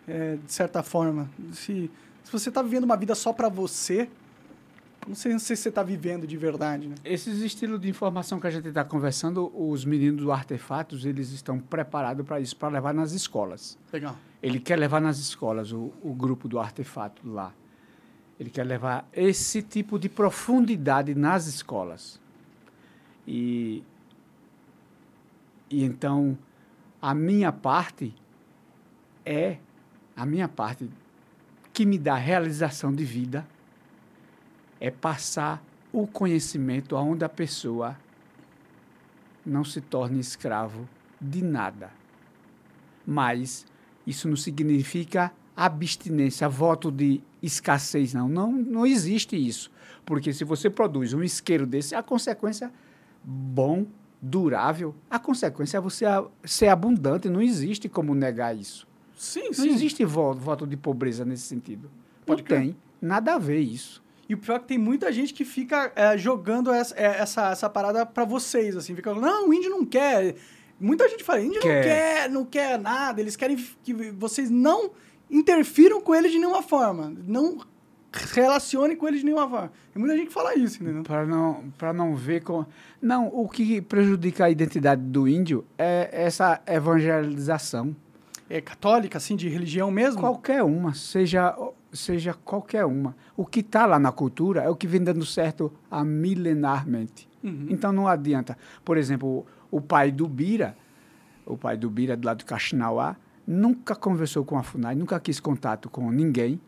É, 0.07 0.37
de 0.45 0.53
certa 0.53 0.83
forma. 0.83 1.29
Se, 1.53 1.89
se 2.23 2.31
você 2.31 2.51
tá 2.51 2.61
vivendo 2.61 2.83
uma 2.83 2.97
vida 2.97 3.15
só 3.15 3.33
pra 3.33 3.49
você, 3.49 4.07
não 5.07 5.15
sei, 5.15 5.31
não 5.31 5.39
sei 5.39 5.55
se 5.55 5.63
você 5.63 5.71
tá 5.71 5.83
vivendo 5.83 6.27
de 6.27 6.37
verdade, 6.37 6.87
né? 6.87 6.95
Esses 7.03 7.41
estilos 7.41 7.79
de 7.79 7.89
informação 7.89 8.39
que 8.39 8.47
a 8.47 8.51
gente 8.51 8.67
está 8.67 8.83
conversando, 8.83 9.51
os 9.55 9.85
meninos 9.85 10.21
do 10.21 10.31
Artefatos, 10.31 11.05
eles 11.05 11.31
estão 11.31 11.59
preparados 11.59 12.25
para 12.25 12.39
isso, 12.39 12.55
para 12.55 12.69
levar 12.69 12.93
nas 12.93 13.11
escolas. 13.11 13.77
Legal. 13.91 14.15
Ele 14.41 14.59
quer 14.59 14.77
levar 14.77 15.01
nas 15.01 15.17
escolas, 15.17 15.71
o, 15.71 15.91
o 16.01 16.13
grupo 16.13 16.47
do 16.47 16.59
Artefato 16.59 17.27
lá. 17.27 17.53
Ele 18.39 18.49
quer 18.49 18.63
levar 18.63 19.07
esse 19.11 19.61
tipo 19.61 19.99
de 19.99 20.07
profundidade 20.07 21.13
nas 21.13 21.47
escolas. 21.47 22.19
E, 23.27 23.83
e 25.69 25.83
então, 25.83 26.37
a 27.01 27.13
minha 27.13 27.51
parte 27.51 28.13
é, 29.25 29.57
a 30.15 30.25
minha 30.25 30.47
parte 30.47 30.89
que 31.71 31.85
me 31.85 31.97
dá 31.97 32.15
realização 32.15 32.91
de 32.91 33.05
vida 33.05 33.47
é 34.79 34.89
passar 34.91 35.63
o 35.91 36.05
conhecimento 36.07 36.95
aonde 36.95 37.23
a 37.25 37.29
pessoa 37.29 37.97
não 39.45 39.63
se 39.63 39.81
torne 39.81 40.19
escravo 40.19 40.87
de 41.19 41.41
nada. 41.43 41.91
Mas 43.05 43.65
isso 44.05 44.27
não 44.27 44.35
significa 44.35 45.31
abstinência, 45.55 46.47
voto 46.47 46.91
de 46.91 47.21
escassez, 47.41 48.13
não. 48.13 48.29
Não, 48.29 48.51
não 48.51 48.85
existe 48.85 49.35
isso. 49.35 49.71
Porque 50.05 50.31
se 50.33 50.43
você 50.43 50.69
produz 50.69 51.13
um 51.13 51.23
isqueiro 51.23 51.65
desse, 51.65 51.95
a 51.95 52.03
consequência 52.03 52.71
bom, 53.23 53.85
durável, 54.21 54.95
a 55.09 55.17
consequência 55.19 55.77
é 55.77 55.81
você 55.81 56.05
ser 56.43 56.67
abundante. 56.67 57.29
Não 57.29 57.41
existe 57.41 57.89
como 57.89 58.13
negar 58.15 58.55
isso. 58.55 58.87
Sim, 59.17 59.45
Não 59.47 59.53
sim. 59.53 59.69
existe 59.69 60.05
vo- 60.05 60.33
voto 60.33 60.65
de 60.65 60.77
pobreza 60.77 61.25
nesse 61.25 61.43
sentido. 61.43 61.89
Pode 62.25 62.41
não 62.41 62.47
crer. 62.47 62.59
tem 62.61 62.77
nada 63.01 63.35
a 63.35 63.37
ver 63.37 63.59
isso. 63.59 64.01
E 64.29 64.35
o 64.35 64.37
pior 64.37 64.57
é 64.57 64.59
que 64.59 64.67
tem 64.67 64.77
muita 64.77 65.11
gente 65.11 65.33
que 65.33 65.43
fica 65.43 65.91
é, 65.95 66.15
jogando 66.15 66.71
essa, 66.71 66.95
é, 66.95 67.19
essa, 67.19 67.49
essa 67.49 67.67
parada 67.67 68.05
pra 68.05 68.23
vocês, 68.23 68.77
assim. 68.77 68.95
Fica 68.95 69.09
falando, 69.09 69.25
não, 69.25 69.49
o 69.49 69.53
índio 69.53 69.71
não 69.71 69.83
quer. 69.83 70.35
Muita 70.79 71.09
gente 71.09 71.23
fala, 71.23 71.41
índio 71.41 71.55
não 71.55 71.61
Quer. 71.61 71.83
quer, 71.83 72.29
não 72.29 72.45
quer 72.45 72.79
nada. 72.79 73.19
Eles 73.19 73.35
querem 73.35 73.57
que 73.83 73.91
vocês 74.11 74.51
não 74.51 74.91
interfiram 75.31 75.99
com 75.99 76.13
ele 76.13 76.29
de 76.29 76.37
nenhuma 76.37 76.61
forma. 76.61 77.11
Não 77.25 77.57
relacione 78.11 78.95
com 78.95 79.07
ele 79.07 79.17
de 79.17 79.25
nenhuma 79.25 79.49
forma. 79.49 79.71
Tem 79.91 79.99
muita 79.99 80.15
gente 80.15 80.27
que 80.27 80.33
fala 80.33 80.55
isso, 80.55 80.81
entendeu? 80.81 81.01
Para 81.01 81.25
não, 81.25 81.73
para 81.75 81.91
não 81.91 82.15
ver 82.15 82.43
com. 82.43 82.65
Não, 83.01 83.27
o 83.27 83.49
que 83.49 83.81
prejudica 83.81 84.45
a 84.45 84.49
identidade 84.49 85.01
do 85.01 85.27
índio 85.27 85.65
é 85.75 86.07
essa 86.11 86.61
evangelização. 86.67 87.95
É 88.47 88.61
católica, 88.61 89.17
assim, 89.17 89.35
de 89.35 89.47
religião 89.49 89.91
mesmo? 89.91 90.21
Qualquer 90.21 90.63
uma, 90.63 90.93
seja, 90.93 91.55
seja 91.91 92.33
qualquer 92.33 92.85
uma. 92.85 93.15
O 93.35 93.45
que 93.45 93.61
está 93.61 93.85
lá 93.85 93.99
na 93.99 94.11
cultura 94.11 94.61
é 94.61 94.69
o 94.69 94.75
que 94.75 94.87
vem 94.87 95.03
dando 95.03 95.25
certo 95.25 95.71
há 95.89 96.03
milenarmente. 96.03 97.27
Uhum. 97.43 97.67
Então 97.69 97.91
não 97.91 98.07
adianta. 98.07 98.57
Por 98.83 98.97
exemplo, 98.97 99.45
o, 99.71 99.81
pai 99.81 100.11
do 100.11 100.27
Bira, 100.27 100.75
o 101.45 101.57
pai 101.57 101.77
do 101.77 101.89
Bira, 101.89 102.15
do 102.15 102.25
lado 102.25 102.39
do 102.39 102.45
Caxinauá, 102.45 103.15
nunca 103.45 103.95
conversou 103.95 104.45
com 104.45 104.57
a 104.57 104.63
FUNAI, 104.63 104.95
nunca 104.95 105.19
quis 105.19 105.39
contato 105.39 105.89
com 105.89 106.11
ninguém 106.11 106.59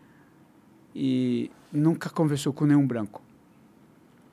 e 0.95 1.51
nunca 1.71 2.09
conversou 2.09 2.51
com 2.51 2.65
nenhum 2.65 2.85
branco. 2.85 3.21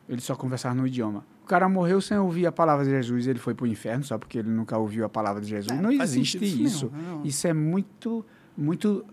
Ele 0.08 0.20
só 0.20 0.34
conversava 0.34 0.74
no 0.74 0.86
idioma. 0.86 1.24
O 1.44 1.46
cara 1.46 1.68
morreu 1.68 2.00
sem 2.00 2.16
ouvir 2.18 2.46
a 2.46 2.52
palavra 2.52 2.84
de 2.84 2.90
Jesus, 2.90 3.26
ele 3.26 3.38
foi 3.38 3.54
para 3.54 3.64
o 3.64 3.66
inferno 3.66 4.04
só 4.04 4.18
porque 4.18 4.38
ele 4.38 4.50
nunca 4.50 4.76
ouviu 4.76 5.04
a 5.04 5.08
palavra 5.08 5.40
de 5.40 5.48
Jesus. 5.48 5.78
É, 5.78 5.80
não 5.80 5.90
existe 5.90 6.36
isso 6.44 6.62
isso. 6.62 6.90
mesmo, 6.92 7.02
não. 7.02 7.24
Isso 7.24 7.46
é 7.46 7.52
muito, 7.52 8.24
muito, 8.56 9.04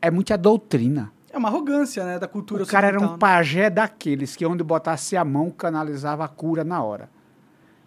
é 0.00 0.10
muita 0.10 0.36
doutrina. 0.36 1.12
É 1.36 1.38
uma 1.38 1.50
arrogância, 1.50 2.02
né, 2.02 2.18
da 2.18 2.26
cultura 2.26 2.62
O 2.62 2.66
cara 2.66 2.86
era 2.86 2.98
um 2.98 3.12
né? 3.12 3.16
pajé 3.18 3.68
daqueles 3.68 4.34
que 4.34 4.46
onde 4.46 4.64
botasse 4.64 5.18
a 5.18 5.22
mão 5.24 5.50
canalizava 5.50 6.24
a 6.24 6.28
cura 6.28 6.64
na 6.64 6.82
hora. 6.82 7.10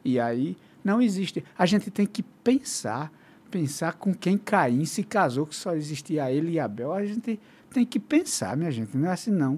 E 0.06 0.20
aí 0.20 0.56
não 0.84 1.02
existe. 1.02 1.44
A 1.58 1.66
gente 1.66 1.90
tem 1.90 2.06
que 2.06 2.22
pensar, 2.22 3.12
pensar 3.50 3.94
com 3.94 4.14
quem 4.14 4.38
Caim 4.38 4.86
se 4.86 5.04
casou, 5.04 5.48
que 5.48 5.56
só 5.56 5.74
existia 5.74 6.32
ele 6.32 6.52
e 6.52 6.60
Abel. 6.60 6.94
A 6.94 7.04
gente 7.04 7.40
tem 7.72 7.84
que 7.84 8.00
pensar, 8.00 8.56
minha 8.56 8.70
gente, 8.70 8.96
não 8.96 9.10
é 9.10 9.14
assim 9.14 9.32
não. 9.32 9.58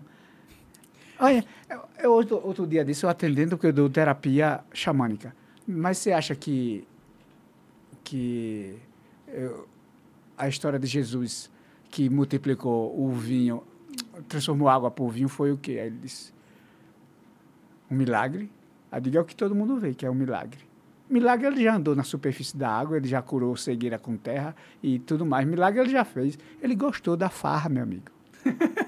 Olha, 1.20 1.44
eu, 1.70 1.82
eu 2.02 2.12
outro, 2.14 2.42
outro 2.42 2.66
dia 2.66 2.86
disso 2.86 3.06
eu 3.06 3.10
atendendo 3.10 3.58
que 3.58 3.68
eu 3.68 3.74
dou 3.74 3.90
terapia 3.90 4.62
xamânica. 4.74 5.36
Mas 5.68 5.98
você 5.98 6.14
acha 6.14 6.34
que 6.34 6.88
que 8.06 8.78
eu- 9.28 9.68
a 10.38 10.48
história 10.48 10.80
de 10.80 10.88
Jesus 10.88 11.52
que 11.90 12.10
multiplicou 12.10 12.98
o 12.98 13.12
vinho, 13.12 13.62
transformou 14.28 14.68
água 14.70 14.90
por 14.92 15.10
vinho 15.10 15.30
foi 15.30 15.52
o 15.52 15.58
quê? 15.58 15.72
Aí 15.74 15.88
ele 15.88 15.98
disse, 16.02 16.34
um 17.90 17.96
milagre. 17.96 18.50
Aí 18.92 19.00
diga 19.02 19.20
é 19.20 19.22
o 19.22 19.26
que 19.26 19.36
todo 19.36 19.54
mundo 19.56 19.78
vê, 19.78 19.94
que 19.94 20.06
é 20.06 20.10
um 20.10 20.14
milagre. 20.14 20.60
Milagre 21.10 21.48
ele 21.48 21.64
já 21.64 21.76
andou 21.76 21.96
na 21.96 22.04
superfície 22.04 22.56
da 22.56 22.70
água, 22.70 22.96
ele 22.98 23.08
já 23.08 23.22
curou 23.22 23.56
cegueira 23.58 24.00
com 24.00 24.16
terra 24.16 24.56
e 24.82 24.98
tudo 25.00 25.26
mais. 25.26 25.46
Milagre 25.46 25.82
ele 25.82 25.90
já 25.90 26.06
fez. 26.06 26.38
Ele 26.62 26.74
gostou 26.76 27.18
da 27.18 27.30
farra, 27.30 27.70
meu 27.70 27.84
amigo. 27.84 28.06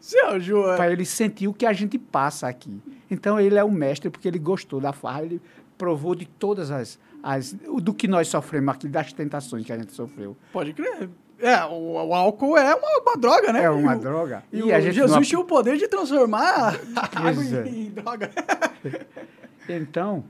Seu, 0.00 0.70
é- 0.72 0.76
Para 0.76 0.92
ele 0.92 1.04
sentir 1.04 1.48
o 1.48 1.52
que 1.52 1.66
a 1.66 1.72
gente 1.72 1.98
passa 1.98 2.46
aqui. 2.48 2.80
Então 3.10 3.38
ele 3.40 3.56
é 3.56 3.64
um 3.64 3.70
mestre 3.70 4.08
porque 4.08 4.28
ele 4.28 4.38
gostou 4.38 4.80
da 4.80 4.92
farra, 4.92 5.24
ele 5.24 5.40
provou 5.76 6.14
de 6.14 6.26
todas 6.26 6.70
as, 6.70 6.98
as 7.22 7.52
do 7.52 7.92
que 7.92 8.08
nós 8.08 8.28
sofremos 8.28 8.74
aqui, 8.74 8.88
das 8.88 9.12
tentações 9.12 9.64
que 9.66 9.72
a 9.72 9.78
gente 9.78 9.92
sofreu. 9.92 10.36
pode 10.52 10.72
crer. 10.72 11.08
É, 11.38 11.64
o, 11.66 11.92
o 12.06 12.14
álcool 12.14 12.56
é 12.56 12.74
uma, 12.74 13.00
uma 13.02 13.16
droga, 13.16 13.52
né? 13.52 13.62
É 13.64 13.70
uma 13.70 13.92
E 13.94 13.96
o- 13.96 14.00
droga. 14.00 14.42
E, 14.52 14.58
E 14.58 14.62
o 14.62 14.74
a 14.74 14.80
gente 14.80 14.94
Jesus 14.94 15.12
não- 15.12 15.22
tinha 15.22 15.38
o 15.38 15.44
poder 15.44 15.76
de 15.76 15.86
transformar 15.86 16.74
água 17.14 17.42
é. 17.64 17.68
em, 17.68 17.86
em 17.86 17.90
droga. 17.90 18.30
Então, 19.68 20.22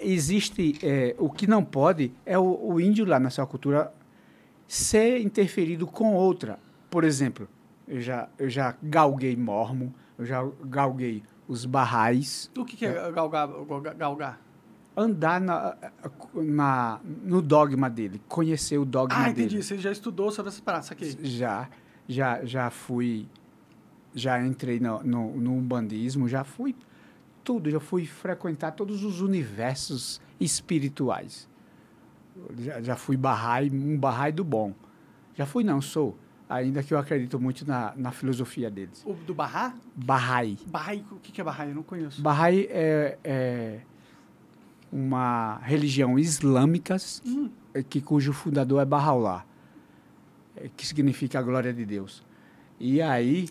existe. 0.00 0.78
é, 0.82 1.14
o 1.18 1.28
que 1.28 1.46
não 1.46 1.64
pode 1.64 2.12
é 2.24 2.38
o, 2.38 2.44
o 2.72 2.80
índio 2.80 3.04
lá 3.04 3.18
na 3.18 3.30
sua 3.30 3.46
cultura 3.46 3.92
ser 4.68 5.20
interferido 5.20 5.86
com 5.86 6.14
outra. 6.14 6.58
Por 6.90 7.04
exemplo, 7.04 7.48
eu 7.88 8.00
já, 8.00 8.28
eu 8.38 8.48
já 8.48 8.74
galguei 8.82 9.36
mormon, 9.36 9.88
eu 10.18 10.24
já 10.24 10.46
galguei 10.64 11.22
os 11.48 11.64
barrais. 11.64 12.50
O 12.56 12.64
que, 12.64 12.76
que 12.76 12.86
é 12.86 13.10
galgar? 13.10 13.48
galgar- 13.48 13.94
galgar? 13.96 14.40
Andar 14.96 15.40
na, 15.40 15.74
na, 16.34 17.00
no 17.04 17.40
dogma 17.40 17.88
dele, 17.88 18.20
conhecer 18.28 18.76
o 18.78 18.84
dogma 18.84 19.16
Ah, 19.16 19.22
dele. 19.32 19.46
entendi. 19.46 19.62
Você 19.62 19.78
já 19.78 19.90
estudou 19.90 20.30
sobre 20.30 20.50
essas 20.50 20.60
paradas, 20.60 20.90
aqui. 20.92 21.16
Já, 21.26 21.68
já, 22.06 22.44
já 22.44 22.68
fui, 22.70 23.26
já 24.14 24.44
entrei 24.44 24.78
no, 24.78 25.02
no, 25.02 25.36
no 25.38 25.52
umbandismo, 25.54 26.28
já 26.28 26.44
fui 26.44 26.76
tudo, 27.42 27.70
já 27.70 27.80
fui 27.80 28.04
frequentar 28.06 28.72
todos 28.72 29.02
os 29.02 29.20
universos 29.22 30.20
espirituais. 30.38 31.48
Já, 32.58 32.82
já 32.82 32.96
fui 32.96 33.16
barrai, 33.16 33.70
um 33.70 33.96
barrai 33.98 34.30
do 34.30 34.44
bom. 34.44 34.74
Já 35.34 35.46
fui, 35.46 35.64
não, 35.64 35.80
sou. 35.80 36.18
Ainda 36.48 36.82
que 36.82 36.92
eu 36.92 36.98
acredito 36.98 37.40
muito 37.40 37.66
na, 37.66 37.94
na 37.96 38.10
filosofia 38.12 38.70
deles. 38.70 39.02
O 39.06 39.14
do 39.14 39.32
Barra? 39.34 39.74
Barrai. 39.96 40.58
Barrai, 40.66 41.02
o 41.10 41.16
que, 41.16 41.40
é 41.40 41.44
Barrai? 41.44 41.70
Eu 41.70 41.74
não 41.74 41.82
conheço. 41.82 42.20
Bahá'í 42.20 42.66
é, 42.70 43.18
é 43.24 43.80
uma 44.92 45.58
religião 45.62 46.18
islâmica 46.18 46.96
Hum. 47.24 47.48
eh, 47.72 47.82
que, 47.82 48.00
cujo 48.00 48.32
fundador 48.32 48.82
é 48.82 48.84
Bahá'u'lláh, 48.84 49.44
eh, 50.56 50.68
que 50.76 50.86
significa 50.86 51.38
a 51.38 51.42
glória 51.42 51.72
de 51.72 51.84
Deus. 51.86 52.22
E 52.78 53.00
aí 53.00 53.48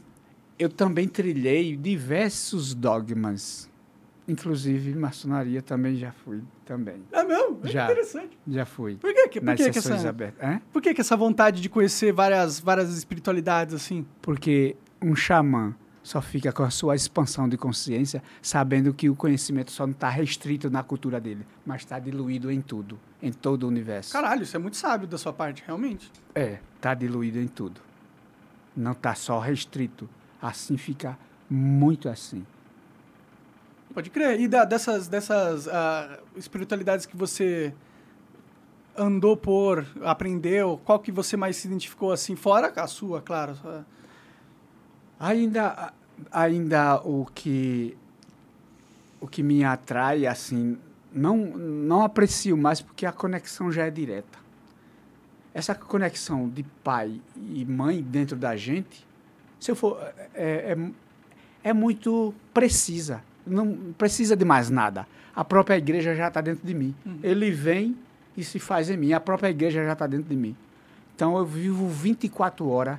eu 0.59 0.69
também 0.69 1.07
trilhei 1.07 1.75
diversos 1.75 2.75
dogmas, 2.75 3.67
inclusive 4.27 4.93
maçonaria 4.93 5.61
também 5.61 5.95
já 5.95 6.11
fui 6.11 6.41
também. 6.63 7.01
É 7.11 7.23
mesmo? 7.23 7.59
É 7.63 7.67
Já. 7.69 7.85
interessante. 7.85 8.37
Já 8.47 8.65
fui. 8.65 8.95
Por 8.95 9.11
que, 9.11 9.27
que, 9.27 9.41
por 9.41 9.55
que, 9.55 9.69
que 9.71 9.79
essa... 9.79 10.09
abertas. 10.09 10.61
Por 10.71 10.81
que, 10.81 10.93
que 10.93 11.01
essa 11.01 11.17
vontade 11.17 11.59
de 11.59 11.67
conhecer 11.67 12.13
várias, 12.13 12.59
várias 12.59 12.95
espiritualidades 12.95 13.73
assim? 13.73 14.05
Porque 14.21 14.75
um 15.01 15.15
xamã 15.15 15.75
só 16.03 16.21
fica 16.21 16.51
com 16.51 16.63
a 16.63 16.69
sua 16.69 16.95
expansão 16.95 17.47
de 17.47 17.57
consciência, 17.57 18.23
sabendo 18.41 18.93
que 18.93 19.09
o 19.09 19.15
conhecimento 19.15 19.71
só 19.71 19.85
não 19.85 19.91
está 19.93 20.09
restrito 20.09 20.69
na 20.69 20.81
cultura 20.83 21.19
dele, 21.19 21.45
mas 21.65 21.81
está 21.81 21.99
diluído 21.99 22.51
em 22.51 22.59
tudo, 22.61 22.99
em 23.21 23.31
todo 23.31 23.63
o 23.63 23.67
universo. 23.67 24.11
Caralho, 24.11 24.43
isso 24.43 24.55
é 24.55 24.59
muito 24.59 24.77
sábio 24.77 25.07
da 25.07 25.17
sua 25.17 25.31
parte, 25.31 25.63
realmente. 25.65 26.11
É, 26.33 26.59
está 26.75 26.93
diluído 26.93 27.39
em 27.39 27.47
tudo. 27.47 27.79
Não 28.75 28.93
está 28.93 29.13
só 29.13 29.37
restrito. 29.39 30.09
Assim 30.41 30.75
fica 30.77 31.17
muito 31.49 32.09
assim. 32.09 32.45
Pode 33.93 34.09
crer. 34.09 34.39
E 34.39 34.47
da- 34.47 34.65
dessas, 34.65 35.07
dessas 35.07 35.67
ah, 35.67 36.17
espiritualidades 36.35 37.05
que 37.05 37.15
você 37.15 37.73
andou 38.97 39.35
por, 39.37 39.85
aprendeu, 40.03 40.79
qual 40.83 40.99
que 40.99 41.11
você 41.11 41.37
mais 41.37 41.57
se 41.57 41.67
identificou 41.67 42.11
assim? 42.11 42.35
Fora 42.35 42.71
a 42.75 42.87
sua, 42.87 43.21
claro. 43.21 43.55
só- 43.55 43.83
Ainda, 45.21 45.93
ainda 46.31 46.95
o 47.01 47.27
que 47.27 47.95
o 49.19 49.27
que 49.27 49.43
me 49.43 49.63
atrai 49.63 50.25
assim 50.25 50.79
não 51.13 51.37
não 51.37 52.01
aprecio 52.01 52.57
mais 52.57 52.81
porque 52.81 53.05
a 53.05 53.11
conexão 53.11 53.71
já 53.71 53.85
é 53.85 53.91
direta. 53.91 54.39
Essa 55.53 55.75
conexão 55.75 56.49
de 56.49 56.63
pai 56.83 57.21
e 57.35 57.63
mãe 57.65 58.01
dentro 58.01 58.35
da 58.35 58.55
gente 58.55 59.05
se 59.59 59.69
eu 59.69 59.75
for 59.75 59.99
é, 60.33 60.73
é, 60.73 60.77
é 61.65 61.71
muito 61.71 62.33
precisa. 62.51 63.23
Não 63.45 63.93
precisa 63.95 64.35
de 64.35 64.43
mais 64.43 64.71
nada. 64.71 65.07
A 65.35 65.45
própria 65.45 65.77
igreja 65.77 66.15
já 66.15 66.29
está 66.29 66.41
dentro 66.41 66.65
de 66.65 66.73
mim. 66.73 66.95
Ele 67.21 67.51
vem 67.51 67.95
e 68.35 68.43
se 68.43 68.57
faz 68.57 68.89
em 68.89 68.97
mim. 68.97 69.13
A 69.13 69.19
própria 69.19 69.49
igreja 69.51 69.85
já 69.85 69.93
está 69.93 70.07
dentro 70.07 70.29
de 70.29 70.35
mim. 70.35 70.55
Então 71.15 71.37
eu 71.37 71.45
vivo 71.45 71.87
24 71.87 72.67
horas 72.67 72.97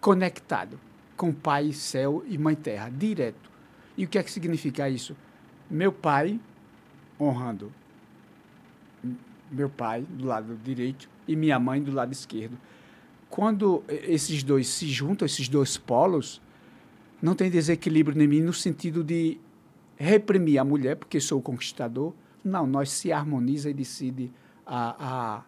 conectado 0.00 0.87
com 1.18 1.34
Pai 1.34 1.72
Céu 1.72 2.24
e 2.26 2.38
Mãe 2.38 2.54
Terra, 2.54 2.88
direto. 2.88 3.50
E 3.94 4.06
o 4.06 4.08
que 4.08 4.16
é 4.16 4.22
que 4.22 4.30
significa 4.30 4.88
isso? 4.88 5.14
Meu 5.70 5.92
pai 5.92 6.40
honrando 7.20 7.70
meu 9.50 9.68
pai 9.68 10.02
do 10.02 10.26
lado 10.26 10.56
direito 10.62 11.08
e 11.26 11.34
minha 11.34 11.58
mãe 11.58 11.82
do 11.82 11.92
lado 11.92 12.12
esquerdo. 12.12 12.58
Quando 13.28 13.84
esses 13.88 14.42
dois 14.42 14.68
se 14.68 14.86
juntam, 14.88 15.26
esses 15.26 15.48
dois 15.48 15.76
polos, 15.76 16.40
não 17.20 17.34
tem 17.34 17.50
desequilíbrio 17.50 18.20
em 18.20 18.26
mim 18.26 18.40
no 18.40 18.52
sentido 18.52 19.04
de 19.04 19.38
reprimir 19.96 20.58
a 20.58 20.64
mulher, 20.64 20.96
porque 20.96 21.20
sou 21.20 21.38
o 21.38 21.42
conquistador. 21.42 22.14
Não, 22.42 22.66
nós 22.66 22.90
se 22.90 23.12
harmoniza 23.12 23.68
e 23.68 23.74
decide 23.74 24.32
a, 24.64 25.42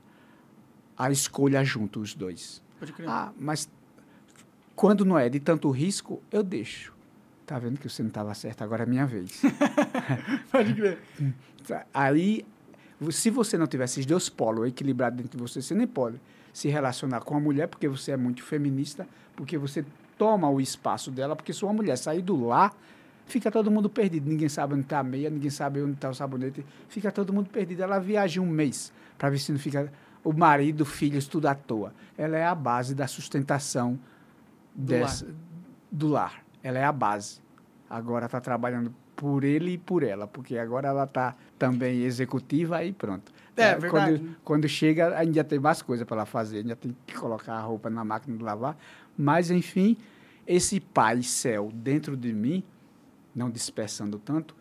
a, 0.99 1.07
a 1.07 1.11
escolha 1.11 1.65
junto, 1.65 2.01
os 2.01 2.15
dois. 2.15 2.63
Pode 2.79 2.93
crer. 2.93 3.09
Ah, 3.09 3.33
mas 3.39 3.71
quando 4.81 5.05
não 5.05 5.19
é 5.19 5.29
de 5.29 5.39
tanto 5.39 5.71
risco, 5.71 6.23
eu 6.33 6.43
deixo. 6.43 6.95
Tá 7.45 7.59
vendo 7.59 7.79
que 7.79 7.87
você 7.87 8.03
não 8.03 8.09
estava 8.09 8.33
certo, 8.33 8.65
agora 8.65 8.85
é 8.85 8.87
minha 8.87 9.05
vez. 9.05 9.43
Pode 10.51 10.73
crer. 10.73 10.99
Aí, 11.93 12.47
se 13.11 13.29
você 13.29 13.59
não 13.59 13.67
tiver 13.67 13.85
esses 13.85 14.07
dois 14.07 14.31
polos 14.31 14.67
equilibrados 14.67 15.19
dentro 15.19 15.37
de 15.37 15.43
você, 15.43 15.61
você 15.61 15.75
nem 15.75 15.87
pode 15.87 16.19
se 16.51 16.71
relacionar 16.71 17.21
com 17.21 17.37
a 17.37 17.41
mulher, 17.41 17.69
porque 17.69 17.87
você 17.87 18.13
é 18.13 18.17
muito 18.17 18.43
feminista, 18.43 19.07
porque 19.37 19.59
você 19.59 19.85
toma 20.17 20.49
o 20.49 20.59
espaço 20.59 21.11
dela, 21.11 21.37
porque 21.37 21.53
se 21.53 21.63
uma 21.63 21.75
mulher 21.75 21.99
sair 21.99 22.23
do 22.23 22.47
lar, 22.47 22.75
fica 23.27 23.51
todo 23.51 23.71
mundo 23.71 23.91
perdido. 23.91 24.31
Ninguém 24.31 24.49
sabe 24.49 24.73
onde 24.73 24.85
está 24.85 25.01
a 25.01 25.05
meia, 25.05 25.29
ninguém 25.29 25.51
sabe 25.51 25.83
onde 25.83 25.93
está 25.93 26.09
o 26.09 26.15
sabonete, 26.15 26.65
fica 26.89 27.13
todo 27.13 27.35
mundo 27.35 27.51
perdido. 27.51 27.83
Ela 27.83 27.99
viaja 27.99 28.41
um 28.41 28.47
mês 28.47 28.91
para 29.19 29.29
ver 29.29 29.41
se 29.41 29.53
não 29.53 29.59
fica 29.59 29.93
o 30.25 30.33
marido, 30.33 30.87
filhos, 30.87 31.27
tudo 31.27 31.49
à 31.49 31.55
toa. 31.55 31.93
Ela 32.17 32.39
é 32.39 32.47
a 32.47 32.55
base 32.55 32.95
da 32.95 33.07
sustentação 33.07 34.01
Do 34.75 34.87
dessa, 34.87 35.27
do 35.91 36.09
lar. 36.09 36.43
Ela 36.63 36.79
é 36.79 36.85
a 36.85 36.93
base. 36.93 37.41
Agora 37.89 38.27
está 38.27 38.41
trabalhando 38.41 38.95
por 39.17 39.45
ele 39.45 39.73
e 39.73 39.79
por 39.79 40.03
ela, 40.03 40.27
porque 40.27 40.57
agora 40.57 40.89
ela 40.89 41.05
está 41.05 41.35
também 41.59 42.03
executiva 42.03 42.83
e 42.85 42.93
pronto. 42.93 43.33
É, 43.57 43.75
Quando- 43.75 43.81
verdade. 43.81 44.37
Quando, 44.43 44.69
chega, 44.69 45.19
ainda 45.19 45.45
tem 45.45 45.59
mais 45.59 45.83
coisa 45.83 46.07
para 46.07 46.19
ela 46.19 46.27
fazer, 46.27 46.59
ainda 46.59 46.75
tem 46.77 46.97
que 47.07 47.15
colocar 47.15 47.55
a 47.55 47.61
roupa 47.61 47.91
na 47.91 48.03
máquina 48.05 48.37
de 48.37 48.43
lavar. 48.43 48.79
Mas, 49.19 49.51
enfim, 49.51 49.97
esse 50.47 50.81
pai 50.81 51.23
céu 51.23 51.71
dentro 51.75 52.17
de 52.17 52.33
mim, 52.33 52.63
não 53.35 53.51
dispersando 53.51 54.19
tanto, 54.19 54.57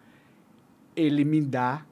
ele 0.95 1.23
me 1.23 1.40
dá 1.41 1.86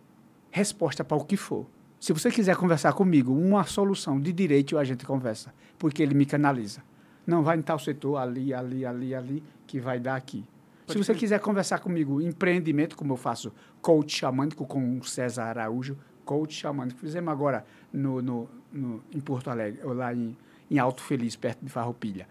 resposta 0.51 1.03
para 1.03 1.15
o 1.15 1.23
que 1.23 1.37
for. 1.37 1.65
Se 1.99 2.11
você 2.13 2.29
quiser 2.29 2.55
conversar 2.57 2.93
comigo, 2.93 3.31
uma 3.33 3.63
solução 3.63 4.19
de 4.19 4.33
direito, 4.33 4.77
a 4.77 4.83
gente 4.83 5.05
conversa, 5.05 5.53
porque 5.79 6.03
ele 6.03 6.13
me 6.13 6.25
canaliza. 6.25 6.83
Não 7.27 7.43
vai 7.43 7.57
em 7.57 7.61
tal 7.61 7.77
setor, 7.77 8.15
ali, 8.17 8.53
ali, 8.53 8.85
ali, 8.85 9.13
ali, 9.13 9.43
que 9.67 9.79
vai 9.79 9.99
dar 9.99 10.15
aqui. 10.15 10.45
Pode 10.85 10.93
Se 10.97 10.97
você 11.05 11.11
crer. 11.11 11.19
quiser 11.19 11.39
conversar 11.41 11.79
comigo, 11.79 12.21
empreendimento, 12.21 12.95
como 12.95 13.11
eu 13.13 13.17
faço, 13.17 13.51
coach 13.81 14.17
xamânico 14.17 14.65
com 14.65 14.97
o 14.97 15.03
César 15.03 15.43
Araújo, 15.43 15.97
coach 16.23 16.53
xamânico. 16.55 16.97
Fizemos 16.99 17.29
agora 17.29 17.65
no, 17.91 18.21
no, 18.21 18.49
no- 18.71 19.03
em 19.13 19.19
Porto 19.19 19.49
Alegre, 19.49 19.81
ou 19.83 19.91
lá 19.93 20.13
em, 20.13 20.37
em 20.71 20.79
Alto 20.79 21.01
Feliz, 21.03 21.35
perto 21.35 21.65
de 21.65 21.69
Farroupilha. 21.69 22.25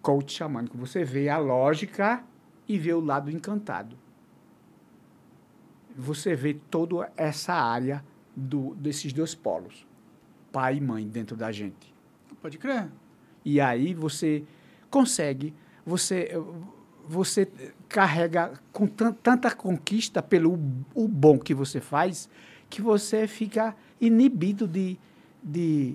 Coach 0.00 0.32
xamânico. 0.32 0.78
Você 0.78 1.02
vê 1.02 1.28
a 1.28 1.38
lógica 1.38 2.22
e 2.68 2.78
vê 2.78 2.92
o 2.94 3.00
lado 3.00 3.28
encantado. 3.28 3.96
Você 5.96 6.34
vê 6.36 6.54
toda 6.70 7.10
essa 7.16 7.54
área 7.54 8.04
do, 8.36 8.74
desses 8.76 9.12
dois 9.12 9.34
polos, 9.34 9.86
pai 10.52 10.76
e 10.76 10.80
mãe, 10.80 11.08
dentro 11.08 11.36
da 11.36 11.50
gente. 11.50 11.92
Pode 12.42 12.58
crer. 12.58 12.88
E 13.48 13.60
aí 13.60 13.94
você 13.94 14.42
consegue, 14.90 15.54
você, 15.86 16.36
você 17.08 17.46
carrega 17.88 18.54
com 18.72 18.88
tan- 18.88 19.12
tanta 19.12 19.52
conquista 19.54 20.20
pelo 20.20 20.54
o 20.92 21.06
bom 21.06 21.38
que 21.38 21.54
você 21.54 21.80
faz, 21.80 22.28
que 22.68 22.82
você 22.82 23.28
fica 23.28 23.72
inibido 24.00 24.66
de, 24.66 24.98
de, 25.40 25.94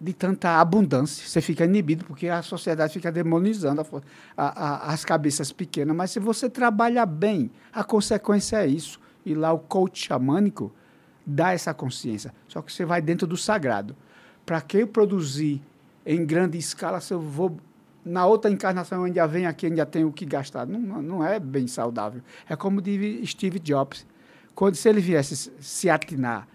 de 0.00 0.14
tanta 0.14 0.58
abundância. 0.58 1.26
Você 1.28 1.42
fica 1.42 1.66
inibido 1.66 2.06
porque 2.06 2.28
a 2.28 2.40
sociedade 2.40 2.94
fica 2.94 3.12
demonizando 3.12 3.82
a- 4.34 4.64
a- 4.88 4.92
as 4.94 5.04
cabeças 5.04 5.52
pequenas. 5.52 5.94
Mas 5.94 6.12
se 6.12 6.18
você 6.18 6.48
trabalha 6.48 7.04
bem, 7.04 7.50
a 7.70 7.84
consequência 7.84 8.56
é 8.56 8.66
isso. 8.66 8.98
E 9.22 9.34
lá 9.34 9.52
o 9.52 9.58
coach 9.58 10.06
xamânico 10.06 10.72
dá 11.26 11.52
essa 11.52 11.74
consciência. 11.74 12.32
Só 12.48 12.62
que 12.62 12.72
você 12.72 12.86
vai 12.86 13.02
dentro 13.02 13.26
do 13.26 13.36
sagrado. 13.36 13.94
Para 14.44 14.60
que 14.60 14.78
eu 14.78 14.86
produzir 14.86 15.60
em 16.04 16.24
grande 16.24 16.58
escala 16.58 17.00
se 17.00 17.12
eu 17.14 17.20
vou 17.20 17.56
na 18.04 18.26
outra 18.26 18.50
encarnação 18.50 18.98
eu 18.98 19.04
ainda 19.04 19.26
venho 19.28 19.48
aqui 19.48 19.66
ainda 19.66 19.86
tenho 19.86 20.08
o 20.08 20.12
que 20.12 20.26
gastar? 20.26 20.66
Não, 20.66 21.00
não 21.00 21.24
é 21.24 21.38
bem 21.38 21.68
saudável. 21.68 22.20
É 22.48 22.56
como 22.56 22.82
diz 22.82 23.30
Steve 23.30 23.58
Jobs 23.60 24.04
quando 24.54 24.74
se 24.74 24.88
ele 24.88 25.00
viesse 25.00 25.52
se- 25.60 25.88
atinar 25.88 26.48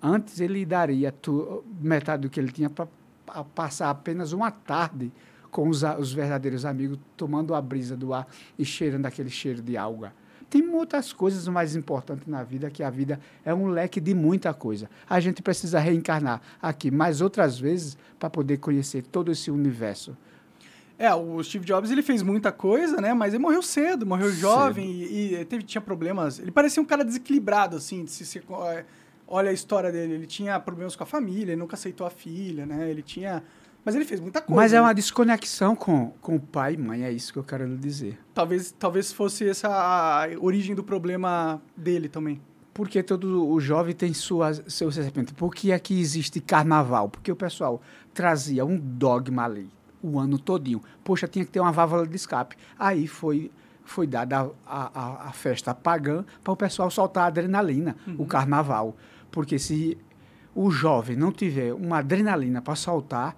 antes 0.00 0.38
ele 0.40 0.64
daria 0.64 1.10
tu, 1.10 1.64
metade 1.80 2.22
do 2.22 2.30
que 2.30 2.38
ele 2.38 2.52
tinha 2.52 2.70
para 2.70 2.86
passar 3.54 3.90
apenas 3.90 4.32
uma 4.32 4.50
tarde 4.50 5.10
com 5.50 5.68
os, 5.68 5.82
os 5.98 6.12
verdadeiros 6.12 6.64
amigos 6.64 6.98
tomando 7.16 7.54
a 7.54 7.60
brisa 7.60 7.96
do 7.96 8.14
ar 8.14 8.26
e 8.58 8.64
cheirando 8.64 9.06
aquele 9.06 9.30
cheiro 9.30 9.60
de 9.62 9.76
alga 9.76 10.12
tem 10.48 10.62
muitas 10.62 11.12
coisas 11.12 11.46
mais 11.48 11.74
importantes 11.74 12.26
na 12.26 12.42
vida, 12.42 12.70
que 12.70 12.82
a 12.82 12.90
vida 12.90 13.18
é 13.44 13.54
um 13.54 13.66
leque 13.66 14.00
de 14.00 14.14
muita 14.14 14.52
coisa. 14.54 14.88
A 15.08 15.20
gente 15.20 15.42
precisa 15.42 15.78
reencarnar 15.78 16.40
aqui 16.60 16.90
mais 16.90 17.20
outras 17.20 17.58
vezes 17.58 17.96
para 18.18 18.30
poder 18.30 18.58
conhecer 18.58 19.02
todo 19.02 19.32
esse 19.32 19.50
universo. 19.50 20.16
É, 20.98 21.12
o 21.12 21.42
Steve 21.42 21.64
Jobs 21.64 21.90
ele 21.90 22.02
fez 22.02 22.22
muita 22.22 22.52
coisa, 22.52 23.00
né? 23.00 23.12
Mas 23.12 23.34
ele 23.34 23.42
morreu 23.42 23.62
cedo, 23.62 24.06
morreu 24.06 24.28
Cedo. 24.30 24.38
jovem 24.40 24.90
e, 24.90 25.34
e 25.34 25.44
teve, 25.44 25.64
tinha 25.64 25.80
problemas. 25.80 26.38
Ele 26.38 26.52
parecia 26.52 26.80
um 26.80 26.86
cara 26.86 27.04
desequilibrado, 27.04 27.76
assim, 27.76 28.06
se, 28.06 28.24
se 28.24 28.40
olha 29.26 29.50
a 29.50 29.52
história 29.52 29.90
dele. 29.90 30.14
Ele 30.14 30.26
tinha 30.26 30.58
problemas 30.60 30.94
com 30.94 31.02
a 31.02 31.06
família, 31.06 31.52
ele 31.52 31.56
nunca 31.60 31.74
aceitou 31.74 32.06
a 32.06 32.10
filha, 32.10 32.64
né? 32.64 32.88
Ele 32.88 33.02
tinha. 33.02 33.42
Mas 33.84 33.94
ele 33.94 34.04
fez 34.04 34.20
muita 34.20 34.40
coisa. 34.40 34.60
Mas 34.60 34.72
é 34.72 34.76
né? 34.76 34.82
uma 34.82 34.94
desconexão 34.94 35.76
com, 35.76 36.10
com 36.20 36.36
o 36.36 36.40
pai 36.40 36.74
e 36.74 36.76
mãe, 36.78 37.04
é 37.04 37.12
isso 37.12 37.32
que 37.32 37.38
eu 37.38 37.44
quero 37.44 37.66
lhe 37.66 37.76
dizer. 37.76 38.18
Talvez, 38.32 38.72
talvez 38.72 39.12
fosse 39.12 39.48
essa 39.48 39.68
a 39.68 40.26
origem 40.40 40.74
do 40.74 40.82
problema 40.82 41.60
dele 41.76 42.08
também. 42.08 42.40
Porque 42.72 43.02
todo 43.02 43.46
o 43.48 43.60
jovem 43.60 43.94
tem 43.94 44.12
suas, 44.12 44.62
seus 44.66 44.96
recipientes. 44.96 45.32
Por 45.34 45.54
que 45.54 45.70
aqui 45.70 46.00
existe 46.00 46.40
carnaval? 46.40 47.08
Porque 47.08 47.30
o 47.30 47.36
pessoal 47.36 47.80
trazia 48.12 48.64
um 48.64 48.76
dogma 48.76 49.44
ali 49.44 49.70
o 50.04 50.18
ano 50.18 50.38
todinho. 50.38 50.82
Poxa, 51.02 51.26
tinha 51.26 51.44
que 51.44 51.50
ter 51.50 51.60
uma 51.60 51.72
válvula 51.72 52.06
de 52.06 52.14
escape. 52.14 52.56
Aí 52.78 53.06
foi, 53.06 53.50
foi 53.84 54.06
dada 54.06 54.50
a, 54.66 54.90
a, 55.26 55.28
a 55.28 55.32
festa 55.32 55.74
pagã 55.74 56.24
para 56.42 56.52
o 56.52 56.56
pessoal 56.56 56.90
soltar 56.90 57.24
a 57.24 57.26
adrenalina, 57.28 57.96
o 58.18 58.26
carnaval. 58.26 58.96
Porque 59.30 59.58
se 59.58 59.96
o 60.54 60.70
jovem 60.70 61.16
não 61.16 61.32
tiver 61.32 61.72
uma 61.72 61.98
adrenalina 61.98 62.60
para 62.60 62.74
soltar, 62.74 63.34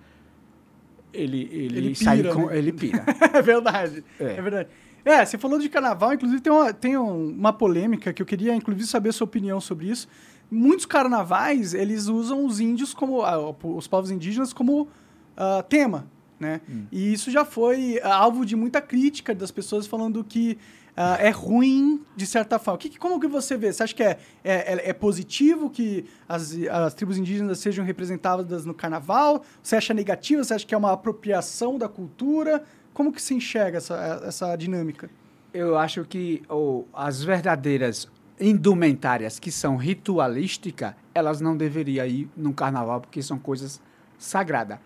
ele, 1.17 1.49
ele, 1.53 1.79
Ele 1.79 1.95
sai 1.95 2.19
pira, 2.19 2.33
com, 2.35 2.47
né? 2.47 2.59
ele 2.59 2.73
pira. 2.73 3.05
é 3.33 3.43
verdade. 3.43 4.05
É. 4.21 4.25
É. 4.25 4.43
verdade. 4.43 4.69
É, 5.05 5.25
você 5.25 5.39
falou 5.39 5.59
de 5.59 5.69
carnaval, 5.69 6.13
inclusive 6.15 6.41
tem, 6.41 6.53
uma, 6.53 6.73
tem 6.73 6.97
um- 6.97 7.31
uma 7.31 7.53
polêmica 7.53 8.13
que 8.13 8.21
eu 8.21 8.27
queria, 8.27 8.55
inclusive, 8.55 8.87
saber 8.87 9.11
a 9.11 9.13
sua 9.13 9.25
opinião 9.25 9.61
sobre 9.61 9.89
isso. 9.89 10.09
Muitos 10.51 10.85
carnavais, 10.87 11.75
eles 11.75 12.07
usam 12.09 12.45
os 12.45 12.59
índios 12.61 12.93
como, 12.93 13.23
ah, 13.23 13.55
os 13.63 13.87
povos 13.87 14.11
indígenas 14.11 14.53
como 14.53 14.89
ah, 15.37 15.65
tema, 15.69 16.07
né? 16.39 16.61
E 16.93 17.13
isso 17.13 17.31
já 17.31 17.45
foi 17.45 18.01
ah, 18.03 18.15
alvo 18.17 18.45
de 18.45 18.55
muita 18.57 18.81
crítica 18.81 19.35
das 19.35 19.51
pessoas 19.51 19.87
falando 19.87 20.23
que 20.25 20.59
ah, 20.97 21.17
é 21.21 21.31
ruim 21.31 22.03
de 22.17 22.27
certa 22.27 22.59
forma. 22.59 22.79
Que, 22.79 22.99
como 22.99 23.21
que 23.21 23.27
você 23.29 23.57
vê? 23.57 23.73
Você 23.73 23.83
acha 23.83 23.95
que 23.95 24.03
é, 24.03 24.19
é, 24.43 24.75
é- 24.75 24.91
é 24.91 24.93
positivo 24.93 25.69
que 25.69 26.07
as, 26.29 26.53
as 26.71 26.95
tribos 26.95 27.19
indígenas 27.19 27.59
sejam 27.59 27.85
representadas 27.85 28.65
no 28.65 28.73
carnaval? 28.75 29.45
Você 29.63 29.77
acha 29.77 29.93
negativo? 29.93 30.43
Você 30.43 30.55
acha 30.55 30.67
que 30.67 30.75
é 30.75 30.79
uma 30.79 30.93
apropriação 30.93 31.77
da 31.79 31.89
cultura? 31.89 32.65
Como 32.95 33.13
que 33.13 33.21
se 33.21 33.35
enxerga 33.35 33.77
essa, 33.79 34.23
essa 34.27 34.57
dinâmica? 34.57 35.11
Eu 35.53 35.77
acho 35.77 36.05
que 36.05 36.43
o- 36.49 36.85
as 36.95 37.23
verdadeiras 37.23 38.09
indumentárias 38.41 39.39
que 39.39 39.51
são 39.51 39.77
ritualísticas, 39.77 40.95
elas 41.15 41.41
não 41.41 41.57
deveriam 41.57 42.07
ir 42.07 42.29
no 42.37 42.53
carnaval 42.53 43.01
porque 43.01 43.23
são 43.23 43.39
coisas 43.39 43.81
sagradas. 44.19 44.79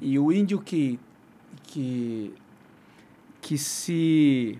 E 0.00 0.18
o 0.18 0.30
índio 0.32 0.60
que, 0.60 0.98
que 1.64 2.34
que 3.40 3.58
se 3.58 4.58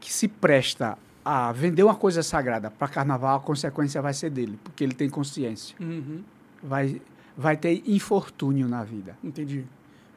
que 0.00 0.12
se 0.12 0.26
presta 0.26 0.96
a 1.24 1.52
vender 1.52 1.82
uma 1.84 1.94
coisa 1.94 2.22
sagrada 2.22 2.70
para 2.70 2.88
carnaval, 2.88 3.36
a 3.36 3.40
consequência 3.40 4.00
vai 4.00 4.14
ser 4.14 4.30
dele, 4.30 4.58
porque 4.64 4.82
ele 4.82 4.94
tem 4.94 5.08
consciência. 5.08 5.76
Uhum. 5.78 6.22
Vai 6.62 7.00
vai 7.36 7.56
ter 7.56 7.82
infortúnio 7.86 8.66
na 8.68 8.82
vida. 8.84 9.16
Entendi. 9.22 9.64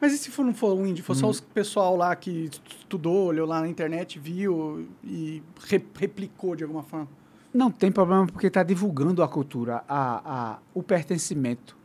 Mas 0.01 0.14
e 0.14 0.18
se 0.18 0.30
for, 0.30 0.43
não 0.43 0.53
for 0.53 0.73
um 0.77 0.85
índio? 0.85 1.03
For 1.03 1.15
só 1.15 1.30
os 1.30 1.39
pessoal 1.39 1.95
lá 1.95 2.14
que 2.15 2.49
estudou, 2.68 3.27
olhou 3.27 3.47
lá 3.47 3.61
na 3.61 3.68
internet, 3.69 4.19
viu 4.19 4.88
e 5.03 5.41
re- 5.69 5.85
replicou 5.95 6.55
de 6.55 6.64
alguma 6.64 6.84
forma? 6.84 7.07
Não 7.53 7.72
tem 7.72 7.89
problema 7.91 8.26
porque 8.26 8.47
está 8.47 8.64
divulgando 8.64 9.23
a 9.23 9.27
cultura, 9.27 9.84
a, 9.88 10.53
a, 10.53 10.60
o 10.73 10.84
pertencimento. 10.84 11.77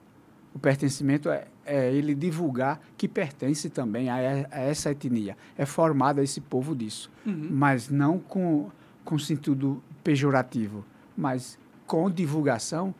O 0.53 0.59
pertencimento 0.59 1.29
é, 1.29 1.47
é 1.69 1.93
ele 1.93 2.15
divulgar 2.15 2.81
que 2.97 3.07
pertence 3.07 3.69
também 3.69 4.09
a, 4.09 4.17
a 4.51 4.61
essa 4.61 4.91
etnia. 4.91 5.37
É 5.57 5.67
formado 5.67 6.21
esse 6.21 6.41
povo 6.41 6.75
disso. 6.75 7.11
Mas 7.25 7.89
não 7.89 8.19
com, 8.19 8.71
com 9.05 9.19
sentido 9.19 9.83
pejorativo. 10.03 10.85
Mas 11.17 11.59
com 11.87 12.11
divulgação, 12.11 12.95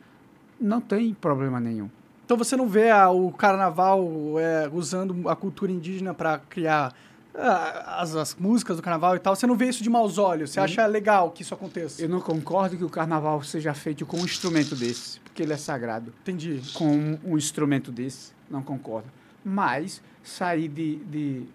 não 0.59 0.81
tem 0.81 1.13
problema 1.13 1.59
nenhum. 1.59 1.89
Então 2.25 2.37
você 2.37 2.55
não 2.55 2.67
vê 2.67 2.91
ah, 2.91 3.09
o 3.09 3.31
carnaval 3.31 4.07
é, 4.39 4.69
usando 4.71 5.27
a 5.27 5.35
cultura 5.35 5.71
indígena 5.71 6.13
para 6.13 6.37
criar 6.37 6.93
ah, 7.33 8.01
as, 8.01 8.15
as 8.15 8.35
músicas 8.35 8.77
do 8.77 8.83
carnaval 8.83 9.15
e 9.15 9.19
tal. 9.19 9.35
Você 9.35 9.47
não 9.47 9.55
vê 9.55 9.67
isso 9.67 9.81
de 9.81 9.89
maus 9.89 10.17
olhos. 10.17 10.51
Você 10.51 10.59
acha 10.59 10.85
legal 10.85 11.31
que 11.31 11.41
isso 11.41 11.53
aconteça? 11.53 12.01
Eu 12.01 12.09
não 12.09 12.21
concordo 12.21 12.77
que 12.77 12.83
o 12.83 12.89
carnaval 12.89 13.41
seja 13.41 13.73
feito 13.73 14.05
com 14.05 14.17
um 14.17 14.25
instrumento 14.25 14.75
desse, 14.75 15.19
porque 15.21 15.41
ele 15.41 15.53
é 15.53 15.57
sagrado. 15.57 16.13
Entendi. 16.21 16.61
com 16.73 16.87
um, 16.87 17.19
um 17.25 17.37
instrumento 17.37 17.91
desse, 17.91 18.31
não 18.49 18.61
concordo. 18.61 19.09
Mas 19.43 20.01
sair 20.23 20.67
de, 20.67 20.97
de 20.97 21.45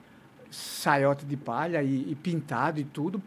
saiote 0.51 1.25
de 1.25 1.37
palha 1.37 1.83
e, 1.83 2.11
e 2.11 2.15
pintado 2.15 2.81
e 2.81 2.85
tudo, 2.85 3.23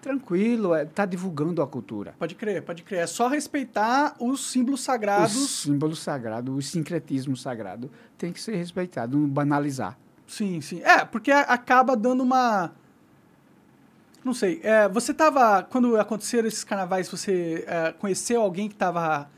tranquilo, 0.00 0.76
está 0.76 1.04
divulgando 1.04 1.60
a 1.62 1.66
cultura. 1.66 2.14
Pode 2.18 2.34
crer, 2.34 2.62
pode 2.62 2.82
crer. 2.82 3.00
É 3.00 3.06
só 3.06 3.28
respeitar 3.28 4.14
os 4.20 4.52
símbolos 4.52 4.82
sagrados. 4.82 5.32
símbolo 5.32 5.96
sagrado, 5.96 6.54
o 6.54 6.62
sincretismo 6.62 7.36
sagrado 7.36 7.90
tem 8.16 8.32
que 8.32 8.40
ser 8.40 8.54
respeitado, 8.56 9.18
não 9.18 9.28
banalizar. 9.28 9.98
Sim, 10.26 10.60
sim. 10.60 10.80
É, 10.82 11.04
porque 11.04 11.30
acaba 11.30 11.96
dando 11.96 12.22
uma. 12.22 12.72
Não 14.24 14.34
sei. 14.34 14.60
É, 14.62 14.88
você 14.88 15.14
tava. 15.14 15.62
Quando 15.62 15.98
aconteceram 15.98 16.48
esses 16.48 16.64
carnavais, 16.64 17.08
você 17.08 17.64
é, 17.66 17.92
conheceu 17.92 18.42
alguém 18.42 18.68
que 18.68 18.74
estava 18.74 19.30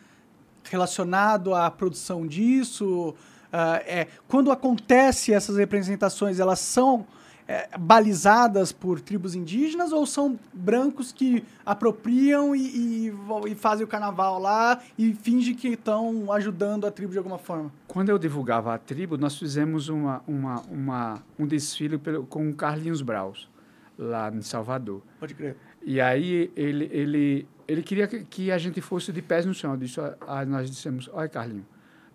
relacionado 0.65 1.55
à 1.55 1.71
produção 1.71 2.27
disso? 2.27 3.15
Ah, 3.53 3.83
é, 3.87 4.07
quando 4.27 4.51
acontece 4.51 5.33
essas 5.33 5.57
representações, 5.57 6.39
elas 6.39 6.59
são 6.59 7.07
é, 7.49 7.67
balizadas 7.79 8.73
por 8.73 9.01
tribos 9.01 9.35
indígenas 9.35 9.91
ou 9.91 10.05
são 10.05 10.39
brancos 10.53 11.11
que 11.11 11.43
apropriam 11.65 12.55
e, 12.55 13.07
e 13.07 13.13
e 13.47 13.55
fazem 13.55 13.85
o 13.85 13.89
carnaval 13.89 14.39
lá 14.39 14.81
e 14.99 15.15
fingem 15.15 15.55
que 15.55 15.69
estão 15.69 16.31
ajudando 16.31 16.87
a 16.87 16.91
tribo 16.91 17.13
de 17.13 17.19
alguma 17.19 17.39
forma? 17.39 17.73
Quando 17.87 18.11
eu 18.11 18.19
divulgava 18.19 18.75
a 18.75 18.79
tribo, 18.79 19.17
nós 19.17 19.39
fizemos 19.39 19.89
uma, 19.89 20.23
uma, 20.27 20.61
uma, 20.71 21.23
um 21.39 21.47
desfile 21.47 21.97
pelo, 21.97 22.27
com 22.27 22.51
o 22.51 22.55
Carlinhos 22.55 23.01
Braus, 23.01 23.49
lá 23.97 24.31
em 24.31 24.43
Salvador. 24.43 25.03
Pode 25.19 25.35
crer. 25.35 25.57
E 25.83 26.01
aí 26.01 26.51
ele, 26.55 26.89
ele, 26.93 27.49
ele 27.67 27.83
queria 27.83 28.07
que, 28.07 28.25
que 28.25 28.53
a 28.53 28.59
gente 28.59 28.81
fosse 28.83 29.11
de 29.11 29.23
pés 29.23 29.47
no 29.47 29.55
chão. 29.55 29.73
Eu 29.73 29.79
disse, 29.79 29.99
aí 30.27 30.45
nós 30.45 30.71
dissemos, 30.71 31.09
olha 31.13 31.29
Carlinho, 31.29 31.67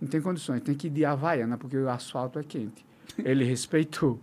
não 0.03 0.09
tem 0.09 0.21
condições, 0.21 0.61
tem 0.61 0.75
que 0.75 0.87
ir 0.87 0.89
de 0.91 1.03
Havaiana, 1.05 1.57
porque 1.57 1.77
o 1.77 1.89
asfalto 1.89 2.37
é 2.39 2.43
quente. 2.43 2.85
Ele 3.23 3.43
respeitou, 3.43 4.19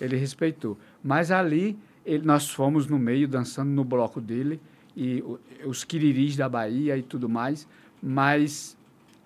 ele 0.00 0.16
respeitou. 0.16 0.78
Mas 1.02 1.30
ali 1.30 1.76
ele, 2.06 2.24
nós 2.24 2.48
fomos 2.48 2.86
no 2.86 2.98
meio, 2.98 3.28
dançando 3.28 3.70
no 3.70 3.84
bloco 3.84 4.20
dele, 4.20 4.60
e 4.96 5.20
o- 5.22 5.38
os 5.66 5.84
quiriris 5.84 6.36
da 6.36 6.48
Bahia 6.48 6.96
e 6.96 7.02
tudo 7.02 7.28
mais, 7.28 7.66
mas 8.02 8.76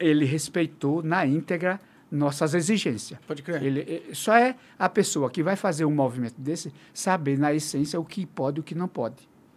ele 0.00 0.24
respeitou 0.24 1.02
na 1.02 1.24
íntegra 1.26 1.80
nossas 2.10 2.54
exigências. 2.54 3.18
Pode 3.26 3.42
crer. 3.42 3.62
Ele, 3.62 4.02
só 4.12 4.34
é 4.36 4.56
a 4.78 4.88
pessoa 4.88 5.30
que 5.30 5.42
vai 5.42 5.54
fazer 5.56 5.84
um 5.84 5.94
movimento 5.94 6.34
desse 6.40 6.72
saber, 6.92 7.38
na 7.38 7.52
essência, 7.54 7.98
o 8.00 8.04
que 8.04 8.26
pode 8.26 8.58
e 8.58 8.60
o 8.60 8.62
que 8.64 8.74
não 8.74 8.88
pode. 8.88 9.16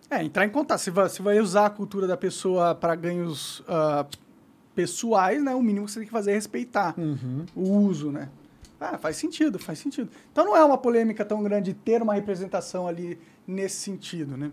É, 0.09 0.23
entrar 0.23 0.45
em 0.45 0.49
contato. 0.49 0.79
Se 0.79 0.89
vai, 0.91 1.09
se 1.09 1.21
vai 1.21 1.39
usar 1.39 1.65
a 1.65 1.69
cultura 1.69 2.05
da 2.07 2.15
pessoa 2.15 2.73
para 2.75 2.95
ganhos 2.95 3.63
ah, 3.67 4.05
pessoais, 4.77 5.43
né? 5.43 5.55
O 5.55 5.61
mínimo 5.63 5.87
que 5.87 5.91
você 5.91 5.99
tem 6.01 6.05
que 6.05 6.11
fazer 6.11 6.29
é 6.29 6.35
respeitar 6.35 6.93
o 7.55 7.63
uso, 7.79 8.11
né? 8.11 8.29
Ah, 8.79 8.95
faz 8.95 9.17
sentido, 9.17 9.57
faz 9.57 9.79
sentido. 9.79 10.07
Então 10.31 10.45
não 10.45 10.55
é 10.55 10.63
uma 10.63 10.77
polêmica 10.77 11.25
tão 11.25 11.41
grande 11.41 11.73
ter 11.73 11.99
uma 11.99 12.13
representação 12.13 12.87
ali 12.87 13.19
nesse 13.47 13.77
sentido, 13.77 14.37
né? 14.37 14.51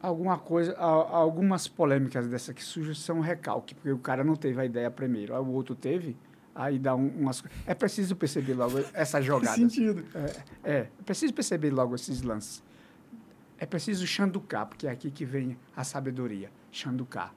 Alguma 0.00 0.38
coisa, 0.38 0.74
algumas 0.78 1.68
polêmicas 1.68 2.26
dessa 2.28 2.54
que 2.54 2.64
surgem 2.64 2.94
são 2.94 3.20
recalque, 3.20 3.74
porque 3.74 3.92
o 3.92 3.98
cara 3.98 4.24
não 4.24 4.36
teve 4.36 4.58
a 4.58 4.64
ideia 4.64 4.90
primeiro, 4.90 5.34
o 5.34 5.52
outro 5.52 5.74
teve, 5.74 6.16
aí 6.54 6.78
dá 6.78 6.94
um, 6.94 7.08
umas... 7.08 7.44
É 7.66 7.74
preciso 7.74 8.16
perceber 8.16 8.54
logo 8.54 8.78
essa 8.94 9.18
Faz 9.18 9.24
jogada. 9.26 9.54
sentido. 9.54 10.02
É, 10.64 10.70
é 10.72 10.88
preciso 11.04 11.34
perceber 11.34 11.70
logo 11.70 11.94
esses 11.94 12.22
lances. 12.22 12.62
É 13.58 13.66
preciso 13.66 14.06
chanducar, 14.06 14.66
porque 14.66 14.86
é 14.86 14.90
aqui 14.90 15.10
que 15.10 15.26
vem 15.26 15.58
a 15.76 15.84
sabedoria. 15.84 16.50
Chanducar, 16.70 17.34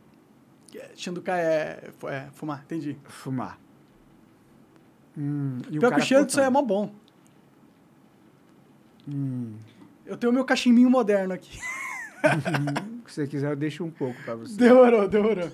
Xanduca 0.95 1.37
é, 1.37 1.91
é 2.07 2.27
fumar, 2.31 2.61
entendi. 2.63 2.97
fumar. 3.03 3.59
Hum, 5.17 5.59
e 5.69 5.79
Pior 5.79 5.81
que 5.81 5.89
cara 5.89 6.01
o 6.01 6.05
cheiro 6.05 6.25
disso 6.25 6.39
aí 6.39 6.45
é 6.45 6.49
mó 6.49 6.61
bom. 6.61 6.93
Eu 10.05 10.17
tenho 10.17 10.31
o 10.31 10.33
meu 10.33 10.45
cachimbinho 10.45 10.89
moderno 10.89 11.33
aqui. 11.33 11.59
Se 13.07 13.15
você 13.15 13.27
quiser, 13.27 13.51
eu 13.51 13.55
deixo 13.55 13.83
um 13.83 13.91
pouco 13.91 14.21
para 14.23 14.35
você. 14.35 14.55
Demorou, 14.55 15.07
demorou. 15.07 15.49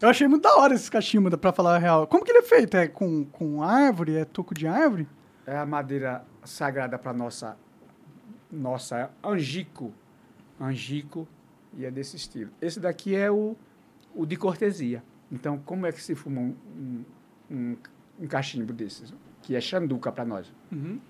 Eu 0.00 0.08
achei 0.08 0.26
muito 0.26 0.42
da 0.42 0.56
hora 0.56 0.74
esse 0.74 0.90
cachimbo, 0.90 1.36
pra 1.36 1.52
falar 1.52 1.76
a 1.76 1.78
real. 1.78 2.06
Como 2.06 2.24
que 2.24 2.30
ele 2.30 2.38
é 2.38 2.42
feito? 2.42 2.76
É 2.76 2.88
com, 2.88 3.24
com 3.26 3.62
árvore? 3.62 4.16
É 4.16 4.24
toco 4.24 4.54
de 4.54 4.66
árvore? 4.66 5.06
É 5.46 5.56
a 5.56 5.66
madeira 5.66 6.24
sagrada 6.44 6.98
para 6.98 7.12
nossa 7.12 7.56
nossa 8.50 9.10
angico, 9.22 9.92
angico 10.60 11.28
e 11.74 11.84
é 11.84 11.90
desse 11.90 12.16
estilo. 12.16 12.50
Esse 12.60 12.80
daqui 12.80 13.14
é 13.14 13.30
o, 13.30 13.56
o 14.14 14.26
de 14.26 14.36
cortesia. 14.36 15.02
Então, 15.30 15.58
como 15.58 15.86
é 15.86 15.92
que 15.92 16.02
se 16.02 16.14
fuma 16.14 16.40
um, 16.40 17.04
um, 17.50 17.76
um, 18.20 18.26
cachimbo 18.26 18.72
desses? 18.72 19.12
Que 19.42 19.54
é 19.54 19.60
chanduca 19.60 20.10
para 20.10 20.24
nós. 20.24 20.52
Uhum. 20.72 21.00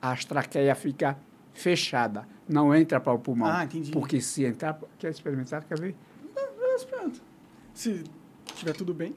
A 0.00 0.14
traqueia 0.16 0.74
fica 0.74 1.18
fechada, 1.52 2.26
não 2.48 2.74
entra 2.74 3.00
para 3.00 3.12
o 3.12 3.18
pulmão. 3.18 3.48
Ah, 3.50 3.64
entendi. 3.64 3.90
Porque 3.90 4.20
se 4.20 4.44
entrar, 4.44 4.78
quer 4.96 5.10
experimentar, 5.10 5.64
quer 5.64 5.78
ver? 5.78 5.96
Mas 6.56 6.84
pronto. 6.84 7.20
Se 7.74 8.04
tiver 8.54 8.74
tudo 8.74 8.94
bem. 8.94 9.14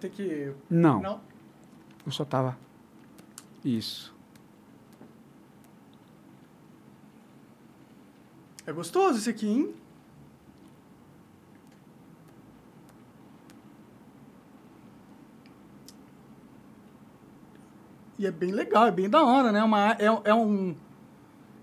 É, 0.00 0.08
tem 0.08 0.10
que... 0.10 0.52
Não, 0.70 1.00
Não? 1.02 1.20
eu 2.06 2.10
só 2.12 2.24
tava 2.24 2.56
isso. 3.62 4.14
É 8.66 8.72
gostoso 8.72 9.18
esse 9.18 9.28
aqui, 9.28 9.46
hein? 9.46 9.74
E 18.18 18.26
é 18.26 18.30
bem 18.30 18.52
legal, 18.52 18.86
é 18.86 18.90
bem 18.90 19.08
da 19.08 19.22
hora, 19.22 19.52
né? 19.52 19.62
Uma, 19.62 19.92
é, 19.92 20.04
é 20.24 20.34
um... 20.34 20.74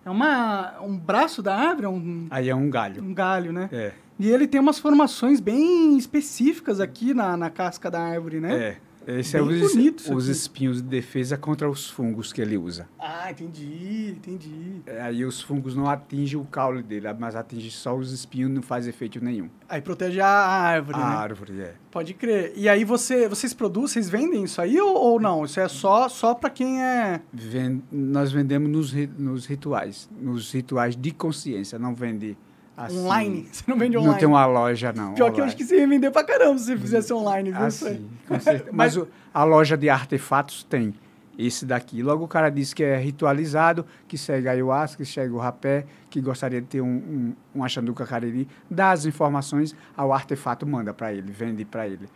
É 0.05 0.09
uma, 0.09 0.79
um 0.81 0.97
braço 0.97 1.43
da 1.43 1.55
árvore, 1.55 1.85
é 1.85 1.89
um, 1.89 2.27
Aí 2.29 2.49
é 2.49 2.55
um 2.55 2.69
galho. 2.69 3.03
um 3.03 3.13
galho, 3.13 3.51
né? 3.51 3.67
É. 3.71 3.93
E 4.19 4.29
ele 4.29 4.47
tem 4.47 4.59
umas 4.59 4.79
formações 4.79 5.39
bem 5.39 5.97
específicas 5.97 6.79
aqui 6.79 7.13
na, 7.13 7.37
na 7.37 7.49
casca 7.49 7.89
da 7.91 7.99
árvore, 8.01 8.39
né? 8.39 8.57
É. 8.57 8.77
Esse 9.19 9.37
é 9.37 9.41
Bem 9.41 9.63
os, 9.63 9.71
bonito 9.73 10.13
os 10.13 10.27
espinhos 10.27 10.81
de 10.81 10.89
defesa 10.89 11.37
contra 11.37 11.69
os 11.69 11.89
fungos 11.89 12.33
que 12.33 12.41
ele 12.41 12.57
usa. 12.57 12.89
Ah, 12.99 13.31
entendi, 13.31 14.13
entendi. 14.17 14.81
É, 14.85 15.01
Aí 15.01 15.23
os 15.23 15.41
fungos 15.41 15.77
não 15.77 15.89
atingem 15.89 16.37
o 16.37 16.43
caule 16.43 16.83
dele, 16.83 17.07
mas 17.17 17.33
atingem 17.33 17.71
só 17.71 17.95
os 17.95 18.11
espinhos, 18.11 18.51
não 18.51 18.61
faz 18.61 18.85
efeito 18.85 19.23
nenhum. 19.23 19.49
Aí 19.69 19.79
protege 19.81 20.19
a 20.19 20.27
árvore, 20.27 20.97
A 20.97 20.99
né? 20.99 21.05
árvore, 21.15 21.61
é. 21.61 21.73
Pode 21.89 22.13
crer. 22.15 22.51
E 22.57 22.67
aí 22.67 22.83
você, 22.83 23.29
vocês 23.29 23.53
produzem, 23.53 23.93
vocês 24.03 24.09
vendem 24.09 24.43
isso 24.43 24.59
aí 24.59 24.77
ou, 24.81 24.93
ou 24.97 25.21
não? 25.21 25.45
Isso 25.45 25.61
é 25.61 25.69
só, 25.69 26.09
só 26.09 26.33
para 26.35 26.49
quem 26.49 26.83
é... 26.83 27.21
Ven- 27.31 27.81
nós 27.89 28.29
vendemos 28.33 28.69
nos, 28.69 28.93
nos 29.17 29.45
rituais, 29.45 30.09
nos 30.19 30.51
rituais 30.51 30.97
de 30.97 31.11
consciência, 31.11 31.79
não 31.79 31.95
vende 31.95 32.37
assim. 32.77 32.99
Online? 32.99 33.49
Você 33.51 33.63
não 33.67 33.77
vende 33.77 33.95
Não 33.95 34.03
online? 34.03 34.19
tem 34.19 34.27
uma 34.27 34.45
loja, 34.45 34.93
não. 34.93 35.13
Pior 35.15 35.25
que 35.25 35.39
eu 35.39 35.43
online. 35.43 35.47
acho 35.47 35.57
que 35.57 35.65
você 35.65 35.79
ia 35.79 35.87
vender 35.87 36.11
pra 36.11 36.23
caramba 36.23 36.57
se 36.59 36.77
fizesse 36.77 37.11
online, 37.11 37.51
viu? 37.51 37.61
Ah, 37.61 37.67
isso 37.67 37.87
aí? 37.87 37.95
sim, 37.95 38.09
com 38.27 38.39
certeza. 38.39 38.69
Mas- 38.75 38.95
o- 38.95 39.07
a 39.33 39.43
loja 39.43 39.75
de 39.75 39.89
artefatos 39.89 40.63
tem. 40.63 40.93
esse 41.39 41.67
daqui. 41.67 42.01
Logo 42.01 42.23
o 42.25 42.27
cara 42.27 42.49
diz 42.49 42.73
que 42.73 42.83
é 42.83 42.97
ritualizado, 42.97 43.85
que 44.07 44.17
segue 44.17 44.47
a 44.47 44.51
ayahuasca, 44.53 45.03
que 45.03 45.07
segue 45.07 45.31
o 45.33 45.37
rapé, 45.37 45.85
que 46.09 46.19
gostaria 46.19 46.59
de 46.59 46.65
ter 46.65 46.81
um, 46.81 46.87
um, 46.87 47.35
um 47.59 47.63
achanduca 47.63 48.07
cariri, 48.07 48.47
dá 48.71 48.89
as 48.89 49.05
informações, 49.05 49.75
ao 49.95 50.11
artefato 50.11 50.65
manda 50.65 50.93
para 50.95 51.13
ele, 51.13 51.31
vende 51.31 51.63
para 51.63 51.87
ele. 51.87 52.07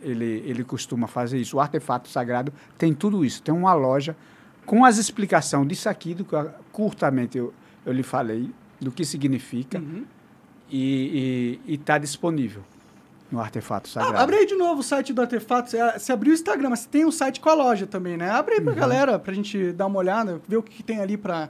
ele. 0.00 0.42
Ele 0.46 0.64
costuma 0.64 1.06
fazer 1.06 1.36
isso. 1.38 1.58
O 1.58 1.60
artefato 1.60 2.08
sagrado 2.08 2.52
tem 2.78 2.94
tudo 2.94 3.22
isso. 3.22 3.42
Tem 3.42 3.52
uma 3.54 3.74
loja 3.74 4.16
com 4.64 4.82
as 4.82 4.96
explicações 4.96 5.68
disso 5.68 5.86
aqui, 5.88 6.14
do 6.14 6.24
que 6.24 6.32
eu- 6.34 6.50
curtamente 6.72 7.36
eu, 7.36 7.52
eu 7.84 7.92
lhe 7.92 8.02
falei, 8.02 8.50
do 8.80 8.90
que 8.90 9.04
significa, 9.04 9.78
Uhum. 9.78 10.04
e 10.70 11.60
está 11.68 11.98
disponível 11.98 12.62
no 13.30 13.40
artefato 13.40 13.88
sagrado. 13.88 14.16
Ah, 14.16 14.22
abre 14.22 14.36
aí 14.36 14.46
de 14.46 14.54
novo 14.54 14.80
o 14.80 14.82
site 14.82 15.12
do 15.12 15.20
Artefato. 15.20 15.70
Você, 15.70 15.78
você 15.98 16.12
abriu 16.12 16.32
o 16.32 16.34
Instagram, 16.34 16.70
mas 16.70 16.84
tem 16.86 17.04
um 17.04 17.12
site 17.12 17.40
com 17.40 17.48
a 17.48 17.54
loja 17.54 17.86
também, 17.86 18.16
né? 18.16 18.30
Abre 18.30 18.54
aí 18.54 18.60
pra 18.60 18.72
galera, 18.74 19.18
pra 19.18 19.32
gente 19.32 19.72
dar 19.72 19.86
uma 19.86 19.98
olhada, 19.98 20.40
ver 20.48 20.56
o 20.56 20.62
que, 20.62 20.76
que 20.76 20.82
tem 20.82 21.00
ali 21.00 21.16
pra, 21.16 21.48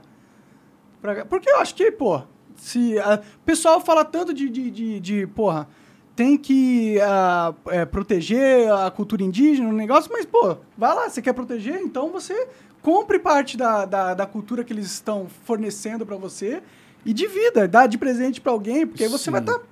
pra... 1.01 1.25
Porque 1.25 1.49
eu 1.49 1.59
acho 1.59 1.73
que, 1.73 1.91
pô, 1.91 2.21
se... 2.55 2.95
O 2.99 3.45
pessoal 3.45 3.81
fala 3.81 4.05
tanto 4.05 4.33
de, 4.33 4.47
de, 4.49 4.69
de, 4.69 4.99
de, 4.99 5.27
porra, 5.27 5.67
tem 6.15 6.37
que 6.37 6.99
ah, 7.01 7.53
é, 7.67 7.85
proteger 7.85 8.71
a 8.71 8.91
cultura 8.91 9.23
indígena, 9.23 9.69
o 9.69 9.73
negócio, 9.73 10.11
mas, 10.13 10.25
pô, 10.25 10.57
vai 10.77 10.93
lá, 10.93 11.09
você 11.09 11.21
quer 11.21 11.33
proteger, 11.33 11.81
então 11.81 12.11
você 12.11 12.47
compre 12.81 13.17
parte 13.17 13.57
da, 13.57 13.85
da, 13.85 14.13
da 14.13 14.25
cultura 14.27 14.63
que 14.63 14.71
eles 14.71 14.85
estão 14.85 15.27
fornecendo 15.45 16.05
pra 16.05 16.15
você 16.15 16.61
e 17.05 17.13
divida, 17.13 17.67
dá 17.67 17.87
de 17.87 17.97
presente 17.97 18.39
pra 18.39 18.51
alguém, 18.51 18.85
porque 18.85 19.03
aí 19.03 19.09
você 19.09 19.25
Sim. 19.25 19.31
vai 19.31 19.41
tá 19.41 19.53
estar... 19.53 19.65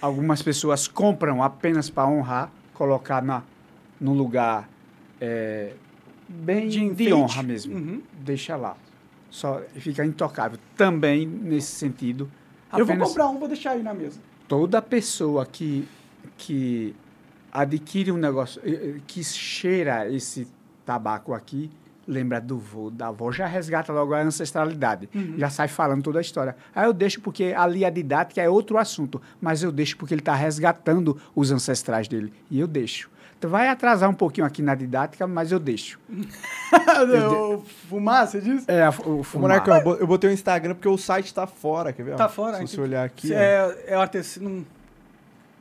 Algumas 0.00 0.42
pessoas 0.42 0.86
compram 0.86 1.42
apenas 1.42 1.88
para 1.88 2.08
honrar, 2.08 2.52
colocar 2.74 3.22
na, 3.22 3.42
num 4.00 4.12
lugar 4.12 4.68
é, 5.20 5.72
bem 6.28 6.68
De 6.68 6.90
de, 6.90 7.12
honra 7.12 7.42
mesmo. 7.42 7.74
Uhum. 7.74 8.02
Deixa 8.12 8.56
lá. 8.56 8.76
Só 9.30 9.62
fica 9.74 10.04
intocável. 10.04 10.58
Também 10.76 11.26
nesse 11.26 11.72
sentido. 11.72 12.30
Eu 12.72 12.84
vou 12.84 12.94
apenas 12.94 13.08
comprar 13.08 13.28
um, 13.28 13.38
vou 13.38 13.48
deixar 13.48 13.72
aí 13.72 13.82
na 13.82 13.94
mesa. 13.94 14.20
toda 14.46 14.82
pessoa 14.82 15.46
que, 15.46 15.88
que 16.36 16.94
adquire 17.52 18.12
um 18.12 18.16
negócio, 18.16 18.60
eh, 18.64 18.70
eh, 18.70 19.00
que 19.06 19.24
cheira 19.24 20.10
esse 20.10 20.46
tabaco 20.84 21.32
aqui, 21.32 21.70
lembra 22.06 22.40
do 22.40 22.58
vô, 22.58 22.90
da 22.90 23.08
avó, 23.08 23.32
já 23.32 23.46
resgata 23.46 23.92
logo 23.92 24.14
a 24.14 24.20
ancestralidade. 24.20 25.08
Já 25.36 25.50
sai 25.50 25.68
falando 25.68 26.02
toda 26.04 26.18
a 26.18 26.22
história. 26.22 26.54
Aí 26.74 26.84
eu 26.86 26.92
deixo 26.92 27.20
porque 27.20 27.52
ali 27.56 27.84
a 27.84 27.90
didática 27.90 28.40
é 28.40 28.48
outro 28.48 28.78
assunto, 28.78 29.20
mas 29.40 29.62
eu 29.62 29.72
deixo 29.72 29.96
porque 29.96 30.14
ele 30.14 30.20
está 30.20 30.34
resgatando 30.34 31.16
os 31.34 31.50
ancestrais 31.50 32.06
dele. 32.08 32.32
E 32.50 32.60
eu 32.60 32.66
deixo. 32.66 33.10
Então 33.38 33.50
vai 33.50 33.68
atrasar 33.68 34.08
um 34.08 34.14
pouquinho 34.14 34.46
aqui 34.46 34.62
na 34.62 34.74
didática, 34.74 35.26
mas 35.26 35.52
eu 35.52 35.58
deixo. 35.58 35.98
o 37.52 37.58
fumar, 37.88 38.26
você 38.26 38.40
disse? 38.40 38.64
É, 38.70 38.88
o 38.88 39.22
fumar. 39.22 39.42
Monarcão, 39.50 39.76
eu 39.76 39.82
bo- 39.84 39.94
eu 39.96 40.06
botei 40.06 40.30
o 40.30 40.32
Instagram 40.32 40.74
porque 40.74 40.88
o 40.88 40.96
site 40.96 41.34
tá 41.34 41.46
fora, 41.46 41.92
quer 41.92 42.02
ver? 42.02 42.16
Tá 42.16 42.28
fora? 42.28 42.56
Se 42.58 42.66
você 42.66 42.80
olhar 42.80 43.04
aqui, 43.04 43.32
ó, 43.32 43.36
é, 43.36 43.76
é 43.88 43.96
o 43.96 44.00
artesano. 44.00 44.48
Não, 44.48 44.66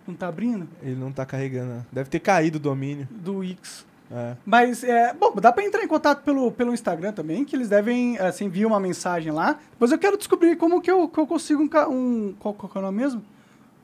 não 0.07 0.13
tá 0.15 0.27
abrindo? 0.27 0.67
ele 0.81 0.95
não 0.95 1.11
tá 1.11 1.25
carregando. 1.25 1.85
Deve 1.91 2.09
ter 2.09 2.19
caído 2.19 2.57
o 2.57 2.61
domínio. 2.61 3.07
Do 3.11 3.43
X. 3.43 3.85
É. 4.11 4.35
Mas, 4.45 4.83
é, 4.83 5.13
bom, 5.13 5.33
dá 5.35 5.51
pra 5.51 5.63
entrar 5.63 5.83
em 5.83 5.87
contato 5.87 6.23
pelo, 6.23 6.51
pelo 6.51 6.73
Instagram 6.73 7.11
também, 7.11 7.43
que 7.43 7.55
eles 7.55 7.69
devem, 7.69 8.17
assim, 8.19 8.45
enviar 8.45 8.67
uma 8.67 8.79
mensagem 8.79 9.31
lá. 9.31 9.59
Mas 9.79 9.91
eu 9.91 9.97
quero 9.97 10.17
descobrir 10.17 10.55
como 10.55 10.81
que 10.81 10.91
eu, 10.91 11.07
que 11.07 11.19
eu 11.19 11.25
consigo 11.25 11.61
um, 11.61 11.69
um 11.89 12.35
qual, 12.37 12.53
qual 12.53 12.71
é 12.75 12.79
o 12.79 12.81
nome 12.81 12.97
mesmo? 12.97 13.23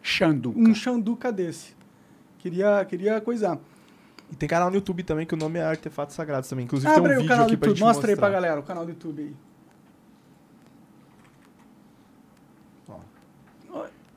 Xanduca. 0.02 0.60
Um 0.60 0.74
xanduca 0.74 1.32
desse. 1.32 1.76
Queria, 2.40 2.86
queria 2.86 3.22
coisar. 3.22 3.58
E 4.32 4.36
tem 4.36 4.48
canal 4.48 4.70
no 4.70 4.76
YouTube 4.76 5.04
também 5.04 5.26
que 5.26 5.34
o 5.34 5.38
nome 5.38 5.60
é 5.60 5.64
Artefatos 5.64 6.16
Sagrados 6.16 6.50
também. 6.50 6.66
Inclusive 6.66 6.92
Abre 6.92 7.04
tem 7.04 7.12
aí 7.12 7.18
um 7.18 7.20
o 7.20 7.22
vídeo 7.22 7.44
aqui 7.44 7.58
pra 7.58 7.68
YouTube, 7.68 7.78
gente 7.78 7.86
mostra 7.86 8.12
aí 8.12 8.16
pra 8.16 8.28
mostrar. 8.28 8.42
galera 8.42 8.60
o 8.60 8.64
canal 8.64 8.86
do 8.86 8.92
YouTube 8.92 9.22
aí. 9.24 9.36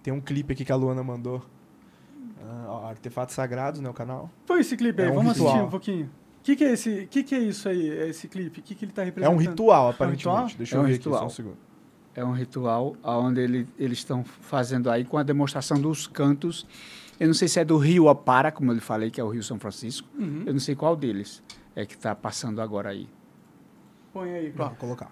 Tem 0.04 0.12
um 0.12 0.20
clipe 0.20 0.52
aqui 0.52 0.66
que 0.66 0.70
a 0.70 0.76
Luana 0.76 1.02
mandou. 1.02 1.42
Ó, 2.68 2.86
Artefatos 2.88 3.34
Sagrados, 3.34 3.80
né, 3.80 3.88
o 3.88 3.94
canal. 3.94 4.30
Foi 4.46 4.60
esse 4.60 4.76
clipe 4.76 5.00
aí, 5.02 5.08
É 5.08 5.10
um 5.10 5.14
vamos 5.14 5.32
ritual. 5.32 5.48
assistir 5.50 5.66
um 5.66 5.70
pouquinho. 5.70 6.06
O 6.06 6.44
que, 6.44 6.56
que 6.56 6.64
é 6.64 6.72
esse? 6.72 7.06
que, 7.10 7.22
que 7.22 7.34
é 7.34 7.38
isso 7.38 7.68
aí, 7.68 7.88
esse 7.88 8.28
clipe? 8.28 8.60
O 8.60 8.62
que, 8.62 8.74
que 8.74 8.84
ele 8.84 8.92
tá 8.92 9.02
É 9.02 9.06
representando? 9.06 9.34
um 9.36 9.38
ritual, 9.40 9.84
É 9.84 9.86
um 9.86 9.90
aparentemente. 9.90 10.28
ritual? 10.28 10.58
Deixa 10.58 10.76
É 10.76 10.78
eu 10.78 10.82
um 10.82 10.86
ver 10.86 10.92
ritual. 10.92 11.14
aqui 11.14 11.20
só 11.22 11.26
um 11.26 11.30
segundo. 11.30 11.56
É 12.14 12.24
um 12.24 12.32
ritual 12.32 12.96
onde 13.02 13.40
ele, 13.40 13.66
eles 13.78 13.98
estão 13.98 14.22
fazendo 14.24 14.90
aí 14.90 15.04
com 15.04 15.16
a 15.18 15.22
demonstração 15.22 15.80
dos 15.80 16.06
cantos. 16.06 16.66
Eu 17.18 17.26
não 17.28 17.34
sei 17.34 17.48
se 17.48 17.58
é 17.60 17.64
do 17.64 17.76
Rio 17.78 18.08
Apara, 18.08 18.52
como 18.52 18.70
eu 18.70 18.74
lhe 18.74 18.80
falei, 18.80 19.10
que 19.10 19.20
é 19.20 19.24
o 19.24 19.28
Rio 19.30 19.42
São 19.42 19.58
Francisco. 19.58 20.06
Uhum. 20.18 20.42
Eu 20.46 20.52
não 20.52 20.60
sei 20.60 20.74
qual 20.76 20.94
deles 20.94 21.42
é 21.74 21.84
que 21.86 21.94
está 21.94 22.14
passando 22.14 22.60
agora 22.60 22.90
aí. 22.90 23.08
Põe 24.12 24.32
aí, 24.32 24.50
Vou 24.50 24.66
ó. 24.66 24.70
colocar. 24.70 25.10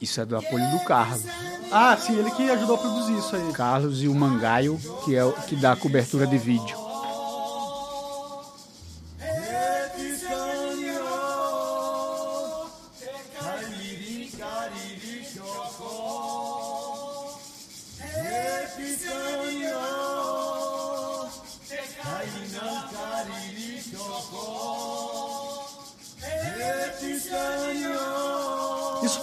Isso 0.00 0.20
é 0.20 0.24
do 0.24 0.36
apoio 0.36 0.70
do 0.70 0.80
Carlos. 0.80 1.24
Ah, 1.70 1.96
sim, 1.96 2.18
ele 2.18 2.30
que 2.30 2.50
ajudou 2.50 2.76
a 2.76 2.78
produzir 2.78 3.16
isso 3.18 3.36
aí. 3.36 3.52
Carlos 3.52 4.02
e 4.02 4.08
o 4.08 4.14
Mangaio, 4.14 4.80
que 5.04 5.14
é 5.14 5.24
o 5.24 5.32
que 5.32 5.54
dá 5.54 5.72
a 5.72 5.76
cobertura 5.76 6.26
de 6.26 6.38
vídeo. 6.38 6.89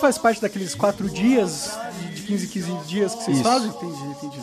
Faz 0.07 0.17
parte 0.17 0.41
daqueles 0.41 0.73
quatro 0.73 1.09
dias, 1.09 1.71
de 2.15 2.21
15 2.21 2.45
em 2.45 2.49
15 2.49 2.71
dias 2.87 3.13
que 3.13 3.23
vocês 3.25 3.37
Isso. 3.37 3.43
fazem? 3.49 3.67
Entendi, 3.69 4.03
entendi. 4.05 4.39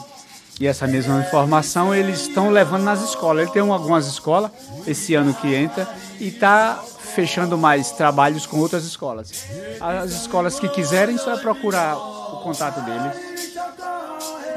E 0.61 0.66
essa 0.66 0.86
mesma 0.86 1.19
informação 1.20 1.95
eles 1.95 2.20
estão 2.20 2.51
levando 2.51 2.82
nas 2.82 3.01
escolas. 3.01 3.45
Ele 3.45 3.51
tem 3.51 3.62
um- 3.62 3.73
algumas 3.73 4.07
escolas, 4.07 4.51
esse 4.86 5.15
ano 5.15 5.32
que 5.32 5.53
entra, 5.55 5.89
e 6.20 6.28
está 6.28 6.81
fechando 7.15 7.57
mais 7.57 7.91
trabalhos 7.93 8.45
com 8.47 8.59
outras 8.59 8.85
escolas. 8.85 9.32
As 9.81 10.11
escolas 10.12 10.61
que 10.61 10.69
quiserem, 10.69 11.16
só 11.16 11.32
é 11.32 11.39
procurar 11.39 11.97
o 11.97 12.41
contato 12.43 12.81
deles. 12.82 13.16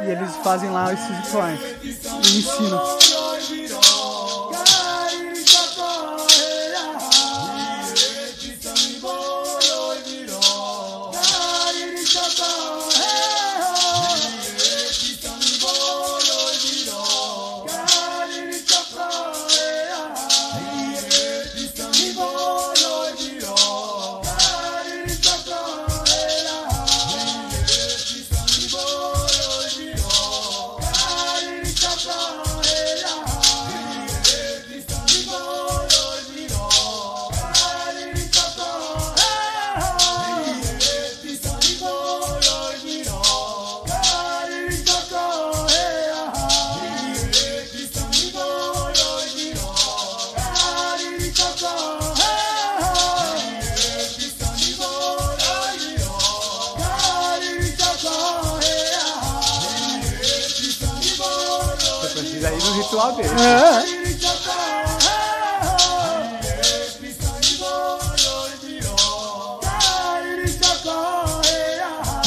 E 0.05 0.11
eles 0.11 0.35
fazem 0.43 0.69
lá 0.69 0.91
esses 0.93 1.07
rituais. 1.07 1.59
E 1.83 2.37
ensinam. 2.37 2.97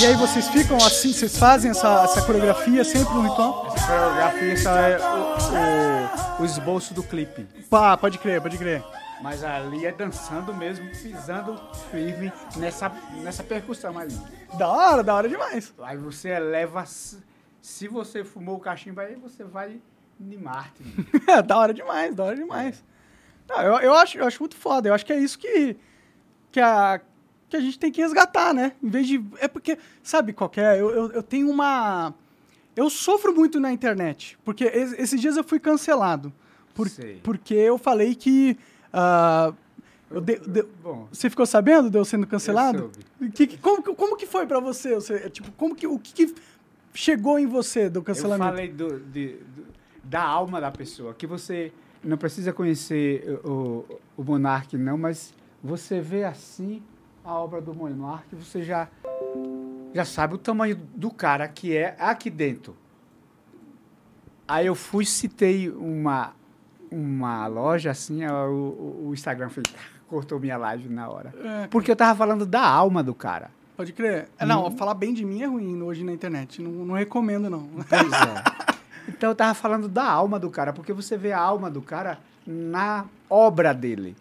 E 0.01 0.07
aí 0.07 0.15
vocês 0.15 0.49
ficam 0.49 0.79
assim, 0.79 1.13
vocês 1.13 1.37
fazem 1.37 1.71
essa, 1.73 2.05
essa 2.05 2.23
coreografia 2.23 2.83
sempre 2.85 3.13
no 3.15 3.23
ritual? 3.23 3.67
Essa 3.77 3.87
coreografia 3.87 4.71
é 4.71 4.99
o, 4.99 6.39
o- 6.39 6.43
o 6.43 6.45
esboço 6.47 6.95
do 6.95 7.03
clipe. 7.03 7.43
Pá, 7.69 7.97
pode 7.99 8.17
crer, 8.19 8.41
pode 8.41 8.57
crer. 8.57 8.83
Mas 9.21 9.45
ali 9.45 9.85
é 9.85 9.93
dançando 9.93 10.55
mesmo, 10.55 10.89
pisando 10.91 11.61
firme 11.91 12.33
nessa, 12.57 12.91
nessa 13.23 13.43
percussão 13.45 13.99
ali. 13.99 14.19
Da 14.57 14.67
hora, 14.69 15.03
da 15.03 15.15
hora 15.15 15.29
demais. 15.29 15.73
Aí 15.83 15.99
você 15.99 16.31
eleva. 16.31 16.87
Se 16.87 17.19
se 17.63 17.87
você 17.87 18.25
fumou 18.25 18.57
o 18.57 18.61
cachimbo 18.61 19.01
aí, 19.03 19.17
você 19.17 19.45
vai 19.45 19.79
de 20.21 20.37
Marte. 20.39 20.83
É, 21.27 21.43
da 21.43 21.57
hora 21.59 21.73
demais, 21.75 22.15
da 22.15 22.25
hora 22.25 22.37
demais. 22.37 22.85
Não, 23.49 23.61
eu, 23.63 23.75
eu, 23.81 23.95
acho, 23.95 24.19
eu 24.19 24.27
acho 24.27 24.41
muito 24.41 24.57
foda. 24.57 24.89
Eu 24.89 24.95
acho 24.95 25.05
que 25.07 25.13
é 25.13 25.19
isso 25.19 25.39
que, 25.39 25.77
que, 26.53 26.61
a, 26.61 27.01
que 27.49 27.57
a 27.57 27.61
gente 27.61 27.79
tem 27.79 27.91
que 27.91 28.01
resgatar, 28.01 28.53
né? 28.55 28.73
Em 28.83 28.89
vez 28.89 29.07
de. 29.07 29.25
É 29.39 29.49
porque, 29.49 29.79
sabe 30.03 30.33
qual 30.33 30.51
é? 30.57 30.81
Eu, 30.81 30.91
eu, 30.91 31.13
eu 31.13 31.23
tenho 31.23 31.51
uma. 31.51 32.15
Eu 32.77 32.89
sofro 32.89 33.35
muito 33.35 33.59
na 33.59 33.73
internet. 33.73 34.39
Porque 34.45 34.65
es- 34.65 34.93
esses 34.99 35.21
dias 35.21 35.37
eu 35.37 35.43
fui 35.45 35.59
cancelado. 35.59 36.33
Por, 36.75 36.89
Sei. 36.89 37.21
porque 37.23 37.55
eu 37.55 37.77
falei 37.79 38.15
que. 38.15 38.57
ah, 38.93 39.53
eu 40.11 40.21
de- 40.21 40.39
de- 40.39 40.63
Bom, 40.83 41.09
você 41.13 41.29
ficou 41.29 41.45
sabendo 41.47 41.91
de 41.91 41.99
eu 41.99 42.05
sendo 42.05 42.27
cancelado? 42.27 42.91
Eu. 43.21 43.31
Que, 43.31 43.47
que- 43.49 43.59
como, 43.59 43.83
que- 43.83 43.95
como 43.95 44.17
que 44.17 44.27
foi 44.27 44.47
pra 44.47 44.61
você? 44.61 44.95
Você, 44.95 45.29
tipo, 45.31 45.51
como 45.53 45.75
que, 45.75 45.87
o 45.87 45.99
que, 45.99 46.13
que 46.13 46.35
chegou 46.95 47.39
em 47.39 47.47
você 47.47 47.89
do 47.91 47.99
eu 47.99 48.03
cancelamento? 48.05 48.51
falei 48.51 48.69
do, 48.69 49.01
de- 49.01 49.37
do- 49.39 49.60
da 50.03 50.23
alma 50.23 50.61
da 50.61 50.71
pessoa, 50.71 51.15
que 51.15 51.27
você 51.27 51.73
não 52.03 52.17
precisa 52.17 52.53
conhecer 52.53 53.41
o, 53.45 53.85
o, 54.17 54.25
monarca, 54.25 54.77
não, 54.79 54.97
mas 54.97 55.35
você 55.63 56.01
vê 56.01 56.25
assim 56.25 56.83
a 57.25 57.35
obra 57.35 57.61
do 57.61 57.75
monarca, 57.75 58.35
você 58.37 58.63
já, 58.63 58.89
já 59.95 60.05
sabe 60.05 60.35
o 60.35 60.39
tamanho 60.39 60.77
do 60.95 61.11
cara 61.11 61.47
que 61.47 61.77
é 61.77 61.95
aqui 61.99 62.31
dentro. 62.31 62.75
Aí 64.49 64.67
eu 64.67 64.75
fui, 64.75 65.05
citei 65.05 65.69
uma, 65.71 66.33
uma 66.91 67.47
loja, 67.47 67.91
assim, 67.91 68.25
o, 68.27 69.05
o- 69.07 69.15
Instagram 69.15 69.49
foi, 69.49 69.63
cortou 70.09 70.41
minha 70.41 70.57
live 70.57 70.89
na 70.89 71.09
hora. 71.09 71.33
É, 71.45 71.67
Porque 71.69 71.91
eu 71.91 71.95
tava 71.97 72.17
falando 72.19 72.45
da 72.45 72.63
alma 72.67 73.03
do 73.03 73.15
cara. 73.15 73.51
Pode 73.77 73.93
crer. 73.93 74.29
É, 74.39 74.45
Não, 74.45 74.71
falar 74.73 74.95
bem 74.95 75.15
de 75.15 75.25
mim 75.25 75.43
é 75.43 75.47
ruim 75.47 75.81
hoje 75.83 76.03
na 76.03 76.13
internet. 76.13 76.61
Não, 76.61 76.71
não 76.71 76.95
recomendo, 76.97 77.49
não. 77.49 77.69
Pois 77.89 78.13
é. 78.13 78.71
Então 79.17 79.31
eu 79.31 79.35
tava 79.35 79.55
falando 79.55 79.89
da 79.89 80.05
alma 80.05 80.39
do 80.39 80.51
cara, 80.51 80.73
porque 80.73 80.93
você 80.93 81.17
vê 81.17 81.33
a 81.33 81.41
alma 81.41 81.71
do 81.71 81.83
cara 81.83 82.19
na 82.47 83.05
obra 83.29 83.73
dele. 83.73 84.17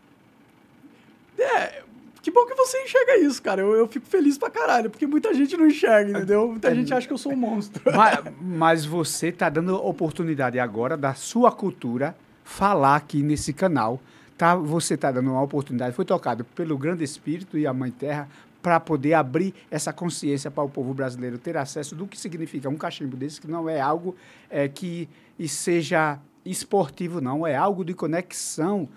Que 2.21 2.31
bom 2.31 2.45
que 2.45 2.53
você 2.53 2.83
enxerga 2.83 3.17
isso, 3.17 3.41
cara. 3.41 3.61
Eu, 3.61 3.73
eu 3.73 3.87
fico 3.87 4.05
feliz 4.05 4.37
pra 4.37 4.49
caralho, 4.49 4.89
porque 4.89 5.07
muita 5.07 5.33
gente 5.33 5.55
não 5.55 5.65
enxerga, 5.65 6.11
entendeu? 6.11 6.43
É. 6.43 6.47
Muita 6.47 6.75
gente 6.75 6.93
acha 6.93 7.07
que 7.07 7.13
eu 7.13 7.17
sou 7.17 7.31
um 7.31 7.35
monstro. 7.35 7.81
Mas, 7.95 8.19
mas 8.41 8.85
você 8.85 9.31
tá 9.31 9.49
dando 9.49 9.75
oportunidade 9.75 10.59
agora 10.59 10.97
da 10.97 11.13
sua 11.13 11.51
cultura 11.51 12.15
falar 12.43 12.97
aqui 12.97 13.23
nesse 13.23 13.53
canal. 13.53 13.99
Tá? 14.37 14.55
Você 14.55 14.95
tá 14.95 15.11
dando 15.11 15.31
uma 15.31 15.41
oportunidade, 15.41 15.95
foi 15.95 16.05
tocado 16.05 16.43
pelo 16.43 16.77
Grande 16.77 17.03
Espírito 17.03 17.57
e 17.57 17.65
a 17.67 17.73
Mãe 17.73 17.91
Terra 17.91 18.27
para 18.61 18.80
poder 18.80 19.14
abrir 19.14 19.53
essa 19.72 19.94
consciência 19.94 20.52
para 20.52 20.64
o 20.64 20.69
povo 20.69 20.94
brasileiro 20.94 21.38
ter 21.38 21.57
acesso 21.57 21.95
do 21.95 22.07
que 22.07 22.18
significa 22.18 22.69
um 22.69 22.76
cachimbo 22.76 23.15
desse, 23.15 23.40
que 23.40 23.48
não 23.48 23.69
é 23.69 23.80
algo 23.80 24.15
é, 24.49 24.68
que 24.68 25.07
seja 25.48 26.19
esportivo, 26.45 27.22
não, 27.22 27.45
é 27.45 27.56
algo 27.56 27.84
de 27.86 27.94
conexão. 27.94 28.88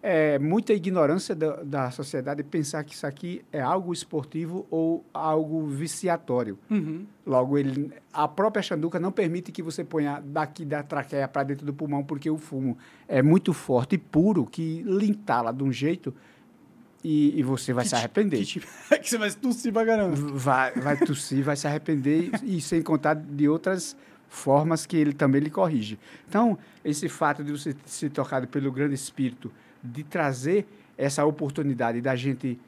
É 0.00 0.38
muita 0.38 0.72
ignorância 0.72 1.34
da, 1.34 1.56
da 1.64 1.90
sociedade 1.90 2.44
pensar 2.44 2.84
que 2.84 2.94
isso 2.94 3.04
aqui 3.04 3.44
é 3.52 3.60
algo 3.60 3.92
esportivo 3.92 4.64
ou 4.70 5.04
algo 5.12 5.66
viciatório. 5.66 6.56
Uhum. 6.70 7.04
Logo, 7.26 7.58
ele, 7.58 7.92
a 8.12 8.28
própria 8.28 8.62
chanduca 8.62 9.00
não 9.00 9.10
permite 9.10 9.50
que 9.50 9.60
você 9.60 9.82
ponha 9.82 10.22
daqui 10.24 10.64
da 10.64 10.84
traqueia 10.84 11.26
para 11.26 11.42
dentro 11.42 11.66
do 11.66 11.74
pulmão, 11.74 12.04
porque 12.04 12.30
o 12.30 12.38
fumo 12.38 12.78
é 13.08 13.22
muito 13.22 13.52
forte 13.52 13.96
e 13.96 13.98
puro, 13.98 14.46
que 14.46 14.84
lhe 14.84 15.10
entala 15.10 15.52
de 15.52 15.64
um 15.64 15.72
jeito 15.72 16.14
e, 17.02 17.38
e 17.38 17.42
você 17.42 17.72
vai 17.72 17.84
se 17.84 17.94
arrepender. 17.94 18.38
Que, 18.38 18.46
tipo, 18.46 18.66
que 19.00 19.08
você 19.08 19.18
vai 19.18 19.30
tossir 19.30 19.72
pra 19.72 19.86
caramba. 19.86 20.16
Vai, 20.16 20.72
vai 20.72 20.96
tossir, 20.96 21.44
vai 21.44 21.56
se 21.56 21.66
arrepender 21.66 22.30
e, 22.42 22.56
e 22.56 22.60
sem 22.60 22.82
contar 22.82 23.14
de 23.14 23.48
outras 23.48 23.96
formas 24.28 24.84
que 24.84 24.96
ele 24.96 25.12
também 25.12 25.40
lhe 25.40 25.50
corrige. 25.50 25.98
Então, 26.28 26.58
esse 26.84 27.08
fato 27.08 27.42
de 27.42 27.52
você 27.52 27.74
ser 27.86 28.10
tocado 28.10 28.46
pelo 28.46 28.70
grande 28.70 28.94
espírito, 28.94 29.50
de 29.82 30.02
trazer 30.02 30.66
essa 30.96 31.24
oportunidade 31.24 32.00
da 32.00 32.14
gente 32.16 32.58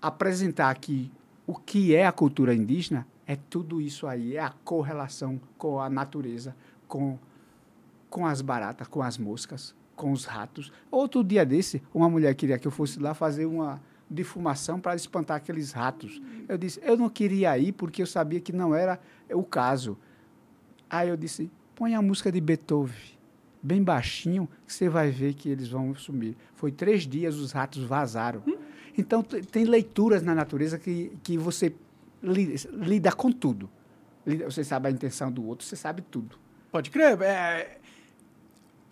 apresentar 0.00 0.70
aqui 0.70 1.10
o 1.46 1.54
que 1.54 1.94
é 1.94 2.06
a 2.06 2.12
cultura 2.12 2.54
indígena, 2.54 3.06
é 3.26 3.36
tudo 3.36 3.80
isso 3.80 4.06
aí, 4.06 4.36
é 4.36 4.40
a 4.40 4.50
correlação 4.64 5.40
com 5.56 5.80
a 5.80 5.88
natureza, 5.88 6.54
com, 6.86 7.18
com 8.10 8.26
as 8.26 8.42
baratas, 8.42 8.86
com 8.86 9.02
as 9.02 9.16
moscas, 9.16 9.74
com 9.96 10.12
os 10.12 10.24
ratos. 10.24 10.72
Outro 10.90 11.22
dia 11.24 11.44
desse, 11.44 11.82
uma 11.92 12.08
mulher 12.08 12.34
queria 12.34 12.58
que 12.58 12.66
eu 12.66 12.70
fosse 12.72 12.98
lá 13.00 13.14
fazer 13.14 13.46
uma 13.46 13.80
defumação 14.10 14.78
para 14.78 14.94
espantar 14.94 15.36
aqueles 15.38 15.72
ratos. 15.72 16.20
Eu 16.48 16.58
disse, 16.58 16.80
eu 16.82 16.96
não 16.96 17.08
queria 17.08 17.56
ir 17.58 17.72
porque 17.72 18.02
eu 18.02 18.06
sabia 18.06 18.40
que 18.40 18.52
não 18.52 18.74
era 18.74 19.00
o 19.32 19.42
caso. 19.42 19.96
Aí 20.88 21.08
eu 21.08 21.16
disse, 21.16 21.50
põe 21.74 21.94
a 21.94 22.02
música 22.02 22.30
de 22.30 22.40
Beethoven, 22.40 22.94
bem 23.62 23.82
baixinho, 23.82 24.48
que 24.66 24.72
você 24.72 24.88
vai 24.88 25.10
ver 25.10 25.34
que 25.34 25.48
eles 25.48 25.68
vão 25.68 25.94
sumir. 25.94 26.36
Foi 26.54 26.70
três 26.70 27.06
dias, 27.06 27.36
os 27.36 27.52
ratos 27.52 27.82
vazaram. 27.84 28.42
Então, 28.96 29.22
tem 29.22 29.64
leituras 29.64 30.22
na 30.22 30.34
natureza 30.34 30.78
que, 30.78 31.12
que 31.22 31.36
você 31.36 31.74
li- 32.22 32.54
lida 32.72 33.10
com 33.10 33.32
tudo. 33.32 33.68
Lida- 34.26 34.44
Você 34.44 34.62
sabe 34.62 34.88
a 34.88 34.90
intenção 34.90 35.32
do 35.32 35.44
outro, 35.46 35.66
você 35.66 35.74
sabe 35.76 36.02
tudo. 36.02 36.36
Pode 36.70 36.90
crer. 36.90 37.20
É 37.22 37.78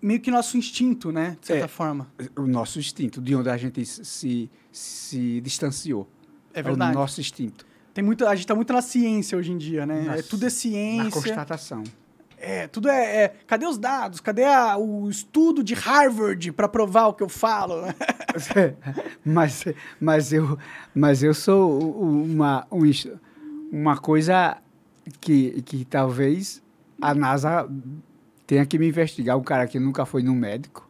meio 0.03 0.21
que 0.21 0.31
nosso 0.31 0.59
instinto, 0.59 1.11
né? 1.13 1.37
De 1.41 1.47
certa 1.47 1.65
É. 1.65 1.69
forma. 1.69 2.09
O 2.37 2.43
nosso 2.43 2.79
instinto, 2.79 3.21
de 3.21 3.35
onde 3.37 3.49
a 3.49 3.57
gente 3.57 3.85
se, 3.87 4.51
se 4.71 5.41
distanciou. 5.41 6.09
É 6.53 6.61
verdade. 6.63 6.95
o 6.97 7.01
nosso 7.01 7.21
instinto. 7.21 7.65
Tem 7.95 8.03
muito, 8.05 8.27
a 8.27 8.35
gente 8.35 8.47
tá 8.47 8.55
muito 8.55 8.73
na 8.73 8.83
ciência 8.83 9.37
hoje 9.39 9.53
em 9.53 9.59
dia, 9.59 9.87
né? 9.87 10.03
Na 10.03 10.17
É, 10.17 10.23
tudo 10.23 10.43
é 10.43 10.47
Na 10.47 10.51
ciência. 10.51 11.11
constatação. 11.11 11.85
É, 12.37 12.67
tudo 12.67 12.89
é, 12.89 13.25
é- 13.25 13.29
Cadê 13.47 13.67
os 13.67 13.79
dados? 13.79 14.19
Cadê 14.19 14.45
a- 14.45 14.77
o 14.77 15.09
estudo 15.09 15.63
de 15.63 15.75
Harvard 15.75 16.51
pra 16.53 16.67
provar 16.69 17.07
o 17.07 17.15
que 17.15 17.23
eu 17.23 17.29
falo? 17.29 17.83
né? 17.83 17.95
mas, 19.25 19.65
mas, 20.01 20.33
eu, 20.33 20.59
mas 20.95 21.23
eu 21.23 21.33
sou 21.35 21.79
uma, 22.03 22.67
um 22.71 22.83
uma 23.71 23.97
coisa 23.97 24.57
que, 25.21 25.63
que 25.63 25.85
talvez 25.85 26.61
a 27.01 27.15
NASA 27.15 27.69
tenha 28.53 28.67
que 28.67 28.79
me 28.79 28.87
investigar. 28.87 29.39
Um 29.39 29.43
cara 29.43 29.67
que 29.67 29.79
nunca 29.79 30.05
foi 30.05 30.23
num 30.23 30.35
médico. 30.35 30.87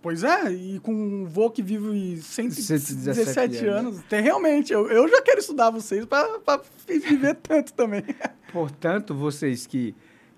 Pois 0.00 0.22
é, 0.22 0.52
e 0.52 0.78
com 0.78 0.92
um 0.92 1.26
vô 1.26 1.50
que 1.50 1.60
vive 1.60 2.22
117 2.22 3.02
117 3.02 3.66
anos. 3.66 4.00
Tem, 4.08 4.22
realmente, 4.22 4.72
eu, 4.72 4.88
eu 4.88 5.08
já 5.08 5.20
quero 5.20 5.40
estudar 5.40 5.70
vocês 5.70 6.06
pra 6.06 6.62
viver 6.86 7.34
tanto 7.42 7.72
também. 7.72 8.04
Portanto, 8.52 9.12
vocês 9.12 9.66
que, 9.66 9.92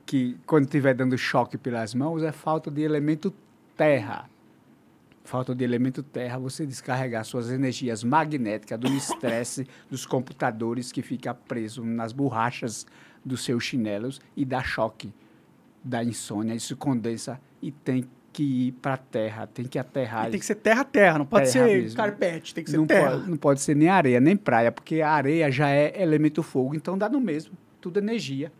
que 0.06 0.34
quando 0.46 0.64
estiver 0.64 0.94
dando 0.94 1.16
choque 1.18 1.58
pelas 1.58 1.94
mãos, 1.94 2.22
é 2.22 2.32
falta 2.32 2.70
de 2.70 2.80
elemento 2.80 3.32
terra. 3.76 4.30
Falta 5.24 5.54
de 5.54 5.62
elemento 5.62 6.02
terra, 6.02 6.38
você 6.38 6.64
descarregar 6.64 7.22
suas 7.26 7.50
energias 7.50 8.02
magnéticas 8.02 8.80
do 8.80 8.88
estresse 8.88 9.68
dos 9.90 10.06
computadores 10.06 10.90
que 10.90 11.02
fica 11.02 11.34
preso 11.34 11.84
nas 11.84 12.12
borrachas 12.12 12.86
dos 13.22 13.44
seus 13.44 13.62
chinelos 13.62 14.22
e 14.34 14.44
dá 14.44 14.62
choque, 14.62 15.12
dá 15.84 16.02
insônia, 16.02 16.54
isso 16.54 16.76
condensa 16.76 17.40
e 17.60 17.70
tem 17.70 18.04
que 18.32 18.68
ir 18.68 18.72
para 18.72 18.94
a 18.94 18.96
terra, 18.96 19.46
tem 19.46 19.64
que 19.66 19.78
aterrar. 19.78 20.30
Tem 20.30 20.40
que 20.40 20.46
ser 20.46 20.54
terra-terra, 20.54 21.18
não 21.18 21.26
pode 21.26 21.52
Terra 21.52 21.66
ser 21.66 21.82
mesmo. 21.82 21.96
carpete, 21.96 22.54
tem 22.54 22.64
que 22.64 22.70
ser 22.70 22.76
não, 22.78 22.86
terra. 22.86 23.10
pode, 23.10 23.30
não 23.30 23.36
pode 23.36 23.60
ser 23.60 23.76
nem 23.76 23.88
areia, 23.88 24.20
nem 24.20 24.36
praia, 24.36 24.72
porque 24.72 25.02
a 25.02 25.10
areia 25.10 25.50
já 25.50 25.68
é 25.68 26.00
elemento 26.02 26.42
fogo, 26.42 26.74
então 26.74 26.96
dá 26.96 27.08
no 27.08 27.20
mesmo. 27.20 27.52
Tudo 27.80 27.98
energia. 27.98 28.50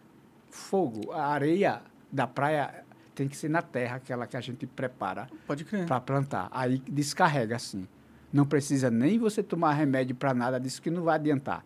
Fogo. 0.51 1.11
A 1.13 1.29
areia 1.29 1.81
da 2.11 2.27
praia 2.27 2.85
tem 3.15 3.29
que 3.29 3.37
ser 3.37 3.49
na 3.49 3.63
terra, 3.63 3.97
aquela 3.97 4.27
que 4.27 4.37
a 4.37 4.41
gente 4.41 4.67
prepara 4.67 5.29
para 5.87 6.01
plantar. 6.01 6.49
Aí 6.51 6.83
descarrega 6.91 7.57
assim. 7.57 7.87
Não 8.33 8.45
precisa 8.45 8.91
nem 8.91 9.19
você 9.19 9.43
tomar 9.43 9.73
remédio 9.75 10.15
para 10.15 10.35
nada 10.35 10.59
disso 10.59 10.81
que 10.83 10.91
não 10.91 11.03
vai 11.03 11.17
adiantar. 11.17 11.65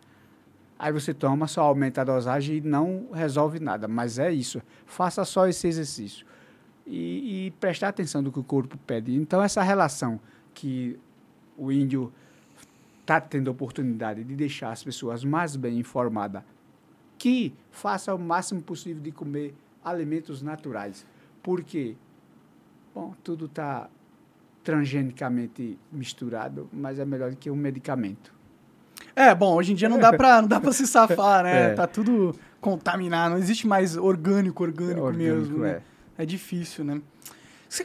Aí 0.79 0.91
você 0.91 1.13
toma, 1.13 1.47
só 1.47 1.61
aumenta 1.61 2.01
a 2.01 2.03
dosagem 2.03 2.57
e 2.57 2.61
não 2.61 3.09
resolve 3.11 3.59
nada. 3.59 3.87
Mas 3.87 4.19
é 4.19 4.31
isso. 4.31 4.61
Faça 4.85 5.25
só 5.25 5.47
esse 5.47 5.67
exercício. 5.67 6.25
E, 6.85 7.47
e 7.47 7.51
prestar 7.59 7.89
atenção 7.89 8.21
no 8.21 8.31
que 8.31 8.39
o 8.39 8.43
corpo 8.43 8.77
pede. 8.77 9.15
Então, 9.15 9.41
essa 9.41 9.61
relação 9.61 10.19
que 10.53 10.97
o 11.57 11.71
índio 11.71 12.13
está 13.01 13.19
tendo 13.19 13.49
a 13.49 13.51
oportunidade 13.51 14.23
de 14.23 14.35
deixar 14.35 14.71
as 14.71 14.83
pessoas 14.83 15.23
mais 15.23 15.55
bem 15.55 15.79
informadas, 15.79 16.43
que 17.17 17.53
faça 17.71 18.13
o 18.13 18.19
máximo 18.19 18.61
possível 18.61 19.01
de 19.01 19.11
comer 19.11 19.55
alimentos 19.83 20.41
naturais. 20.41 21.05
Porque, 21.41 21.95
bom, 22.93 23.15
tudo 23.23 23.45
está 23.45 23.89
transgenicamente 24.63 25.79
misturado, 25.91 26.69
mas 26.71 26.99
é 26.99 27.05
melhor 27.05 27.31
do 27.31 27.37
que 27.37 27.49
um 27.49 27.55
medicamento. 27.55 28.36
É, 29.17 29.33
bom, 29.33 29.55
hoje 29.55 29.71
em 29.71 29.75
dia 29.75 29.89
não 29.89 29.97
dá 29.97 30.13
pra, 30.13 30.41
não 30.41 30.47
dá 30.47 30.59
pra 30.59 30.71
se 30.71 30.85
safar, 30.85 31.43
né? 31.43 31.71
É. 31.71 31.73
Tá 31.73 31.87
tudo 31.87 32.35
contaminado, 32.61 33.31
não 33.31 33.39
existe 33.39 33.65
mais 33.65 33.97
orgânico, 33.97 34.61
orgânico, 34.63 35.01
Orgânico, 35.01 35.39
mesmo. 35.39 35.57
né? 35.59 35.81
é. 36.17 36.23
É 36.23 36.25
difícil, 36.25 36.83
né? 36.85 37.01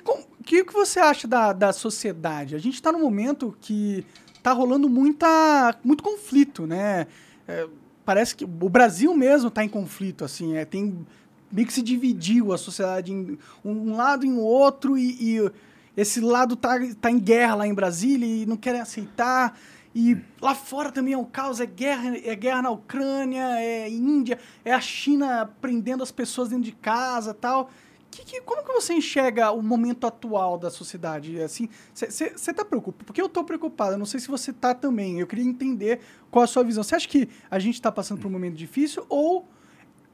O 0.06 0.44
que, 0.44 0.64
que 0.64 0.72
você 0.72 1.00
acha 1.00 1.26
da, 1.26 1.52
da 1.52 1.72
sociedade? 1.72 2.54
A 2.54 2.58
gente 2.58 2.74
está 2.74 2.92
num 2.92 3.00
momento 3.00 3.56
que 3.60 4.04
tá 4.42 4.52
rolando 4.52 4.88
muita, 4.88 5.74
muito 5.82 6.02
conflito, 6.02 6.66
né? 6.66 7.06
É, 7.46 7.66
parece 8.04 8.34
que 8.34 8.44
o 8.44 8.68
Brasil 8.68 9.14
mesmo 9.14 9.48
está 9.48 9.64
em 9.64 9.68
conflito, 9.68 10.24
assim, 10.24 10.56
é, 10.56 10.64
tem 10.64 11.06
meio 11.50 11.66
que 11.66 11.72
se 11.72 11.82
dividiu 11.82 12.52
a 12.52 12.58
sociedade 12.58 13.12
em 13.12 13.38
um 13.64 13.94
lado 13.96 14.24
e 14.24 14.28
em 14.28 14.38
outro, 14.38 14.96
e, 14.98 15.36
e 15.38 15.50
esse 15.96 16.20
lado 16.20 16.56
tá, 16.56 16.78
tá 17.00 17.10
em 17.10 17.18
guerra 17.18 17.54
lá 17.54 17.66
em 17.66 17.74
Brasília 17.74 18.26
e 18.26 18.46
não 18.46 18.56
querem 18.56 18.80
aceitar. 18.80 19.58
E 19.94 20.16
lá 20.40 20.54
fora 20.54 20.90
também 20.90 21.12
é 21.14 21.18
um 21.18 21.24
caos, 21.24 21.60
é 21.60 21.66
guerra, 21.66 22.16
é 22.16 22.34
guerra 22.34 22.62
na 22.62 22.70
Ucrânia, 22.70 23.60
é 23.60 23.88
Índia, 23.90 24.38
é 24.64 24.72
a 24.72 24.80
China 24.80 25.50
prendendo 25.60 26.02
as 26.02 26.10
pessoas 26.10 26.48
dentro 26.48 26.64
de 26.64 26.72
casa 26.72 27.34
tal. 27.34 27.70
Que, 28.10 28.24
que, 28.24 28.40
como 28.42 28.62
que 28.62 28.72
você 28.72 28.92
enxerga 28.92 29.50
o 29.52 29.62
momento 29.62 30.06
atual 30.06 30.58
da 30.58 30.70
sociedade? 30.70 31.40
Assim, 31.40 31.68
você 31.94 32.26
está 32.26 32.62
preocupado? 32.62 33.06
Porque 33.06 33.20
eu 33.20 33.26
estou 33.26 33.42
preocupado. 33.42 33.96
Não 33.96 34.04
sei 34.04 34.20
se 34.20 34.28
você 34.28 34.50
está 34.50 34.74
também. 34.74 35.18
Eu 35.18 35.26
queria 35.26 35.44
entender 35.44 36.00
qual 36.30 36.42
a 36.42 36.46
sua 36.46 36.62
visão. 36.62 36.82
Você 36.82 36.94
acha 36.94 37.08
que 37.08 37.28
a 37.50 37.58
gente 37.58 37.74
está 37.74 37.90
passando 37.90 38.20
por 38.20 38.28
um 38.28 38.30
momento 38.30 38.54
difícil 38.54 39.06
ou 39.08 39.48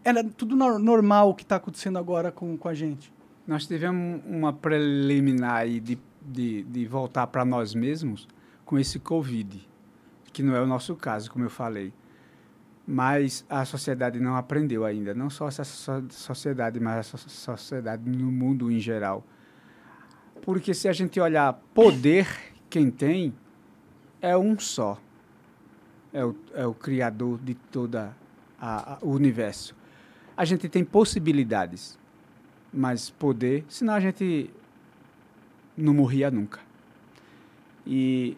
era 0.05 0.23
tudo 0.23 0.55
no 0.55 0.79
normal 0.79 1.31
o 1.31 1.35
que 1.35 1.43
está 1.43 1.57
acontecendo 1.57 1.99
agora 1.99 2.31
com, 2.31 2.57
com 2.57 2.69
a 2.69 2.75
gente? 2.75 3.13
Nós 3.45 3.67
tivemos 3.67 4.23
uma 4.25 4.53
preliminar 4.53 5.57
aí 5.57 5.81
de, 5.81 5.99
de, 6.23 6.63
de 6.63 6.87
voltar 6.87 7.27
para 7.27 7.45
nós 7.45 7.75
mesmos 7.75 8.29
com 8.69 8.79
esse 8.79 8.99
Covid, 8.99 9.67
que 10.31 10.43
não 10.43 10.55
é 10.55 10.61
o 10.61 10.67
nosso 10.67 10.95
caso, 10.95 11.31
como 11.31 11.43
eu 11.43 11.49
falei. 11.49 11.91
Mas 12.87 13.43
a 13.49 13.65
sociedade 13.65 14.21
não 14.21 14.37
aprendeu 14.37 14.85
ainda, 14.85 15.15
não 15.15 15.31
só 15.31 15.49
essa 15.49 15.65
sociedade, 16.11 16.79
mas 16.79 17.15
a 17.15 17.17
sociedade 17.17 18.03
no 18.07 18.31
mundo 18.31 18.71
em 18.71 18.79
geral. 18.79 19.25
Porque 20.43 20.75
se 20.75 20.87
a 20.87 20.93
gente 20.93 21.19
olhar 21.19 21.55
poder, 21.73 22.29
quem 22.69 22.91
tem 22.91 23.35
é 24.21 24.37
um 24.37 24.59
só. 24.59 25.01
É 26.13 26.23
o, 26.23 26.37
é 26.53 26.67
o 26.67 26.75
criador 26.75 27.39
de 27.39 27.55
todo 27.55 27.99
o 29.01 29.11
universo. 29.13 29.75
A 30.37 30.45
gente 30.45 30.69
tem 30.69 30.85
possibilidades, 30.85 31.99
mas 32.71 33.09
poder, 33.09 33.65
senão 33.67 33.95
a 33.95 34.01
gente 34.01 34.51
não 35.75 35.95
morria 35.95 36.31
nunca. 36.31 36.61
E 37.87 38.37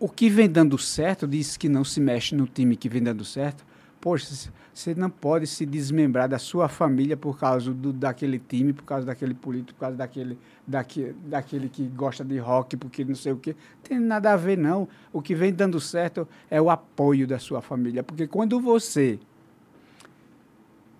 o 0.00 0.08
que 0.08 0.28
vem 0.28 0.48
dando 0.48 0.78
certo 0.78 1.26
diz 1.26 1.56
que 1.56 1.68
não 1.68 1.84
se 1.84 2.00
mexe 2.00 2.34
no 2.34 2.46
time 2.46 2.76
que 2.76 2.88
vem 2.88 3.02
dando 3.02 3.24
certo. 3.24 3.64
Poxa, 4.00 4.50
você 4.72 4.94
não 4.94 5.10
pode 5.10 5.46
se 5.48 5.66
desmembrar 5.66 6.28
da 6.28 6.38
sua 6.38 6.68
família 6.68 7.16
por 7.16 7.36
causa 7.36 7.74
do, 7.74 7.92
daquele 7.92 8.38
time, 8.38 8.72
por 8.72 8.84
causa 8.84 9.04
daquele 9.04 9.34
político, 9.34 9.74
por 9.74 9.80
causa 9.80 9.96
daquele, 9.96 10.38
daquele, 10.64 11.16
daquele 11.26 11.68
que 11.68 11.82
gosta 11.88 12.24
de 12.24 12.38
rock, 12.38 12.76
porque 12.76 13.04
não 13.04 13.16
sei 13.16 13.32
o 13.32 13.36
quê. 13.36 13.56
Tem 13.82 13.98
nada 13.98 14.32
a 14.32 14.36
ver, 14.36 14.56
não. 14.56 14.86
O 15.12 15.20
que 15.20 15.34
vem 15.34 15.52
dando 15.52 15.80
certo 15.80 16.28
é 16.48 16.62
o 16.62 16.70
apoio 16.70 17.26
da 17.26 17.40
sua 17.40 17.60
família. 17.60 18.04
Porque 18.04 18.28
quando 18.28 18.60
você 18.60 19.18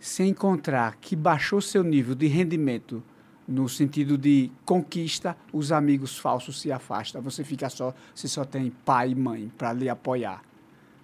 se 0.01 0.25
encontrar 0.25 0.97
que 1.01 1.15
baixou 1.15 1.61
seu 1.61 1.85
nível 1.85 2.17
de 2.17 2.27
rendimento 2.27 3.03
no 3.49 3.67
sentido 3.67 4.19
de 4.19 4.53
conquista, 4.67 5.35
os 5.51 5.73
amigos 5.73 6.19
falsos 6.19 6.61
se 6.61 6.71
afastam. 6.71 7.23
Você 7.23 7.43
fica 7.43 7.71
só, 7.71 7.95
você 8.15 8.29
só 8.29 8.45
tem 8.45 8.71
pai 8.85 9.13
e 9.13 9.15
mãe 9.15 9.51
para 9.57 9.73
lhe 9.73 9.89
apoiar. 9.89 10.43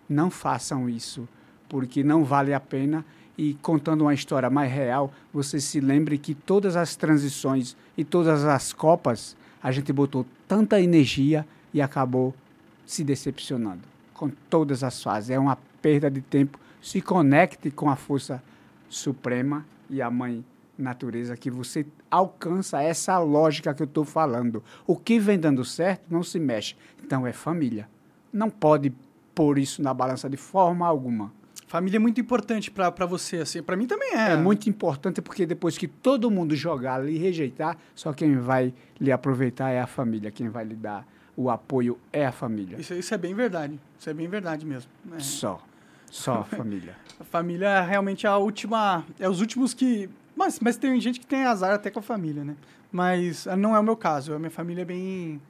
Não 0.07 0.31
façam 0.31 0.87
isso, 0.87 1.27
porque 1.69 2.05
não 2.05 2.23
vale 2.23 2.53
a 2.53 2.61
pena. 2.61 3.03
E 3.37 3.55
contando 3.55 4.03
uma 4.03 4.12
história 4.12 4.51
mais 4.51 4.71
real, 4.71 5.11
você 5.33 5.59
se 5.59 5.81
lembre 5.81 6.19
que 6.19 6.35
todas 6.35 6.77
as 6.77 6.95
transições 6.95 7.75
e 7.97 8.05
todas 8.05 8.45
as 8.45 8.73
copas, 8.73 9.35
a 9.62 9.73
gente 9.73 9.93
botou 9.93 10.27
tanta 10.47 10.81
energia 10.81 11.47
e 11.73 11.81
acabou 11.81 12.35
se 12.85 13.03
decepcionando 13.03 13.83
com 14.12 14.29
todas 14.51 14.85
as 14.85 15.03
fases. 15.03 15.31
É 15.31 15.39
uma 15.39 15.57
perda 15.81 16.11
de 16.11 16.21
tempo. 16.21 16.61
Se 16.81 17.01
conecte 17.01 17.71
com 17.71 17.89
a 17.89 17.97
força 17.97 18.43
suprema 18.89 19.65
e 19.89 20.03
a 20.03 20.11
mãe 20.11 20.45
natureza 20.77 21.37
que 21.37 21.51
você 21.51 21.87
alcança 22.11 22.83
essa 22.83 23.19
lógica 23.19 23.75
que 23.75 23.83
eu 23.83 23.87
estou 23.87 24.05
falando. 24.05 24.63
O 24.87 24.97
que 24.97 25.19
vem 25.19 25.39
dando 25.39 25.65
certo 25.65 26.03
não 26.11 26.23
se 26.23 26.39
mexe. 26.39 26.77
Então 27.05 27.27
é 27.27 27.33
família. 27.33 27.89
Não 28.33 28.51
pode 28.51 28.93
pôr 29.35 29.59
isso 29.59 29.83
na 29.83 29.93
balança 29.93 30.29
de 30.29 30.37
forma 30.37 30.87
alguma. 30.87 31.33
Família 31.67 31.97
é 31.97 32.01
muito 32.01 32.21
importante 32.21 32.71
para 32.71 33.07
você, 33.07 33.39
assim. 33.39 33.63
Para 33.63 33.77
mim 33.77 33.87
também 33.87 34.15
é. 34.15 34.33
É 34.33 34.37
muito 34.37 34.69
importante 34.69 35.21
porque 35.21 35.45
depois 35.47 35.77
que 35.77 35.89
todo 35.89 36.31
mundo 36.31 36.55
jogar 36.55 37.09
e 37.09 37.17
rejeitar, 37.19 37.77
só 37.95 38.13
quem 38.13 38.37
vai 38.37 38.73
lhe 39.01 39.11
aproveitar 39.11 39.71
é 39.71 39.81
a 39.81 39.87
família. 39.87 40.31
Quem 40.31 40.49
vai 40.49 40.65
lhe 40.65 40.77
dar 40.77 41.07
o 41.37 41.51
apoio 41.51 41.99
é 42.13 42.27
a 42.27 42.33
família. 42.33 42.79
Isso, 42.81 42.95
isso 42.95 43.13
é 43.13 43.19
bem 43.19 43.35
verdade. 43.35 43.79
Isso 43.99 44.09
é 44.09 44.15
bem 44.15 44.29
verdade 44.29 44.65
mesmo. 44.65 44.91
É. 45.17 45.19
Só. 45.19 45.61
Só 46.11 46.41
a 46.41 46.45
família. 46.57 46.97
a 47.19 47.25
família 47.25 47.67
é 47.67 47.81
realmente 47.81 48.27
a 48.27 48.37
última. 48.37 49.05
É 49.19 49.29
os 49.29 49.41
últimos 49.41 49.75
que 49.75 50.09
mas, 50.36 50.59
mas 50.61 50.77
tem 50.77 51.01
gente 51.01 51.20
que 51.20 51.27
tem 51.27 51.44
azar 51.44 51.74
até 51.74 51.90
com 51.90 52.01
a 52.01 52.02
família, 52.02 52.44
né? 52.44 52.56
Mas 52.90 53.47
ah, 53.47 53.56
não 53.56 53.74
é 53.74 53.78
o 53.78 53.82
meu 53.82 53.97
caso. 53.97 54.35
A 54.35 54.39
minha 54.39 54.51
família 54.51 54.82
é 54.82 54.85
bem 54.85 55.40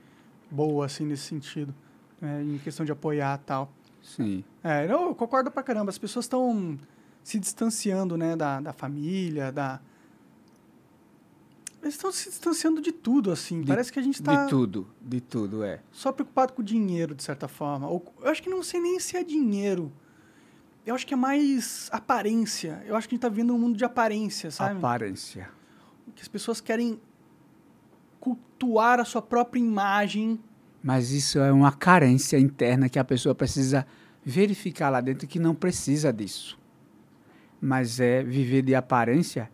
boa, 0.51 0.87
assim, 0.87 1.05
nesse 1.05 1.25
sentido. 1.25 1.75
Né? 2.21 2.43
Em 2.43 2.59
questão 2.59 2.85
de 2.85 2.93
apoiar 2.93 3.39
e 3.43 3.45
tal. 3.45 3.73
Sim. 4.03 4.45
É, 4.63 4.91
eu 4.91 5.15
concordo 5.15 5.51
pra 5.51 5.63
caramba. 5.63 5.91
As 5.91 5.99
pessoas 5.99 6.27
estão 6.27 6.79
se 7.23 7.39
distanciando, 7.39 8.17
né? 8.17 8.37
Da, 8.37 8.61
da 8.61 8.73
família, 8.73 9.51
da... 9.51 9.81
Eles 11.83 11.95
estão 11.95 12.11
se 12.11 12.31
distanciando 12.31 12.81
de 12.81 12.93
tudo, 12.93 13.31
assim. 13.31 13.61
De, 13.61 13.67
Parece 13.67 13.93
que 13.93 13.99
a 13.99 14.03
gente 14.03 14.15
está... 14.15 14.45
De 14.45 14.49
tudo, 14.49 14.87
de 15.03 15.21
tudo, 15.21 15.63
é. 15.63 15.81
Só 15.93 16.13
preocupado 16.13 16.55
com 16.55 16.63
o 16.63 16.65
dinheiro, 16.65 17.15
de 17.15 17.23
certa 17.23 17.47
forma. 17.47 17.89
Ou, 17.89 18.03
eu 18.23 18.31
acho 18.31 18.43
que 18.43 18.49
não 18.49 18.63
sei 18.63 18.81
nem 18.81 18.99
se 18.99 19.19
é 19.19 19.23
dinheiro 19.23 19.93
eu 20.87 20.95
acho 20.95 21.07
que 21.07 21.15
é 21.15 21.17
mais 21.17 21.89
aparência. 21.91 22.83
Eu 22.87 22.95
acho 22.97 23.09
que 23.09 23.15
a 23.15 23.17
gente 23.17 23.23
tá 23.23 23.29
vivendo 23.29 23.55
um 23.55 23.59
mundo 23.59 23.77
de 23.77 23.85
aparência, 23.85 24.51
sabe? 24.51 24.79
Aparência. 24.79 25.49
Que 26.15 26.23
as 26.23 26.29
pessoas 26.29 26.61
querem 26.61 27.01
cultuar 28.21 29.01
a 29.01 29.05
sua 29.05 29.23
própria 29.23 29.61
imagem. 29.61 30.39
Mas 30.83 31.11
isso 31.11 31.39
é 31.39 31.51
uma 31.51 31.73
carência 31.73 32.39
interna 32.39 32.89
que 32.89 32.99
a 32.99 33.05
pessoa 33.05 33.35
precisa 33.35 33.87
verificar 34.23 34.91
lá 34.91 35.01
dentro 35.01 35.27
que 35.27 35.39
não 35.39 35.55
precisa 35.55 36.13
disso. 36.13 36.59
Mas 37.61 37.99
é 37.99 38.23
viver 38.23 38.63
de 38.63 38.75
aparência. 38.75 39.51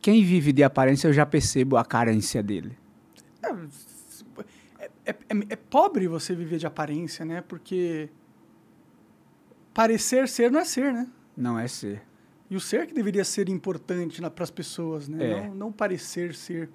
Quem 0.00 0.24
vive 0.24 0.52
de 0.52 0.64
aparência, 0.64 1.08
eu 1.08 1.12
já 1.12 1.26
percebo 1.26 1.76
a 1.76 1.84
carência 1.84 2.42
dele. 2.42 2.76
É, 3.42 3.50
é, 5.04 5.10
é, 5.10 5.16
é 5.50 5.56
pobre 5.56 6.08
você 6.08 6.34
viver 6.34 6.58
de 6.58 6.66
aparência, 6.66 7.24
né? 7.24 7.42
Porque 7.42 8.08
parecer 9.72 10.28
ser 10.28 10.50
não 10.50 10.60
é 10.60 10.64
ser, 10.64 10.92
né? 10.92 11.08
Não 11.36 11.58
é 11.58 11.66
ser. 11.66 12.02
E 12.50 12.56
o 12.56 12.60
ser 12.60 12.86
que 12.86 12.92
deveria 12.92 13.24
ser 13.24 13.48
importante 13.48 14.20
para 14.20 14.44
as 14.44 14.50
pessoas, 14.50 15.08
né? 15.08 15.24
É. 15.24 15.48
Não, 15.48 15.54
não, 15.54 15.72
parecer 15.72 16.34
ser. 16.34 16.68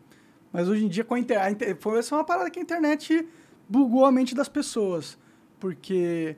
Mas 0.52 0.68
hoje 0.68 0.86
em 0.86 0.88
dia, 0.88 1.04
com 1.04 1.14
a 1.14 1.20
internet. 1.20 1.76
Foi 1.80 2.00
essa 2.00 2.16
é 2.16 2.18
uma 2.18 2.24
parada 2.24 2.50
que 2.50 2.58
a 2.58 2.62
internet 2.62 3.28
bugou 3.70 4.06
a 4.06 4.12
mente 4.12 4.34
das 4.34 4.50
pessoas. 4.50 5.18
Porque 5.60 6.36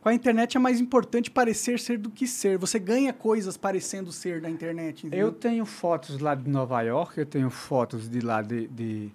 com 0.00 0.10
a 0.10 0.14
internet 0.14 0.56
é 0.56 0.60
mais 0.60 0.78
importante 0.78 1.30
parecer 1.30 1.80
ser 1.80 1.98
do 1.98 2.10
que 2.10 2.26
ser. 2.26 2.58
Você 2.58 2.78
ganha 2.78 3.12
coisas 3.12 3.56
parecendo 3.56 4.12
ser 4.12 4.42
na 4.42 4.50
internet. 4.50 5.06
Entendeu? 5.06 5.28
Eu 5.28 5.32
tenho 5.32 5.64
fotos 5.64 6.18
lá 6.18 6.34
de 6.34 6.48
Nova 6.48 6.82
York, 6.82 7.18
eu 7.18 7.26
tenho 7.26 7.48
fotos 7.48 8.08
de 8.08 8.20
lá 8.20 8.42
de, 8.42 8.68
de 8.68 9.10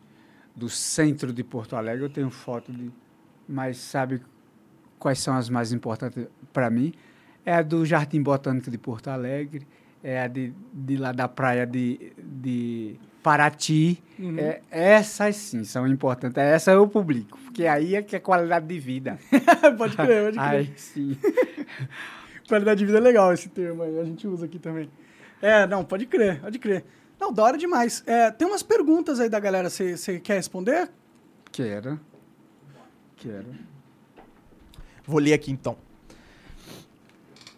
do 0.55 0.69
centro 0.69 1.31
de 1.31 1.43
Porto 1.43 1.75
Alegre, 1.75 2.05
eu 2.05 2.09
tenho 2.09 2.29
foto 2.29 2.71
de. 2.73 2.91
Mas 3.47 3.77
sabe 3.77 4.21
quais 5.01 5.19
são 5.19 5.35
as 5.35 5.49
mais 5.49 5.73
importantes 5.73 6.27
para 6.53 6.69
mim, 6.69 6.93
é 7.43 7.55
a 7.55 7.63
do 7.63 7.83
Jardim 7.83 8.21
Botânico 8.21 8.69
de 8.69 8.77
Porto 8.77 9.07
Alegre, 9.07 9.67
é 10.03 10.21
a 10.21 10.27
de, 10.27 10.53
de 10.71 10.95
lá 10.95 11.11
da 11.11 11.27
praia 11.27 11.65
de, 11.65 12.13
de 12.17 12.99
Paraty. 13.23 14.01
Uhum. 14.19 14.37
É, 14.37 14.61
essas 14.69 15.35
sim 15.35 15.63
são 15.63 15.87
importantes. 15.87 16.37
Essa 16.37 16.71
eu 16.71 16.87
publico, 16.87 17.39
porque 17.45 17.65
aí 17.65 17.95
é 17.95 18.03
que 18.03 18.15
é 18.15 18.19
qualidade 18.19 18.67
de 18.67 18.79
vida. 18.79 19.17
pode 19.75 19.97
crer, 19.97 20.25
pode 20.25 20.37
crer. 20.37 20.39
Aí 20.39 20.73
sim. 20.77 21.17
qualidade 22.47 22.79
de 22.79 22.85
vida 22.85 22.99
é 22.99 23.01
legal 23.01 23.33
esse 23.33 23.49
termo 23.49 23.81
aí, 23.81 23.99
a 23.99 24.03
gente 24.03 24.27
usa 24.27 24.45
aqui 24.45 24.59
também. 24.59 24.87
É, 25.41 25.65
não, 25.65 25.83
pode 25.83 26.05
crer, 26.05 26.39
pode 26.41 26.59
crer. 26.59 26.85
Não, 27.19 27.33
da 27.33 27.43
hora 27.43 27.57
demais. 27.57 28.03
É, 28.05 28.29
tem 28.29 28.47
umas 28.47 28.61
perguntas 28.61 29.19
aí 29.19 29.29
da 29.29 29.39
galera, 29.39 29.67
você 29.67 30.19
quer 30.19 30.35
responder? 30.35 30.91
Quero. 31.51 31.99
Quero. 33.17 33.71
Vou 35.05 35.19
ler 35.19 35.33
aqui 35.33 35.51
então. 35.51 35.77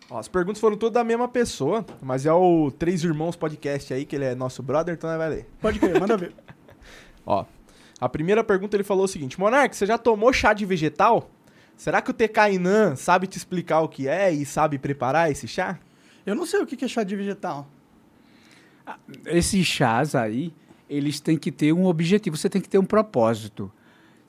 Ó, 0.10 0.20
as 0.20 0.28
perguntas 0.28 0.62
foram 0.62 0.78
todas 0.78 0.94
da 0.94 1.04
mesma 1.04 1.28
pessoa, 1.28 1.86
mas 2.02 2.26
é 2.26 2.32
o 2.34 2.72
Três 2.72 3.04
Irmãos 3.04 3.36
Podcast 3.36 3.94
aí, 3.94 4.06
que 4.06 4.16
ele 4.16 4.26
é 4.26 4.36
nosso 4.36 4.62
brother, 4.62 4.94
então 4.94 5.16
vai 5.18 5.30
ler. 5.30 5.48
Pode 5.60 5.80
crer, 5.80 6.00
manda 6.00 6.16
ver. 6.16 6.34
Ó, 7.26 7.46
a 8.00 8.10
primeira 8.10 8.44
pergunta 8.44 8.76
ele 8.76 8.84
falou 8.84 9.06
o 9.06 9.08
seguinte: 9.08 9.40
Monark, 9.40 9.76
você 9.76 9.86
já 9.86 9.98
tomou 9.98 10.32
chá 10.32 10.54
de 10.54 10.66
vegetal? 10.66 11.30
Será 11.76 12.02
que 12.02 12.12
o 12.12 12.14
Tekainan 12.14 12.96
sabe 12.96 13.28
te 13.28 13.38
explicar 13.38 13.82
o 13.82 13.90
que 13.90 14.08
é 14.08 14.32
e 14.32 14.46
sabe 14.46 14.78
preparar 14.78 15.32
esse 15.32 15.48
chá? 15.48 15.80
Eu 16.26 16.36
não 16.36 16.46
sei 16.46 16.62
o 16.62 16.66
que 16.66 16.84
é 16.84 16.88
chá 16.88 17.04
de 17.04 17.16
vegetal. 17.16 17.68
Ah, 18.86 18.98
esses 19.26 19.66
chás 19.66 20.16
aí, 20.16 20.54
eles 20.90 21.20
têm 21.20 21.38
que 21.38 21.52
ter 21.52 21.74
um 21.74 21.86
objetivo, 21.86 22.38
você 22.38 22.50
tem 22.50 22.62
que 22.62 22.70
ter 22.70 22.78
um 22.78 22.86
propósito. 22.86 23.72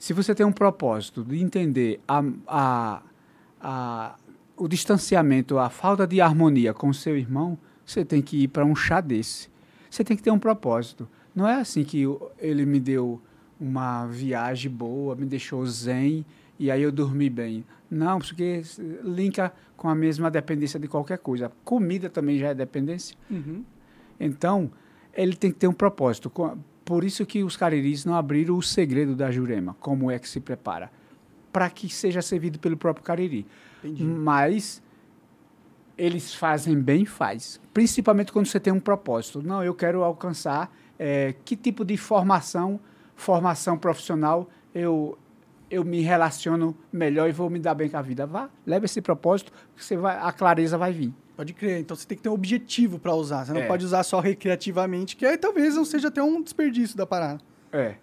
Se 0.05 0.13
você 0.13 0.35
tem 0.35 0.45
um 0.45 0.51
propósito 0.51 1.23
de 1.23 1.41
entender 1.41 1.99
a, 2.07 2.23
a, 2.45 3.01
a, 3.59 4.15
o 4.55 4.67
distanciamento, 4.67 5.57
a 5.57 5.67
falta 5.67 6.05
de 6.05 6.21
harmonia 6.21 6.75
com 6.75 6.89
o 6.89 6.93
seu 6.93 7.17
irmão, 7.17 7.57
você 7.83 8.05
tem 8.05 8.21
que 8.21 8.43
ir 8.43 8.49
para 8.49 8.63
um 8.63 8.75
chá 8.75 9.01
desse. 9.01 9.49
Você 9.89 10.03
tem 10.03 10.15
que 10.15 10.21
ter 10.21 10.29
um 10.29 10.37
propósito. 10.37 11.09
Não 11.33 11.47
é 11.47 11.55
assim 11.55 11.83
que 11.83 12.03
ele 12.37 12.67
me 12.67 12.79
deu 12.79 13.19
uma 13.59 14.05
viagem 14.05 14.69
boa, 14.69 15.15
me 15.15 15.25
deixou 15.25 15.65
zen 15.65 16.23
e 16.59 16.69
aí 16.69 16.83
eu 16.83 16.91
dormi 16.91 17.27
bem. 17.27 17.65
Não, 17.89 18.19
porque 18.19 18.61
linka 19.03 19.51
com 19.75 19.89
a 19.89 19.95
mesma 19.95 20.29
dependência 20.29 20.79
de 20.79 20.87
qualquer 20.87 21.17
coisa. 21.17 21.51
Comida 21.63 22.11
também 22.11 22.37
já 22.37 22.49
é 22.49 22.53
dependência. 22.53 23.17
Uhum. 23.27 23.65
Então, 24.19 24.69
ele 25.15 25.35
tem 25.35 25.51
que 25.51 25.57
ter 25.57 25.67
um 25.67 25.73
propósito. 25.73 26.29
Por 26.85 27.03
isso 27.03 27.25
que 27.25 27.43
os 27.43 27.57
cariris 27.57 28.05
não 28.05 28.15
abriram 28.15 28.55
o 28.55 28.61
segredo 28.61 29.15
da 29.15 29.31
jurema, 29.31 29.75
como 29.79 30.11
é 30.11 30.19
que 30.19 30.29
se 30.29 30.39
prepara, 30.39 30.91
para 31.51 31.69
que 31.69 31.89
seja 31.89 32.21
servido 32.21 32.59
pelo 32.59 32.77
próprio 32.77 33.03
cariri. 33.03 33.45
Entendi. 33.83 34.03
Mas 34.03 34.83
eles 35.97 36.35
fazem 36.35 36.79
bem, 36.79 37.05
faz. 37.05 37.59
Principalmente 37.73 38.31
quando 38.31 38.45
você 38.45 38.59
tem 38.59 38.71
um 38.71 38.79
propósito. 38.79 39.41
Não, 39.41 39.63
eu 39.63 39.73
quero 39.73 40.03
alcançar 40.03 40.71
eh, 40.99 41.33
que 41.43 41.55
tipo 41.55 41.83
de 41.83 41.97
formação, 41.97 42.79
formação 43.15 43.77
profissional 43.77 44.49
eu 44.73 45.17
eu 45.69 45.83
me 45.83 46.01
relaciono 46.01 46.75
melhor 46.91 47.27
e 47.27 47.31
vou 47.31 47.49
me 47.49 47.59
dar 47.59 47.73
bem 47.73 47.89
com 47.89 47.97
a 47.97 48.01
vida. 48.01 48.25
Vá, 48.25 48.49
leva 48.65 48.85
esse 48.85 49.01
propósito, 49.01 49.51
que 49.75 49.83
você 49.83 49.97
vai, 49.97 50.17
a 50.17 50.31
clareza 50.31 50.77
vai 50.77 50.93
vir. 50.93 51.13
Pode 51.35 51.53
crer. 51.53 51.79
Então 51.81 51.95
você 51.95 52.05
tem 52.07 52.17
que 52.17 52.23
ter 52.23 52.29
um 52.29 52.33
objetivo 52.33 52.97
pra 52.97 53.13
usar. 53.13 53.45
Você 53.45 53.53
não 53.53 53.61
É. 53.61 53.67
pode 53.67 53.83
usar 53.85 54.03
só 54.03 54.19
recreativamente, 54.19 55.15
que 55.15 55.25
aí 55.25 55.37
talvez 55.37 55.75
não 55.75 55.83
seja 55.85 56.07
até 56.07 56.21
um 56.23 56.41
desperdício 56.41 56.95
da 56.97 57.05
parada. 57.05 57.41
É. 57.71 57.95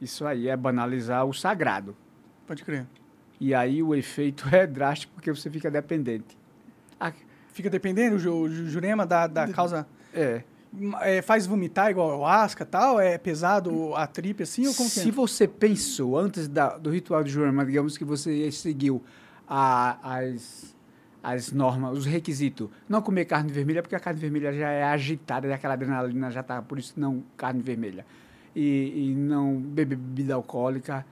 Isso 0.00 0.26
aí 0.26 0.48
é 0.48 0.56
banalizar 0.56 1.24
o 1.24 1.32
sagrado. 1.32 1.96
Pode 2.46 2.62
crer. 2.64 2.86
E 3.40 3.54
aí 3.54 3.82
o 3.82 3.94
efeito 3.94 4.44
é 4.54 4.66
drástico 4.66 5.12
porque 5.14 5.30
você 5.32 5.48
fica 5.50 5.70
dependente. 5.70 6.36
Ah, 7.00 7.12
Fica 7.52 7.70
dependendo, 7.70 8.16
o 8.16 8.18
ju- 8.18 8.34
o 8.34 8.48
ju- 8.48 8.66
jurema 8.68 9.06
da, 9.06 9.26
da 9.28 9.46
causa. 9.48 9.86
é. 10.12 10.42
É, 11.02 11.22
faz 11.22 11.46
vomitar 11.46 11.88
igual 11.88 12.18
o 12.18 12.26
asca 12.26 12.66
tal? 12.66 12.98
É 12.98 13.16
pesado 13.16 13.94
a 13.94 14.08
tripe 14.08 14.42
assim? 14.42 14.66
Ou 14.66 14.74
como 14.74 14.88
que 14.90 14.96
Se 14.98 15.08
é? 15.08 15.12
você 15.12 15.46
pensou 15.46 16.18
antes 16.18 16.48
da- 16.48 16.76
do 16.76 16.90
ritual 16.90 17.22
de 17.22 17.30
Jurema, 17.30 17.64
digamos 17.64 17.96
que 17.96 18.04
você 18.04 18.50
seguiu 18.50 19.00
a- 19.46 19.98
as, 20.18 20.73
as 21.24 21.50
normas, 21.50 21.96
os 21.98 22.04
requisitos, 22.06 22.68
não 22.88 23.00
comer 23.00 23.24
carne 23.24 23.50
vermelha, 23.50 23.82
porque 23.82 23.96
a 23.96 24.00
carne 24.00 24.20
vermelha 24.20 24.52
já 24.52 24.68
é 24.70 24.84
agitada, 24.84 25.52
aquela 25.52 25.72
adrenalina 25.74 26.30
já 26.30 26.40
está, 26.40 26.60
por 26.60 26.78
isso 26.78 26.92
não 26.96 27.22
carne 27.36 27.62
vermelha. 27.62 28.04
E, 28.54 29.10
e 29.10 29.14
não 29.14 29.56
beber 29.56 29.96
bebida 29.96 30.34
alcoólica, 30.34 31.04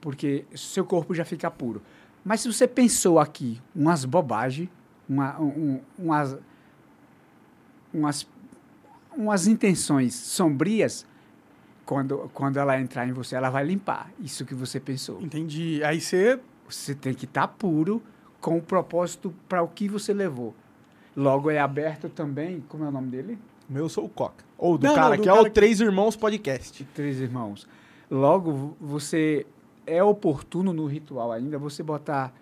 porque 0.00 0.44
seu 0.54 0.84
corpo 0.84 1.14
já 1.14 1.24
fica 1.24 1.50
puro. 1.50 1.82
Mas 2.24 2.42
se 2.42 2.52
você 2.52 2.68
pensou 2.68 3.18
aqui 3.18 3.60
umas 3.74 4.04
bobagens, 4.04 4.68
uma, 5.08 5.40
um- 5.40 5.80
umas, 5.98 6.36
umas, 7.92 8.28
umas 9.16 9.46
intenções 9.46 10.14
sombrias, 10.14 11.06
quando, 11.84 12.30
quando 12.34 12.58
ela 12.58 12.78
entrar 12.80 13.08
em 13.08 13.12
você, 13.12 13.36
ela 13.36 13.48
vai 13.48 13.64
limpar 13.64 14.10
isso 14.20 14.44
que 14.44 14.54
você 14.54 14.78
pensou. 14.78 15.20
Entendi. 15.22 15.82
Aí 15.84 16.00
você. 16.00 16.38
Você 16.68 16.96
tem 16.96 17.14
que 17.14 17.26
estar 17.26 17.46
puro 17.46 18.02
com 18.46 18.58
o 18.58 18.62
propósito 18.62 19.34
para 19.48 19.60
o 19.60 19.66
que 19.66 19.88
você 19.88 20.14
levou. 20.14 20.54
Logo 21.16 21.50
é 21.50 21.58
aberto 21.58 22.08
também, 22.08 22.62
como 22.68 22.84
é 22.84 22.88
o 22.88 22.92
nome 22.92 23.08
dele? 23.08 23.36
O 23.68 23.72
meu 23.72 23.82
eu 23.86 23.88
sou 23.88 24.04
o 24.04 24.08
Coca. 24.08 24.44
Ou 24.56 24.78
do 24.78 24.86
Não, 24.86 24.94
cara 24.94 25.08
não, 25.10 25.16
do 25.16 25.22
que 25.24 25.28
é 25.28 25.32
cara 25.32 25.42
o 25.42 25.44
que- 25.46 25.50
Três 25.50 25.80
Irmãos 25.80 26.14
Podcast. 26.14 26.84
Três 26.94 27.20
irmãos. 27.20 27.66
Logo, 28.08 28.52
vo- 28.52 28.76
você 28.80 29.44
é 29.84 30.00
oportuno 30.00 30.72
no 30.72 30.86
ritual 30.86 31.32
ainda 31.32 31.58
você 31.58 31.82
botar, 31.82 32.32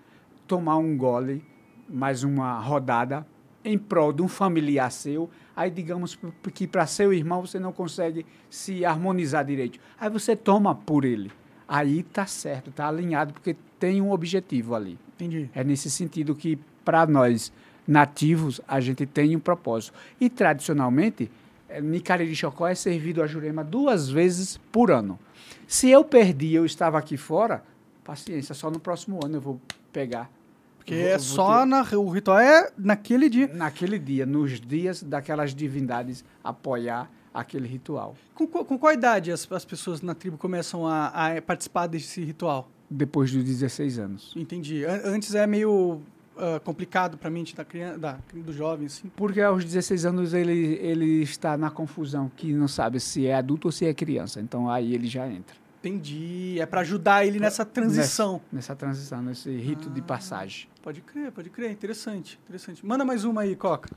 tomar 0.46 0.76
um 0.76 0.94
gole, 0.94 1.42
mais 1.88 2.22
uma 2.22 2.58
rodada 2.58 3.26
em 3.64 3.78
prol 3.78 4.12
de 4.12 4.20
um 4.20 4.28
familiar 4.28 4.90
seu. 4.92 5.30
Aí, 5.56 5.70
digamos 5.70 6.18
que 6.52 6.66
para 6.66 6.86
seu 6.86 7.14
irmão 7.14 7.40
você 7.46 7.58
não 7.58 7.72
consegue 7.72 8.26
se 8.50 8.84
harmonizar 8.84 9.42
direito. 9.42 9.78
Aí 9.98 10.10
você 10.10 10.36
toma 10.36 10.74
por 10.74 11.06
ele. 11.06 11.32
Aí 11.66 12.02
tá 12.02 12.26
certo, 12.26 12.70
tá 12.70 12.88
alinhado, 12.88 13.32
porque 13.32 13.56
tem 13.78 14.00
um 14.02 14.10
objetivo 14.10 14.74
ali. 14.74 14.98
Entendi. 15.14 15.48
É 15.54 15.62
nesse 15.64 15.90
sentido 15.90 16.34
que, 16.34 16.58
para 16.84 17.06
nós 17.06 17.52
nativos, 17.86 18.60
a 18.66 18.80
gente 18.80 19.06
tem 19.06 19.34
um 19.36 19.40
propósito. 19.40 19.94
E, 20.20 20.28
tradicionalmente, 20.30 21.30
eh, 21.68 21.80
Nicariri 21.80 22.34
Chocó 22.34 22.66
é 22.66 22.74
servido 22.74 23.22
a 23.22 23.26
Jurema 23.26 23.62
duas 23.64 24.08
vezes 24.08 24.58
por 24.72 24.90
ano. 24.90 25.18
Se 25.66 25.88
eu 25.90 26.04
perdi 26.04 26.54
eu 26.54 26.64
estava 26.66 26.98
aqui 26.98 27.16
fora, 27.16 27.62
paciência, 28.04 28.54
só 28.54 28.70
no 28.70 28.78
próximo 28.80 29.20
ano 29.24 29.36
eu 29.36 29.40
vou 29.40 29.60
pegar. 29.92 30.30
Porque 30.78 30.94
Vou- 30.94 31.06
é 31.08 31.18
só. 31.18 31.60
ter- 31.60 31.66
Na, 31.66 31.80
o 31.96 32.10
ritual 32.10 32.38
é 32.38 32.70
naquele 32.76 33.28
dia. 33.30 33.48
Naquele 33.54 33.98
dia, 33.98 34.26
nos 34.26 34.60
dias 34.60 35.02
daquelas 35.02 35.54
divindades 35.54 36.22
apoiar 36.42 37.10
aquele 37.34 37.66
ritual. 37.68 38.14
Com, 38.34 38.46
qual- 38.46 38.64
com 38.64 38.78
qual 38.78 38.92
idade 38.92 39.32
as, 39.32 39.50
as 39.50 39.64
pessoas 39.64 40.00
na 40.00 40.14
tribo 40.14 40.38
começam 40.38 40.86
a, 40.86 41.08
a 41.36 41.42
participar 41.42 41.88
desse 41.88 42.22
ritual? 42.24 42.70
Depois 42.88 43.32
dos 43.32 43.42
16 43.44 43.98
anos. 43.98 44.32
Entendi. 44.36 44.84
An- 44.84 45.00
Antes 45.04 45.34
é 45.34 45.46
meio 45.46 46.00
ah, 46.36 46.60
complicado 46.62 47.18
pra 47.18 47.28
mente 47.28 47.54
da 47.56 47.64
criança, 47.64 47.98
da, 47.98 48.18
do 48.32 48.52
jovem, 48.52 48.86
assim. 48.86 49.10
Porque 49.16 49.40
aos 49.40 49.64
16 49.64 50.06
anos 50.06 50.32
ele, 50.32 50.78
ele 50.80 51.22
está 51.22 51.56
na 51.56 51.70
confusão, 51.70 52.30
que 52.36 52.52
não 52.52 52.68
sabe 52.68 53.00
se 53.00 53.26
é 53.26 53.34
adulto 53.34 53.68
ou 53.68 53.72
se 53.72 53.84
é 53.84 53.92
criança. 53.92 54.40
Então 54.40 54.70
aí 54.70 54.94
ele 54.94 55.08
já 55.08 55.26
entra. 55.28 55.56
Entendi. 55.80 56.56
É 56.60 56.64
pra 56.66 56.80
ajudar 56.80 57.26
ele 57.26 57.38
nessa 57.38 57.62
transição. 57.64 58.40
Nessa 58.52 58.74
transição, 58.74 59.20
nesse 59.22 59.50
rito 59.56 59.90
de 59.90 60.00
passagem. 60.00 60.66
Pode 60.82 61.00
crer, 61.02 61.30
pode 61.30 61.50
crer. 61.50 61.70
Interessante, 61.72 62.38
interessante. 62.44 62.84
Manda 62.86 63.04
mais 63.04 63.24
uma 63.24 63.42
aí, 63.42 63.54
Coca. 63.54 63.90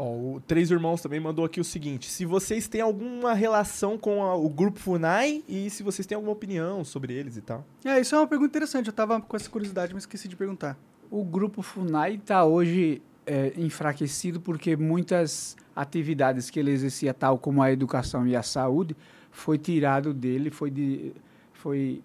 Ó, 0.00 0.36
o 0.36 0.40
Três 0.46 0.70
Irmãos 0.70 1.02
também 1.02 1.18
mandou 1.18 1.44
aqui 1.44 1.60
o 1.60 1.64
seguinte: 1.64 2.08
se 2.08 2.24
vocês 2.24 2.68
têm 2.68 2.80
alguma 2.80 3.34
relação 3.34 3.98
com 3.98 4.22
a- 4.22 4.36
o 4.36 4.48
grupo 4.48 4.78
Funai 4.78 5.42
e 5.48 5.68
se 5.68 5.82
vocês 5.82 6.06
têm 6.06 6.14
alguma 6.14 6.32
opinião 6.32 6.84
sobre 6.84 7.12
eles 7.12 7.36
e 7.36 7.40
tal. 7.42 7.64
É, 7.84 7.98
isso 8.00 8.14
é 8.14 8.18
uma 8.18 8.26
pergunta 8.28 8.50
interessante. 8.56 8.86
Eu 8.86 8.92
tava 8.92 9.20
com 9.20 9.36
essa 9.36 9.50
curiosidade, 9.50 9.92
mas 9.92 10.04
esqueci 10.04 10.28
de 10.28 10.36
perguntar. 10.36 10.78
O 11.10 11.24
grupo 11.24 11.62
FUNAI 11.62 12.14
está 12.14 12.44
hoje 12.44 13.02
é, 13.26 13.52
enfraquecido 13.56 14.40
porque 14.40 14.76
muitas 14.76 15.56
atividades 15.74 16.48
que 16.48 16.60
ele 16.60 16.70
exercia, 16.70 17.12
tal 17.12 17.36
como 17.38 17.60
a 17.62 17.72
educação 17.72 18.26
e 18.26 18.36
a 18.36 18.42
saúde, 18.42 18.94
foi 19.30 19.58
tirado 19.58 20.14
dele, 20.14 20.50
foi, 20.50 20.70
di- 20.70 21.12
foi 21.52 22.02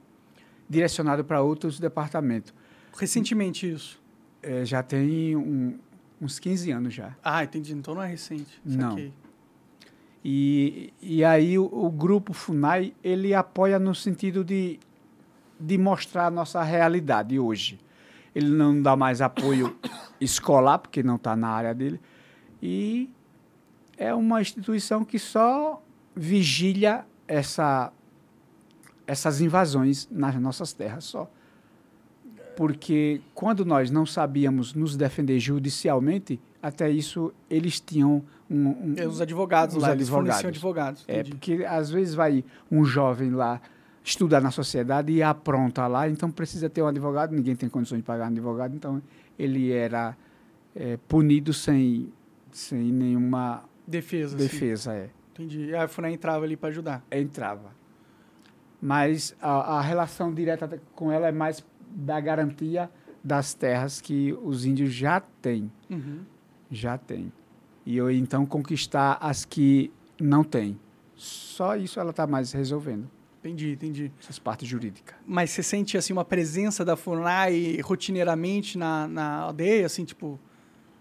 direcionado 0.69 1.23
para 1.23 1.41
outros 1.41 1.79
departamentos. 1.79 2.53
Recentemente 2.97 3.71
isso. 3.71 4.01
É, 4.41 4.65
já 4.65 4.81
tem 4.81 5.35
um- 5.35 5.77
uns 6.23 6.39
15 6.39 6.71
anos 6.71 6.93
já. 6.93 7.15
Ah, 7.23 7.43
entendi. 7.43 7.73
Então 7.73 7.93
não 7.93 8.01
é 8.01 8.07
recente. 8.07 8.61
Não. 8.65 8.91
Saquei. 8.91 9.13
E, 10.23 10.93
e 11.01 11.23
aí 11.23 11.59
o, 11.59 11.65
o 11.65 11.91
grupo 11.91 12.31
FUNAI, 12.31 12.93
ele 13.03 13.33
apoia 13.33 13.77
no 13.77 13.93
sentido 13.93 14.43
de, 14.43 14.79
de 15.59 15.77
mostrar 15.77 16.27
a 16.27 16.31
nossa 16.31 16.63
realidade 16.63 17.37
hoje. 17.37 17.79
Ele 18.33 18.49
não 18.49 18.81
dá 18.81 18.95
mais 18.95 19.21
apoio 19.21 19.75
escolar, 20.19 20.79
porque 20.79 21.03
não 21.03 21.17
está 21.17 21.35
na 21.35 21.49
área 21.49 21.73
dele. 21.73 21.99
E 22.61 23.09
é 23.97 24.13
uma 24.13 24.41
instituição 24.41 25.03
que 25.03 25.19
só 25.19 25.83
vigilia 26.15 27.05
essa, 27.27 27.91
essas 29.05 29.41
invasões 29.41 30.07
nas 30.09 30.35
nossas 30.35 30.71
terras 30.71 31.03
só. 31.03 31.29
Porque 32.55 33.21
quando 33.33 33.65
nós 33.65 33.89
não 33.89 34.05
sabíamos 34.05 34.73
nos 34.73 34.95
defender 34.95 35.39
judicialmente, 35.39 36.39
até 36.61 36.89
isso 36.89 37.33
eles 37.49 37.79
tinham 37.79 38.23
um, 38.49 38.67
um, 38.67 38.93
É, 38.97 39.07
os 39.07 39.19
advogados 39.21 39.75
Os 39.75 39.81
lá, 39.81 39.91
eles 39.91 40.07
advogados. 40.07 40.41
forneciam 40.41 40.49
advogados. 40.49 41.03
é, 41.07 41.19
entendi. 41.21 41.31
porque 41.31 41.65
às 41.65 41.89
vezes 41.89 42.13
vai 42.13 42.43
um 42.71 42.85
jovem 42.85 43.31
lá 43.31 43.59
estudar 44.03 44.41
na 44.41 44.51
sociedade 44.51 45.11
e 45.13 45.23
apronta 45.23 45.87
lá, 45.87 46.07
então 46.09 46.29
precisa 46.29 46.69
ter 46.69 46.81
um 46.81 46.87
advogado, 46.87 47.31
ninguém 47.33 47.55
tem 47.55 47.69
condições 47.69 47.99
de 47.99 48.03
pagar 48.03 48.25
um 48.25 48.27
advogado, 48.31 48.75
então 48.75 49.01
ele 49.39 49.71
era 49.71 50.15
é, 50.75 50.97
punido 51.07 51.53
sem, 51.53 52.11
sem 52.51 52.79
nenhuma 52.91 53.63
Defesa. 53.87 54.35
defesa. 54.37 54.93
É. 54.93 55.09
Entendi. 55.33 55.65
E 55.67 55.75
a 55.75 55.87
FUNAI 55.87 56.13
entrava 56.13 56.45
ali 56.45 56.55
pra 56.57 56.69
ajudar. 56.69 57.03
Entrava. 57.11 57.71
Mas 58.81 59.35
a, 59.41 59.77
a 59.77 59.81
relação 59.81 60.33
direta 60.33 60.79
com 60.93 61.11
ela 61.11 61.27
é 61.27 61.31
mais 61.31 61.63
da 61.95 62.19
garantia 62.19 62.89
das 63.23 63.53
terras 63.53 64.01
que 64.01 64.33
os 64.43 64.65
índios 64.65 64.93
já 64.93 65.19
têm. 65.19 65.71
Uhum. 65.89 66.19
Já 66.69 66.97
tem. 66.97 67.31
E 67.85 67.95
eu 67.97 68.09
então 68.11 68.45
conquistar 68.45 69.17
as 69.21 69.45
que 69.45 69.91
não 70.19 70.43
tem. 70.43 70.79
Só 71.15 71.75
isso 71.75 71.99
ela 71.99 72.09
está 72.09 72.25
mais 72.25 72.51
resolvendo, 72.51 73.09
Entendi, 73.39 73.71
entendi. 73.73 74.11
essas 74.19 74.39
partes 74.39 74.67
jurídicas. 74.67 75.15
Mas 75.27 75.51
você 75.51 75.61
sente, 75.61 75.97
assim, 75.97 76.11
uma 76.13 76.25
presença 76.25 76.83
da 76.83 76.95
FUNAI 76.95 77.79
rotineiramente 77.83 78.77
na, 78.77 79.07
na 79.07 79.35
aldeia, 79.39 79.85
assim, 79.85 80.03
tipo... 80.05 80.39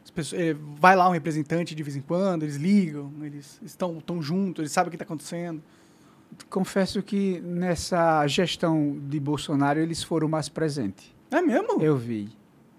as 0.04 0.10
pessoas- 0.10 0.40
eh, 0.42 0.54
vai 0.78 0.94
lá 0.96 1.08
um 1.08 1.12
representante 1.12 1.74
de 1.74 1.82
vez 1.82 1.96
em 1.96 2.00
quando, 2.02 2.42
eles 2.42 2.56
ligam, 2.56 3.12
eles 3.22 3.60
estão 3.64 4.00
tão 4.00 4.20
juntos, 4.20 4.60
eles 4.62 4.72
sabem 4.72 4.88
o 4.88 4.90
que 4.90 4.96
está 4.96 5.04
acontecendo. 5.04 5.62
Confesso 6.48 7.02
que 7.02 7.40
nessa 7.40 8.26
gestão 8.26 8.98
de 9.08 9.18
Bolsonaro 9.20 9.78
eles 9.80 10.02
foram 10.02 10.28
mais 10.28 10.48
presentes. 10.48 11.12
É 11.30 11.40
mesmo? 11.40 11.80
Eu 11.82 11.96
vi 11.96 12.28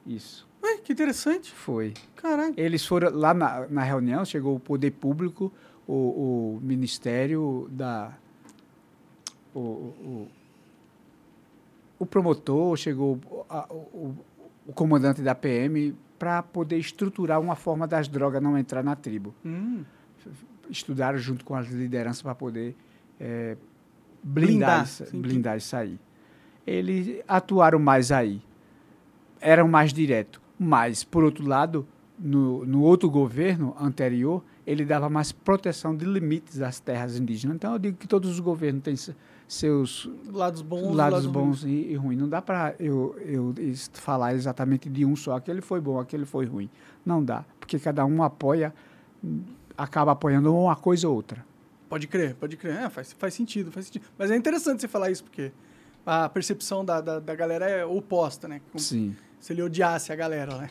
isso. 0.05 0.47
Ué, 0.63 0.77
que 0.77 0.93
interessante. 0.93 1.51
Foi. 1.51 1.93
Caralho. 2.15 2.53
Eles 2.57 2.85
foram 2.85 3.09
lá 3.15 3.33
na, 3.33 3.67
na 3.67 3.83
reunião, 3.83 4.23
chegou 4.25 4.55
o 4.55 4.59
poder 4.59 4.91
público, 4.91 5.51
o, 5.87 5.93
o 5.93 6.59
Ministério 6.61 7.67
da. 7.71 8.13
O, 9.53 9.59
o, 9.59 10.27
o 11.99 12.05
promotor, 12.05 12.75
chegou 12.77 13.19
a- 13.49 13.67
o, 13.71 14.15
o- 14.67 14.73
comandante 14.73 15.21
da 15.21 15.35
PM 15.35 15.95
para 16.17 16.41
poder 16.41 16.77
estruturar 16.77 17.39
uma 17.39 17.55
forma 17.55 17.85
das 17.85 18.07
drogas 18.07 18.41
não 18.41 18.57
entrar 18.57 18.81
na 18.83 18.95
tribo. 18.95 19.33
Hum. 19.45 19.83
Estudaram 20.69 21.17
junto 21.19 21.43
com 21.43 21.53
as 21.55 21.67
lideranças 21.67 22.21
para 22.21 22.33
poder 22.33 22.75
eh, 23.19 23.57
Blindar, 24.25 24.49
blindar, 24.59 24.83
isso- 24.85 25.05
sim, 25.05 25.21
blindar 25.21 25.57
isso 25.57 25.75
aí. 25.75 25.99
Eles 26.65 27.21
atuaram 27.27 27.77
mais 27.79 28.11
aí, 28.11 28.41
eram 29.41 29.67
mais 29.67 29.91
direto. 29.93 30.41
Mas, 30.57 31.03
por 31.03 31.23
outro 31.23 31.45
lado, 31.45 31.85
no, 32.17 32.65
no 32.65 32.81
outro 32.83 33.09
governo 33.09 33.75
anterior, 33.79 34.41
ele 34.65 34.85
dava 34.85 35.09
mais 35.09 35.31
proteção 35.33 35.93
de 35.95 36.05
limites 36.05 36.61
às 36.61 36.79
terras 36.79 37.17
indígenas. 37.19 37.55
Então, 37.57 37.73
eu 37.73 37.79
digo 37.79 37.97
que 37.97 38.07
todos 38.07 38.29
os 38.29 38.39
governos 38.39 38.81
têm 38.81 38.95
se- 38.95 39.13
seus 39.45 40.09
Lados 40.31 40.61
bons, 40.61 40.95
lados 40.95 41.25
bons 41.25 41.63
e, 41.65 41.67
e 41.91 41.95
ruins. 41.95 42.17
Não 42.17 42.29
dá 42.29 42.41
para 42.41 42.73
eu, 42.79 43.13
eu 43.25 43.53
falar 43.93 44.33
exatamente 44.33 44.89
de 44.89 45.03
um 45.05 45.17
só. 45.17 45.35
Aquele 45.35 45.59
foi 45.59 45.81
bom, 45.81 45.99
aquele 45.99 46.25
foi 46.25 46.45
ruim. 46.45 46.69
Não 47.05 47.21
dá. 47.21 47.43
Porque 47.59 47.77
cada 47.77 48.05
um 48.05 48.23
apoia, 48.23 48.73
acaba 49.77 50.13
apoiando 50.13 50.55
uma 50.55 50.75
coisa 50.77 51.09
ou 51.09 51.15
outra. 51.15 51.45
Pode 51.93 52.07
crer, 52.07 52.33
pode 52.33 52.57
crer. 52.57 52.73
É, 52.73 52.89
faz, 52.89 53.13
faz 53.13 53.35
sentido, 53.35 53.71
faz 53.71 53.85
sentido. 53.85 54.03
Mas 54.17 54.31
é 54.31 54.35
interessante 54.35 54.81
você 54.81 54.87
falar 54.87 55.11
isso, 55.11 55.23
porque 55.23 55.51
a 56.03 56.27
percepção 56.27 56.83
da, 56.83 56.99
da, 56.99 57.19
da 57.19 57.35
galera 57.35 57.69
é 57.69 57.85
oposta, 57.85 58.47
né? 58.47 58.61
Como 58.71 58.83
Sim. 58.83 59.15
Se 59.39 59.53
ele 59.53 59.61
odiasse 59.61 60.11
a 60.11 60.15
galera, 60.15 60.57
né? 60.57 60.69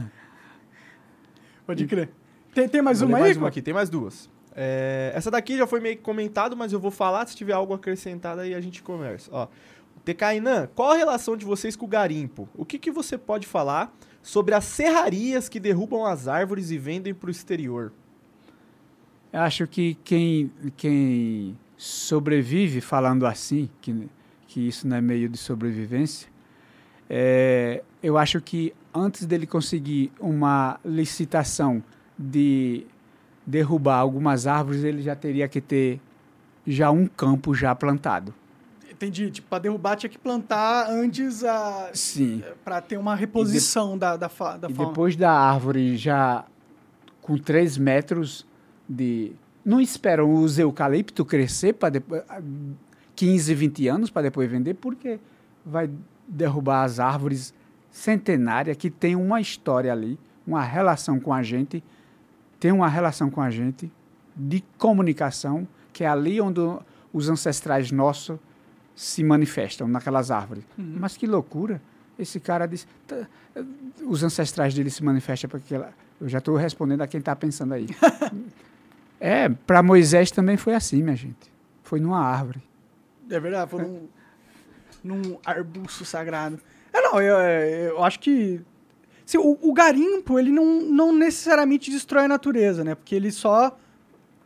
pode 1.66 1.86
crer. 1.86 2.08
Tem, 2.54 2.66
tem 2.66 2.80
mais 2.80 3.00
Vou 3.00 3.08
uma 3.10 3.18
aí? 3.18 3.24
mais 3.24 3.36
uma 3.36 3.48
aqui, 3.48 3.60
tem 3.60 3.74
mais 3.74 3.90
duas. 3.90 4.30
É, 4.56 5.12
essa 5.14 5.30
daqui 5.30 5.58
já 5.58 5.66
foi 5.66 5.78
meio 5.78 5.98
que 5.98 6.02
comentado, 6.02 6.56
mas 6.56 6.72
eu 6.72 6.80
vou 6.80 6.90
falar. 6.90 7.28
Se 7.28 7.36
tiver 7.36 7.52
algo 7.52 7.74
acrescentado 7.74 8.40
aí, 8.40 8.54
a 8.54 8.62
gente 8.62 8.82
conversa. 8.82 9.28
Ó, 9.34 9.46
Tecainan, 10.06 10.70
qual 10.74 10.92
a 10.92 10.96
relação 10.96 11.36
de 11.36 11.44
vocês 11.44 11.76
com 11.76 11.84
o 11.84 11.88
garimpo? 11.88 12.48
O 12.54 12.64
que, 12.64 12.78
que 12.78 12.90
você 12.90 13.18
pode 13.18 13.46
falar 13.46 13.94
sobre 14.22 14.54
as 14.54 14.64
serrarias 14.64 15.50
que 15.50 15.60
derrubam 15.60 16.06
as 16.06 16.26
árvores 16.26 16.70
e 16.70 16.78
vendem 16.78 17.12
para 17.12 17.28
o 17.28 17.30
exterior? 17.30 17.92
Eu 19.32 19.40
acho 19.40 19.66
que 19.66 19.94
quem, 20.02 20.50
quem 20.76 21.56
sobrevive 21.76 22.80
falando 22.80 23.26
assim, 23.26 23.68
que, 23.80 24.08
que 24.46 24.66
isso 24.66 24.86
não 24.88 24.96
é 24.96 25.00
meio 25.00 25.28
de 25.28 25.38
sobrevivência, 25.38 26.28
é, 27.08 27.82
eu 28.02 28.18
acho 28.18 28.40
que 28.40 28.72
antes 28.94 29.26
dele 29.26 29.46
conseguir 29.46 30.12
uma 30.20 30.78
licitação 30.84 31.82
de 32.18 32.86
derrubar 33.46 33.96
algumas 33.98 34.46
árvores, 34.46 34.84
ele 34.84 35.02
já 35.02 35.14
teria 35.16 35.48
que 35.48 35.60
ter 35.60 36.00
já 36.66 36.90
um 36.90 37.06
campo 37.06 37.54
já 37.54 37.74
plantado. 37.74 38.34
Entendi. 38.90 39.30
Tipo, 39.30 39.48
pra 39.48 39.58
derrubar 39.58 39.96
tinha 39.96 40.10
que 40.10 40.18
plantar 40.18 40.90
antes 40.90 41.42
a... 41.42 41.90
Sim. 41.94 42.42
pra 42.62 42.80
ter 42.82 42.98
uma 42.98 43.14
reposição 43.14 43.96
da, 43.96 44.16
da, 44.16 44.28
fa, 44.28 44.56
da 44.58 44.68
E 44.68 44.74
fauna. 44.74 44.90
depois 44.90 45.16
da 45.16 45.32
árvore 45.32 45.96
já 45.96 46.44
com 47.22 47.38
3 47.38 47.78
metros 47.78 48.46
de. 48.90 49.32
Não 49.64 49.80
esperam 49.80 50.32
os 50.34 50.58
eucalipto 50.58 51.24
crescer 51.24 51.74
para 51.74 51.90
depois. 51.90 52.22
15, 53.14 53.54
20 53.54 53.88
anos 53.88 54.10
para 54.10 54.22
depois 54.22 54.50
vender, 54.50 54.74
porque 54.74 55.20
vai 55.64 55.90
derrubar 56.26 56.84
as 56.84 56.98
árvores 56.98 57.52
centenárias 57.90 58.76
que 58.78 58.88
tem 58.88 59.14
uma 59.14 59.40
história 59.40 59.92
ali, 59.92 60.18
uma 60.46 60.62
relação 60.62 61.20
com 61.20 61.32
a 61.32 61.42
gente, 61.42 61.84
tem 62.58 62.72
uma 62.72 62.88
relação 62.88 63.28
com 63.28 63.42
a 63.42 63.50
gente 63.50 63.92
de 64.34 64.64
comunicação, 64.78 65.68
que 65.92 66.02
é 66.02 66.08
ali 66.08 66.40
onde 66.40 66.60
os 67.12 67.28
ancestrais 67.28 67.92
nossos 67.92 68.38
se 68.94 69.22
manifestam, 69.22 69.86
naquelas 69.86 70.30
árvores. 70.30 70.64
Mas 70.76 71.16
que 71.16 71.26
loucura! 71.26 71.80
Esse 72.18 72.40
cara 72.40 72.66
disse. 72.66 72.86
"Tá, 73.06 73.26
os 74.06 74.22
ancestrais 74.22 74.74
dele 74.74 74.90
se 74.90 75.02
manifestam 75.04 75.48
porque 75.50 75.74
ela, 75.74 75.92
eu 76.20 76.28
já 76.28 76.38
estou 76.38 76.56
respondendo 76.56 77.02
a 77.02 77.06
quem 77.06 77.18
está 77.18 77.34
pensando 77.36 77.74
aí. 77.74 77.86
é, 79.20 79.48
para 79.48 79.82
Moisés 79.82 80.30
também 80.30 80.56
foi 80.56 80.74
assim, 80.74 81.02
minha 81.02 81.14
gente. 81.14 81.52
Foi 81.82 82.00
numa 82.00 82.20
árvore. 82.20 82.62
É 83.30 83.38
verdade, 83.38 83.70
foi 83.70 83.82
num, 83.82 84.08
num 85.04 85.38
arbusto 85.44 86.04
sagrado. 86.04 86.58
É, 86.92 87.00
não, 87.00 87.20
eu, 87.20 87.36
eu 87.36 88.02
acho 88.02 88.18
que... 88.18 88.60
assim, 89.24 89.38
o, 89.38 89.56
o 89.60 89.72
garimpo, 89.72 90.38
ele 90.38 90.50
não, 90.50 90.80
não 90.82 91.12
necessariamente 91.14 91.90
destrói 91.90 92.24
a 92.24 92.28
natureza, 92.28 92.82
né? 92.82 92.94
Porque 92.94 93.14
ele 93.14 93.30
só... 93.30 93.76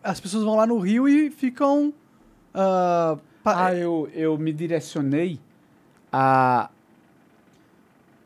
As 0.02 0.20
pessoas 0.20 0.44
vão 0.44 0.56
lá 0.56 0.66
no 0.66 0.78
rio 0.78 1.08
e 1.08 1.30
ficam... 1.30 1.94
ah, 2.52 3.16
pa- 3.42 3.66
Ah, 3.68 3.74
eu, 3.74 4.10
eu 4.12 4.36
me 4.36 4.52
direcionei 4.52 5.40
a, 6.12 6.68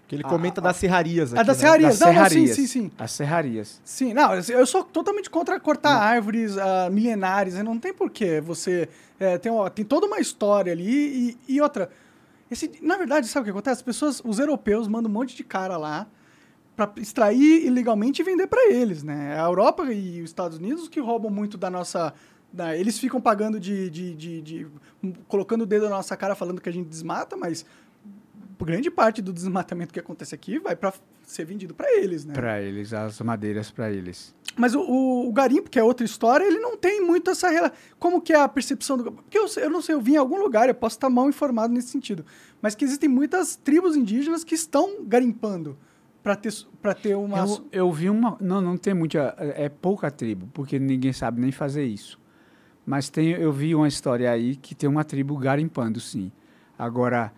Que 0.08 0.14
ele 0.16 0.24
comenta 0.24 0.58
das 0.58 0.76
serrarias 0.76 1.32
aqui. 1.32 1.40
a 1.40 1.42
das 1.44 1.58
né? 1.58 1.60
serrarias. 1.60 1.98
das 1.98 2.00
Não, 2.00 2.06
não, 2.14 2.24
sim, 2.24 2.30
serrarias. 2.30 2.56
sim, 2.56 2.66
sim. 2.66 2.90
As 2.98 3.12
serrarias. 3.12 3.80
Sim, 3.84 4.14
não, 4.14 4.30
eu 4.34 4.66
sou 4.66 4.82
totalmente 4.82 5.28
contra 5.28 5.60
cortar 5.60 5.96
árvores 5.96 6.56
ah, 6.56 6.88
milenares, 6.90 7.52
né? 7.54 7.62
não 7.62 7.78
tem 7.78 7.92
porquê. 7.92 8.40
Você 8.40 8.88
é, 9.20 9.36
tem, 9.36 9.52
ó, 9.52 9.68
tem 9.68 9.84
toda 9.84 10.06
uma 10.06 10.18
história 10.18 10.72
ali 10.72 11.36
e, 11.46 11.54
e 11.56 11.60
outra. 11.60 11.90
Esse, 12.50 12.72
na 12.80 12.96
verdade, 12.96 13.28
sabe 13.28 13.42
o 13.42 13.44
que 13.44 13.50
acontece? 13.50 13.80
As 13.80 13.82
pessoas, 13.82 14.22
os 14.24 14.38
europeus 14.38 14.88
mandam 14.88 15.10
um 15.10 15.14
monte 15.14 15.36
de 15.36 15.44
cara 15.44 15.76
lá 15.76 16.06
para 16.74 16.90
extrair 16.96 17.66
ilegalmente 17.66 18.22
e 18.22 18.24
vender 18.24 18.46
para 18.46 18.70
eles, 18.72 19.02
né? 19.02 19.38
A 19.38 19.44
Europa 19.44 19.92
e 19.92 20.22
os 20.22 20.30
Estados 20.30 20.56
Unidos 20.58 20.88
que 20.88 21.00
roubam 21.00 21.30
muito 21.30 21.58
da 21.58 21.68
nossa. 21.68 22.14
eles 22.78 22.98
ficam 22.98 23.20
pagando 23.20 23.60
de, 23.60 23.90
de, 23.90 24.14
de, 24.14 24.40
de- 24.40 24.66
colocando 25.26 25.62
o 25.62 25.66
dedo 25.66 25.84
na 25.84 25.96
nossa 25.96 26.16
cara 26.16 26.34
falando 26.34 26.60
que 26.62 26.68
a 26.68 26.72
gente 26.72 26.88
desmata, 26.88 27.36
mas 27.36 27.66
grande 28.66 28.90
parte 28.90 29.22
do 29.22 29.32
desmatamento 29.32 29.92
que 29.92 30.00
acontece 30.00 30.34
aqui 30.34 30.58
vai 30.58 30.74
para 30.74 30.92
ser 31.26 31.44
vendido 31.44 31.74
para 31.74 31.92
eles, 31.96 32.24
né? 32.24 32.34
Para 32.34 32.60
eles, 32.60 32.92
as 32.92 33.20
madeiras 33.20 33.70
para 33.70 33.90
eles. 33.90 34.34
Mas 34.56 34.74
o, 34.74 34.80
o, 34.80 35.28
o 35.28 35.32
garimpo, 35.32 35.70
que 35.70 35.78
é 35.78 35.82
outra 35.82 36.04
história, 36.04 36.44
ele 36.44 36.58
não 36.58 36.76
tem 36.76 37.00
muito 37.00 37.30
essa 37.30 37.48
relação. 37.48 37.76
Como 37.98 38.20
que 38.20 38.32
é 38.32 38.40
a 38.40 38.48
percepção 38.48 38.96
do. 38.96 39.12
Porque 39.12 39.38
eu, 39.38 39.46
eu 39.56 39.70
não 39.70 39.80
sei, 39.80 39.94
eu 39.94 40.00
vi 40.00 40.14
em 40.14 40.16
algum 40.16 40.40
lugar, 40.40 40.68
eu 40.68 40.74
posso 40.74 40.96
estar 40.96 41.08
mal 41.08 41.28
informado 41.28 41.72
nesse 41.72 41.88
sentido. 41.88 42.24
Mas 42.60 42.74
que 42.74 42.84
existem 42.84 43.08
muitas 43.08 43.54
tribos 43.56 43.96
indígenas 43.96 44.42
que 44.42 44.54
estão 44.54 45.04
garimpando 45.04 45.78
para 46.22 46.34
ter, 46.34 46.52
pra 46.82 46.94
ter 46.94 47.14
uma. 47.14 47.38
Eu, 47.38 47.68
eu 47.70 47.92
vi 47.92 48.10
uma. 48.10 48.36
Não, 48.40 48.60
não 48.60 48.76
tem 48.76 48.94
muita. 48.94 49.34
É 49.38 49.68
pouca 49.68 50.10
tribo, 50.10 50.48
porque 50.52 50.78
ninguém 50.78 51.12
sabe 51.12 51.40
nem 51.40 51.52
fazer 51.52 51.84
isso. 51.84 52.18
Mas 52.84 53.10
tem, 53.10 53.28
eu 53.28 53.52
vi 53.52 53.74
uma 53.74 53.86
história 53.86 54.30
aí 54.30 54.56
que 54.56 54.74
tem 54.74 54.88
uma 54.88 55.04
tribo 55.04 55.36
garimpando, 55.36 56.00
sim. 56.00 56.32
Agora, 56.78 57.32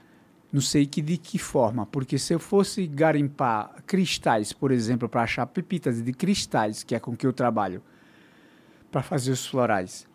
não 0.52 0.60
sei 0.60 0.85
que 0.85 1.01
de 1.01 1.16
que 1.16 1.39
forma, 1.39 1.86
porque 1.86 2.18
se 2.18 2.35
eu 2.35 2.39
fosse 2.39 2.86
garimpar 2.86 3.82
cristais, 3.86 4.52
por 4.52 4.72
exemplo, 4.72 5.09
para 5.09 5.22
achar 5.22 5.47
pepitas 5.47 6.02
de 6.02 6.12
cristais, 6.12 6.82
que 6.82 6.94
é 6.94 6.98
com 7.01 7.16
que 7.16 7.27
eu 7.27 7.32
trabalho, 7.32 7.82
para 8.90 9.02
fazer 9.02 9.31
os 9.31 9.47
florais, 9.47 10.09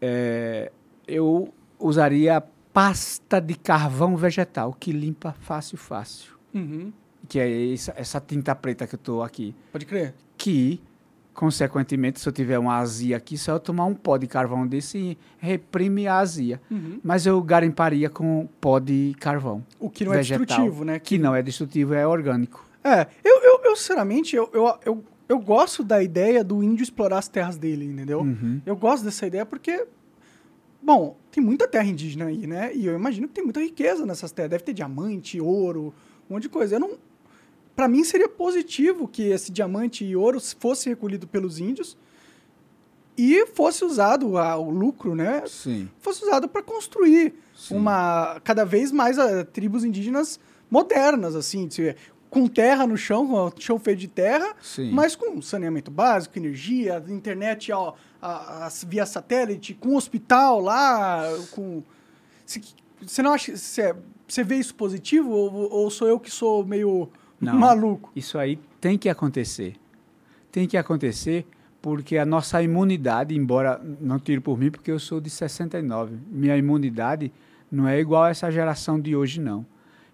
é, 0.00 0.72
eu 1.06 1.54
usaria 1.78 2.42
pasta 2.72 3.40
de 3.40 3.54
carvão 3.54 4.16
vegetal, 4.16 4.72
que 4.72 4.90
limpa 4.90 5.32
fácil, 5.32 5.78
fácil. 5.78 6.36
Uhum, 6.52 6.92
que 7.28 7.38
é 7.38 7.72
essa, 7.72 7.94
essa 7.96 8.20
tinta 8.20 8.54
preta 8.54 8.86
que 8.86 8.94
eu 8.94 8.98
estou 8.98 9.22
aqui, 9.22 9.54
pode 9.70 9.86
crer. 9.86 10.14
que, 10.36 10.80
consequentemente, 11.38 12.18
se 12.18 12.28
eu 12.28 12.32
tiver 12.32 12.58
uma 12.58 12.78
azia 12.78 13.16
aqui, 13.16 13.38
só 13.38 13.52
eu 13.52 13.60
tomar 13.60 13.84
um 13.84 13.94
pó 13.94 14.16
de 14.16 14.26
carvão 14.26 14.66
desse 14.66 15.16
reprime 15.38 16.08
a 16.08 16.18
azia. 16.18 16.60
Uhum. 16.68 16.98
Mas 17.00 17.26
eu 17.26 17.40
garimparia 17.40 18.10
com 18.10 18.48
pó 18.60 18.80
de 18.80 19.14
carvão. 19.20 19.64
O 19.78 19.88
que 19.88 20.04
não 20.04 20.14
é 20.14 20.16
vegetal, 20.16 20.44
destrutivo, 20.44 20.84
né? 20.84 20.98
Que 20.98 21.16
não 21.16 21.36
é 21.36 21.40
destrutivo, 21.40 21.94
é 21.94 22.04
orgânico. 22.04 22.68
É, 22.82 23.06
eu, 23.22 23.40
eu, 23.40 23.60
eu 23.66 23.76
sinceramente, 23.76 24.34
eu, 24.34 24.50
eu, 24.52 24.78
eu, 24.84 25.04
eu 25.28 25.38
gosto 25.38 25.84
da 25.84 26.02
ideia 26.02 26.42
do 26.42 26.60
índio 26.60 26.82
explorar 26.82 27.18
as 27.18 27.28
terras 27.28 27.56
dele, 27.56 27.84
entendeu? 27.84 28.22
Uhum. 28.22 28.60
Eu 28.66 28.74
gosto 28.74 29.04
dessa 29.04 29.24
ideia 29.24 29.46
porque, 29.46 29.86
bom, 30.82 31.16
tem 31.30 31.40
muita 31.40 31.68
terra 31.68 31.86
indígena 31.86 32.24
aí, 32.24 32.48
né? 32.48 32.74
E 32.74 32.84
eu 32.84 32.96
imagino 32.96 33.28
que 33.28 33.34
tem 33.34 33.44
muita 33.44 33.60
riqueza 33.60 34.04
nessas 34.04 34.32
terras. 34.32 34.50
Deve 34.50 34.64
ter 34.64 34.72
diamante, 34.72 35.40
ouro, 35.40 35.94
um 36.28 36.34
monte 36.34 36.42
de 36.42 36.48
coisa. 36.48 36.74
Eu 36.74 36.80
não. 36.80 36.98
Para 37.78 37.86
mim 37.86 38.02
seria 38.02 38.28
positivo 38.28 39.06
que 39.06 39.22
esse 39.30 39.52
diamante 39.52 40.04
e 40.04 40.16
ouro 40.16 40.40
fosse 40.58 40.88
recolhido 40.88 41.28
pelos 41.28 41.60
índios 41.60 41.96
e 43.16 43.46
fosse 43.54 43.84
usado 43.84 44.36
a- 44.36 44.56
o 44.56 44.68
lucro, 44.68 45.14
né? 45.14 45.44
Sim. 45.46 45.88
Fosse 46.00 46.24
usado 46.24 46.48
para 46.48 46.60
construir 46.60 47.34
Sim. 47.56 47.76
uma 47.76 48.40
cada 48.42 48.64
vez 48.64 48.90
mais 48.90 49.16
ah, 49.16 49.44
tribos 49.44 49.84
indígenas 49.84 50.40
modernas, 50.68 51.36
assim, 51.36 51.68
com 52.28 52.48
terra 52.48 52.84
no 52.84 52.96
chão, 52.96 53.24
com 53.28 53.60
chão 53.60 53.78
feito 53.78 54.00
de 54.00 54.08
terra, 54.08 54.56
Sim. 54.60 54.90
mas 54.90 55.14
com 55.14 55.40
saneamento 55.40 55.88
básico, 55.88 56.36
energia, 56.36 57.00
internet 57.08 57.70
ó, 57.70 57.94
a- 58.20 58.66
a- 58.66 58.70
via 58.88 59.06
satélite, 59.06 59.72
com 59.74 59.94
hospital 59.94 60.58
lá, 60.60 61.22
com... 61.52 61.84
Você 63.00 63.22
não 63.22 63.34
acha... 63.34 63.56
Você, 63.56 63.94
você 64.26 64.42
vê 64.42 64.56
isso 64.56 64.74
positivo 64.74 65.30
ou, 65.30 65.72
ou 65.72 65.90
sou 65.92 66.08
eu 66.08 66.18
que 66.18 66.28
sou 66.30 66.64
meio 66.66 67.08
Não. 67.40 67.58
maluco. 67.58 68.10
Isso 68.16 68.38
aí 68.38 68.58
tem 68.80 68.98
que 68.98 69.08
acontecer. 69.08 69.76
Tem 70.50 70.66
que 70.66 70.76
acontecer 70.76 71.46
porque 71.80 72.16
a 72.18 72.26
nossa 72.26 72.60
imunidade, 72.62 73.34
embora 73.36 73.80
não 74.00 74.18
tire 74.18 74.40
por 74.40 74.58
mim, 74.58 74.70
porque 74.70 74.90
eu 74.90 74.98
sou 74.98 75.20
de 75.20 75.30
69, 75.30 76.16
minha 76.30 76.56
imunidade 76.56 77.32
não 77.70 77.86
é 77.86 78.00
igual 78.00 78.24
a 78.24 78.30
essa 78.30 78.50
geração 78.50 78.98
de 79.00 79.14
hoje, 79.14 79.40
não. 79.40 79.64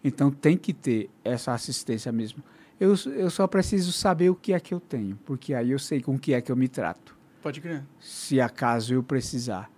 Então 0.03 0.31
tem 0.31 0.57
que 0.57 0.75
ter 0.75 1.09
essa 1.25 1.53
assistência 1.55 2.13
mesmo. 2.13 2.43
Eu, 2.79 2.95
eu 3.17 3.31
só 3.31 3.47
preciso 3.47 3.93
saber 3.93 4.29
o 4.29 4.35
que 4.35 4.53
é 4.53 4.61
que 4.61 4.75
eu 4.75 4.81
tenho, 4.81 5.17
porque 5.25 5.55
aí 5.55 5.71
eu 5.71 5.79
sei 5.79 6.03
com 6.03 6.17
o 6.17 6.19
que 6.19 6.35
é 6.35 6.41
que 6.43 6.51
eu 6.53 6.57
me 6.57 6.69
trato, 6.69 7.17
Pode 7.43 7.61
crer. 7.61 7.83
se 8.01 8.41
acaso 8.41 8.93
eu 8.93 9.03
precisar. 9.03 9.71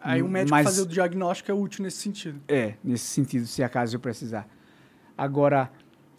Aí 0.00 0.22
o 0.22 0.28
médico 0.28 0.50
Mas- 0.56 0.64
fazer 0.64 0.82
o 0.82 0.86
diagnóstico 0.86 1.50
é 1.50 1.54
útil 1.54 1.84
nesse 1.84 1.98
sentido. 1.98 2.40
É, 2.48 2.74
nesse 2.82 3.04
sentido, 3.04 3.46
se 3.46 3.62
acaso 3.62 3.94
eu 3.94 4.00
precisar. 4.00 4.48
Agora, 5.16 5.70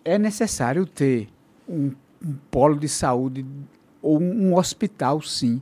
é 0.07 0.17
necessário 0.17 0.85
ter 0.85 1.27
um, 1.67 1.91
um 2.23 2.33
polo 2.49 2.77
de 2.77 2.87
saúde 2.87 3.45
ou 4.01 4.19
um, 4.21 4.49
um 4.49 4.55
hospital, 4.55 5.21
sim, 5.21 5.61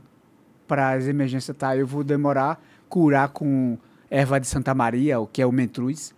para 0.68 0.92
as 0.92 1.06
emergências. 1.08 1.56
Tá, 1.56 1.76
eu 1.76 1.86
vou 1.86 2.04
demorar 2.04 2.62
curar 2.88 3.28
com 3.30 3.76
erva 4.08 4.38
de 4.38 4.46
Santa 4.46 4.72
Maria, 4.72 5.18
o 5.18 5.26
que 5.26 5.42
é 5.42 5.46
o 5.46 5.50
mentruz, 5.50 6.14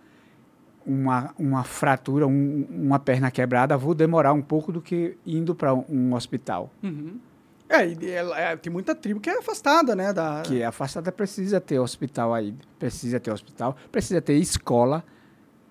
uma, 0.85 1.33
uma 1.39 1.63
fratura, 1.63 2.27
um- 2.27 2.67
uma 2.69 2.99
perna 2.99 3.31
quebrada, 3.31 3.75
vou 3.77 3.95
demorar 3.95 4.33
um 4.33 4.41
pouco 4.41 4.71
do 4.71 4.81
que 4.81 5.17
indo 5.25 5.55
para 5.55 5.73
um, 5.73 6.13
hospital. 6.13 6.71
Uhum. 6.83 7.17
É, 7.67 7.83
é, 8.51 8.55
tem 8.55 8.71
muita 8.71 8.95
tribo 8.95 9.19
que 9.19 9.29
é 9.29 9.37
afastada, 9.39 9.95
né? 9.95 10.11
Da... 10.13 10.41
Que 10.43 10.61
é 10.61 10.65
afastada 10.65 11.11
precisa 11.11 11.59
ter 11.61 11.79
hospital 11.79 12.33
aí, 12.33 12.53
precisa 12.79 13.19
ter 13.19 13.31
hospital, 13.31 13.75
precisa 13.91 14.19
ter 14.21 14.33
escola, 14.35 15.03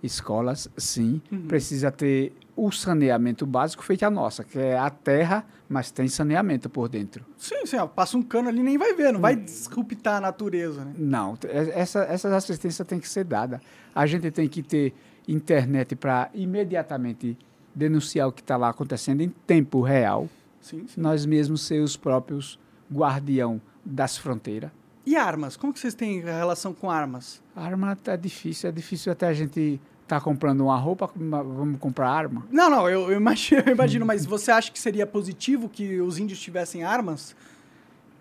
escolas, 0.02 0.68
sim, 0.76 1.20
precisa 1.48 1.90
ter 1.90 2.32
o 2.60 2.72
saneamento 2.72 3.47
básico 3.47 3.85
feito 3.85 4.02
a 4.05 4.10
nossa, 4.10 4.43
que 4.43 4.59
é 4.59 4.76
a 4.76 4.90
terra, 4.90 5.44
mas 5.68 5.90
tem 5.90 6.09
saneamento 6.09 6.68
por 6.68 6.89
dentro. 6.89 7.24
Sim, 7.36 7.64
sim, 7.66 7.76
ó, 7.76 7.86
passa 7.86 8.16
um 8.18 8.22
cano 8.22 8.48
ali 8.48 8.62
nem 8.62 8.76
vai 8.76 8.94
ver, 8.94 9.12
não 9.12 9.20
vai 9.20 9.36
Hum. 9.36 9.44
disruptar 9.44 10.16
a 10.16 10.20
natureza, 10.20 10.85
né? 10.85 10.93
Não, 10.98 11.39
é- 11.47 11.80
essa, 11.80 12.01
essa 12.05 12.35
assistência 12.36 12.85
tem 12.85 12.98
que 12.98 13.09
ser 13.09 13.24
dada. 13.24 13.60
A 13.94 14.06
gente 14.06 14.30
tem 14.30 14.48
que 14.48 14.62
ter 14.62 14.93
internet 15.28 15.94
para 15.94 16.30
imediatamente 16.35 17.39
denunciar 17.74 18.26
o 18.28 18.32
que 18.32 18.40
está 18.40 18.56
lá 18.56 18.70
acontecendo 18.70 19.20
em 19.20 19.28
tempo 19.28 19.80
real. 19.82 20.28
Sim, 20.60 20.86
sim. 20.89 21.01
Nós 21.01 21.24
mesmos 21.24 21.62
ser 21.62 21.80
os 21.80 21.97
próprios 21.97 22.59
guardião 22.93 23.60
das 23.85 24.16
fronteiras. 24.16 24.70
E 25.06 25.16
armas? 25.16 25.56
Como 25.56 25.72
que 25.72 25.78
vocês 25.78 25.94
têm 25.94 26.20
relação 26.20 26.74
com 26.74 26.90
armas? 26.90 27.40
Arma 27.55 27.94
tá 27.97 28.16
difícil, 28.16 28.68
é 28.68 28.72
difícil 28.72 29.12
até 29.12 29.26
a 29.28 29.32
gente 29.32 29.80
tá 30.09 30.20
comprando 30.20 30.62
uma 30.62 30.76
roupa, 30.76 31.10
vamos 31.14 31.78
comprar 31.78 32.10
arma. 32.10 32.47
Não, 32.51 32.70
não, 32.70 32.89
eu, 32.89 33.10
eu 33.10 33.16
imagino, 33.16 33.62
eu 33.66 33.72
imagino, 33.72 34.06
mas 34.06 34.24
você 34.24 34.51
acha 34.51 34.70
que 34.72 34.78
seria 34.78 35.06
positivo 35.06 35.68
que 35.68 36.01
os 36.01 36.18
índios 36.18 36.40
tivessem 36.40 36.82
armas? 36.82 37.36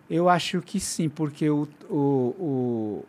Eu 0.09 0.29
acho 0.29 0.61
que 0.61 0.79
sim, 0.79 1.09
porque 1.09 1.49
o, 1.49 1.67
o, 1.89 1.95
o, 1.97 3.05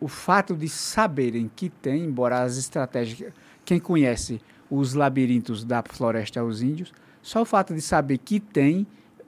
o 0.00 0.08
fato 0.08 0.54
de 0.54 0.68
saberem 0.68 1.50
que 1.54 1.68
tem, 1.68 2.04
embora 2.04 2.42
as 2.42 2.56
estratégias. 2.56 3.32
Quem 3.64 3.78
conhece 3.78 4.40
os 4.70 4.94
labirintos 4.94 5.64
da 5.64 5.82
floresta 5.82 6.40
aos 6.40 6.62
índios, 6.62 6.92
só 7.22 7.42
o 7.42 7.44
fato 7.44 7.74
de 7.74 7.80
saber 7.80 8.18
que 8.18 8.40
tem, 8.40 8.86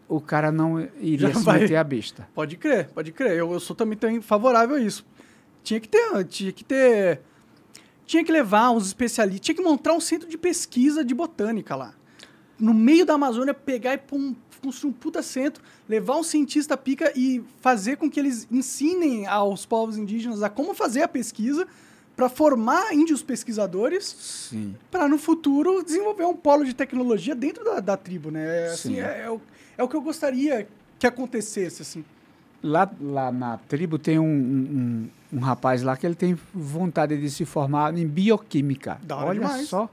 o 0.08 0.20
cara 0.20 0.50
não 0.50 0.80
iria 0.98 1.28
Já 1.28 1.34
se 1.34 1.44
vai. 1.44 1.60
meter 1.60 1.76
a 1.76 1.84
besta. 1.84 2.28
Pode 2.34 2.56
crer, 2.56 2.88
pode 2.88 3.12
crer. 3.12 3.32
Eu, 3.32 3.52
eu 3.52 3.60
sou 3.60 3.76
também, 3.76 3.96
também 3.96 4.20
favorável 4.20 4.76
a 4.76 4.80
isso. 4.80 5.04
Tinha 5.62 5.78
que 5.78 5.88
ter, 5.88 6.24
tinha 6.24 6.52
que 6.52 6.64
ter, 6.64 7.20
tinha 8.10 8.24
que 8.24 8.32
levar 8.32 8.72
uns 8.72 8.88
especialistas, 8.88 9.40
tinha 9.40 9.54
que 9.54 9.62
montar 9.62 9.92
um 9.92 10.00
centro 10.00 10.28
de 10.28 10.36
pesquisa 10.36 11.04
de 11.04 11.14
botânica 11.14 11.76
lá. 11.76 11.94
No 12.58 12.74
meio 12.74 13.06
da 13.06 13.14
Amazônia, 13.14 13.54
pegar 13.54 13.94
e 13.94 13.98
pôr 13.98 14.16
um, 14.18 14.34
construir 14.60 14.90
um 14.90 14.92
puta 14.92 15.22
centro, 15.22 15.62
levar 15.88 16.16
um 16.16 16.24
cientista 16.24 16.76
pica 16.76 17.12
e 17.14 17.40
fazer 17.60 17.98
com 17.98 18.10
que 18.10 18.18
eles 18.18 18.48
ensinem 18.50 19.28
aos 19.28 19.64
povos 19.64 19.96
indígenas 19.96 20.42
a 20.42 20.50
como 20.50 20.74
fazer 20.74 21.02
a 21.02 21.08
pesquisa 21.08 21.68
para 22.16 22.28
formar 22.28 22.92
índios 22.92 23.22
pesquisadores 23.22 24.50
para 24.90 25.06
no 25.06 25.16
futuro 25.16 25.80
desenvolver 25.80 26.24
um 26.24 26.34
polo 26.34 26.64
de 26.64 26.74
tecnologia 26.74 27.36
dentro 27.36 27.64
da, 27.64 27.78
da 27.78 27.96
tribo, 27.96 28.32
né? 28.32 28.66
É, 28.66 28.72
Assim, 28.72 28.94
Sim. 28.94 29.00
é, 29.00 29.22
é 29.26 29.30
o, 29.30 29.40
é 29.78 29.82
o 29.84 29.88
que 29.88 29.94
eu 29.94 30.02
gostaria 30.02 30.66
que 30.98 31.06
acontecesse, 31.06 31.80
assim. 31.82 32.04
Lá, 32.62 32.90
lá 33.00 33.32
na 33.32 33.56
tribo 33.56 33.98
tem 33.98 34.18
um, 34.18 34.24
um, 34.24 35.08
um- 35.32 35.38
rapaz 35.40 35.82
lá 35.82 35.96
que 35.96 36.06
ele 36.06 36.14
tem 36.14 36.38
vontade 36.52 37.18
de 37.18 37.30
se 37.30 37.44
formar 37.46 37.96
em 37.96 38.06
bioquímica. 38.06 38.98
Da 39.02 39.16
hora 39.16 39.26
Olha 39.28 39.40
demais. 39.40 39.66
só. 39.68 39.88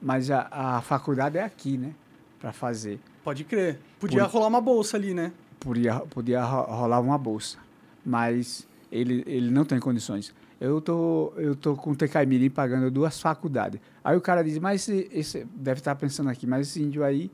Mas 0.00 0.30
a, 0.30 0.46
a 0.50 0.80
faculdade 0.82 1.38
é 1.38 1.42
aqui, 1.44 1.78
né? 1.78 1.92
Para 2.38 2.52
fazer. 2.52 2.98
Pode 3.24 3.44
crer. 3.44 3.78
Podia 3.98 4.24
Por- 4.24 4.32
rolar 4.34 4.48
uma 4.48 4.60
bolsa 4.60 4.96
ali, 4.96 5.14
né? 5.14 5.32
Podia, 5.60 6.00
podia 6.00 6.42
ro- 6.44 6.64
rolar 6.74 7.00
uma 7.00 7.16
bolsa. 7.16 7.56
Mas 8.04 8.66
ele, 8.90 9.22
ele 9.26 9.50
não 9.50 9.64
tem 9.64 9.78
condições. 9.80 10.34
Eu 10.60 10.80
tô, 10.80 11.32
eu 11.36 11.54
tô 11.56 11.74
com 11.76 11.92
o 11.92 11.96
Tecaimirim 11.96 12.50
pagando 12.50 12.90
duas 12.90 13.20
faculdades. 13.20 13.80
Aí 14.04 14.16
o 14.16 14.20
cara 14.20 14.42
diz, 14.44 14.58
mas 14.58 14.86
esse, 14.88 15.08
esse- 15.12 15.46
deve 15.54 15.80
estar 15.80 15.94
pensando 15.94 16.28
aqui, 16.28 16.46
mas 16.46 16.68
esse 16.68 16.82
índio 16.82 17.02
aí 17.04 17.30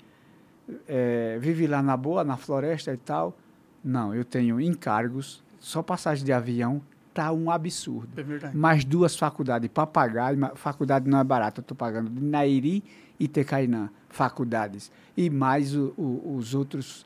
é, 0.86 1.36
vive 1.40 1.66
lá 1.66 1.82
na 1.82 1.96
boa, 1.96 2.22
na 2.22 2.36
floresta 2.36 2.92
e 2.92 2.96
tal. 2.96 3.36
Não, 3.84 4.14
eu 4.14 4.24
tenho 4.24 4.60
encargos, 4.60 5.42
só 5.60 5.82
passagem 5.82 6.24
de 6.24 6.32
avião 6.32 6.80
tá 7.14 7.32
um 7.32 7.50
absurdo. 7.50 8.08
É 8.16 8.22
verdade. 8.22 8.56
Mais 8.56 8.84
duas 8.84 9.16
faculdades 9.16 9.68
para 9.72 9.86
pagar, 9.86 10.34
faculdade 10.54 11.08
não 11.08 11.18
é 11.18 11.24
barata, 11.24 11.60
eu 11.60 11.62
estou 11.62 11.76
pagando 11.76 12.08
de 12.10 12.20
Nairi 12.24 12.84
e 13.18 13.26
Tecainã, 13.26 13.90
faculdades. 14.08 14.90
E 15.16 15.28
mais 15.28 15.74
o- 15.74 15.92
o- 15.96 16.36
os 16.36 16.54
outros 16.54 17.04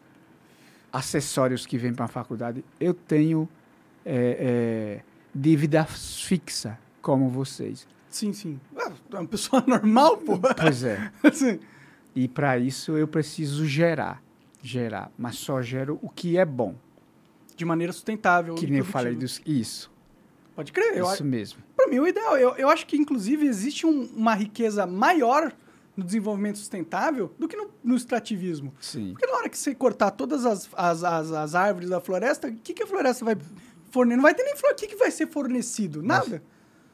acessórios 0.92 1.64
que 1.66 1.78
vêm 1.78 1.94
para 1.94 2.04
a 2.04 2.08
faculdade. 2.08 2.64
Eu 2.78 2.92
tenho 2.94 3.48
é, 4.04 5.00
é, 5.00 5.04
dívida 5.34 5.84
fixa, 5.84 6.78
como 7.00 7.28
vocês. 7.28 7.86
Sim, 8.08 8.32
sim. 8.32 8.60
Ah, 8.76 8.92
é 9.12 9.16
uma 9.18 9.26
pessoa 9.26 9.62
normal, 9.66 10.18
pô. 10.18 10.38
Pois 10.60 10.82
é. 10.84 11.10
Assim, 11.22 11.58
E 12.14 12.28
para 12.28 12.58
isso 12.58 12.92
eu 12.98 13.08
preciso 13.08 13.64
gerar. 13.66 14.21
Gerar. 14.62 15.10
Mas 15.18 15.36
só 15.36 15.60
gero 15.60 15.98
o 16.02 16.08
que 16.08 16.36
é 16.38 16.44
bom. 16.44 16.74
de 17.56 17.64
maneira 17.66 17.92
sustentável. 17.92 18.54
Que 18.54 18.66
nem 18.66 18.78
eu 18.78 18.84
falei 18.84 19.14
dos. 19.14 19.40
Isso. 19.44 19.90
Pode 20.56 20.72
crer. 20.72 20.96
Eu, 20.96 21.06
isso 21.12 21.24
mesmo. 21.24 21.62
Para 21.76 21.86
mim, 21.88 21.98
o 21.98 22.06
ideal. 22.06 22.36
Eu, 22.38 22.54
eu 22.56 22.68
acho 22.70 22.86
que, 22.86 22.96
inclusive, 22.96 23.46
existe 23.46 23.86
um- 23.86 24.04
uma 24.16 24.34
riqueza 24.34 24.86
maior 24.86 25.52
no 25.96 26.02
desenvolvimento 26.02 26.56
sustentável 26.58 27.32
do 27.38 27.46
que 27.46 27.54
no, 27.56 27.70
no 27.84 27.94
extrativismo. 27.94 28.72
Sim. 28.80 29.12
Porque 29.12 29.26
na 29.26 29.36
hora 29.36 29.48
que 29.48 29.58
você 29.58 29.74
cortar 29.74 30.10
todas 30.12 30.46
as, 30.46 30.68
as, 30.74 31.04
as, 31.04 31.30
as 31.32 31.54
árvores 31.54 31.90
da 31.90 32.00
floresta, 32.00 32.48
o 32.48 32.52
que, 32.54 32.72
que 32.72 32.82
a 32.82 32.86
floresta 32.86 33.24
vai 33.24 33.36
fornecer? 33.90 34.16
Não 34.16 34.22
vai 34.22 34.34
ter 34.34 34.42
nem 34.44 34.56
flor. 34.56 34.72
O 34.72 34.74
que, 34.74 34.86
que 34.86 34.96
vai 34.96 35.10
ser 35.10 35.26
fornecido? 35.28 36.02
Nada. 36.02 36.42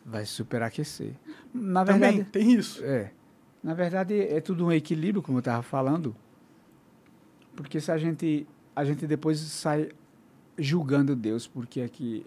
Vai 0.04 0.24
superaquecer. 0.26 1.14
Na 1.54 1.84
Também 1.84 2.00
verdade. 2.16 2.30
tem 2.30 2.52
isso. 2.52 2.84
É. 2.84 3.12
Na 3.62 3.74
verdade, 3.74 4.20
é 4.20 4.40
tudo 4.40 4.66
um 4.66 4.72
equilíbrio, 4.72 5.22
como 5.22 5.38
eu 5.38 5.40
estava 5.40 5.62
falando. 5.62 6.14
Porque 7.62 7.80
se 7.80 7.90
a 7.90 7.98
gente, 7.98 8.46
a 8.74 8.84
gente 8.84 9.06
depois 9.06 9.38
sai 9.38 9.88
julgando 10.56 11.14
Deus 11.16 11.46
porque 11.46 11.80
é 11.80 11.88
que 11.88 12.24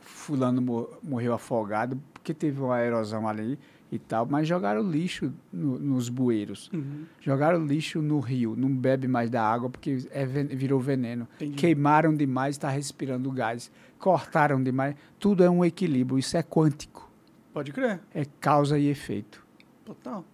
fulano 0.00 0.60
mo- 0.62 0.88
morreu 1.02 1.32
afogado, 1.32 2.00
porque 2.12 2.32
teve 2.34 2.60
uma 2.60 2.80
erosão 2.80 3.28
ali 3.28 3.58
e 3.90 3.98
tal, 3.98 4.26
mas 4.26 4.46
jogaram 4.48 4.82
lixo 4.82 5.32
no- 5.52 5.78
nos 5.78 6.08
bueiros. 6.08 6.70
Uhum. 6.72 7.04
Jogaram 7.20 7.64
lixo 7.64 8.00
no 8.02 8.18
rio, 8.20 8.54
não 8.56 8.68
bebe 8.74 9.06
mais 9.06 9.30
da 9.30 9.42
água 9.42 9.68
porque 9.70 10.06
é 10.10 10.24
virou 10.26 10.80
veneno. 10.80 11.28
Entendi. 11.36 11.56
Queimaram 11.56 12.14
demais, 12.14 12.54
está 12.56 12.68
respirando 12.68 13.30
gás. 13.30 13.70
Cortaram 13.98 14.62
demais. 14.62 14.94
Tudo 15.18 15.42
é 15.44 15.50
um 15.50 15.64
equilíbrio, 15.64 16.18
isso 16.18 16.36
é 16.36 16.42
quântico. 16.42 17.10
Pode 17.52 17.72
crer. 17.72 18.00
É 18.12 18.24
causa 18.40 18.78
e 18.78 18.88
efeito. 18.88 19.44
Total. 19.84 20.24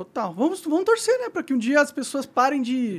Total. 0.00 0.32
Vamos, 0.32 0.62
vamos 0.62 0.84
torcer, 0.86 1.18
né? 1.18 1.28
Pra 1.28 1.42
que 1.42 1.52
um 1.52 1.58
dia 1.58 1.78
as 1.78 1.92
pessoas 1.92 2.24
parem 2.24 2.62
de 2.62 2.98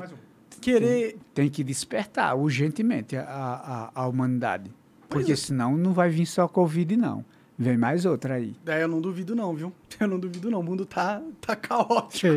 querer. 0.61 1.17
tem 1.33 1.49
que 1.49 1.63
despertar 1.63 2.37
urgentemente 2.37 3.17
a, 3.17 3.23
a, 3.95 4.01
a 4.03 4.07
humanidade. 4.07 4.71
Pois 5.09 5.23
Porque 5.23 5.31
é. 5.31 5.35
senão 5.35 5.75
não 5.75 5.93
vai 5.93 6.11
vir 6.11 6.27
só 6.27 6.47
Covid, 6.47 6.95
não. 6.95 7.25
Vem 7.57 7.75
mais 7.75 8.05
outra 8.05 8.35
aí. 8.35 8.55
É, 8.67 8.83
eu 8.83 8.87
não 8.87 9.01
duvido, 9.01 9.35
não, 9.35 9.55
viu? 9.55 9.73
Eu 9.99 10.07
não 10.07 10.19
duvido, 10.19 10.51
não. 10.51 10.59
O 10.59 10.63
mundo 10.63 10.85
tá, 10.85 11.23
tá 11.39 11.55
caótico. 11.55 12.27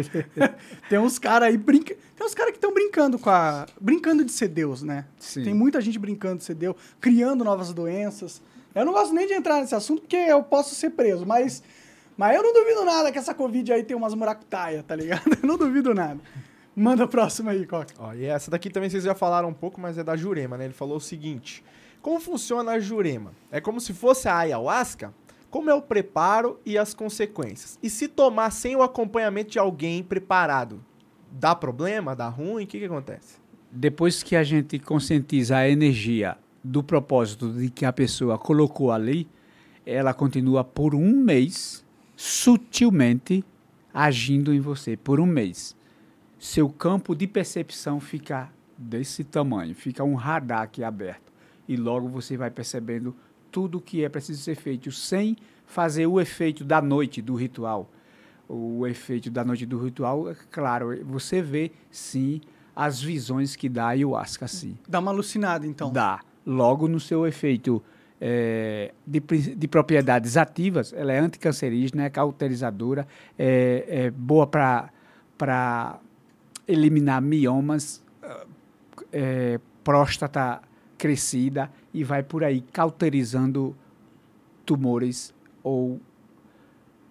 Tem 0.89 0.99
uns 0.99 1.19
caras 1.19 1.49
aí 1.49 1.59
brinca... 1.59 1.95
Tem 2.17 2.27
uns 2.27 2.35
caras 2.35 2.53
que 2.53 2.59
estão 2.59 2.73
brincando 2.73 3.19
com 3.19 3.29
a. 3.29 3.67
brincando 3.79 4.25
de 4.25 4.33
ser 4.33 4.49
Deus, 4.49 4.83
né? 4.83 5.05
Sim. 5.19 5.45
Tem 5.45 5.53
muita 5.53 5.79
gente 5.83 5.99
brincando 5.99 6.39
de 6.39 6.45
ser 6.45 6.55
Deus, 6.55 6.75
criando 7.03 7.45
novas 7.45 7.73
doenças. 7.73 8.41
Eu 8.75 8.87
não 8.87 8.95
gosto 8.95 9.15
nem 9.15 9.27
de 9.27 9.35
entrar 9.35 9.61
nesse 9.61 9.75
assunto 9.75 10.01
porque 10.01 10.17
eu 10.17 10.43
posso 10.43 10.75
ser 10.75 10.91
preso, 10.91 11.27
mas. 11.27 11.63
Mas 12.17 12.37
eu 12.37 12.43
não 12.43 12.53
duvido 12.53 12.85
nada 12.85 13.11
que 13.11 13.19
essa 13.19 13.35
Covid 13.35 13.73
aí 13.73 13.83
tem 13.83 13.97
umas 13.97 14.15
muracutaia, 14.15 14.83
tá 14.83 14.95
ligado? 14.95 15.23
Eu 15.43 15.49
não 15.49 15.59
duvido 15.59 15.93
nada. 15.93 16.21
Manda 16.77 17.05
a 17.05 17.09
próxima 17.09 17.51
aí, 17.51 17.67
Coca. 17.67 17.95
Ó, 17.99 18.13
e 18.15 18.25
essa 18.25 18.51
daqui 18.51 18.71
também 18.71 18.91
vocês 18.91 19.05
já 19.05 19.15
falaram 19.15 19.49
um 19.49 19.55
pouco, 19.55 19.81
mas 19.81 19.99
é 19.99 20.05
da 20.05 20.17
Jurema, 20.17 20.57
né? 20.57 20.65
Ele 20.65 20.75
falou 20.75 20.97
o 20.97 21.01
seguinte: 21.01 21.65
Como 22.01 22.21
funciona 22.21 22.73
a 22.73 22.81
Jurema? 22.81 23.33
É 23.51 23.61
como 23.61 23.81
se 23.81 23.93
fosse 23.93 24.29
a 24.29 24.39
ayahuasca? 24.39 25.13
Como 25.51 25.71
é 25.71 25.75
o 25.75 25.83
preparo 25.83 26.59
e 26.67 26.77
as 26.77 26.93
consequências? 26.95 27.79
E 27.81 27.89
se 27.89 28.09
tomar 28.09 28.51
sem 28.51 28.75
o 28.75 28.83
acompanhamento 28.83 29.53
de 29.53 29.59
alguém 29.59 30.03
preparado, 30.03 30.85
dá 31.31 31.55
problema? 31.55 32.17
Dá 32.17 32.29
ruim? 32.29 32.65
O 32.65 32.67
que, 32.67 32.81
que 32.81 32.85
acontece? 32.87 33.37
Depois 33.71 34.23
que 34.23 34.35
a 34.35 34.43
gente 34.43 34.81
conscientiza 34.81 35.57
a 35.57 35.69
energia 35.69 36.37
do 36.63 36.83
propósito 36.83 37.53
de 37.53 37.71
que 37.71 37.85
a 37.85 37.93
pessoa 37.93 38.37
colocou 38.37 38.91
ali, 38.91 39.29
ela 39.87 40.13
continua 40.13 40.65
por 40.65 40.95
um 40.95 41.13
mês 41.13 41.84
sutilmente 42.17 43.45
agindo 43.93 44.53
em 44.53 44.61
você 44.61 44.97
por 44.97 45.21
um 45.21 45.27
mês. 45.27 45.77
Seu 46.39 46.69
campo 46.69 47.15
de 47.15 47.27
percepção 47.27 48.01
fica 48.01 48.51
desse 48.77 49.23
tamanho, 49.25 49.75
fica 49.75 50.03
um 50.03 50.15
radar 50.15 50.63
aqui 50.63 50.83
aberto 50.83 51.33
e 51.69 51.77
logo 51.77 52.09
você 52.09 52.37
vai 52.37 52.51
percebendo 52.51 53.15
tudo 53.51 53.79
o 53.79 53.81
que 53.81 54.05
é 54.05 54.09
preciso 54.09 54.43
ser 54.43 54.57
feito 54.57 54.91
sem 54.91 55.37
fazer 55.65 56.07
o 56.07 56.21
efeito 56.21 56.65
da 56.65 56.83
noite 56.83 57.23
do 57.23 57.35
ritual. 57.35 57.91
O 58.49 58.87
efeito 58.87 59.31
da 59.31 59.45
noite 59.45 59.65
do 59.65 59.79
ritual, 59.79 60.31
é 60.31 60.37
claro, 60.51 61.03
você 61.05 61.41
vê 61.41 61.73
sim 61.91 62.41
as 62.77 63.01
visões 63.01 63.57
que 63.57 63.69
dá 63.69 63.85
a 63.85 63.89
ayahuasca, 63.89 64.47
sim. 64.49 64.77
Dá 64.89 64.99
uma 64.99 65.13
alucinada, 65.13 65.67
então. 65.67 65.91
Dá. 65.93 66.21
Logo 66.45 66.89
no 66.89 67.01
seu 67.01 67.27
efeito 67.27 67.83
é, 68.21 68.93
de, 69.07 69.21
de 69.55 69.69
propriedades 69.69 70.37
ativas, 70.37 70.93
ela 70.93 71.13
é 71.13 71.19
anticancerígena, 71.19 72.05
é 72.05 72.11
cauterizadora, 72.11 73.07
é, 73.39 73.85
é 73.89 74.11
boa 74.11 74.47
para 74.47 75.99
eliminar 76.67 77.21
miomas, 77.21 78.03
ah, 78.23 78.47
é, 79.13 79.61
próstata 79.83 80.63
crescida 80.97 81.71
e 81.93 82.03
vai 82.03 82.23
por 82.23 82.43
aí 82.43 82.63
cauterizando 82.73 83.77
tumores 84.65 85.35
ou 85.63 86.01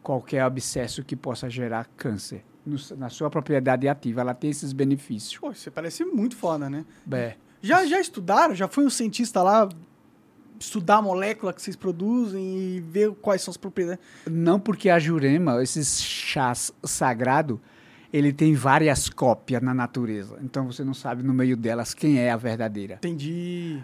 qualquer 0.01 0.39
abscesso 0.41 1.03
que 1.03 1.15
possa 1.15 1.49
gerar 1.49 1.87
câncer. 1.95 2.43
No- 2.65 2.77
na 2.97 3.09
sua 3.09 3.29
propriedade 3.29 3.87
ativa, 3.87 4.21
ela 4.21 4.33
tem 4.33 4.49
esses 4.49 4.73
benefícios. 4.73 5.37
Pô, 5.37 5.53
você 5.53 5.69
parece 5.69 6.03
muito 6.05 6.35
foda, 6.35 6.69
né? 6.69 6.85
É. 7.11 7.35
Já, 7.61 7.85
já 7.85 7.99
estudaram? 7.99 8.55
Já 8.55 8.67
foi 8.67 8.85
um 8.85 8.89
cientista 8.89 9.41
lá 9.43 9.69
estudar 10.59 10.97
a 10.97 11.01
molécula 11.01 11.53
que 11.53 11.61
vocês 11.61 11.75
produzem 11.75 12.57
e 12.57 12.79
ver 12.79 13.11
quais 13.15 13.41
são 13.41 13.51
as 13.51 13.57
propriedades? 13.57 14.03
Não 14.29 14.59
porque 14.59 14.89
a 14.89 14.99
jurema, 14.99 15.61
esses 15.61 16.01
chás 16.01 16.71
sagrados, 16.83 17.57
ele 18.11 18.31
tem 18.31 18.53
várias 18.53 19.09
cópias 19.09 19.61
na 19.61 19.73
natureza. 19.73 20.37
Então 20.43 20.65
você 20.67 20.83
não 20.83 20.93
sabe 20.93 21.23
no 21.23 21.33
meio 21.33 21.57
delas 21.57 21.93
quem 21.93 22.19
é 22.19 22.31
a 22.31 22.37
verdadeira. 22.37 22.95
Entendi. 22.95 23.81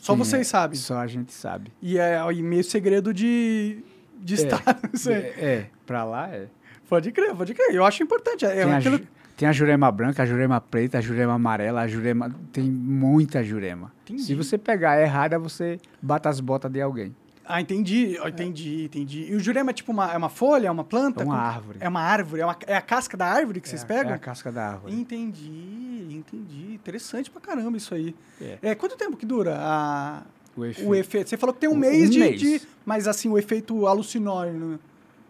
Só 0.00 0.14
Quem 0.14 0.24
vocês 0.24 0.40
é. 0.42 0.44
sabem. 0.50 0.78
Só 0.78 0.98
a 0.98 1.06
gente 1.06 1.32
sabe. 1.32 1.72
E 1.82 1.98
é 1.98 2.20
e 2.32 2.42
meio 2.42 2.64
segredo 2.64 3.12
de, 3.12 3.82
de 4.20 4.34
isso 4.94 5.10
aí. 5.10 5.16
É, 5.16 5.34
é, 5.38 5.70
pra 5.84 6.04
lá 6.04 6.28
é. 6.28 6.46
Pode 6.88 7.12
crer, 7.12 7.34
pode 7.34 7.52
crer. 7.52 7.74
Eu 7.74 7.84
acho 7.84 8.02
importante. 8.02 8.46
É 8.46 8.62
a, 8.62 8.78
aquilo... 8.78 8.96
ju- 8.98 9.06
tem 9.38 9.48
a 9.48 9.52
jurema 9.52 9.90
branca, 9.90 10.22
a 10.22 10.26
jurema 10.26 10.60
preta, 10.60 10.98
a 10.98 11.00
jurema 11.00 11.32
amarela, 11.34 11.80
a 11.80 11.88
jurema. 11.88 12.34
Tem 12.52 12.64
muita 12.70 13.42
jurema. 13.42 13.90
Entendi. 14.04 14.22
Se 14.24 14.34
você 14.34 14.58
pegar 14.58 15.00
errada, 15.00 15.38
você 15.38 15.78
bata 16.02 16.28
as 16.28 16.40
botas 16.40 16.70
de 16.70 16.80
alguém. 16.82 17.14
Ah, 17.50 17.62
entendi. 17.62 18.18
Entendi, 18.26 18.84
entendi. 18.84 19.26
E 19.30 19.34
o 19.34 19.40
jurema 19.40 19.70
é 19.70 19.72
tipo 19.72 19.90
uma, 19.90 20.12
é 20.12 20.16
uma 20.18 20.28
folha, 20.28 20.68
é 20.68 20.70
uma 20.70 20.84
planta? 20.84 21.22
É 21.22 21.24
uma 21.24 21.38
árvore. 21.38 21.78
É 21.80 21.88
uma 21.88 22.00
árvore? 22.02 22.42
É, 22.42 22.44
uma- 22.44 22.56
é 22.66 22.76
a 22.76 22.82
casca 22.82 23.16
da 23.16 23.24
árvore 23.26 23.60
que 23.62 23.68
vocês 23.68 23.80
É 23.80 23.84
a- 23.84 23.88
pegam? 23.88 24.12
É 24.12 24.14
a 24.16 24.18
casca 24.18 24.52
da 24.52 24.66
árvore. 24.72 24.92
Entendi, 24.94 26.08
entendi. 26.10 26.74
Interessante 26.74 27.30
pra 27.30 27.40
caramba 27.40 27.76
isso 27.78 27.94
aí. 27.94 28.14
É. 28.40 28.58
É, 28.60 28.74
quanto 28.74 28.96
tempo 28.98 29.16
que 29.16 29.24
dura 29.24 29.56
a, 29.58 30.22
O 30.56 30.60
o 30.88 30.94
efeito? 30.94 31.30
Você 31.30 31.36
falou 31.38 31.54
que 31.54 31.60
tem 31.60 31.70
um, 31.70 31.72
Um 31.72 31.76
mês, 31.78 32.10
de, 32.10 32.18
mês. 32.18 32.40
de- 32.40 32.60
Mas 32.84 33.06
assim, 33.08 33.28
o 33.30 33.38
efeito 33.38 33.86
alucinógeno. 33.86 34.78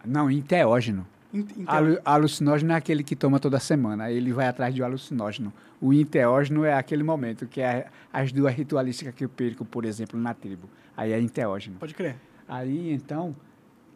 Não, 0.05 0.29
enteógeno. 0.29 1.05
Ent- 1.33 1.51
então- 1.57 1.75
Alu- 1.75 1.99
alucinógeno 2.03 2.71
é 2.71 2.75
aquele 2.75 3.03
que 3.03 3.15
toma 3.15 3.39
toda 3.39 3.59
semana, 3.59 4.09
ele 4.11 4.33
vai 4.33 4.47
atrás 4.47 4.77
um 4.79 4.83
alucinógeno. 4.83 5.53
O 5.79 5.93
enteógeno 5.93 6.65
é 6.65 6.73
aquele 6.73 7.03
momento, 7.03 7.45
que 7.47 7.61
é 7.61 7.87
as 8.11 8.31
duas 8.31 8.53
ritualísticas 8.53 9.13
que 9.13 9.23
eu 9.23 9.29
perco, 9.29 9.63
por 9.63 9.85
exemplo, 9.85 10.19
na 10.19 10.33
tribo. 10.33 10.67
Aí 10.97 11.11
é 11.13 11.19
enteógeno. 11.19 11.77
Pode 11.79 11.93
crer. 11.93 12.15
Aí, 12.47 12.91
então, 12.91 13.35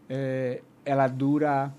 é, 0.09 0.61
ela 0.85 1.07
dura 1.07 1.73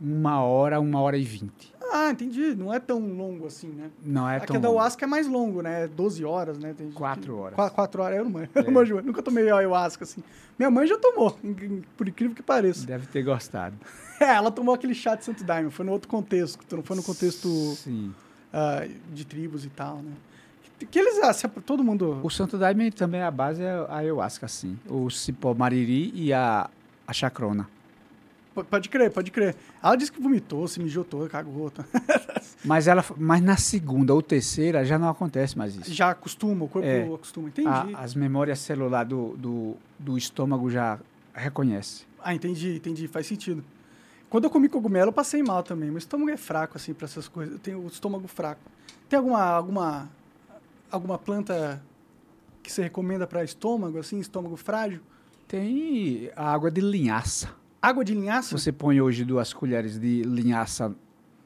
uma 0.00 0.40
hora, 0.42 0.80
uma 0.80 1.00
hora 1.00 1.16
e 1.16 1.22
vinte. 1.24 1.72
Ah, 1.96 2.10
entendi. 2.10 2.56
Não 2.56 2.74
é 2.74 2.80
tão 2.80 2.98
longo 2.98 3.46
assim, 3.46 3.68
né? 3.68 3.88
Não 4.04 4.28
é 4.28 4.38
Aqui 4.38 4.48
tão 4.48 4.60
da 4.60 4.66
longo. 4.68 4.80
ayahuasca 4.80 5.04
é 5.04 5.06
mais 5.08 5.28
longo, 5.28 5.62
né? 5.62 5.86
12 5.86 6.24
horas, 6.24 6.58
né? 6.58 6.74
Tem 6.76 6.90
Quatro 6.90 7.22
que- 7.22 7.30
horas. 7.30 7.54
Qua- 7.54 7.70
quatro 7.70 8.02
horas, 8.02 8.18
eu 8.18 8.24
não 8.24 8.30
manjo. 8.32 8.48
Eu 8.52 8.62
É. 8.62 8.64
não 8.64 8.72
manjo, 8.72 8.96
eu 8.98 9.02
nunca 9.02 9.22
tomei 9.22 9.48
ayahuasca, 9.48 10.02
assim. 10.02 10.20
Minha 10.58 10.70
mãe 10.72 10.88
já 10.88 10.98
tomou, 10.98 11.38
por 11.96 12.08
incrível 12.08 12.34
que 12.34 12.42
pareça. 12.42 12.84
Deve 12.84 13.06
ter 13.06 13.22
gostado. 13.22 13.76
É, 14.20 14.26
ela 14.26 14.48
tomou 14.50 14.72
aquele 14.74 14.94
chá 14.94 15.16
de 15.16 15.24
Santo 15.24 15.42
Daime, 15.42 15.70
foi 15.72 15.84
no 15.84 15.90
outro 15.90 16.08
contexto, 16.08 16.60
não 16.76 16.84
foi 16.84 16.94
no 16.96 17.02
contexto 17.02 17.48
Sim. 17.74 18.14
ah, 18.52 18.86
de 19.12 19.24
tribos 19.24 19.64
e 19.64 19.68
tal, 19.68 19.96
né? 19.96 20.12
Que, 20.88 21.00
eles, 21.00 21.16
se- 21.36 21.48
todo 21.48 21.82
mundo... 21.82 22.20
O 22.22 22.30
Santo 22.30 22.56
Daime 22.56 22.92
também, 22.92 23.22
a 23.22 23.30
base 23.30 23.62
é 23.64 23.70
a 23.70 23.96
ayahuasca, 23.96 24.46
sim. 24.46 24.78
O 24.88 25.10
cipó 25.10 25.52
mariri 25.52 26.12
e 26.14 26.32
a, 26.32 26.70
a 27.06 27.12
chacrona. 27.12 27.68
Pode 28.70 28.88
crer, 28.88 29.10
pode 29.10 29.30
crer. 29.30 29.56
Ela 29.82 29.96
disse 29.96 30.12
que 30.12 30.20
vomitou, 30.20 30.66
se 30.68 30.80
mijou 30.80 31.02
toda, 31.04 31.28
cagou. 31.28 31.70
tá? 31.70 31.84
Mas, 32.64 32.86
ela, 32.86 33.04
mas 33.18 33.42
na 33.42 33.56
segunda 33.58 34.14
ou 34.14 34.22
terceira 34.22 34.84
já 34.86 34.98
não 34.98 35.08
acontece 35.10 35.56
mais 35.58 35.74
isso. 35.76 35.92
Já 35.92 36.10
acostuma, 36.10 36.64
o 36.64 36.68
corpo 36.68 36.86
É. 36.88 37.02
acostuma. 37.14 37.48
Entendi. 37.48 37.68
A- 37.68 37.88
as 37.98 38.14
memórias 38.14 38.58
celulares 38.60 39.08
do, 39.10 39.36
do, 39.36 39.76
do 39.98 40.16
estômago 40.16 40.70
já 40.70 40.98
reconhece. 41.34 42.04
Ah, 42.22 42.34
entendi, 42.34 42.76
entendi, 42.76 43.06
faz 43.06 43.26
sentido. 43.26 43.62
Quando 44.30 44.44
eu 44.44 44.50
comi 44.50 44.68
cogumelo, 44.68 45.08
eu 45.08 45.12
passei 45.12 45.42
mal 45.42 45.62
também. 45.62 45.90
Meu 45.90 45.98
estômago 45.98 46.30
é 46.30 46.36
fraco, 46.38 46.76
assim, 46.78 46.94
pra 46.94 47.04
essas 47.04 47.28
coisas. 47.28 47.52
Eu 47.54 47.60
tenho 47.60 47.80
o 47.80 47.86
estômago 47.86 48.26
fraco. 48.26 48.60
Tem 49.10 49.18
alguma, 49.18 49.42
alguma, 49.42 50.08
alguma 50.90 51.18
planta 51.18 51.82
que 52.62 52.72
você 52.72 52.82
recomenda 52.84 53.26
pra 53.26 53.44
estômago, 53.44 53.98
assim, 53.98 54.18
estômago 54.20 54.56
frágil? 54.56 55.00
Tem 55.46 56.30
a 56.34 56.50
água 56.50 56.70
de 56.70 56.80
linhaça. 56.80 57.50
Água 57.84 58.02
de 58.02 58.14
linhaça? 58.14 58.56
Você 58.56 58.72
põe 58.72 58.98
hoje 59.00 59.24
duas 59.26 59.52
colheres 59.52 59.98
de 59.98 60.22
linhaça 60.22 60.94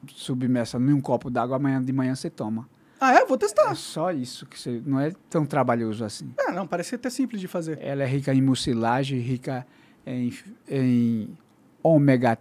submersa 0.07 0.79
num 0.79 1.01
copo 1.01 1.29
d'água, 1.29 1.57
amanhã 1.57 1.83
de 1.83 1.91
manhã 1.91 2.15
você 2.15 2.29
toma. 2.29 2.69
Ah, 2.97 3.13
é? 3.13 3.25
Vou 3.25 3.37
testar. 3.37 3.71
É 3.71 3.75
só 3.75 4.11
isso 4.13 4.45
que 4.45 4.57
você. 4.57 4.81
Não 4.85 5.01
é 5.01 5.11
tão 5.29 5.45
trabalhoso 5.45 6.05
assim. 6.05 6.33
É, 6.37 6.49
não, 6.51 6.65
parece 6.65 6.95
até 6.95 7.09
simples 7.09 7.41
de 7.41 7.47
fazer. 7.47 7.77
Ela 7.81 8.03
é 8.03 8.05
rica 8.05 8.33
em 8.33 8.41
mucilagem, 8.41 9.19
rica 9.19 9.67
em, 10.05 10.33
em 10.69 11.37
ômega 11.83 12.37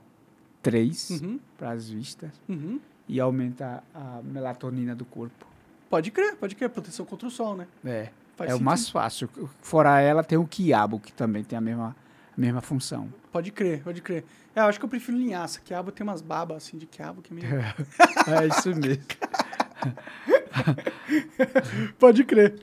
3 0.62 1.10
Uhum, 1.10 1.40
para 1.56 1.70
as 1.72 1.90
vistas 1.90 2.30
uhum. 2.48 2.78
e 3.08 3.18
aumenta 3.18 3.82
a 3.92 4.20
melatonina 4.22 4.94
do 4.94 5.04
corpo. 5.04 5.44
Pode 5.90 6.12
crer, 6.12 6.36
pode 6.36 6.54
crer. 6.54 6.70
Proteção 6.70 7.04
contra 7.04 7.26
o 7.26 7.30
sol, 7.30 7.56
né? 7.56 7.66
É, 7.84 8.10
Faz 8.36 8.50
é 8.50 8.54
o 8.54 8.56
sentido. 8.58 8.64
mais 8.64 8.88
fácil. 8.88 9.28
Fora 9.60 10.00
ela, 10.00 10.22
tem 10.22 10.38
o 10.38 10.46
quiabo, 10.46 11.00
que 11.00 11.12
também 11.12 11.42
tem 11.42 11.56
a 11.56 11.60
mesma, 11.60 11.96
a 12.36 12.40
mesma 12.40 12.60
função. 12.60 13.12
Pode 13.38 13.52
crer, 13.52 13.82
pode 13.84 14.02
crer. 14.02 14.24
É, 14.52 14.58
eu 14.58 14.64
acho 14.64 14.80
que 14.80 14.84
eu 14.84 14.88
prefiro 14.88 15.16
linhaça. 15.16 15.60
Quiabo 15.60 15.92
tem 15.92 16.02
umas 16.04 16.20
babas, 16.20 16.56
assim, 16.56 16.76
de 16.76 16.86
quiabo 16.86 17.22
que 17.22 17.32
é 17.32 17.36
meio... 17.36 17.46
é 17.46 18.48
isso 18.58 18.70
mesmo. 18.74 19.04
Pode 22.00 22.24
crer. 22.24 22.60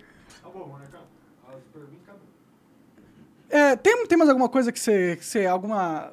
É, 3.49 3.73
tem, 3.77 4.05
tem 4.05 4.17
mais 4.17 4.29
alguma 4.29 4.49
coisa 4.49 4.69
que 4.69 4.77
você, 4.79 5.15
que 5.15 5.25
você 5.25 5.45
alguma 5.45 6.11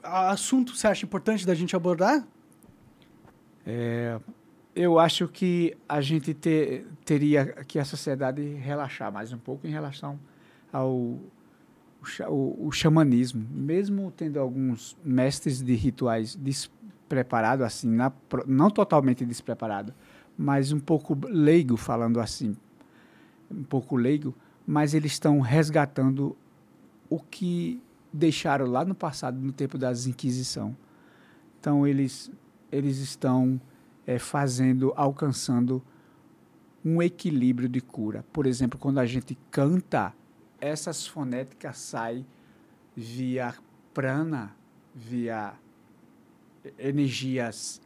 a- 0.00 0.30
assunto 0.30 0.70
que 0.72 0.78
você 0.78 0.86
acha 0.86 1.04
importante 1.04 1.44
da 1.44 1.56
gente 1.56 1.74
abordar? 1.74 2.24
É, 3.66 4.20
eu 4.76 4.96
acho 5.00 5.26
que 5.26 5.76
a 5.88 6.00
gente 6.00 6.32
te- 6.34 6.86
teria 7.04 7.46
que 7.66 7.80
a 7.80 7.84
sociedade 7.84 8.40
relaxar 8.54 9.12
mais 9.12 9.32
um 9.32 9.38
pouco 9.38 9.66
em 9.66 9.70
relação 9.70 10.20
ao 10.72 11.18
o, 12.28 12.66
o- 12.66 12.72
xamanismo. 12.72 13.46
Mesmo 13.50 14.12
tendo 14.16 14.38
alguns 14.38 14.96
mestres 15.04 15.60
de 15.62 15.74
rituais 15.74 16.34
despreparados, 16.34 17.64
assim, 17.64 17.88
na 17.90 18.12
não 18.46 18.70
totalmente 18.70 19.24
despreparado, 19.24 19.92
mas 20.36 20.72
um 20.72 20.80
pouco 20.80 21.16
leigo, 21.28 21.76
falando 21.76 22.20
assim, 22.20 22.56
um 23.50 23.64
pouco 23.64 23.96
leigo, 23.96 24.34
mas 24.66 24.94
eles 24.94 25.12
estão 25.12 25.40
resgatando 25.40 26.36
o 27.08 27.18
que 27.18 27.80
deixaram 28.12 28.66
lá 28.66 28.84
no 28.84 28.94
passado, 28.94 29.38
no 29.40 29.52
tempo 29.52 29.76
das 29.78 30.06
Inquisição. 30.06 30.76
Então, 31.58 31.86
eles, 31.86 32.30
eles 32.70 32.98
estão 32.98 33.60
eh, 34.06 34.18
fazendo, 34.18 34.92
alcançando 34.96 35.82
um 36.84 37.02
equilíbrio 37.02 37.68
de 37.68 37.80
cura. 37.80 38.24
Por 38.32 38.46
exemplo, 38.46 38.78
quando 38.78 38.98
a 38.98 39.06
gente 39.06 39.36
canta, 39.50 40.14
essas 40.60 41.06
fonéticas 41.06 41.78
saem 41.78 42.26
via 42.96 43.54
prana, 43.94 44.54
via 44.94 45.54
energias 46.78 47.80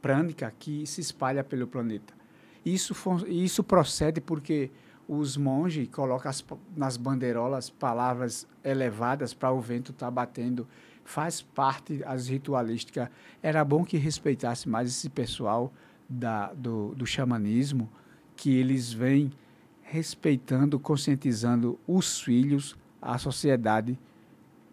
prânica 0.00 0.52
que 0.58 0.86
se 0.86 1.00
espalha 1.00 1.44
pelo 1.44 1.66
planeta. 1.66 2.14
Isso, 2.64 2.94
isso 3.28 3.62
procede 3.62 4.20
porque 4.20 4.70
os 5.08 5.36
monges 5.36 5.88
colocam 5.88 6.30
as 6.30 6.44
nas 6.76 6.96
bandeirolas 6.96 7.70
palavras 7.70 8.46
elevadas 8.64 9.32
para 9.32 9.52
o 9.52 9.60
vento 9.60 9.92
estar 9.92 10.10
batendo. 10.10 10.66
Faz 11.04 11.40
parte 11.40 12.02
as 12.04 12.28
ritualísticas. 12.28 13.08
Era 13.42 13.64
bom 13.64 13.84
que 13.84 13.96
respeitasse 13.96 14.68
mais 14.68 14.88
esse 14.88 15.08
pessoal 15.08 15.72
da, 16.08 16.52
do, 16.52 16.94
do 16.94 17.06
xamanismo, 17.06 17.88
que 18.34 18.56
eles 18.56 18.92
vêm 18.92 19.30
respeitando, 19.86 20.78
conscientizando 20.78 21.78
os 21.86 22.20
filhos, 22.20 22.76
a 23.00 23.16
sociedade. 23.18 23.98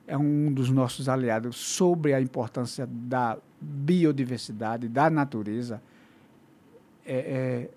É 0.06 0.18
um 0.18 0.52
dos 0.52 0.70
nossos 0.70 1.08
aliados 1.08 1.56
sobre 1.56 2.14
a 2.14 2.20
importância 2.20 2.86
da 2.86 3.38
biodiversidade, 3.62 4.90
da 4.90 5.10
natureza. 5.10 5.82
É, 7.06 7.70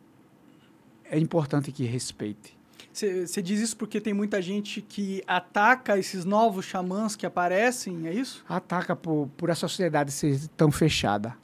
é, 1.08 1.16
é 1.16 1.18
importante 1.18 1.70
que 1.70 1.84
respeite. 1.84 2.56
Você 2.92 3.42
diz 3.42 3.60
isso 3.60 3.76
porque 3.76 4.00
tem 4.00 4.14
muita 4.14 4.40
gente 4.40 4.80
que 4.80 5.22
ataca 5.26 5.98
esses 5.98 6.24
novos 6.24 6.64
xamãs 6.64 7.14
que 7.14 7.26
aparecem, 7.26 8.08
é 8.08 8.14
isso? 8.14 8.42
Ataca 8.48 8.96
por, 8.96 9.28
por 9.36 9.50
a 9.50 9.54
sociedade 9.54 10.10
ser 10.10 10.48
tão 10.56 10.72
fechada. 10.72 11.36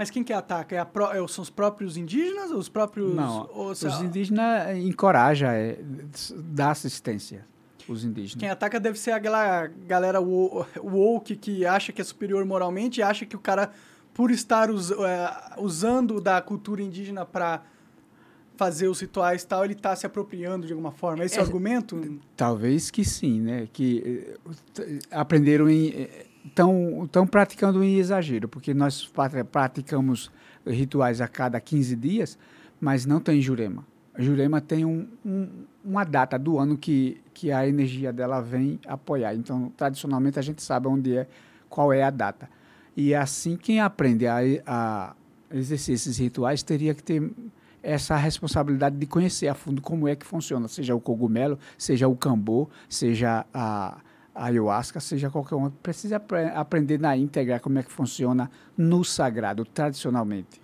Mas 0.00 0.08
quem 0.08 0.24
que 0.24 0.32
ataca? 0.32 0.74
É 0.74 0.78
a 0.78 0.86
pró- 0.86 1.12
é- 1.12 1.28
são 1.28 1.42
os 1.42 1.50
próprios 1.50 1.98
indígenas? 1.98 2.50
Os 2.52 2.70
próprios... 2.70 3.14
Não, 3.14 3.46
ou 3.52 3.70
os 3.72 3.82
indígenas 4.00 4.74
encorajam, 4.78 5.50
é, 5.50 5.76
dá 6.36 6.70
assistência. 6.70 7.44
Os 7.86 8.02
indígenas. 8.02 8.40
Quem 8.40 8.48
ataca 8.48 8.80
deve 8.80 8.98
ser 8.98 9.10
aquela 9.10 9.66
galera 9.66 10.18
wo- 10.18 10.64
woke 10.82 11.36
que 11.36 11.66
acha 11.66 11.92
que 11.92 12.00
é 12.00 12.04
superior 12.04 12.42
moralmente 12.46 13.00
e 13.00 13.02
acha 13.02 13.26
que 13.26 13.36
o 13.36 13.38
cara, 13.38 13.72
por 14.14 14.30
estar 14.30 14.70
us- 14.70 14.90
é, 14.90 15.60
usando 15.60 16.18
da 16.18 16.40
cultura 16.40 16.80
indígena 16.80 17.26
para 17.26 17.62
fazer 18.56 18.88
os 18.88 19.00
rituais 19.00 19.42
e 19.42 19.46
tal, 19.46 19.64
ele 19.64 19.74
está 19.74 19.94
se 19.94 20.06
apropriando 20.06 20.66
de 20.66 20.72
alguma 20.72 20.92
forma. 20.92 21.24
Esse 21.26 21.36
é 21.36 21.40
o 21.40 21.42
É- 21.42 21.46
argumento? 21.46 22.18
Talvez 22.36 22.90
que 22.90 23.04
sim, 23.04 23.38
né? 23.40 23.68
Que 23.70 24.34
eh, 24.78 24.98
aprenderam 25.10 25.68
em 25.68 25.88
estão 25.88 26.29
estão 26.46 27.26
praticando 27.26 27.82
em 27.84 27.96
exagero, 27.98 28.48
porque 28.48 28.72
nós 28.74 29.10
praticamos 29.50 30.30
rituais 30.66 31.20
a 31.20 31.28
cada 31.28 31.60
15 31.60 31.96
dias, 31.96 32.38
mas 32.80 33.04
não 33.06 33.20
tem 33.20 33.40
Jurema. 33.40 33.84
A 34.14 34.22
Jurema 34.22 34.60
tem 34.60 34.84
um, 34.84 35.06
um- 35.24 35.48
uma 35.84 36.04
data 36.04 36.38
do 36.38 36.58
ano 36.58 36.76
que, 36.76 37.20
que 37.32 37.50
a 37.50 37.66
energia 37.66 38.12
dela 38.12 38.40
vem 38.40 38.78
apoiar. 38.86 39.34
Então, 39.34 39.72
tradicionalmente 39.76 40.38
a 40.38 40.42
gente 40.42 40.62
sabe 40.62 40.88
onde 40.88 41.16
é, 41.16 41.26
qual 41.68 41.92
é 41.92 42.02
a 42.02 42.10
data. 42.10 42.48
E 42.96 43.14
assim 43.14 43.56
quem 43.56 43.80
aprende 43.80 44.26
a, 44.26 44.38
a 44.66 45.14
exercer 45.52 45.94
esses 45.94 46.18
rituais 46.18 46.62
teria 46.62 46.92
que 46.94 47.02
ter 47.02 47.30
essa 47.82 48.14
responsabilidade 48.16 48.96
de 48.96 49.06
conhecer 49.06 49.48
a 49.48 49.54
fundo 49.54 49.80
como 49.80 50.06
é 50.06 50.14
que 50.14 50.26
funciona, 50.26 50.68
seja 50.68 50.94
o 50.94 51.00
cogumelo, 51.00 51.58
seja 51.78 52.06
o 52.08 52.14
cambô, 52.16 52.68
seja 52.90 53.46
a 53.54 53.98
ayahuasca, 54.34 55.00
seja 55.00 55.30
qualquer 55.30 55.54
um. 55.54 55.70
Precisa 55.70 56.16
apre- 56.16 56.50
aprender 56.54 56.98
na 56.98 57.16
íntegra 57.16 57.58
como 57.60 57.78
é 57.78 57.82
que 57.82 57.90
funciona 57.92 58.50
no 58.76 59.04
sagrado, 59.04 59.64
tradicionalmente. 59.64 60.60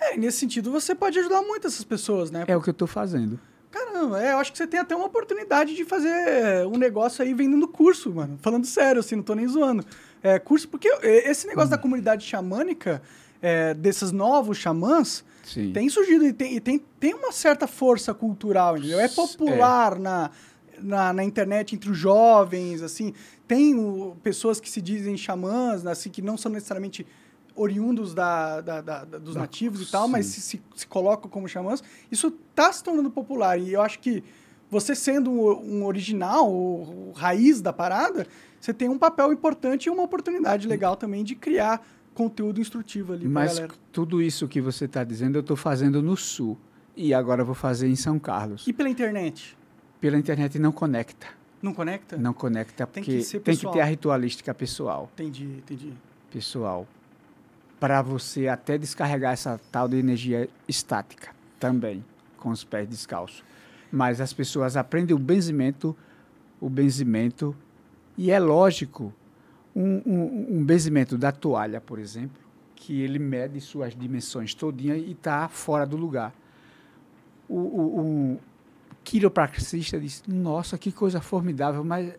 É, 0.00 0.16
nesse 0.16 0.38
sentido 0.38 0.70
você 0.70 0.94
pode 0.94 1.18
ajudar 1.18 1.42
muito 1.42 1.66
essas 1.66 1.84
pessoas, 1.84 2.30
né? 2.30 2.44
É 2.46 2.56
o 2.56 2.60
que 2.60 2.68
eu 2.68 2.72
estou 2.72 2.88
fazendo. 2.88 3.38
Caramba, 3.70 4.22
é, 4.22 4.32
eu 4.32 4.38
acho 4.38 4.52
que 4.52 4.58
você 4.58 4.66
tem 4.66 4.78
até 4.78 4.94
uma 4.94 5.06
oportunidade 5.06 5.74
de 5.74 5.84
fazer 5.84 6.64
um 6.66 6.76
negócio 6.78 7.24
aí 7.24 7.34
vendendo 7.34 7.66
curso, 7.66 8.12
mano. 8.12 8.38
Falando 8.40 8.64
sério, 8.66 9.00
assim, 9.00 9.16
não 9.16 9.22
tô 9.22 9.34
nem 9.34 9.48
zoando. 9.48 9.84
É, 10.22 10.38
curso, 10.38 10.68
porque 10.68 10.88
é, 11.02 11.30
esse 11.30 11.46
negócio 11.46 11.70
da 11.70 11.78
comunidade 11.78 12.24
xamânica, 12.24 13.02
é, 13.42 13.74
desses 13.74 14.12
novos 14.12 14.58
xamãs, 14.58 15.24
Sim. 15.42 15.72
tem 15.72 15.88
surgido 15.88 16.24
e 16.24 16.32
tem, 16.32 16.54
e 16.56 16.60
tem, 16.60 16.78
tem 17.00 17.14
uma 17.14 17.32
certa 17.32 17.66
força 17.66 18.14
cultural, 18.14 18.76
entendeu? 18.78 19.00
É 19.00 19.08
popular 19.08 19.98
na, 19.98 20.30
na, 20.82 21.12
na 21.12 21.24
internet 21.24 21.74
entre 21.74 21.90
os 21.90 21.96
jovens, 21.98 22.82
assim. 22.82 23.12
Tem 23.46 23.74
o- 23.74 24.16
pessoas 24.22 24.60
que 24.60 24.70
se 24.70 24.80
dizem 24.80 25.16
xamãs, 25.16 25.84
assim, 25.86 26.10
que 26.10 26.22
não 26.22 26.36
são 26.36 26.50
necessariamente 26.52 27.06
oriundos 27.56 28.14
da, 28.14 28.60
da- 28.60 28.80
da- 28.80 29.04
dos 29.04 29.34
Da- 29.34 29.40
nativos 29.42 29.86
e 29.88 29.90
tal, 29.90 30.08
mas 30.08 30.26
se, 30.26 30.40
se, 30.40 30.62
se 30.74 30.86
colocam 30.86 31.30
como 31.30 31.46
xamãs. 31.48 31.82
Isso 32.10 32.32
está 32.50 32.72
se 32.72 32.82
tornando 32.82 33.10
popular 33.10 33.58
e 33.58 33.72
eu 33.72 33.80
acho 33.82 33.98
que 34.00 34.24
você 34.70 34.94
sendo 34.94 35.30
um, 35.30 35.80
um 35.80 35.86
original, 35.86 36.50
o, 36.50 37.10
o 37.10 37.12
raiz 37.12 37.60
da 37.60 37.72
parada, 37.72 38.26
você 38.60 38.72
tem 38.74 38.88
um 38.88 38.98
papel 38.98 39.32
importante 39.32 39.86
e 39.86 39.90
uma 39.90 40.02
oportunidade 40.02 40.66
legal 40.66 40.96
também 40.96 41.22
de 41.22 41.36
criar 41.36 41.86
conteúdo 42.12 42.60
instrutivo 42.60 43.12
ali 43.12 43.28
Mas 43.28 43.54
galera. 43.54 43.74
tudo 43.92 44.20
isso 44.22 44.48
que 44.48 44.60
você 44.60 44.86
está 44.86 45.04
dizendo 45.04 45.36
eu 45.36 45.40
estou 45.40 45.56
fazendo 45.56 46.02
no 46.02 46.16
Sul. 46.16 46.58
E 46.96 47.12
agora 47.12 47.42
eu 47.42 47.46
vou 47.46 47.56
fazer 47.56 47.88
em 47.88 47.96
São 47.96 48.18
Carlos. 48.20 48.66
E 48.68 48.72
pela 48.72 48.88
internet? 48.88 49.56
Pela 50.00 50.16
internet 50.18 50.58
não 50.58 50.72
conecta. 50.72 51.26
Não 51.62 51.72
conecta? 51.72 52.16
Não 52.18 52.34
conecta 52.34 52.86
Tem 52.86 53.02
porque 53.02 53.16
que 53.18 53.22
ser 53.24 53.40
tem 53.40 53.56
que 53.56 53.70
ter 53.72 53.80
a 53.80 53.84
ritualística 53.84 54.52
pessoal. 54.52 55.08
Entendi, 55.14 55.44
entendi. 55.44 55.94
pessoal, 56.30 56.86
para 57.80 58.02
você 58.02 58.48
até 58.48 58.76
descarregar 58.76 59.32
essa 59.32 59.58
tal 59.72 59.88
de 59.88 59.96
energia 59.96 60.48
estática 60.68 61.34
também, 61.58 62.04
com 62.36 62.50
os 62.50 62.62
pés 62.64 62.86
descalços. 62.86 63.42
Mas 63.90 64.20
as 64.20 64.32
pessoas 64.32 64.76
aprendem 64.76 65.16
o 65.16 65.18
benzimento, 65.18 65.96
o 66.60 66.68
benzimento, 66.68 67.56
e 68.18 68.30
é 68.30 68.38
lógico, 68.38 69.10
um, 69.74 70.02
um, 70.04 70.58
um 70.58 70.64
benzimento 70.64 71.16
da 71.16 71.32
toalha, 71.32 71.80
por 71.80 71.98
exemplo, 71.98 72.42
que 72.76 73.00
ele 73.00 73.18
mede 73.18 73.60
suas 73.60 73.96
dimensões 73.96 74.52
todinha 74.52 74.96
e 74.96 75.12
está 75.12 75.48
fora 75.48 75.86
do 75.86 75.96
lugar. 75.96 76.34
O, 77.48 77.56
o, 77.56 78.00
o 78.34 78.40
quiropraxista 79.04 80.00
diz, 80.00 80.22
nossa, 80.26 80.78
que 80.78 80.90
coisa 80.90 81.20
formidável, 81.20 81.84
mas 81.84 82.14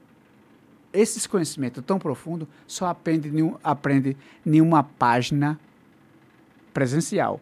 esses 0.94 1.28
conhecimentos 1.28 1.84
tão 1.86 2.00
profundos 2.00 2.48
só 2.66 2.88
aprende 2.88 3.32
aprende 3.64 4.16
em 4.46 4.62
uma 4.62 4.84
página 4.84 5.60
presencial, 6.74 7.42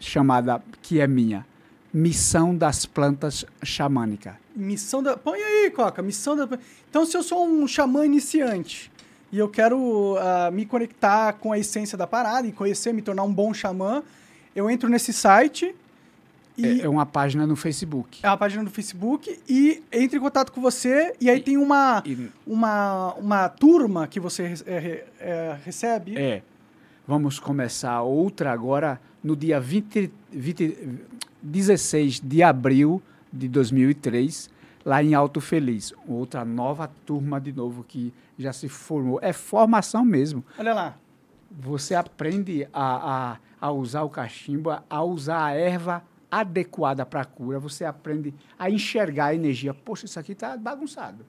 chamada, 0.00 0.62
que 0.82 1.00
é 1.00 1.06
minha, 1.06 1.46
Missão 1.92 2.54
das 2.54 2.84
Plantas 2.84 3.44
Xamânicas. 3.62 4.34
Missão 4.54 5.02
da. 5.02 5.16
Põe 5.16 5.40
aí, 5.40 5.70
Coca, 5.70 6.02
missão 6.02 6.36
da. 6.36 6.48
Então, 6.88 7.06
se 7.06 7.16
eu 7.16 7.22
sou 7.22 7.46
um 7.46 7.66
xamã 7.66 8.04
iniciante 8.04 8.90
e 9.32 9.38
eu 9.38 9.48
quero 9.48 10.16
ah, 10.18 10.50
me 10.50 10.66
conectar 10.66 11.32
com 11.34 11.52
a 11.52 11.58
essência 11.58 11.96
da 11.96 12.06
parada 12.06 12.46
e 12.46 12.52
conhecer, 12.52 12.92
me 12.92 13.00
tornar 13.00 13.22
um 13.22 13.32
bom 13.32 13.54
xamã, 13.54 14.02
eu 14.54 14.68
entro 14.68 14.88
nesse 14.88 15.12
site 15.12 15.74
e. 16.58 16.80
É, 16.80 16.84
é 16.84 16.88
uma 16.88 17.06
página 17.06 17.46
no 17.46 17.54
Facebook. 17.56 18.20
É 18.22 18.28
uma 18.28 18.36
página 18.36 18.64
do 18.64 18.70
Facebook 18.70 19.38
e 19.48 19.82
entre 19.92 20.18
em 20.18 20.20
contato 20.20 20.50
com 20.52 20.60
você 20.60 21.14
e 21.20 21.30
aí 21.30 21.40
tem 21.40 21.56
uma, 21.56 22.02
E- 22.04 22.28
uma, 22.46 23.14
uma 23.14 23.48
turma 23.48 24.06
que 24.06 24.18
você 24.20 24.54
é, 24.66 25.04
é, 25.20 25.56
recebe. 25.64 26.16
É. 26.18 26.42
Vamos 27.06 27.38
começar 27.38 28.02
outra 28.02 28.52
agora 28.52 29.00
no 29.24 29.34
dia 29.34 29.58
20, 29.58 30.10
20, 30.30 30.78
16 31.42 32.20
de 32.20 32.42
abril 32.42 33.00
de 33.32 33.48
2003, 33.48 34.50
lá 34.84 35.02
em 35.02 35.14
Alto 35.14 35.40
Feliz. 35.40 35.92
Outra 36.06 36.44
nova 36.44 36.90
turma 37.06 37.40
de 37.40 37.52
novo 37.52 37.84
que 37.86 38.12
já 38.38 38.52
se 38.52 38.68
formou. 38.68 39.18
É 39.22 39.32
formação 39.32 40.04
mesmo. 40.04 40.44
Olha 40.58 40.74
lá. 40.74 40.96
Você 41.50 41.94
aprende 41.94 42.68
a, 42.72 43.32
a, 43.32 43.36
a 43.68 43.72
usar 43.72 44.02
o 44.02 44.10
cachimbo, 44.10 44.70
a 44.88 45.02
usar 45.02 45.46
a 45.46 45.52
erva 45.52 46.02
adequada 46.30 47.04
para 47.06 47.22
a 47.22 47.24
cura. 47.24 47.58
Você 47.58 47.84
aprende 47.84 48.34
a 48.58 48.70
enxergar 48.70 49.26
a 49.26 49.34
energia. 49.34 49.72
Poxa, 49.72 50.06
isso 50.06 50.18
aqui 50.18 50.32
está 50.32 50.56
bagunçado. 50.56 51.24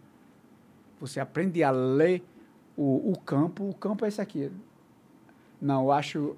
Você 0.99 1.19
aprende 1.19 1.63
a 1.63 1.71
ler 1.71 2.23
o, 2.75 3.11
o 3.11 3.19
campo. 3.19 3.69
O 3.69 3.73
campo 3.73 4.05
é 4.05 4.07
esse 4.07 4.21
aqui. 4.21 4.51
Não, 5.61 5.83
eu 5.85 5.91
acho 5.91 6.35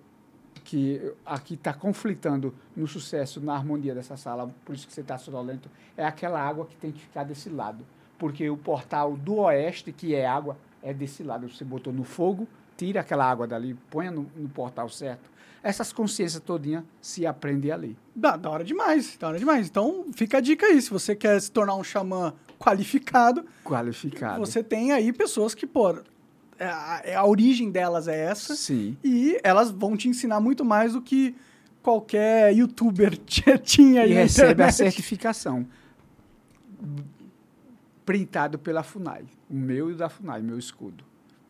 que 0.63 1.13
aqui 1.25 1.55
está 1.55 1.73
conflitando 1.73 2.53
no 2.75 2.87
sucesso, 2.87 3.41
na 3.41 3.53
harmonia 3.55 3.95
dessa 3.95 4.15
sala, 4.15 4.53
por 4.63 4.75
isso 4.75 4.87
que 4.87 4.93
você 4.93 5.01
está 5.01 5.17
sonolento, 5.17 5.69
é 5.97 6.05
aquela 6.05 6.39
água 6.39 6.65
que 6.65 6.75
tem 6.75 6.91
que 6.91 7.01
ficar 7.01 7.23
desse 7.23 7.49
lado. 7.49 7.85
Porque 8.17 8.47
o 8.49 8.57
portal 8.57 9.17
do 9.17 9.37
oeste, 9.37 9.91
que 9.91 10.13
é 10.13 10.27
água, 10.27 10.57
é 10.83 10.93
desse 10.93 11.23
lado. 11.23 11.49
Você 11.49 11.63
botou 11.63 11.91
no 11.91 12.03
fogo, 12.03 12.47
tira 12.77 13.01
aquela 13.01 13.29
água 13.29 13.47
dali, 13.47 13.73
põe 13.89 14.09
no, 14.09 14.29
no 14.35 14.49
portal 14.49 14.87
certo. 14.89 15.30
Essas 15.63 15.93
consciências 15.93 16.41
todinha 16.43 16.83
se 16.99 17.25
aprende 17.25 17.71
ali. 17.71 17.95
Da, 18.15 18.35
da 18.35 18.49
hora 18.49 18.63
demais, 18.63 19.15
da 19.17 19.27
hora 19.27 19.37
demais. 19.39 19.67
Então, 19.67 20.05
fica 20.13 20.37
a 20.39 20.41
dica 20.41 20.65
aí. 20.65 20.81
Se 20.81 20.89
você 20.89 21.15
quer 21.15 21.39
se 21.39 21.51
tornar 21.51 21.75
um 21.75 21.83
xamã 21.83 22.33
qualificado, 22.57 23.45
Qualificado. 23.63 24.39
você 24.39 24.63
tem 24.63 24.91
aí 24.91 25.13
pessoas 25.13 25.53
que, 25.53 25.67
pô, 25.67 25.91
é 26.57 26.65
a, 26.65 27.01
é 27.03 27.15
a 27.15 27.23
origem 27.25 27.69
delas 27.69 28.07
é 28.07 28.19
essa. 28.25 28.55
Sim. 28.55 28.97
E 29.03 29.39
elas 29.43 29.69
vão 29.69 29.95
te 29.95 30.09
ensinar 30.09 30.39
muito 30.39 30.65
mais 30.65 30.93
do 30.93 31.01
que 31.01 31.35
qualquer 31.83 32.55
youtuber 32.55 33.15
tinha- 33.63 34.01
aí 34.01 34.11
E 34.11 34.13
recebe 34.15 34.49
a 34.49 34.53
internet. 34.53 34.73
certificação. 34.75 35.67
Printado 38.05 38.57
pela 38.57 38.81
FUNAI. 38.83 39.25
O 39.49 39.53
meu 39.55 39.89
e 39.89 39.93
o 39.93 39.97
da 39.97 40.09
FUNAI, 40.09 40.41
meu 40.41 40.57
escudo. 40.57 41.03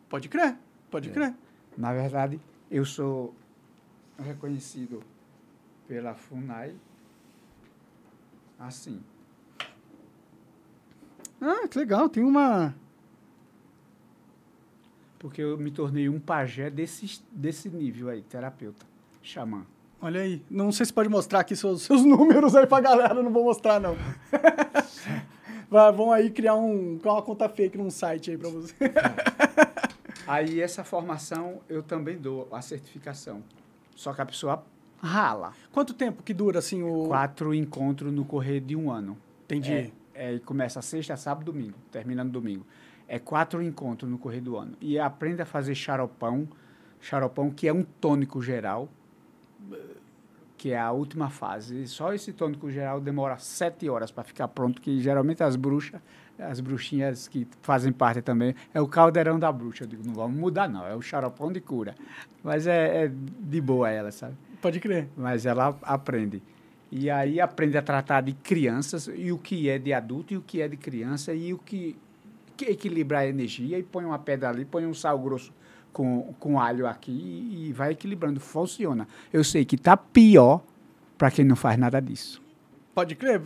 Pode 0.09 0.27
crer, 0.27 0.55
pode 0.89 1.09
É. 1.09 1.11
crer. 1.13 1.33
Na 1.77 1.93
verdade, 1.93 2.39
eu 2.69 2.83
sou 2.85 3.33
reconhecido 4.21 5.03
pela 5.87 6.13
FUNAI 6.13 6.75
assim. 8.59 9.01
Ah, 11.41 11.67
que 11.67 11.77
legal. 11.77 12.07
Tem 12.07 12.23
uma... 12.23 12.75
Porque 15.17 15.41
eu 15.41 15.57
me 15.57 15.71
tornei 15.71 16.09
um 16.09 16.19
pajé 16.19 16.69
desse, 16.69 17.21
desse 17.31 17.69
nível 17.69 18.09
aí, 18.09 18.21
terapeuta, 18.23 18.85
xamã. 19.21 19.65
Olha 20.01 20.21
aí. 20.21 20.43
Não 20.49 20.71
sei 20.71 20.85
se 20.85 20.93
pode 20.93 21.09
mostrar 21.09 21.41
aqui 21.41 21.55
seus, 21.55 21.83
seus 21.83 22.03
números 22.05 22.55
aí 22.55 22.65
pra 22.65 22.79
galera. 22.79 23.21
Não 23.21 23.31
vou 23.31 23.43
mostrar, 23.43 23.79
não. 23.79 23.95
Vai, 25.69 25.91
vão 25.91 26.11
aí 26.11 26.29
criar 26.29 26.55
um, 26.55 26.97
criar 26.99 27.13
uma 27.13 27.21
conta 27.21 27.47
fake 27.47 27.77
num 27.77 27.89
site 27.89 28.31
aí 28.31 28.37
pra 28.37 28.49
você. 28.49 28.75
Aí 30.27 30.59
essa 30.59 30.83
formação 30.83 31.61
eu 31.69 31.81
também 31.81 32.17
dou 32.17 32.47
a 32.51 32.61
certificação. 32.61 33.41
Só 34.01 34.13
que 34.13 34.21
a 34.21 34.25
pessoa 34.25 34.65
rala. 34.99 35.53
Quanto 35.71 35.93
tempo 35.93 36.23
que 36.23 36.33
dura, 36.33 36.57
assim, 36.57 36.81
o... 36.81 37.05
Quatro 37.05 37.53
encontros 37.53 38.11
no 38.11 38.25
correr 38.25 38.59
de 38.59 38.75
um 38.75 38.89
ano. 38.89 39.15
Entendi. 39.45 39.71
É, 39.71 39.91
é, 40.15 40.33
e 40.33 40.39
começa 40.39 40.81
sexta, 40.81 41.15
sábado, 41.15 41.51
domingo, 41.51 41.77
termina 41.91 42.23
no 42.23 42.31
domingo. 42.31 42.65
É 43.07 43.19
quatro 43.19 43.61
encontros 43.61 44.09
no 44.09 44.17
correr 44.17 44.41
do 44.41 44.57
ano. 44.57 44.75
E 44.81 44.97
aprende 44.97 45.43
a 45.43 45.45
fazer 45.45 45.75
xaropão, 45.75 46.47
xaropão 46.99 47.51
que 47.51 47.67
é 47.67 47.73
um 47.73 47.83
tônico 47.83 48.41
geral, 48.41 48.89
que 50.57 50.71
é 50.71 50.79
a 50.79 50.91
última 50.91 51.29
fase. 51.29 51.85
Só 51.85 52.11
esse 52.11 52.33
tônico 52.33 52.71
geral 52.71 52.99
demora 52.99 53.37
sete 53.37 53.87
horas 53.87 54.09
para 54.09 54.23
ficar 54.23 54.47
pronto, 54.47 54.81
que 54.81 54.99
geralmente 54.99 55.43
as 55.43 55.55
bruxas, 55.55 56.01
as 56.41 56.59
bruxinhas 56.59 57.27
que 57.27 57.47
fazem 57.61 57.91
parte 57.91 58.21
também, 58.21 58.55
é 58.73 58.81
o 58.81 58.87
caldeirão 58.87 59.39
da 59.39 59.51
bruxa. 59.51 59.83
Eu 59.83 59.87
digo, 59.87 60.03
não 60.05 60.13
vamos 60.13 60.37
mudar 60.37 60.67
não, 60.67 60.85
é 60.85 60.95
o 60.95 61.01
xaropão 61.01 61.51
de 61.51 61.61
cura. 61.61 61.95
Mas 62.43 62.67
é, 62.67 63.05
é 63.05 63.11
de 63.13 63.61
boa 63.61 63.89
ela, 63.89 64.11
sabe? 64.11 64.35
Pode 64.61 64.79
crer. 64.79 65.07
mas 65.15 65.45
ela 65.45 65.77
aprende. 65.81 66.41
E 66.91 67.09
aí 67.09 67.39
aprende 67.39 67.77
a 67.77 67.81
tratar 67.81 68.21
de 68.21 68.33
crianças 68.33 69.09
e 69.15 69.31
o 69.31 69.37
que 69.37 69.69
é 69.69 69.79
de 69.79 69.93
adulto 69.93 70.33
e 70.33 70.37
o 70.37 70.41
que 70.41 70.61
é 70.61 70.67
de 70.67 70.75
criança 70.75 71.33
e 71.33 71.53
o 71.53 71.57
que, 71.57 71.95
que 72.57 72.65
equilibra 72.65 73.19
a 73.19 73.27
energia 73.27 73.79
e 73.79 73.83
põe 73.83 74.03
uma 74.03 74.19
pedra 74.19 74.49
ali, 74.49 74.65
põe 74.65 74.85
um 74.85 74.93
sal 74.93 75.17
grosso 75.17 75.53
com, 75.93 76.33
com 76.39 76.59
alho 76.59 76.85
aqui 76.85 77.11
e, 77.11 77.69
e 77.69 77.73
vai 77.73 77.91
equilibrando. 77.91 78.39
Funciona. 78.39 79.07
Eu 79.31 79.43
sei 79.43 79.63
que 79.63 79.77
tá 79.77 79.95
pior 79.95 80.61
para 81.17 81.31
quem 81.31 81.45
não 81.45 81.55
faz 81.55 81.77
nada 81.77 82.01
disso. 82.01 82.41
Pode 82.93 83.15
crer. 83.15 83.41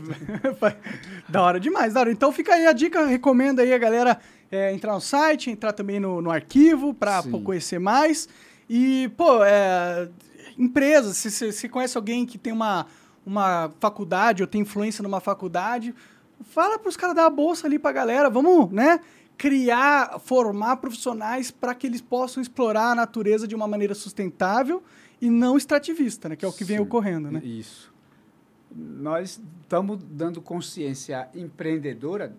da 1.30 1.42
hora 1.42 1.60
demais, 1.60 1.94
da 1.94 2.00
hora. 2.00 2.12
Então 2.12 2.32
fica 2.32 2.54
aí 2.54 2.66
a 2.66 2.74
dica, 2.74 3.06
recomendo 3.06 3.60
aí 3.60 3.74
a 3.74 3.78
galera 3.78 4.20
é, 4.52 4.74
entrar 4.74 4.94
no 4.94 5.02
site, 5.02 5.52
entrar 5.52 5.72
também 5.74 6.00
no, 6.00 6.22
no 6.22 6.32
arquivo 6.32 6.94
para 6.94 7.22
conhecer 7.44 7.80
mais. 7.80 8.28
E, 8.70 9.12
pô, 9.16 9.44
é, 9.44 10.10
empresas, 10.58 11.18
se 11.18 11.52
você 11.52 11.70
conhece 11.70 11.96
alguém 11.96 12.26
que 12.26 12.38
tem 12.38 12.52
uma, 12.52 12.88
uma 13.26 13.72
faculdade 13.80 14.42
ou 14.42 14.48
tem 14.48 14.62
influência 14.62 15.04
numa 15.04 15.20
faculdade, 15.20 15.94
fala 16.44 16.80
para 16.80 16.90
os 16.90 16.98
caras 16.98 17.16
dar 17.16 17.26
a 17.26 17.30
bolsa 17.30 17.68
ali 17.68 17.78
pra 17.78 17.92
galera. 17.92 18.30
Vamos, 18.30 18.72
né? 18.72 19.00
Criar, 19.38 20.20
formar 20.20 20.78
profissionais 20.78 21.52
para 21.52 21.76
que 21.76 21.86
eles 21.86 22.02
possam 22.02 22.42
explorar 22.42 22.92
a 22.92 22.96
natureza 22.96 23.48
de 23.48 23.54
uma 23.54 23.68
maneira 23.68 23.94
sustentável 23.94 24.82
e 25.22 25.30
não 25.30 25.58
extrativista, 25.58 26.30
né? 26.30 26.36
Que 26.36 26.46
é 26.46 26.48
o 26.48 26.54
que 26.54 26.64
vem 26.64 26.78
Sim, 26.78 26.84
ocorrendo, 26.84 27.30
né? 27.30 27.42
Isso. 27.44 27.94
Nós 28.76 29.42
estamos 29.62 30.04
dando 30.04 30.42
consciência 30.42 31.30
empreendedora 31.34 32.36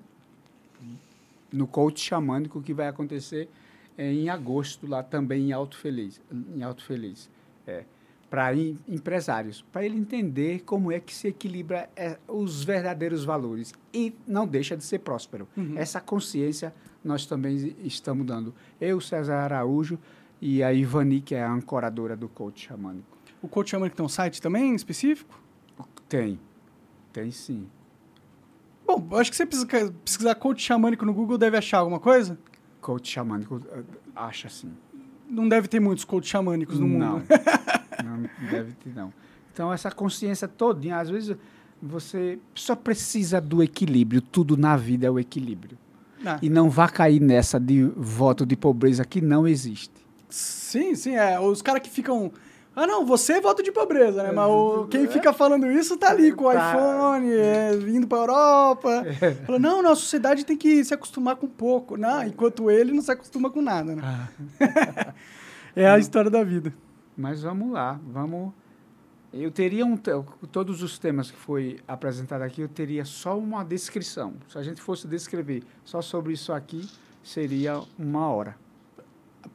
no 1.53 1.67
coach 1.67 2.01
xamânico 2.01 2.61
que 2.61 2.75
vai 2.75 2.89
acontecer 2.89 3.49
eh, 3.97 4.13
em 4.13 4.29
agosto 4.29 4.87
lá 4.87 5.03
também 5.03 5.49
em 5.49 5.53
Alto 5.53 5.79
Feliz, 5.79 6.21
em 6.55 6.63
Alto 6.63 6.85
Feliz, 6.85 7.31
é, 7.67 7.85
para 8.29 8.55
empresários, 8.55 9.65
para 9.73 9.85
ele 9.85 9.97
entender 9.97 10.63
como 10.65 10.93
é 10.93 11.01
que 11.01 11.15
se 11.15 11.29
equilibra 11.29 11.89
eh, 11.97 12.19
os 12.29 12.63
verdadeiros 12.63 13.25
valores 13.25 13.73
e 13.95 14.15
não 14.27 14.47
deixa 14.47 14.77
de 14.77 14.85
ser 14.85 14.99
próspero. 14.99 15.49
Essa 15.77 16.01
consciência 16.01 16.75
nós 17.03 17.25
também 17.25 17.75
estamos 17.85 18.27
dando. 18.27 18.55
Eu, 18.81 19.01
César 19.01 19.37
Araújo 19.37 19.99
e 20.41 20.63
a 20.63 20.73
Ivani, 20.73 21.21
que 21.21 21.35
é 21.35 21.43
a 21.43 21.51
ancoradora 21.51 22.17
do 22.17 22.29
coach 22.29 22.67
xamânico. 22.67 23.17
O 23.41 23.49
coach 23.49 23.75
que 23.77 23.97
tem 23.97 24.05
um 24.05 24.09
site 24.09 24.43
também 24.43 24.75
específico? 24.75 25.46
Tem. 26.09 26.39
Tem 27.13 27.31
sim. 27.31 27.67
Bom, 28.87 29.07
eu 29.11 29.19
acho 29.19 29.31
que 29.31 29.37
você 29.37 29.45
precisa 29.47 29.67
pesquisar 30.05 30.35
coach 30.37 30.63
xamânico 30.63 31.05
no 31.05 31.13
Google, 31.13 31.37
deve 31.37 31.57
achar 31.57 31.79
alguma 31.79 31.99
coisa. 31.99 32.39
Coach 32.81 33.11
xamânico, 33.11 33.61
eh, 33.73 33.83
acha 34.15 34.47
assim. 34.47 34.73
Não 35.29 35.49
deve 35.49 35.67
ter 35.67 35.81
muitos 35.81 36.05
coach 36.05 36.29
xamânicos 36.29 36.79
no 36.79 36.87
não. 36.87 37.15
mundo. 37.19 37.27
não 38.05 38.49
deve 38.51 38.73
ter, 38.75 38.95
não. 38.95 39.13
Então, 39.53 39.73
essa 39.73 39.91
consciência 39.91 40.47
todinha, 40.47 40.99
às 40.99 41.09
vezes, 41.11 41.37
você 41.83 42.39
só 42.55 42.77
precisa 42.77 43.41
do 43.41 43.61
equilíbrio. 43.63 44.21
Tudo 44.21 44.57
na 44.57 44.77
vida 44.77 45.07
é 45.07 45.11
o 45.11 45.19
equilíbrio. 45.19 45.77
Ah, 46.25 46.39
E 46.41 46.49
não 46.49 46.71
vá 46.71 46.89
cair 46.89 47.21
nessa 47.21 47.59
de 47.59 47.83
voto 47.97 48.47
de 48.47 48.57
pobreza 48.57 49.05
que 49.05 49.21
não 49.21 49.49
existe. 49.49 49.93
sim, 50.29 50.95
sim, 50.95 51.17
é. 51.17 51.41
Os 51.41 51.61
caras 51.63 51.83
que 51.83 51.91
ficam. 51.91 52.31
Ah, 52.79 52.87
não, 52.87 53.07
você 53.07 53.33
é 53.33 53.41
voto 53.41 53.63
de 53.63 53.73
pobreza, 53.73 54.23
né? 54.23 54.31
Mas 54.33 54.51
o, 54.51 54.87
quem 54.89 55.09
fica 55.09 55.33
falando 55.33 55.67
isso 55.67 55.97
tá 55.97 56.11
ali 56.11 56.31
com 56.31 56.45
o 56.45 56.53
Tá. 56.53 56.75
iPhone, 56.75 57.33
é, 57.33 57.73
indo 57.89 58.07
pra 58.07 58.19
Europa. 58.19 59.03
Fala, 59.47 59.59
não, 59.59 59.83
não, 59.83 59.93
a 59.93 59.97
sociedade 59.97 60.45
tem 60.45 60.59
que 60.59 60.85
se 60.85 60.93
acostumar 60.93 61.37
com 61.37 61.47
pouco. 61.49 61.97
Não, 61.97 62.23
enquanto 62.23 62.71
ele 62.71 62.93
não 62.93 63.01
se 63.01 63.11
acostuma 63.11 63.49
com 63.49 63.63
nada, 63.63 63.97
né? 63.97 64.29
é 65.75 65.89
a 65.89 65.99
história 65.99 66.31
da 66.31 66.45
vida. 66.45 66.71
Mas 67.17 67.43
vamos 67.43 67.73
lá, 67.73 67.99
vamos. 68.07 68.53
Eu 69.33 69.51
teria 69.51 69.87
um. 69.87 69.97
Todos 69.97 70.83
os 70.83 70.99
temas 70.99 71.31
que 71.31 71.39
foi 71.39 71.79
apresentado 71.89 72.43
aqui, 72.43 72.61
eu 72.61 72.69
teria 72.69 73.07
só 73.07 73.39
uma 73.39 73.65
descrição. 73.65 74.35
Se 74.49 74.59
a 74.59 74.63
gente 74.63 74.83
fosse 74.83 75.09
descrever 75.09 75.63
só 75.83 76.03
sobre 76.03 76.35
isso 76.35 76.53
aqui, 76.53 76.87
seria 77.23 77.81
uma 77.99 78.29
hora. 78.29 78.55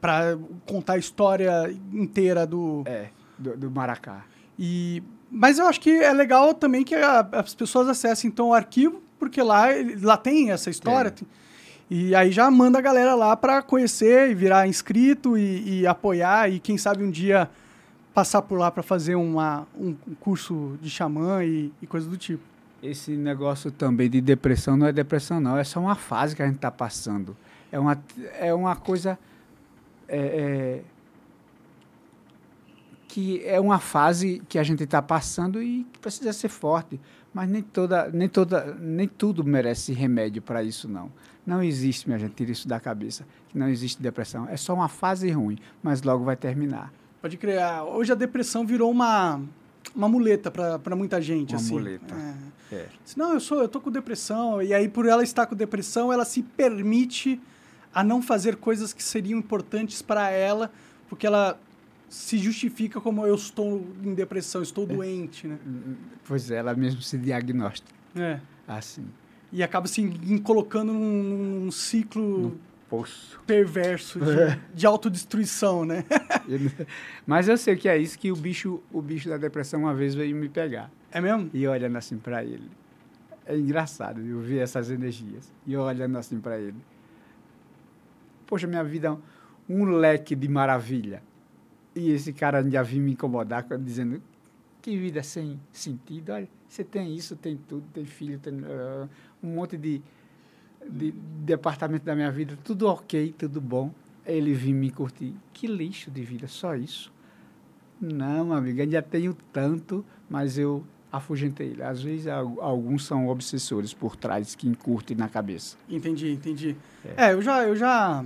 Pra 0.00 0.36
contar 0.66 0.94
a 0.94 0.98
história 0.98 1.74
inteira 1.92 2.46
do. 2.46 2.82
É, 2.86 3.06
do, 3.38 3.56
do 3.56 3.70
Maracá. 3.70 4.24
E, 4.58 5.02
mas 5.30 5.58
eu 5.58 5.66
acho 5.66 5.80
que 5.80 5.90
é 5.90 6.12
legal 6.12 6.54
também 6.54 6.84
que 6.84 6.94
a- 6.94 7.26
as 7.32 7.54
pessoas 7.54 7.88
acessem 7.88 8.28
então 8.28 8.48
o 8.48 8.54
arquivo, 8.54 9.02
porque 9.18 9.42
lá, 9.42 9.66
lá 10.02 10.16
tem 10.16 10.50
essa 10.50 10.70
história. 10.70 11.10
tem- 11.10 11.26
e 11.90 12.14
aí 12.14 12.32
já 12.32 12.50
manda 12.50 12.78
a 12.78 12.82
galera 12.82 13.14
lá 13.14 13.36
para 13.36 13.60
conhecer 13.62 14.30
e 14.30 14.34
virar 14.34 14.66
inscrito 14.66 15.36
e, 15.36 15.80
e 15.80 15.86
apoiar 15.86 16.50
e 16.50 16.58
quem 16.58 16.78
sabe 16.78 17.04
um 17.04 17.10
dia 17.10 17.50
passar 18.14 18.40
por 18.42 18.58
lá 18.58 18.70
para 18.70 18.82
fazer 18.82 19.14
uma, 19.14 19.66
um 19.78 19.94
curso 20.20 20.78
de 20.80 20.88
xamã 20.88 21.44
e, 21.44 21.72
e 21.82 21.86
coisa 21.86 22.08
do 22.08 22.16
tipo. 22.16 22.42
Esse 22.82 23.12
negócio 23.12 23.70
também 23.70 24.08
de 24.10 24.20
depressão 24.20 24.76
não 24.76 24.86
é 24.86 24.92
depressão, 24.92 25.40
não. 25.40 25.56
É 25.56 25.64
só 25.64 25.80
uma 25.80 25.94
fase 25.94 26.34
que 26.34 26.42
a 26.42 26.46
gente 26.46 26.56
está 26.56 26.70
passando. 26.70 27.36
É 27.70 27.78
uma, 27.78 28.02
é 28.40 28.52
uma 28.52 28.74
coisa. 28.74 29.18
É, 30.12 30.18
é, 30.18 30.82
que 33.08 33.44
é 33.44 33.58
uma 33.58 33.78
fase 33.78 34.42
que 34.48 34.58
a 34.58 34.62
gente 34.62 34.84
está 34.84 35.02
passando 35.02 35.62
e 35.62 35.84
que 35.92 35.98
precisa 35.98 36.32
ser 36.32 36.48
forte. 36.48 37.00
Mas 37.32 37.48
nem, 37.48 37.62
toda, 37.62 38.10
nem, 38.10 38.28
toda, 38.28 38.76
nem 38.78 39.08
tudo 39.08 39.42
merece 39.42 39.92
remédio 39.92 40.42
para 40.42 40.62
isso, 40.62 40.88
não. 40.88 41.10
Não 41.46 41.62
existe, 41.62 42.06
minha 42.06 42.18
gente, 42.18 42.34
tira 42.34 42.52
isso 42.52 42.68
da 42.68 42.78
cabeça. 42.78 43.26
Que 43.48 43.58
não 43.58 43.68
existe 43.68 44.00
depressão. 44.02 44.46
É 44.48 44.56
só 44.56 44.74
uma 44.74 44.88
fase 44.88 45.30
ruim, 45.30 45.58
mas 45.82 46.02
logo 46.02 46.24
vai 46.24 46.36
terminar. 46.36 46.92
Pode 47.20 47.36
crer. 47.36 47.60
ah, 47.60 47.84
Hoje 47.84 48.12
a 48.12 48.14
depressão 48.14 48.66
virou 48.66 48.90
uma, 48.90 49.40
uma 49.94 50.08
muleta 50.08 50.50
para 50.50 50.94
muita 50.94 51.20
gente. 51.20 51.54
Uma 51.54 51.60
assim. 51.60 51.72
muleta. 51.72 52.14
É. 52.14 52.52
É. 52.74 52.88
Não, 53.16 53.34
eu 53.34 53.40
sou, 53.40 53.60
eu 53.60 53.68
tô 53.68 53.80
com 53.80 53.90
depressão. 53.90 54.62
E 54.62 54.72
aí, 54.72 54.88
por 54.88 55.06
ela 55.06 55.22
estar 55.22 55.46
com 55.46 55.54
depressão, 55.54 56.12
ela 56.12 56.24
se 56.24 56.42
permite 56.42 57.40
a 57.94 58.02
não 58.04 58.22
fazer 58.22 58.56
coisas 58.56 58.92
que 58.92 59.02
seriam 59.02 59.38
importantes 59.38 60.00
para 60.02 60.30
ela, 60.30 60.70
porque 61.08 61.26
ela 61.26 61.58
se 62.08 62.36
justifica 62.38 63.00
como 63.00 63.26
eu 63.26 63.34
estou 63.34 63.86
em 64.04 64.14
depressão, 64.14 64.62
estou 64.62 64.86
doente, 64.86 65.46
né? 65.46 65.58
Pois 66.24 66.50
é, 66.50 66.56
ela 66.56 66.74
mesmo 66.74 67.00
se 67.02 67.16
diagnostica 67.16 67.90
É. 68.14 68.38
assim. 68.68 69.06
E 69.50 69.62
acaba 69.62 69.86
se 69.86 70.02
colocando 70.42 70.92
num, 70.92 71.60
num 71.64 71.70
ciclo 71.70 72.56
Poço. 72.88 73.40
perverso 73.46 74.18
de, 74.18 74.58
de 74.74 74.86
autodestruição, 74.86 75.84
né? 75.84 76.04
Mas 77.26 77.48
eu 77.48 77.56
sei 77.56 77.76
que 77.76 77.88
é 77.88 77.96
isso 77.98 78.18
que 78.18 78.30
o 78.32 78.36
bicho, 78.36 78.80
o 78.92 79.00
bicho 79.02 79.28
da 79.28 79.36
depressão 79.36 79.80
uma 79.80 79.94
vez 79.94 80.14
veio 80.14 80.34
me 80.36 80.48
pegar. 80.48 80.90
É 81.10 81.20
mesmo? 81.20 81.50
E 81.52 81.66
olhando 81.66 81.96
assim 81.96 82.16
para 82.18 82.42
ele. 82.44 82.70
É 83.46 83.56
engraçado 83.56 84.20
eu 84.20 84.40
ver 84.40 84.58
essas 84.58 84.90
energias. 84.90 85.50
E 85.66 85.76
olhando 85.76 86.16
assim 86.16 86.38
para 86.40 86.58
ele. 86.58 86.76
Poxa, 88.46 88.66
minha 88.66 88.84
vida 88.84 89.08
é 89.08 89.72
um- 89.72 89.84
leque 89.84 90.34
de 90.34 90.48
maravilha. 90.48 91.22
E 91.94 92.10
esse 92.10 92.32
cara 92.32 92.58
ainda 92.58 92.82
vinha 92.82 93.02
me 93.02 93.12
incomodar 93.12 93.64
com- 93.64 93.78
dizendo 93.78 94.22
que 94.80 94.96
vida 94.96 95.22
sem 95.22 95.60
sentido. 95.70 96.30
Olha, 96.32 96.48
você 96.68 96.82
tem 96.82 97.14
isso, 97.14 97.36
tem 97.36 97.56
tudo, 97.56 97.84
tem 97.92 98.04
filho, 98.04 98.38
tem 98.38 98.60
ah, 98.64 99.08
um 99.42 99.54
monte 99.54 99.76
de, 99.76 100.02
de 100.88 101.12
departamento 101.12 102.04
da 102.04 102.14
minha 102.14 102.30
vida, 102.30 102.58
tudo 102.64 102.86
ok, 102.88 103.34
tudo 103.38 103.60
bom. 103.60 103.92
Ele 104.24 104.52
vinha 104.54 104.74
me 104.76 104.90
curtir. 104.90 105.34
Que 105.52 105.66
lixo 105.66 106.10
de 106.10 106.22
vida, 106.22 106.46
só 106.48 106.74
isso. 106.74 107.12
Não, 108.00 108.52
amiga, 108.52 108.82
ainda 108.82 109.00
tenho 109.02 109.34
tanto, 109.52 110.04
mas 110.28 110.58
eu 110.58 110.84
afugentei 111.12 111.68
ele. 111.68 111.82
Às 111.82 112.02
vezes 112.02 112.26
al- 112.26 112.60
alguns 112.60 113.04
são 113.04 113.28
obsessores 113.28 113.92
por 113.92 114.16
trás 114.16 114.54
que 114.54 114.66
encurtem 114.66 115.16
na 115.16 115.28
cabeça. 115.28 115.76
Entendi, 115.88 116.32
entendi. 116.32 116.76
É, 117.16 117.32
eu 117.34 117.42
já, 117.42 117.62
eu 117.64 117.76
já 117.76 118.24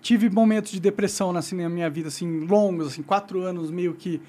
tive 0.00 0.30
momentos 0.30 0.70
de 0.72 0.80
depressão 0.80 1.34
assim, 1.36 1.56
na 1.56 1.68
minha 1.68 1.90
vida, 1.90 2.08
assim, 2.08 2.46
longos, 2.46 2.88
assim, 2.88 3.02
quatro 3.02 3.40
anos 3.42 3.70
meio 3.70 3.94
que. 3.94 4.20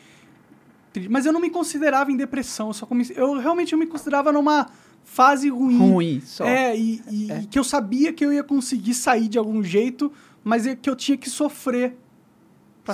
Mas 1.10 1.26
eu 1.26 1.34
não 1.34 1.42
me 1.42 1.50
considerava 1.50 2.12
em 2.12 2.16
depressão, 2.18 2.68
eu 2.68 2.74
só 2.74 2.86
come... 2.86 3.06
eu 3.16 3.38
realmente 3.38 3.74
eu 3.74 3.78
me 3.80 3.86
considerava 3.86 4.32
numa 4.32 4.66
fase 5.04 5.50
ruim. 5.50 5.78
Ruim, 5.78 6.22
só. 6.22 6.46
É, 6.46 6.76
e, 6.76 7.02
e- 7.12 7.32
É. 7.32 7.42
e 7.42 7.46
que 7.48 7.60
eu 7.60 7.64
sabia 7.66 8.14
que 8.14 8.26
eu 8.26 8.32
ia 8.32 8.44
conseguir 8.44 8.94
sair 8.94 9.28
de 9.28 9.38
algum 9.38 9.62
jeito, 9.62 10.12
mas 10.44 10.66
é 10.66 10.74
que 10.76 10.90
eu 10.90 10.96
tinha 10.96 11.18
que 11.18 11.30
sofrer 11.30 11.98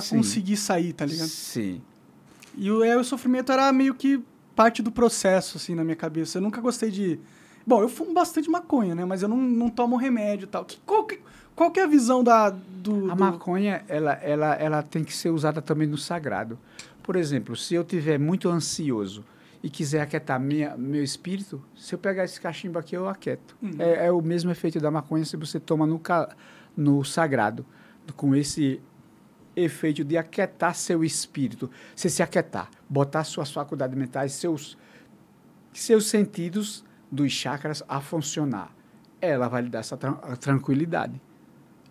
Sim. 0.00 0.16
conseguir 0.16 0.56
sair, 0.56 0.92
tá 0.92 1.06
ligado? 1.06 1.28
Sim. 1.28 1.80
E 2.56 2.70
o, 2.70 2.82
é, 2.82 2.96
o 2.98 3.04
sofrimento 3.04 3.52
era 3.52 3.72
meio 3.72 3.94
que 3.94 4.20
parte 4.54 4.82
do 4.82 4.90
processo, 4.92 5.56
assim, 5.56 5.74
na 5.74 5.82
minha 5.84 5.96
cabeça. 5.96 6.38
Eu 6.38 6.42
nunca 6.42 6.60
gostei 6.60 6.90
de. 6.90 7.18
Bom, 7.66 7.80
eu 7.80 7.88
fumo 7.88 8.12
bastante 8.12 8.50
maconha, 8.50 8.94
né? 8.94 9.04
Mas 9.04 9.22
eu 9.22 9.28
não, 9.28 9.36
não 9.36 9.68
tomo 9.70 9.96
remédio 9.96 10.44
e 10.44 10.48
tal. 10.48 10.64
Que, 10.64 10.78
qual, 10.84 11.04
que, 11.04 11.20
qual 11.54 11.70
que 11.70 11.78
é 11.80 11.84
a 11.84 11.86
visão 11.86 12.22
da, 12.24 12.50
do. 12.50 13.10
A 13.10 13.14
do- 13.14 13.20
maconha, 13.20 13.84
ela, 13.88 14.12
ela, 14.14 14.54
ela 14.54 14.82
tem 14.82 15.04
que 15.04 15.14
ser 15.14 15.30
usada 15.30 15.62
também 15.62 15.86
no 15.86 15.96
sagrado. 15.96 16.58
Por 17.02 17.16
exemplo, 17.16 17.56
se 17.56 17.74
eu 17.74 17.84
tiver 17.84 18.18
muito 18.18 18.48
ansioso 18.48 19.24
e 19.62 19.70
quiser 19.70 20.00
aquietar 20.00 20.40
minha, 20.40 20.76
meu 20.76 21.02
espírito, 21.04 21.62
se 21.76 21.94
eu 21.94 21.98
pegar 21.98 22.24
esse 22.24 22.40
cachimbo 22.40 22.78
aqui, 22.78 22.96
eu 22.96 23.08
aquieto. 23.08 23.56
Uhum. 23.62 23.70
É, 23.78 24.06
é 24.06 24.12
o 24.12 24.20
mesmo 24.20 24.50
efeito 24.50 24.80
da 24.80 24.90
maconha 24.90 25.24
se 25.24 25.36
você 25.36 25.58
toma 25.60 25.86
no, 25.86 25.98
ca- 26.00 26.28
no 26.76 27.04
sagrado, 27.04 27.64
com 28.16 28.34
esse 28.34 28.80
efeito 29.54 30.04
de 30.04 30.16
aquietar 30.16 30.74
seu 30.74 31.04
espírito. 31.04 31.70
Você 31.94 32.08
se 32.08 32.22
aquietar, 32.22 32.70
botar 32.88 33.24
suas 33.24 33.50
faculdades 33.50 33.96
mentais, 33.96 34.32
seus, 34.32 34.76
seus 35.72 36.06
sentidos 36.06 36.84
dos 37.10 37.30
chakras 37.32 37.82
a 37.88 38.00
funcionar. 38.00 38.74
Ela 39.20 39.48
vai 39.48 39.62
lhe 39.62 39.68
dar 39.68 39.80
essa 39.80 39.96
tran- 39.96 40.14
tranquilidade. 40.40 41.20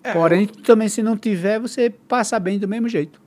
É, 0.04 0.14
Porém, 0.14 0.48
também 0.48 0.90
se 0.90 1.04
não 1.04 1.16
tiver, 1.16 1.60
você 1.60 1.90
passa 1.90 2.40
bem 2.40 2.58
do 2.58 2.68
mesmo 2.68 2.90
jeito. 2.90 3.22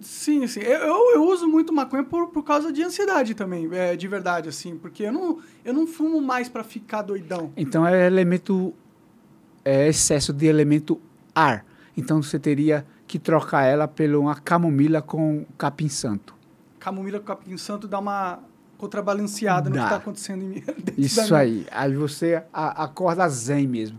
Sim, 0.00 0.46
sim. 0.46 0.60
Eu, 0.60 0.78
eu, 0.80 1.10
eu 1.14 1.24
uso 1.24 1.48
muito 1.48 1.72
maconha 1.72 2.04
por, 2.04 2.28
por 2.28 2.42
causa 2.44 2.72
de 2.72 2.82
ansiedade 2.82 3.34
também, 3.34 3.68
é, 3.72 3.96
de 3.96 4.06
verdade, 4.06 4.48
assim. 4.48 4.76
Porque 4.76 5.04
eu 5.04 5.12
não, 5.12 5.38
eu 5.64 5.72
não 5.74 5.86
fumo 5.86 6.20
mais 6.20 6.48
pra 6.48 6.62
ficar 6.62 7.02
doidão. 7.02 7.52
Então 7.56 7.86
é 7.86 8.06
elemento 8.06 8.74
é 9.64 9.88
excesso 9.88 10.32
de 10.32 10.46
elemento 10.46 11.00
ar. 11.34 11.64
Então 11.96 12.22
você 12.22 12.38
teria 12.38 12.86
que 13.08 13.18
trocar 13.18 13.64
ela 13.64 13.88
por 13.88 14.08
uma 14.14 14.34
camomila 14.36 15.02
com 15.02 15.44
capim 15.56 15.88
santo. 15.88 16.34
Camomila 16.78 17.18
com 17.18 17.24
capim 17.26 17.56
santo 17.56 17.88
dá 17.88 17.98
uma 17.98 18.38
contrabalanceada 18.76 19.68
no 19.68 19.74
Dá. 19.76 19.84
que 19.84 19.90
tá 19.90 19.96
acontecendo 19.96 20.42
em 20.44 20.48
mim. 20.48 20.62
Isso 20.96 21.34
aí. 21.34 21.66
Aí 21.70 21.94
você 21.96 22.42
a- 22.52 22.84
acorda 22.84 23.28
zen 23.28 23.66
mesmo, 23.66 23.98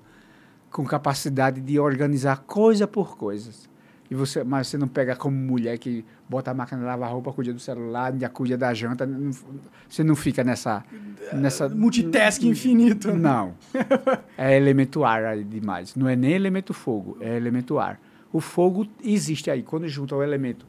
com 0.71 0.85
capacidade 0.85 1.59
de 1.59 1.77
organizar 1.79 2.37
coisa 2.47 2.87
por 2.87 3.17
coisas. 3.17 3.67
E 4.11 4.15
você, 4.15 4.43
mas 4.43 4.67
você 4.67 4.77
não 4.77 4.87
pega 4.87 5.15
como 5.15 5.35
mulher 5.37 5.77
que 5.77 6.03
bota 6.27 6.49
a 6.49 6.53
máquina 6.53 6.79
de 6.81 6.85
lavar 6.87 7.11
roupa, 7.11 7.31
cuida 7.31 7.53
do 7.53 7.59
celular, 7.59 8.11
cuida 8.33 8.57
da 8.57 8.73
janta. 8.73 9.05
não- 9.05 9.31
você 9.87 10.03
não 10.03 10.15
fica 10.15 10.43
nessa 10.43 10.83
nessa 11.33 11.69
Multitask 11.69 12.41
infinito. 12.43 13.09
né? 13.09 13.15
Não. 13.19 13.53
É 14.37 14.55
elemento 14.57 15.03
ar 15.03 15.37
demais. 15.43 15.93
Não 15.95 16.07
é 16.09 16.15
nem 16.15 16.31
elemento 16.31 16.73
fogo, 16.73 17.17
é 17.19 17.35
elemento 17.35 17.77
ar. 17.77 17.99
O 18.31 18.39
fogo 18.39 18.87
existe 19.03 19.49
aí. 19.49 19.63
Quando 19.63 19.87
junta 19.87 20.15
o 20.15 20.21
elemento 20.23 20.65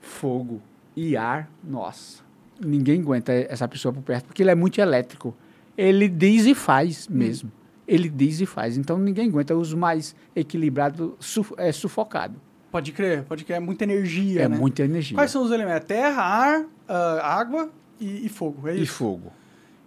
fogo 0.00 0.60
e 0.96 1.16
ar, 1.16 1.50
nossa, 1.62 2.22
ninguém 2.60 3.00
aguenta 3.00 3.32
essa 3.32 3.66
pessoa 3.66 3.92
por 3.92 4.02
perto, 4.02 4.26
porque 4.26 4.42
ele 4.42 4.50
é 4.50 4.54
muito 4.54 4.80
elétrico. 4.80 5.34
Ele 5.76 6.08
diz 6.08 6.44
e 6.46 6.54
faz 6.54 7.08
mesmo. 7.08 7.50
Ele 7.88 8.08
diz 8.08 8.40
e 8.40 8.46
faz. 8.46 8.76
Então 8.76 8.98
ninguém 8.98 9.28
aguenta. 9.28 9.54
Os 9.56 9.72
mais 9.74 10.14
equilibrados 10.36 11.12
suf 11.18 11.52
é 11.56 11.72
sufocado. 11.72 12.40
Pode 12.70 12.92
crer, 12.92 13.22
pode 13.24 13.44
crer. 13.44 13.56
É 13.56 13.60
muita 13.60 13.84
energia, 13.84 14.42
É 14.42 14.48
né? 14.48 14.56
muita 14.56 14.82
energia. 14.82 15.16
Quais 15.16 15.30
são 15.30 15.42
os 15.42 15.50
elementos? 15.50 15.86
Terra, 15.86 16.22
ar, 16.22 16.64
ah, 16.88 17.20
água 17.38 17.70
e, 18.00 18.26
e 18.26 18.28
fogo, 18.28 18.68
é 18.68 18.76
E 18.76 18.82
isso? 18.82 18.94
fogo. 18.94 19.32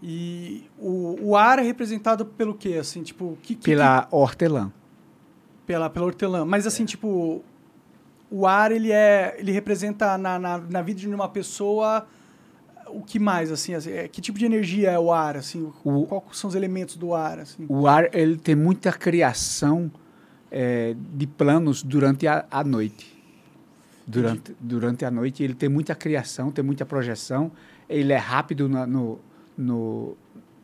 E 0.03 0.65
o, 0.77 1.29
o 1.29 1.35
ar 1.35 1.57
é 1.57 1.61
representado 1.63 2.25
pelo 2.25 2.53
quê? 2.53 2.73
Assim, 2.79 3.01
tipo, 3.01 3.37
que, 3.41 3.55
que- 3.55 3.63
Pela 3.63 4.07
hortelã. 4.11 4.71
Pela, 5.65 5.89
pela 5.89 6.05
hortelã. 6.05 6.45
Mas 6.45 6.65
assim, 6.67 6.85
tipo, 6.85 7.43
o 8.29 8.45
ar, 8.47 8.71
ele 8.71 8.91
é. 8.91 9.35
Ele 9.37 9.51
representa 9.51 10.17
na, 10.17 10.37
na, 10.39 10.57
na 10.57 10.81
vida 10.81 10.99
de 10.99 11.07
uma 11.07 11.27
pessoa 11.29 12.07
o 12.87 13.01
que 13.01 13.17
mais, 13.19 13.51
assim, 13.51 13.73
assim, 13.73 13.91
é, 13.91 14.07
que 14.07 14.21
tipo 14.21 14.37
de 14.37 14.45
energia 14.45 14.91
é 14.91 14.99
o 14.99 15.11
ar, 15.11 15.35
assim? 15.35 15.71
O- 15.83 16.05
Quais 16.05 16.37
são 16.37 16.47
os 16.47 16.55
elementos 16.55 16.95
do 16.95 17.13
ar, 17.15 17.39
assim? 17.39 17.65
O 17.67 17.87
ar 17.87 18.13
ele 18.15 18.37
tem 18.37 18.55
muita 18.55 18.91
criação 18.93 19.91
eh, 20.51 20.95
de 21.15 21.25
planos 21.25 21.81
durante 21.81 22.27
a, 22.27 22.45
a 22.49 22.63
noite. 22.63 23.11
Durante, 24.07 24.55
durante 24.59 25.03
a 25.03 25.09
noite 25.09 25.41
ele 25.43 25.55
tem 25.55 25.67
muita 25.67 25.95
criação, 25.95 26.51
tem 26.51 26.63
muita 26.63 26.85
projeção. 26.85 27.51
Ele 27.89 28.13
é 28.13 28.17
rápido 28.17 28.69
na- 28.69 28.85
no, 28.85 29.19
no, 29.57 30.15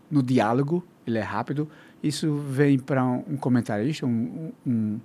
no 0.09 0.21
diálogo, 0.21 0.85
ele 1.07 1.17
é 1.17 1.23
rápido. 1.23 1.67
Isso 2.03 2.33
vem 2.35 2.79
para 2.79 3.03
um, 3.05 3.37
comentarista, 3.37 4.05
um, 4.05 4.51
um, 4.65 4.99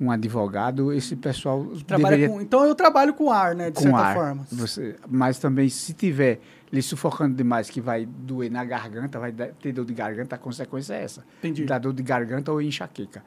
um 0.00 0.10
advogado. 0.10 0.92
Esse 0.92 1.16
pessoal 1.16 1.64
Trabalha 1.86 2.16
deveria 2.16 2.28
com, 2.34 2.40
então 2.40 2.64
eu 2.64 2.74
trabalho 2.74 3.12
com 3.14 3.30
ar, 3.30 3.54
né? 3.54 3.70
De 3.70 3.76
com 3.76 3.82
certa 3.82 3.98
ar. 3.98 4.14
forma. 4.14 4.46
Você, 4.52 4.96
mas 5.08 5.38
também, 5.38 5.68
se 5.68 5.92
tiver 5.92 6.40
lhe 6.70 6.80
sufocando 6.82 7.34
demais, 7.34 7.68
que 7.70 7.80
vai 7.80 8.06
doer 8.06 8.50
na 8.50 8.64
garganta, 8.64 9.18
vai 9.18 9.32
ter 9.32 9.72
dor 9.72 9.84
de 9.84 9.94
garganta, 9.94 10.36
a 10.36 10.38
consequência 10.38 10.94
é 10.94 11.02
essa. 11.02 11.24
Entendi. 11.38 11.64
Dá 11.64 11.78
dor 11.78 11.92
de 11.92 12.02
garganta 12.02 12.52
ou 12.52 12.62
enxaqueca. 12.62 13.24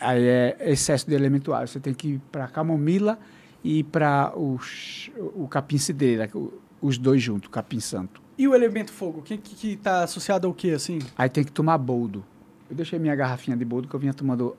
Aí 0.00 0.22
é 0.24 0.56
excesso 0.60 1.06
de 1.08 1.14
elemento 1.14 1.52
ar. 1.52 1.66
Você 1.66 1.80
tem 1.80 1.92
que 1.92 2.08
ir 2.14 2.20
para 2.30 2.46
camomila 2.48 3.18
e 3.62 3.82
para 3.82 4.32
o, 4.36 4.58
capim 5.50 5.78
cidreira, 5.78 6.28
o- 6.34 6.52
os 6.80 6.96
dois 6.98 7.20
juntos, 7.22 7.50
capim 7.50 7.80
santo. 7.80 8.22
E 8.38 8.46
o 8.46 8.54
elemento 8.54 8.92
fogo? 8.92 9.22
Que, 9.22 9.36
que, 9.38 9.54
que 9.54 9.76
tá 9.76 10.02
associado 10.04 10.46
ao 10.46 10.52
quê, 10.54 10.70
assim? 10.70 10.98
Aí 11.16 11.28
tem 11.28 11.42
que 11.44 11.52
tomar 11.52 11.78
boldo. 11.78 12.24
Eu 12.74 12.76
deixei 12.76 12.98
minha 12.98 13.14
garrafinha 13.14 13.56
de 13.56 13.64
boldo 13.64 13.86
que 13.86 13.94
eu 13.94 14.00
vinha 14.00 14.12
tomando 14.12 14.56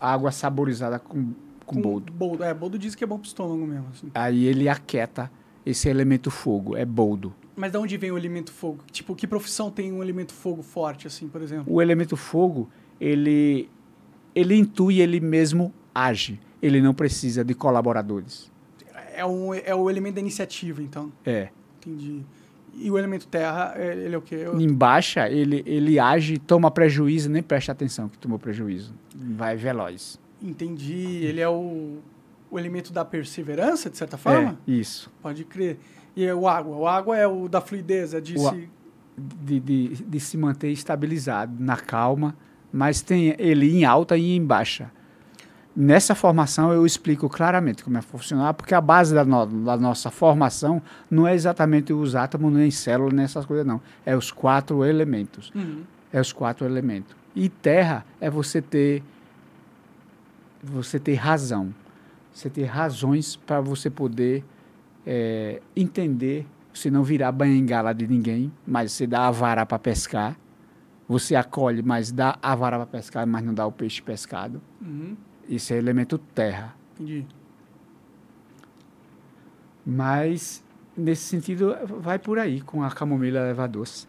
água 0.00 0.32
saborizada 0.32 0.98
com, 0.98 1.34
com, 1.66 1.78
boldo. 1.78 2.10
Boldo. 2.10 2.42
É, 2.42 2.54
boldo 2.54 2.78
diz 2.78 2.94
que 2.94 3.04
é 3.04 3.06
bom 3.06 3.18
pro 3.18 3.26
estômago 3.26 3.66
mesmo, 3.66 3.86
assim. 3.92 4.10
Aí 4.14 4.46
ele 4.46 4.66
aquieta 4.66 5.30
esse 5.64 5.86
elemento 5.86 6.30
fogo, 6.30 6.74
é 6.74 6.86
boldo. 6.86 7.34
Mas 7.54 7.70
de 7.70 7.76
onde 7.76 7.98
vem 7.98 8.10
o 8.10 8.16
elemento 8.16 8.50
fogo? 8.50 8.82
Tipo, 8.90 9.14
que 9.14 9.26
profissão 9.26 9.70
tem 9.70 9.92
um 9.92 10.02
elemento 10.02 10.32
fogo 10.32 10.62
forte, 10.62 11.06
assim, 11.06 11.28
por 11.28 11.42
exemplo? 11.42 11.70
O 11.70 11.82
elemento 11.82 12.16
fogo, 12.16 12.66
ele, 12.98 13.68
ele 14.34 14.56
intui, 14.56 15.02
ele 15.02 15.20
mesmo 15.20 15.70
age. 15.94 16.40
Ele 16.62 16.80
não 16.80 16.94
precisa 16.94 17.44
de 17.44 17.52
colaboradores. 17.52 18.50
É, 19.14 19.26
um, 19.26 19.52
é 19.52 19.74
o 19.74 19.90
elemento 19.90 20.14
da 20.14 20.20
iniciativa, 20.22 20.82
então. 20.82 21.12
É. 21.26 21.50
Entendi. 21.76 22.24
E 22.74 22.90
o 22.90 22.96
elemento 22.98 23.26
terra, 23.26 23.74
ele 23.78 24.14
é 24.14 24.18
o 24.18 24.22
quê? 24.22 24.36
Eu- 24.36 24.60
Em 24.60 24.72
baixa, 24.72 25.28
ele, 25.28 25.62
ele 25.66 25.98
age, 25.98 26.38
toma 26.38 26.70
prejuízo, 26.70 27.28
nem 27.28 27.42
presta 27.42 27.72
atenção 27.72 28.08
que 28.08 28.16
tomou 28.18 28.38
prejuízo. 28.38 28.94
Vai 29.14 29.56
veloz. 29.56 30.18
Entendi. 30.42 31.20
Ele 31.22 31.40
é 31.40 31.48
o, 31.48 31.98
o 32.50 32.58
elemento 32.58 32.92
da 32.92 33.04
perseverança, 33.04 33.90
de 33.90 33.96
certa 33.98 34.16
forma? 34.16 34.58
É, 34.66 34.70
isso. 34.70 35.10
Pode 35.20 35.44
crer. 35.44 35.78
E 36.16 36.24
é 36.24 36.34
o 36.34 36.48
água. 36.48 36.76
O 36.76 36.86
água 36.86 37.16
é 37.16 37.26
o 37.26 37.48
da 37.48 37.60
fluidez, 37.60 38.14
é 38.14 38.20
de 38.20 38.36
O 38.36 38.48
se... 38.50 38.68
De, 39.42 39.60
de, 39.60 39.88
de 39.88 40.20
se 40.20 40.38
manter 40.38 40.70
estabilizado, 40.70 41.52
na 41.62 41.76
calma, 41.76 42.34
mas 42.72 43.02
tem 43.02 43.34
ele 43.38 43.70
em 43.76 43.84
alta 43.84 44.16
e 44.16 44.34
em 44.34 44.42
baixa. 44.42 44.90
Nessa 45.74 46.14
formação 46.16 46.72
eu 46.72 46.84
explico 46.84 47.28
claramente 47.28 47.84
como 47.84 47.96
é 47.96 48.02
funcionar, 48.02 48.54
porque 48.54 48.74
a 48.74 48.80
base 48.80 49.14
da, 49.14 49.24
no- 49.24 49.46
da 49.64 49.76
nossa 49.76 50.10
formação 50.10 50.82
não 51.10 51.26
é 51.26 51.34
exatamente 51.34 51.92
os 51.92 52.14
átomos, 52.16 52.52
nem 52.52 52.70
células, 52.70 53.12
nem 53.14 53.24
essas 53.24 53.46
coisas, 53.46 53.64
não. 53.64 53.80
É 54.04 54.16
os 54.16 54.32
quatro 54.32 54.84
elementos. 54.84 55.52
Uhum. 55.54 55.82
É 56.12 56.20
os 56.20 56.32
quatro 56.32 56.66
elementos. 56.66 57.14
E 57.36 57.48
terra 57.48 58.04
é 58.20 58.28
você 58.28 58.60
ter 58.60 59.02
você 60.62 60.98
ter 60.98 61.14
razão. 61.14 61.72
Você 62.32 62.50
ter 62.50 62.64
razões 62.64 63.36
para 63.36 63.60
você 63.60 63.88
poder 63.88 64.44
é, 65.06 65.60
entender, 65.74 66.46
você 66.72 66.90
não 66.90 67.02
virar 67.02 67.32
banhengala 67.32 67.92
de 67.94 68.06
ninguém, 68.06 68.52
mas 68.66 68.92
você 68.92 69.06
dá 69.06 69.26
a 69.26 69.30
vara 69.30 69.64
para 69.64 69.78
pescar. 69.78 70.36
Você 71.08 71.34
acolhe, 71.34 71.82
mas 71.82 72.12
dá 72.12 72.38
a 72.42 72.54
vara 72.54 72.76
para 72.76 72.86
pescar, 72.86 73.26
mas 73.26 73.42
não 73.44 73.52
dá 73.54 73.66
o 73.66 73.72
peixe 73.72 74.00
pescado. 74.02 74.60
Uhum. 74.80 75.16
Isso 75.50 75.72
é 75.74 75.76
elemento 75.76 76.16
terra. 76.16 76.74
Entendi. 76.94 77.26
Mas, 79.84 80.62
nesse 80.96 81.22
sentido, 81.24 81.76
vai 82.00 82.18
por 82.18 82.38
aí 82.38 82.60
com 82.60 82.82
a 82.82 82.90
camomila 82.90 83.40
leva 83.40 83.66
doce. 83.66 84.06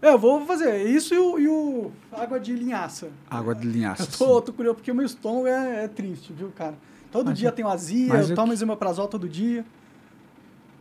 É, 0.00 0.10
eu 0.10 0.18
vou 0.18 0.44
fazer 0.46 0.84
isso 0.86 1.14
e 1.14 1.18
o, 1.18 1.38
e 1.38 1.48
o 1.48 1.90
água 2.12 2.38
de 2.38 2.54
linhaça. 2.54 3.10
Água 3.30 3.54
de 3.54 3.66
linhaça. 3.66 4.02
Eu 4.02 4.06
tô, 4.18 4.42
tô 4.42 4.52
curioso, 4.52 4.76
porque 4.76 4.92
o 4.92 4.94
meu 4.94 5.06
estômago 5.06 5.46
é, 5.46 5.84
é 5.84 5.88
triste, 5.88 6.32
viu, 6.32 6.50
cara? 6.54 6.74
Todo 7.10 7.28
Mas 7.28 7.38
dia 7.38 7.48
eu- 7.48 7.52
tem 7.52 7.64
azia, 7.64 8.12
eu 8.12 8.20
eu 8.28 8.34
tomo 8.34 8.48
que- 8.48 8.52
eximeprazol 8.54 9.08
todo 9.08 9.28
dia. 9.28 9.64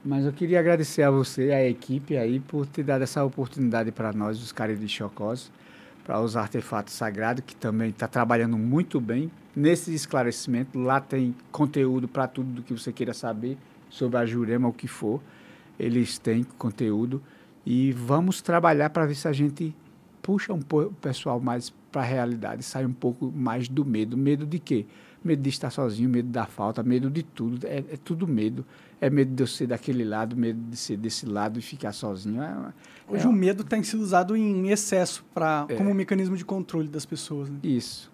Mas 0.03 0.25
eu 0.25 0.33
queria 0.33 0.59
agradecer 0.59 1.03
a 1.03 1.09
você, 1.09 1.51
a 1.51 1.65
equipe 1.65 2.17
aí, 2.17 2.41
por 2.41 2.65
ter 2.67 2.83
dado 2.83 3.03
essa 3.03 3.23
oportunidade 3.23 3.89
para 3.93 4.11
nós, 4.11 4.41
os 4.43 4.51
caras 4.51 4.77
de 4.77 4.89
Chocós, 4.89 5.49
para 6.03 6.19
os 6.21 6.35
artefatos 6.35 6.93
sagrados, 6.93 7.43
que 7.45 7.55
também 7.55 7.89
está 7.89 8.07
trabalhando 8.07 8.57
muito 8.57 8.99
bem 8.99 9.31
nesse 9.55 9.93
esclarecimento. 9.93 10.77
Lá 10.79 10.99
tem 10.99 11.35
conteúdo 11.51 12.07
para 12.07 12.27
tudo 12.27 12.49
do 12.49 12.61
que 12.61 12.73
você 12.73 12.91
queira 12.91 13.13
saber 13.13 13.57
sobre 13.89 14.17
a 14.17 14.25
Jurema, 14.25 14.67
o 14.67 14.73
que 14.73 14.87
for. 14.87 15.21
Eles 15.79 16.17
têm 16.17 16.43
conteúdo 16.57 17.21
e 17.65 17.91
vamos 17.93 18.41
trabalhar 18.41 18.89
para 18.89 19.05
ver 19.05 19.15
se 19.15 19.27
a 19.27 19.33
gente 19.33 19.75
puxa 20.21 20.53
um 20.53 20.61
pouco 20.61 20.89
o 20.89 20.93
pessoal 20.93 21.39
mais 21.39 21.73
para 21.91 22.01
a 22.01 22.05
realidade, 22.05 22.63
sai 22.63 22.85
um 22.85 22.93
pouco 22.93 23.31
mais 23.31 23.67
do 23.67 23.85
medo. 23.85 24.17
Medo 24.17 24.45
de 24.45 24.57
quê? 24.57 24.85
Medo 25.23 25.41
de 25.41 25.49
estar 25.49 25.69
sozinho, 25.69 26.09
medo 26.09 26.29
da 26.29 26.45
falta, 26.45 26.81
medo 26.81 27.09
de 27.09 27.23
tudo. 27.23 27.65
É, 27.67 27.77
é 27.77 27.97
tudo 28.03 28.27
medo. 28.27 28.65
É 29.05 29.09
medo 29.09 29.35
de 29.35 29.43
eu 29.43 29.47
ser 29.47 29.67
daquele 29.67 30.05
lado, 30.05 30.35
medo 30.35 30.59
de 30.69 30.77
ser 30.77 30.95
desse 30.95 31.25
lado 31.25 31.59
e 31.59 31.61
ficar 31.61 31.91
sozinho. 31.91 32.41
É, 32.41 32.73
Hoje 33.07 33.25
é, 33.25 33.27
o 33.27 33.33
medo 33.33 33.63
tem 33.63 33.83
sido 33.83 34.01
usado 34.01 34.35
em 34.35 34.69
excesso 34.69 35.25
pra, 35.33 35.65
É. 35.67 35.75
como 35.75 35.89
um 35.89 35.93
mecanismo 35.93 36.37
de 36.37 36.45
controle 36.45 36.87
das 36.87 37.05
pessoas. 37.05 37.49
né? 37.49 37.57
Isso. 37.63 38.09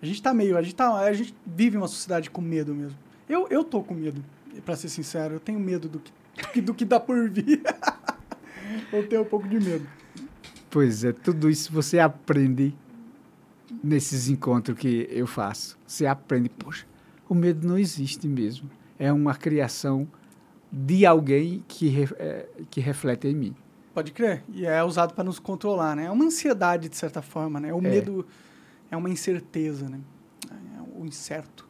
A 0.00 0.06
gente 0.06 0.22
tá 0.22 0.32
meio. 0.32 0.56
A 0.56 0.62
gente, 0.62 0.74
tá, 0.74 0.94
a 0.98 1.12
gente 1.12 1.34
vive 1.46 1.76
uma 1.76 1.88
sociedade 1.88 2.30
com 2.30 2.40
medo 2.40 2.74
mesmo. 2.74 2.96
Eu, 3.28 3.46
eu 3.50 3.62
tô 3.62 3.82
com 3.82 3.92
medo, 3.94 4.24
pra 4.64 4.76
ser 4.76 4.88
sincero. 4.88 5.34
Eu 5.34 5.40
tenho 5.40 5.60
medo 5.60 5.88
do 5.88 5.98
que, 5.98 6.10
do 6.10 6.48
que, 6.52 6.60
do 6.62 6.74
que 6.74 6.84
dá 6.84 6.98
por 6.98 7.28
vir. 7.28 7.62
eu 8.92 9.06
tenho 9.06 9.22
um 9.22 9.26
pouco 9.26 9.46
de 9.48 9.60
medo. 9.60 9.86
Pois 10.70 11.04
é, 11.04 11.12
tudo 11.12 11.50
isso 11.50 11.70
você 11.72 11.98
aprende 11.98 12.74
nesses 13.82 14.28
encontros 14.28 14.78
que 14.78 15.06
eu 15.10 15.26
faço. 15.26 15.78
Você 15.86 16.06
aprende, 16.06 16.48
poxa, 16.48 16.86
o 17.28 17.34
medo 17.34 17.66
não 17.68 17.78
existe 17.78 18.26
mesmo. 18.26 18.70
É 18.98 19.12
uma 19.12 19.34
criação 19.34 20.08
de 20.70 21.06
alguém 21.06 21.64
que, 21.68 22.08
é, 22.18 22.46
que 22.70 22.80
reflete 22.80 23.28
em 23.28 23.34
mim. 23.34 23.56
Pode 23.92 24.12
crer. 24.12 24.42
E 24.52 24.66
é 24.66 24.82
usado 24.82 25.14
para 25.14 25.22
nos 25.22 25.38
controlar, 25.38 25.94
né? 25.94 26.06
É 26.06 26.10
uma 26.10 26.24
ansiedade, 26.24 26.88
de 26.88 26.96
certa 26.96 27.22
forma, 27.22 27.60
né? 27.60 27.72
O 27.72 27.80
medo 27.80 28.26
é 28.90 28.96
uma 28.96 29.08
incerteza, 29.08 29.88
né? 29.88 30.00
É 30.50 31.00
o 31.00 31.06
incerto. 31.06 31.68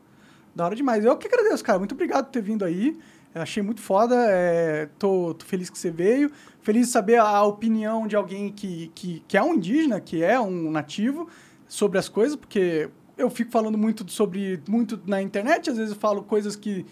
Da 0.54 0.64
hora 0.64 0.74
demais. 0.74 1.04
Eu 1.04 1.16
que 1.18 1.26
agradeço, 1.26 1.62
cara. 1.62 1.78
Muito 1.78 1.92
obrigado 1.92 2.26
por 2.26 2.30
ter 2.32 2.40
vindo 2.40 2.64
aí. 2.64 2.98
Eu 3.34 3.42
achei 3.42 3.62
muito 3.62 3.82
foda. 3.82 4.14
É, 4.30 4.88
tô, 4.98 5.34
tô 5.34 5.44
feliz 5.44 5.68
que 5.68 5.78
você 5.78 5.90
veio. 5.90 6.30
Feliz 6.62 6.86
de 6.86 6.92
saber 6.92 7.18
a 7.18 7.42
opinião 7.42 8.06
de 8.06 8.16
alguém 8.16 8.50
que, 8.50 8.90
que, 8.94 9.22
que 9.28 9.36
é 9.36 9.42
um 9.42 9.54
indígena, 9.54 10.00
que 10.00 10.22
é 10.22 10.40
um 10.40 10.70
nativo, 10.70 11.28
sobre 11.68 11.98
as 11.98 12.08
coisas, 12.08 12.36
porque 12.36 12.88
eu 13.18 13.28
fico 13.28 13.50
falando 13.50 13.76
muito 13.76 14.08
sobre 14.10 14.62
muito 14.68 15.00
na 15.06 15.20
internet, 15.20 15.70
às 15.70 15.76
vezes 15.76 15.92
eu 15.92 16.00
falo 16.00 16.22
coisas 16.22 16.56
que 16.56 16.86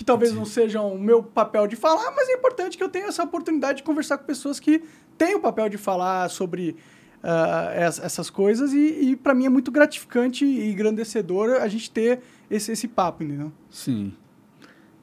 que 0.00 0.04
talvez 0.04 0.32
não 0.32 0.46
sejam 0.46 0.94
o 0.94 0.98
meu 0.98 1.22
papel 1.22 1.66
de 1.66 1.76
falar, 1.76 2.10
mas 2.16 2.26
é 2.30 2.32
importante 2.32 2.78
que 2.78 2.82
eu 2.82 2.88
tenha 2.88 3.08
essa 3.08 3.22
oportunidade 3.22 3.76
de 3.78 3.82
conversar 3.82 4.16
com 4.16 4.24
pessoas 4.24 4.58
que 4.58 4.82
têm 5.18 5.34
o 5.34 5.40
papel 5.40 5.68
de 5.68 5.76
falar 5.76 6.30
sobre 6.30 6.74
ah, 7.22 7.70
es- 7.86 7.98
essas 7.98 8.30
coisas 8.30 8.72
e, 8.72 9.10
e 9.10 9.16
para 9.16 9.34
mim 9.34 9.44
é 9.44 9.50
muito 9.50 9.70
gratificante 9.70 10.42
e 10.42 10.72
engrandecedor 10.72 11.60
a 11.60 11.68
gente 11.68 11.90
ter 11.90 12.20
esse, 12.50 12.72
esse 12.72 12.88
papo, 12.88 13.22
entendeu? 13.22 13.52
Sim. 13.68 14.14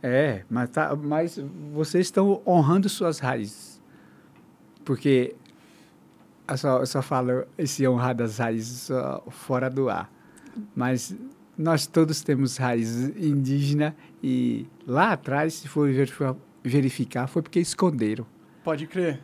É, 0.02 0.42
mas, 0.50 0.68
tá, 0.72 0.96
mas 0.96 1.40
vocês 1.72 2.08
estão 2.08 2.42
honrando 2.44 2.90
suas 2.90 3.20
raízes. 3.20 3.80
Porque 4.84 5.36
eu 6.48 6.58
só, 6.58 6.80
eu 6.80 6.88
só 6.88 7.04
falo 7.04 7.46
esse 7.56 7.88
honrar 7.88 8.16
das 8.16 8.40
raízes 8.40 8.80
só 8.82 9.24
fora 9.30 9.70
do 9.70 9.92
ar. 9.92 10.12
Mas 10.76 11.16
nós 11.56 11.86
todos 11.86 12.22
temos 12.24 12.58
raízes 12.58 13.16
indígenas 13.16 13.94
e 14.24 14.66
lá 14.86 15.12
atrás, 15.14 15.54
se 15.54 15.68
for 15.68 15.90
verificar, 16.64 17.28
foi 17.28 17.42
porque 17.42 17.60
esconderam. 17.60 18.26
Pode 18.64 18.88
crer. 18.88 19.22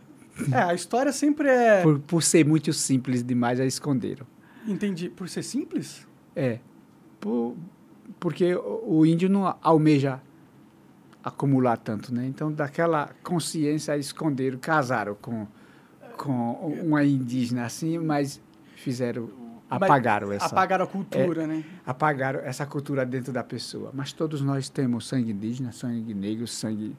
É, 0.51 0.57
a 0.57 0.73
história 0.73 1.11
sempre 1.11 1.47
é. 1.47 1.81
Por, 1.83 1.99
por 1.99 2.23
ser 2.23 2.45
muito 2.45 2.71
simples 2.73 3.23
demais, 3.23 3.59
a 3.59 3.65
esconderam. 3.65 4.25
Entendi. 4.67 5.09
Por 5.09 5.29
ser 5.29 5.43
simples? 5.43 6.07
É. 6.35 6.59
Por, 7.19 7.55
porque 8.19 8.55
o 8.55 8.83
o 8.85 9.05
índio 9.05 9.29
não 9.29 9.55
almeja 9.61 10.21
acumular 11.23 11.77
tanto, 11.77 12.13
né? 12.13 12.25
Então, 12.25 12.51
daquela 12.51 13.11
consciência, 13.23 13.97
esconderam, 13.97 14.57
casaram 14.59 15.15
com, 15.15 15.47
com 16.17 16.51
uma 16.83 17.03
indígena 17.03 17.65
assim, 17.65 17.97
mas 17.97 18.41
fizeram, 18.75 19.29
apagaram 19.75 20.31
essa, 20.31 20.45
Apagaram 20.47 20.85
a 20.85 20.87
cultura, 20.87 21.47
né? 21.47 21.63
apagaram 21.85 22.39
essa 22.41 22.65
cultura 22.65 23.05
dentro 23.05 23.31
da 23.31 23.43
pessoa. 23.43 23.91
Mas 23.93 24.13
todos 24.13 24.41
nós 24.41 24.69
temos 24.69 25.07
sangue 25.07 25.31
indígena, 25.31 25.71
sangue 25.71 26.13
negro, 26.13 26.47
sangue... 26.47 26.95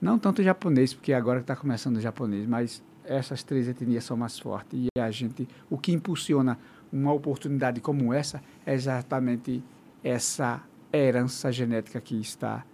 Não 0.00 0.18
tanto 0.18 0.42
japonês, 0.42 0.94
porque 0.94 1.12
agora 1.12 1.40
está 1.40 1.56
começando 1.56 1.96
o 1.96 2.00
japonês, 2.00 2.46
mas 2.46 2.82
essas 3.04 3.42
três 3.42 3.66
etnias 3.66 4.04
são 4.04 4.16
mais 4.16 4.38
fortes. 4.38 4.78
E 4.78 5.00
a 5.00 5.10
gente, 5.10 5.48
o 5.68 5.76
que 5.76 5.92
impulsiona 5.92 6.58
uma 6.92 7.12
oportunidade 7.12 7.80
como 7.80 8.12
essa 8.12 8.40
é 8.64 8.74
exatamente 8.74 9.62
essa 10.02 10.62
herança 10.92 11.50
genética 11.50 12.00
que 12.00 12.18
está 12.20 12.64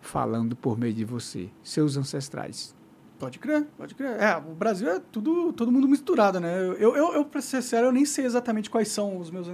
falando 0.00 0.56
por 0.56 0.78
meio 0.78 0.94
de 0.94 1.04
você, 1.04 1.50
seus 1.62 1.96
ancestrais. 1.96 2.74
Pode 3.18 3.38
crer, 3.38 3.66
pode 3.76 3.94
crer. 3.94 4.12
É, 4.20 4.36
o 4.36 4.54
Brasil 4.54 4.88
é 4.88 5.00
tudo, 5.10 5.52
todo 5.52 5.72
mundo 5.72 5.88
misturado, 5.88 6.38
né? 6.38 6.60
Eu, 6.78 6.94
eu, 6.94 7.14
eu, 7.14 7.24
pra 7.24 7.40
ser 7.40 7.62
sério, 7.62 7.86
eu 7.86 7.92
nem 7.92 8.04
sei 8.04 8.24
exatamente 8.24 8.70
quais 8.70 8.88
são 8.88 9.18
os 9.18 9.30
meus... 9.30 9.48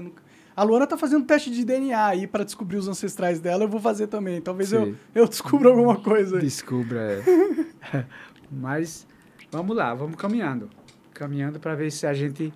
A 0.57 0.63
Luana 0.63 0.87
tá 0.87 0.97
fazendo 0.97 1.25
teste 1.25 1.51
de 1.51 1.65
DNA 1.65 2.07
aí 2.07 2.27
pra 2.27 2.45
descobrir 2.45 2.77
os 2.77 2.87
ancestrais 2.87 3.41
dela, 3.41 3.65
eu 3.65 3.69
vou 3.69 3.81
fazer 3.81 4.07
também. 4.07 4.41
Talvez 4.41 4.73
eu, 4.73 4.87
Sim. 4.87 4.97
eu 5.15 5.27
descubra 5.27 5.69
alguma 5.71 5.97
coisa 5.97 6.37
aí. 6.37 6.43
Descubra. 6.43 7.23
é. 7.93 8.05
Mas 8.53 9.07
vamos 9.51 9.75
lá, 9.77 9.95
vamos 9.95 10.17
caminhando. 10.17 10.69
Caminhando 11.13 11.59
para 11.59 11.75
ver 11.75 11.91
se 11.91 12.07
a 12.07 12.13
gente 12.13 12.53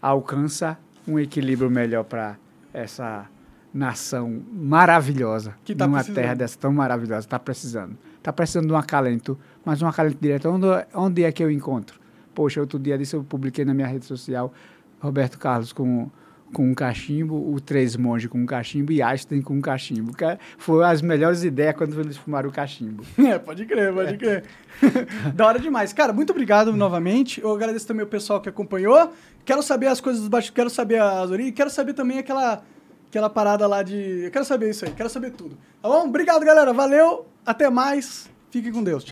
alcança 0.00 0.78
um 1.08 1.18
equilíbrio 1.18 1.70
melhor 1.70 2.04
para 2.04 2.36
essa 2.72 3.26
nação 3.72 4.42
maravilhosa. 4.52 5.54
Que 5.64 5.74
tá 5.74 5.86
numa 5.86 5.98
precisando. 5.98 6.22
terra 6.22 6.34
dessa 6.34 6.58
tão 6.58 6.72
maravilhosa. 6.72 7.26
Está 7.26 7.38
precisando. 7.38 7.96
Está 8.20 8.32
precisando 8.32 8.66
de 8.66 8.72
um 8.72 8.76
acalento, 8.76 9.38
mas 9.64 9.80
um 9.80 9.86
acalento 9.86 10.18
direto. 10.20 10.48
Onde, 10.48 10.66
onde 10.94 11.24
é 11.24 11.32
que 11.32 11.42
eu 11.42 11.50
encontro? 11.50 11.98
Poxa, 12.34 12.60
outro 12.60 12.78
dia 12.78 12.96
disso 12.98 13.16
eu 13.16 13.24
publiquei 13.24 13.64
na 13.64 13.72
minha 13.72 13.86
rede 13.86 14.04
social 14.04 14.52
Roberto 15.00 15.38
Carlos 15.38 15.72
com, 15.72 16.10
com 16.52 16.70
um 16.70 16.74
cachimbo, 16.74 17.50
o 17.50 17.58
Três 17.58 17.96
Monge 17.96 18.28
com 18.28 18.38
um 18.38 18.44
cachimbo 18.44 18.92
e 18.92 19.00
Einstein 19.00 19.40
com 19.40 19.54
um 19.54 19.60
cachimbo. 19.62 20.14
Que 20.14 20.38
foi 20.58 20.84
as 20.84 21.00
melhores 21.00 21.42
ideias 21.44 21.74
quando 21.74 21.98
eles 21.98 22.18
fumaram 22.18 22.50
o 22.50 22.52
cachimbo. 22.52 23.02
É, 23.18 23.38
pode 23.38 23.64
crer, 23.64 23.92
pode 23.92 24.18
crer. 24.18 24.44
da 25.34 25.46
hora 25.46 25.58
demais. 25.58 25.94
Cara, 25.94 26.12
muito 26.12 26.30
obrigado 26.30 26.76
novamente. 26.76 27.40
Eu 27.40 27.54
agradeço 27.54 27.86
também 27.86 28.04
o 28.04 28.08
pessoal 28.08 28.38
que 28.38 28.50
acompanhou. 28.50 29.12
Quero 29.46 29.62
saber 29.62 29.86
as 29.86 30.00
coisas 30.00 30.20
dos 30.20 30.28
baixos, 30.28 30.50
quero 30.50 30.68
saber 30.68 31.00
as 31.00 31.30
origens, 31.30 31.54
quero 31.54 31.70
saber 31.70 31.94
também 31.94 32.18
aquela, 32.18 32.62
aquela 33.10 33.28
parada 33.28 33.66
lá 33.66 33.82
de. 33.82 34.22
Eu 34.24 34.30
quero 34.30 34.44
saber 34.44 34.70
isso 34.70 34.84
aí, 34.84 34.92
quero 34.92 35.10
saber 35.10 35.32
tudo. 35.32 35.58
Tá 35.82 35.88
bom? 35.88 36.06
Obrigado, 36.06 36.44
galera. 36.44 36.72
Valeu, 36.72 37.26
até 37.44 37.68
mais. 37.68 38.30
Fiquem 38.50 38.72
com 38.72 38.82
Deus. 38.82 39.04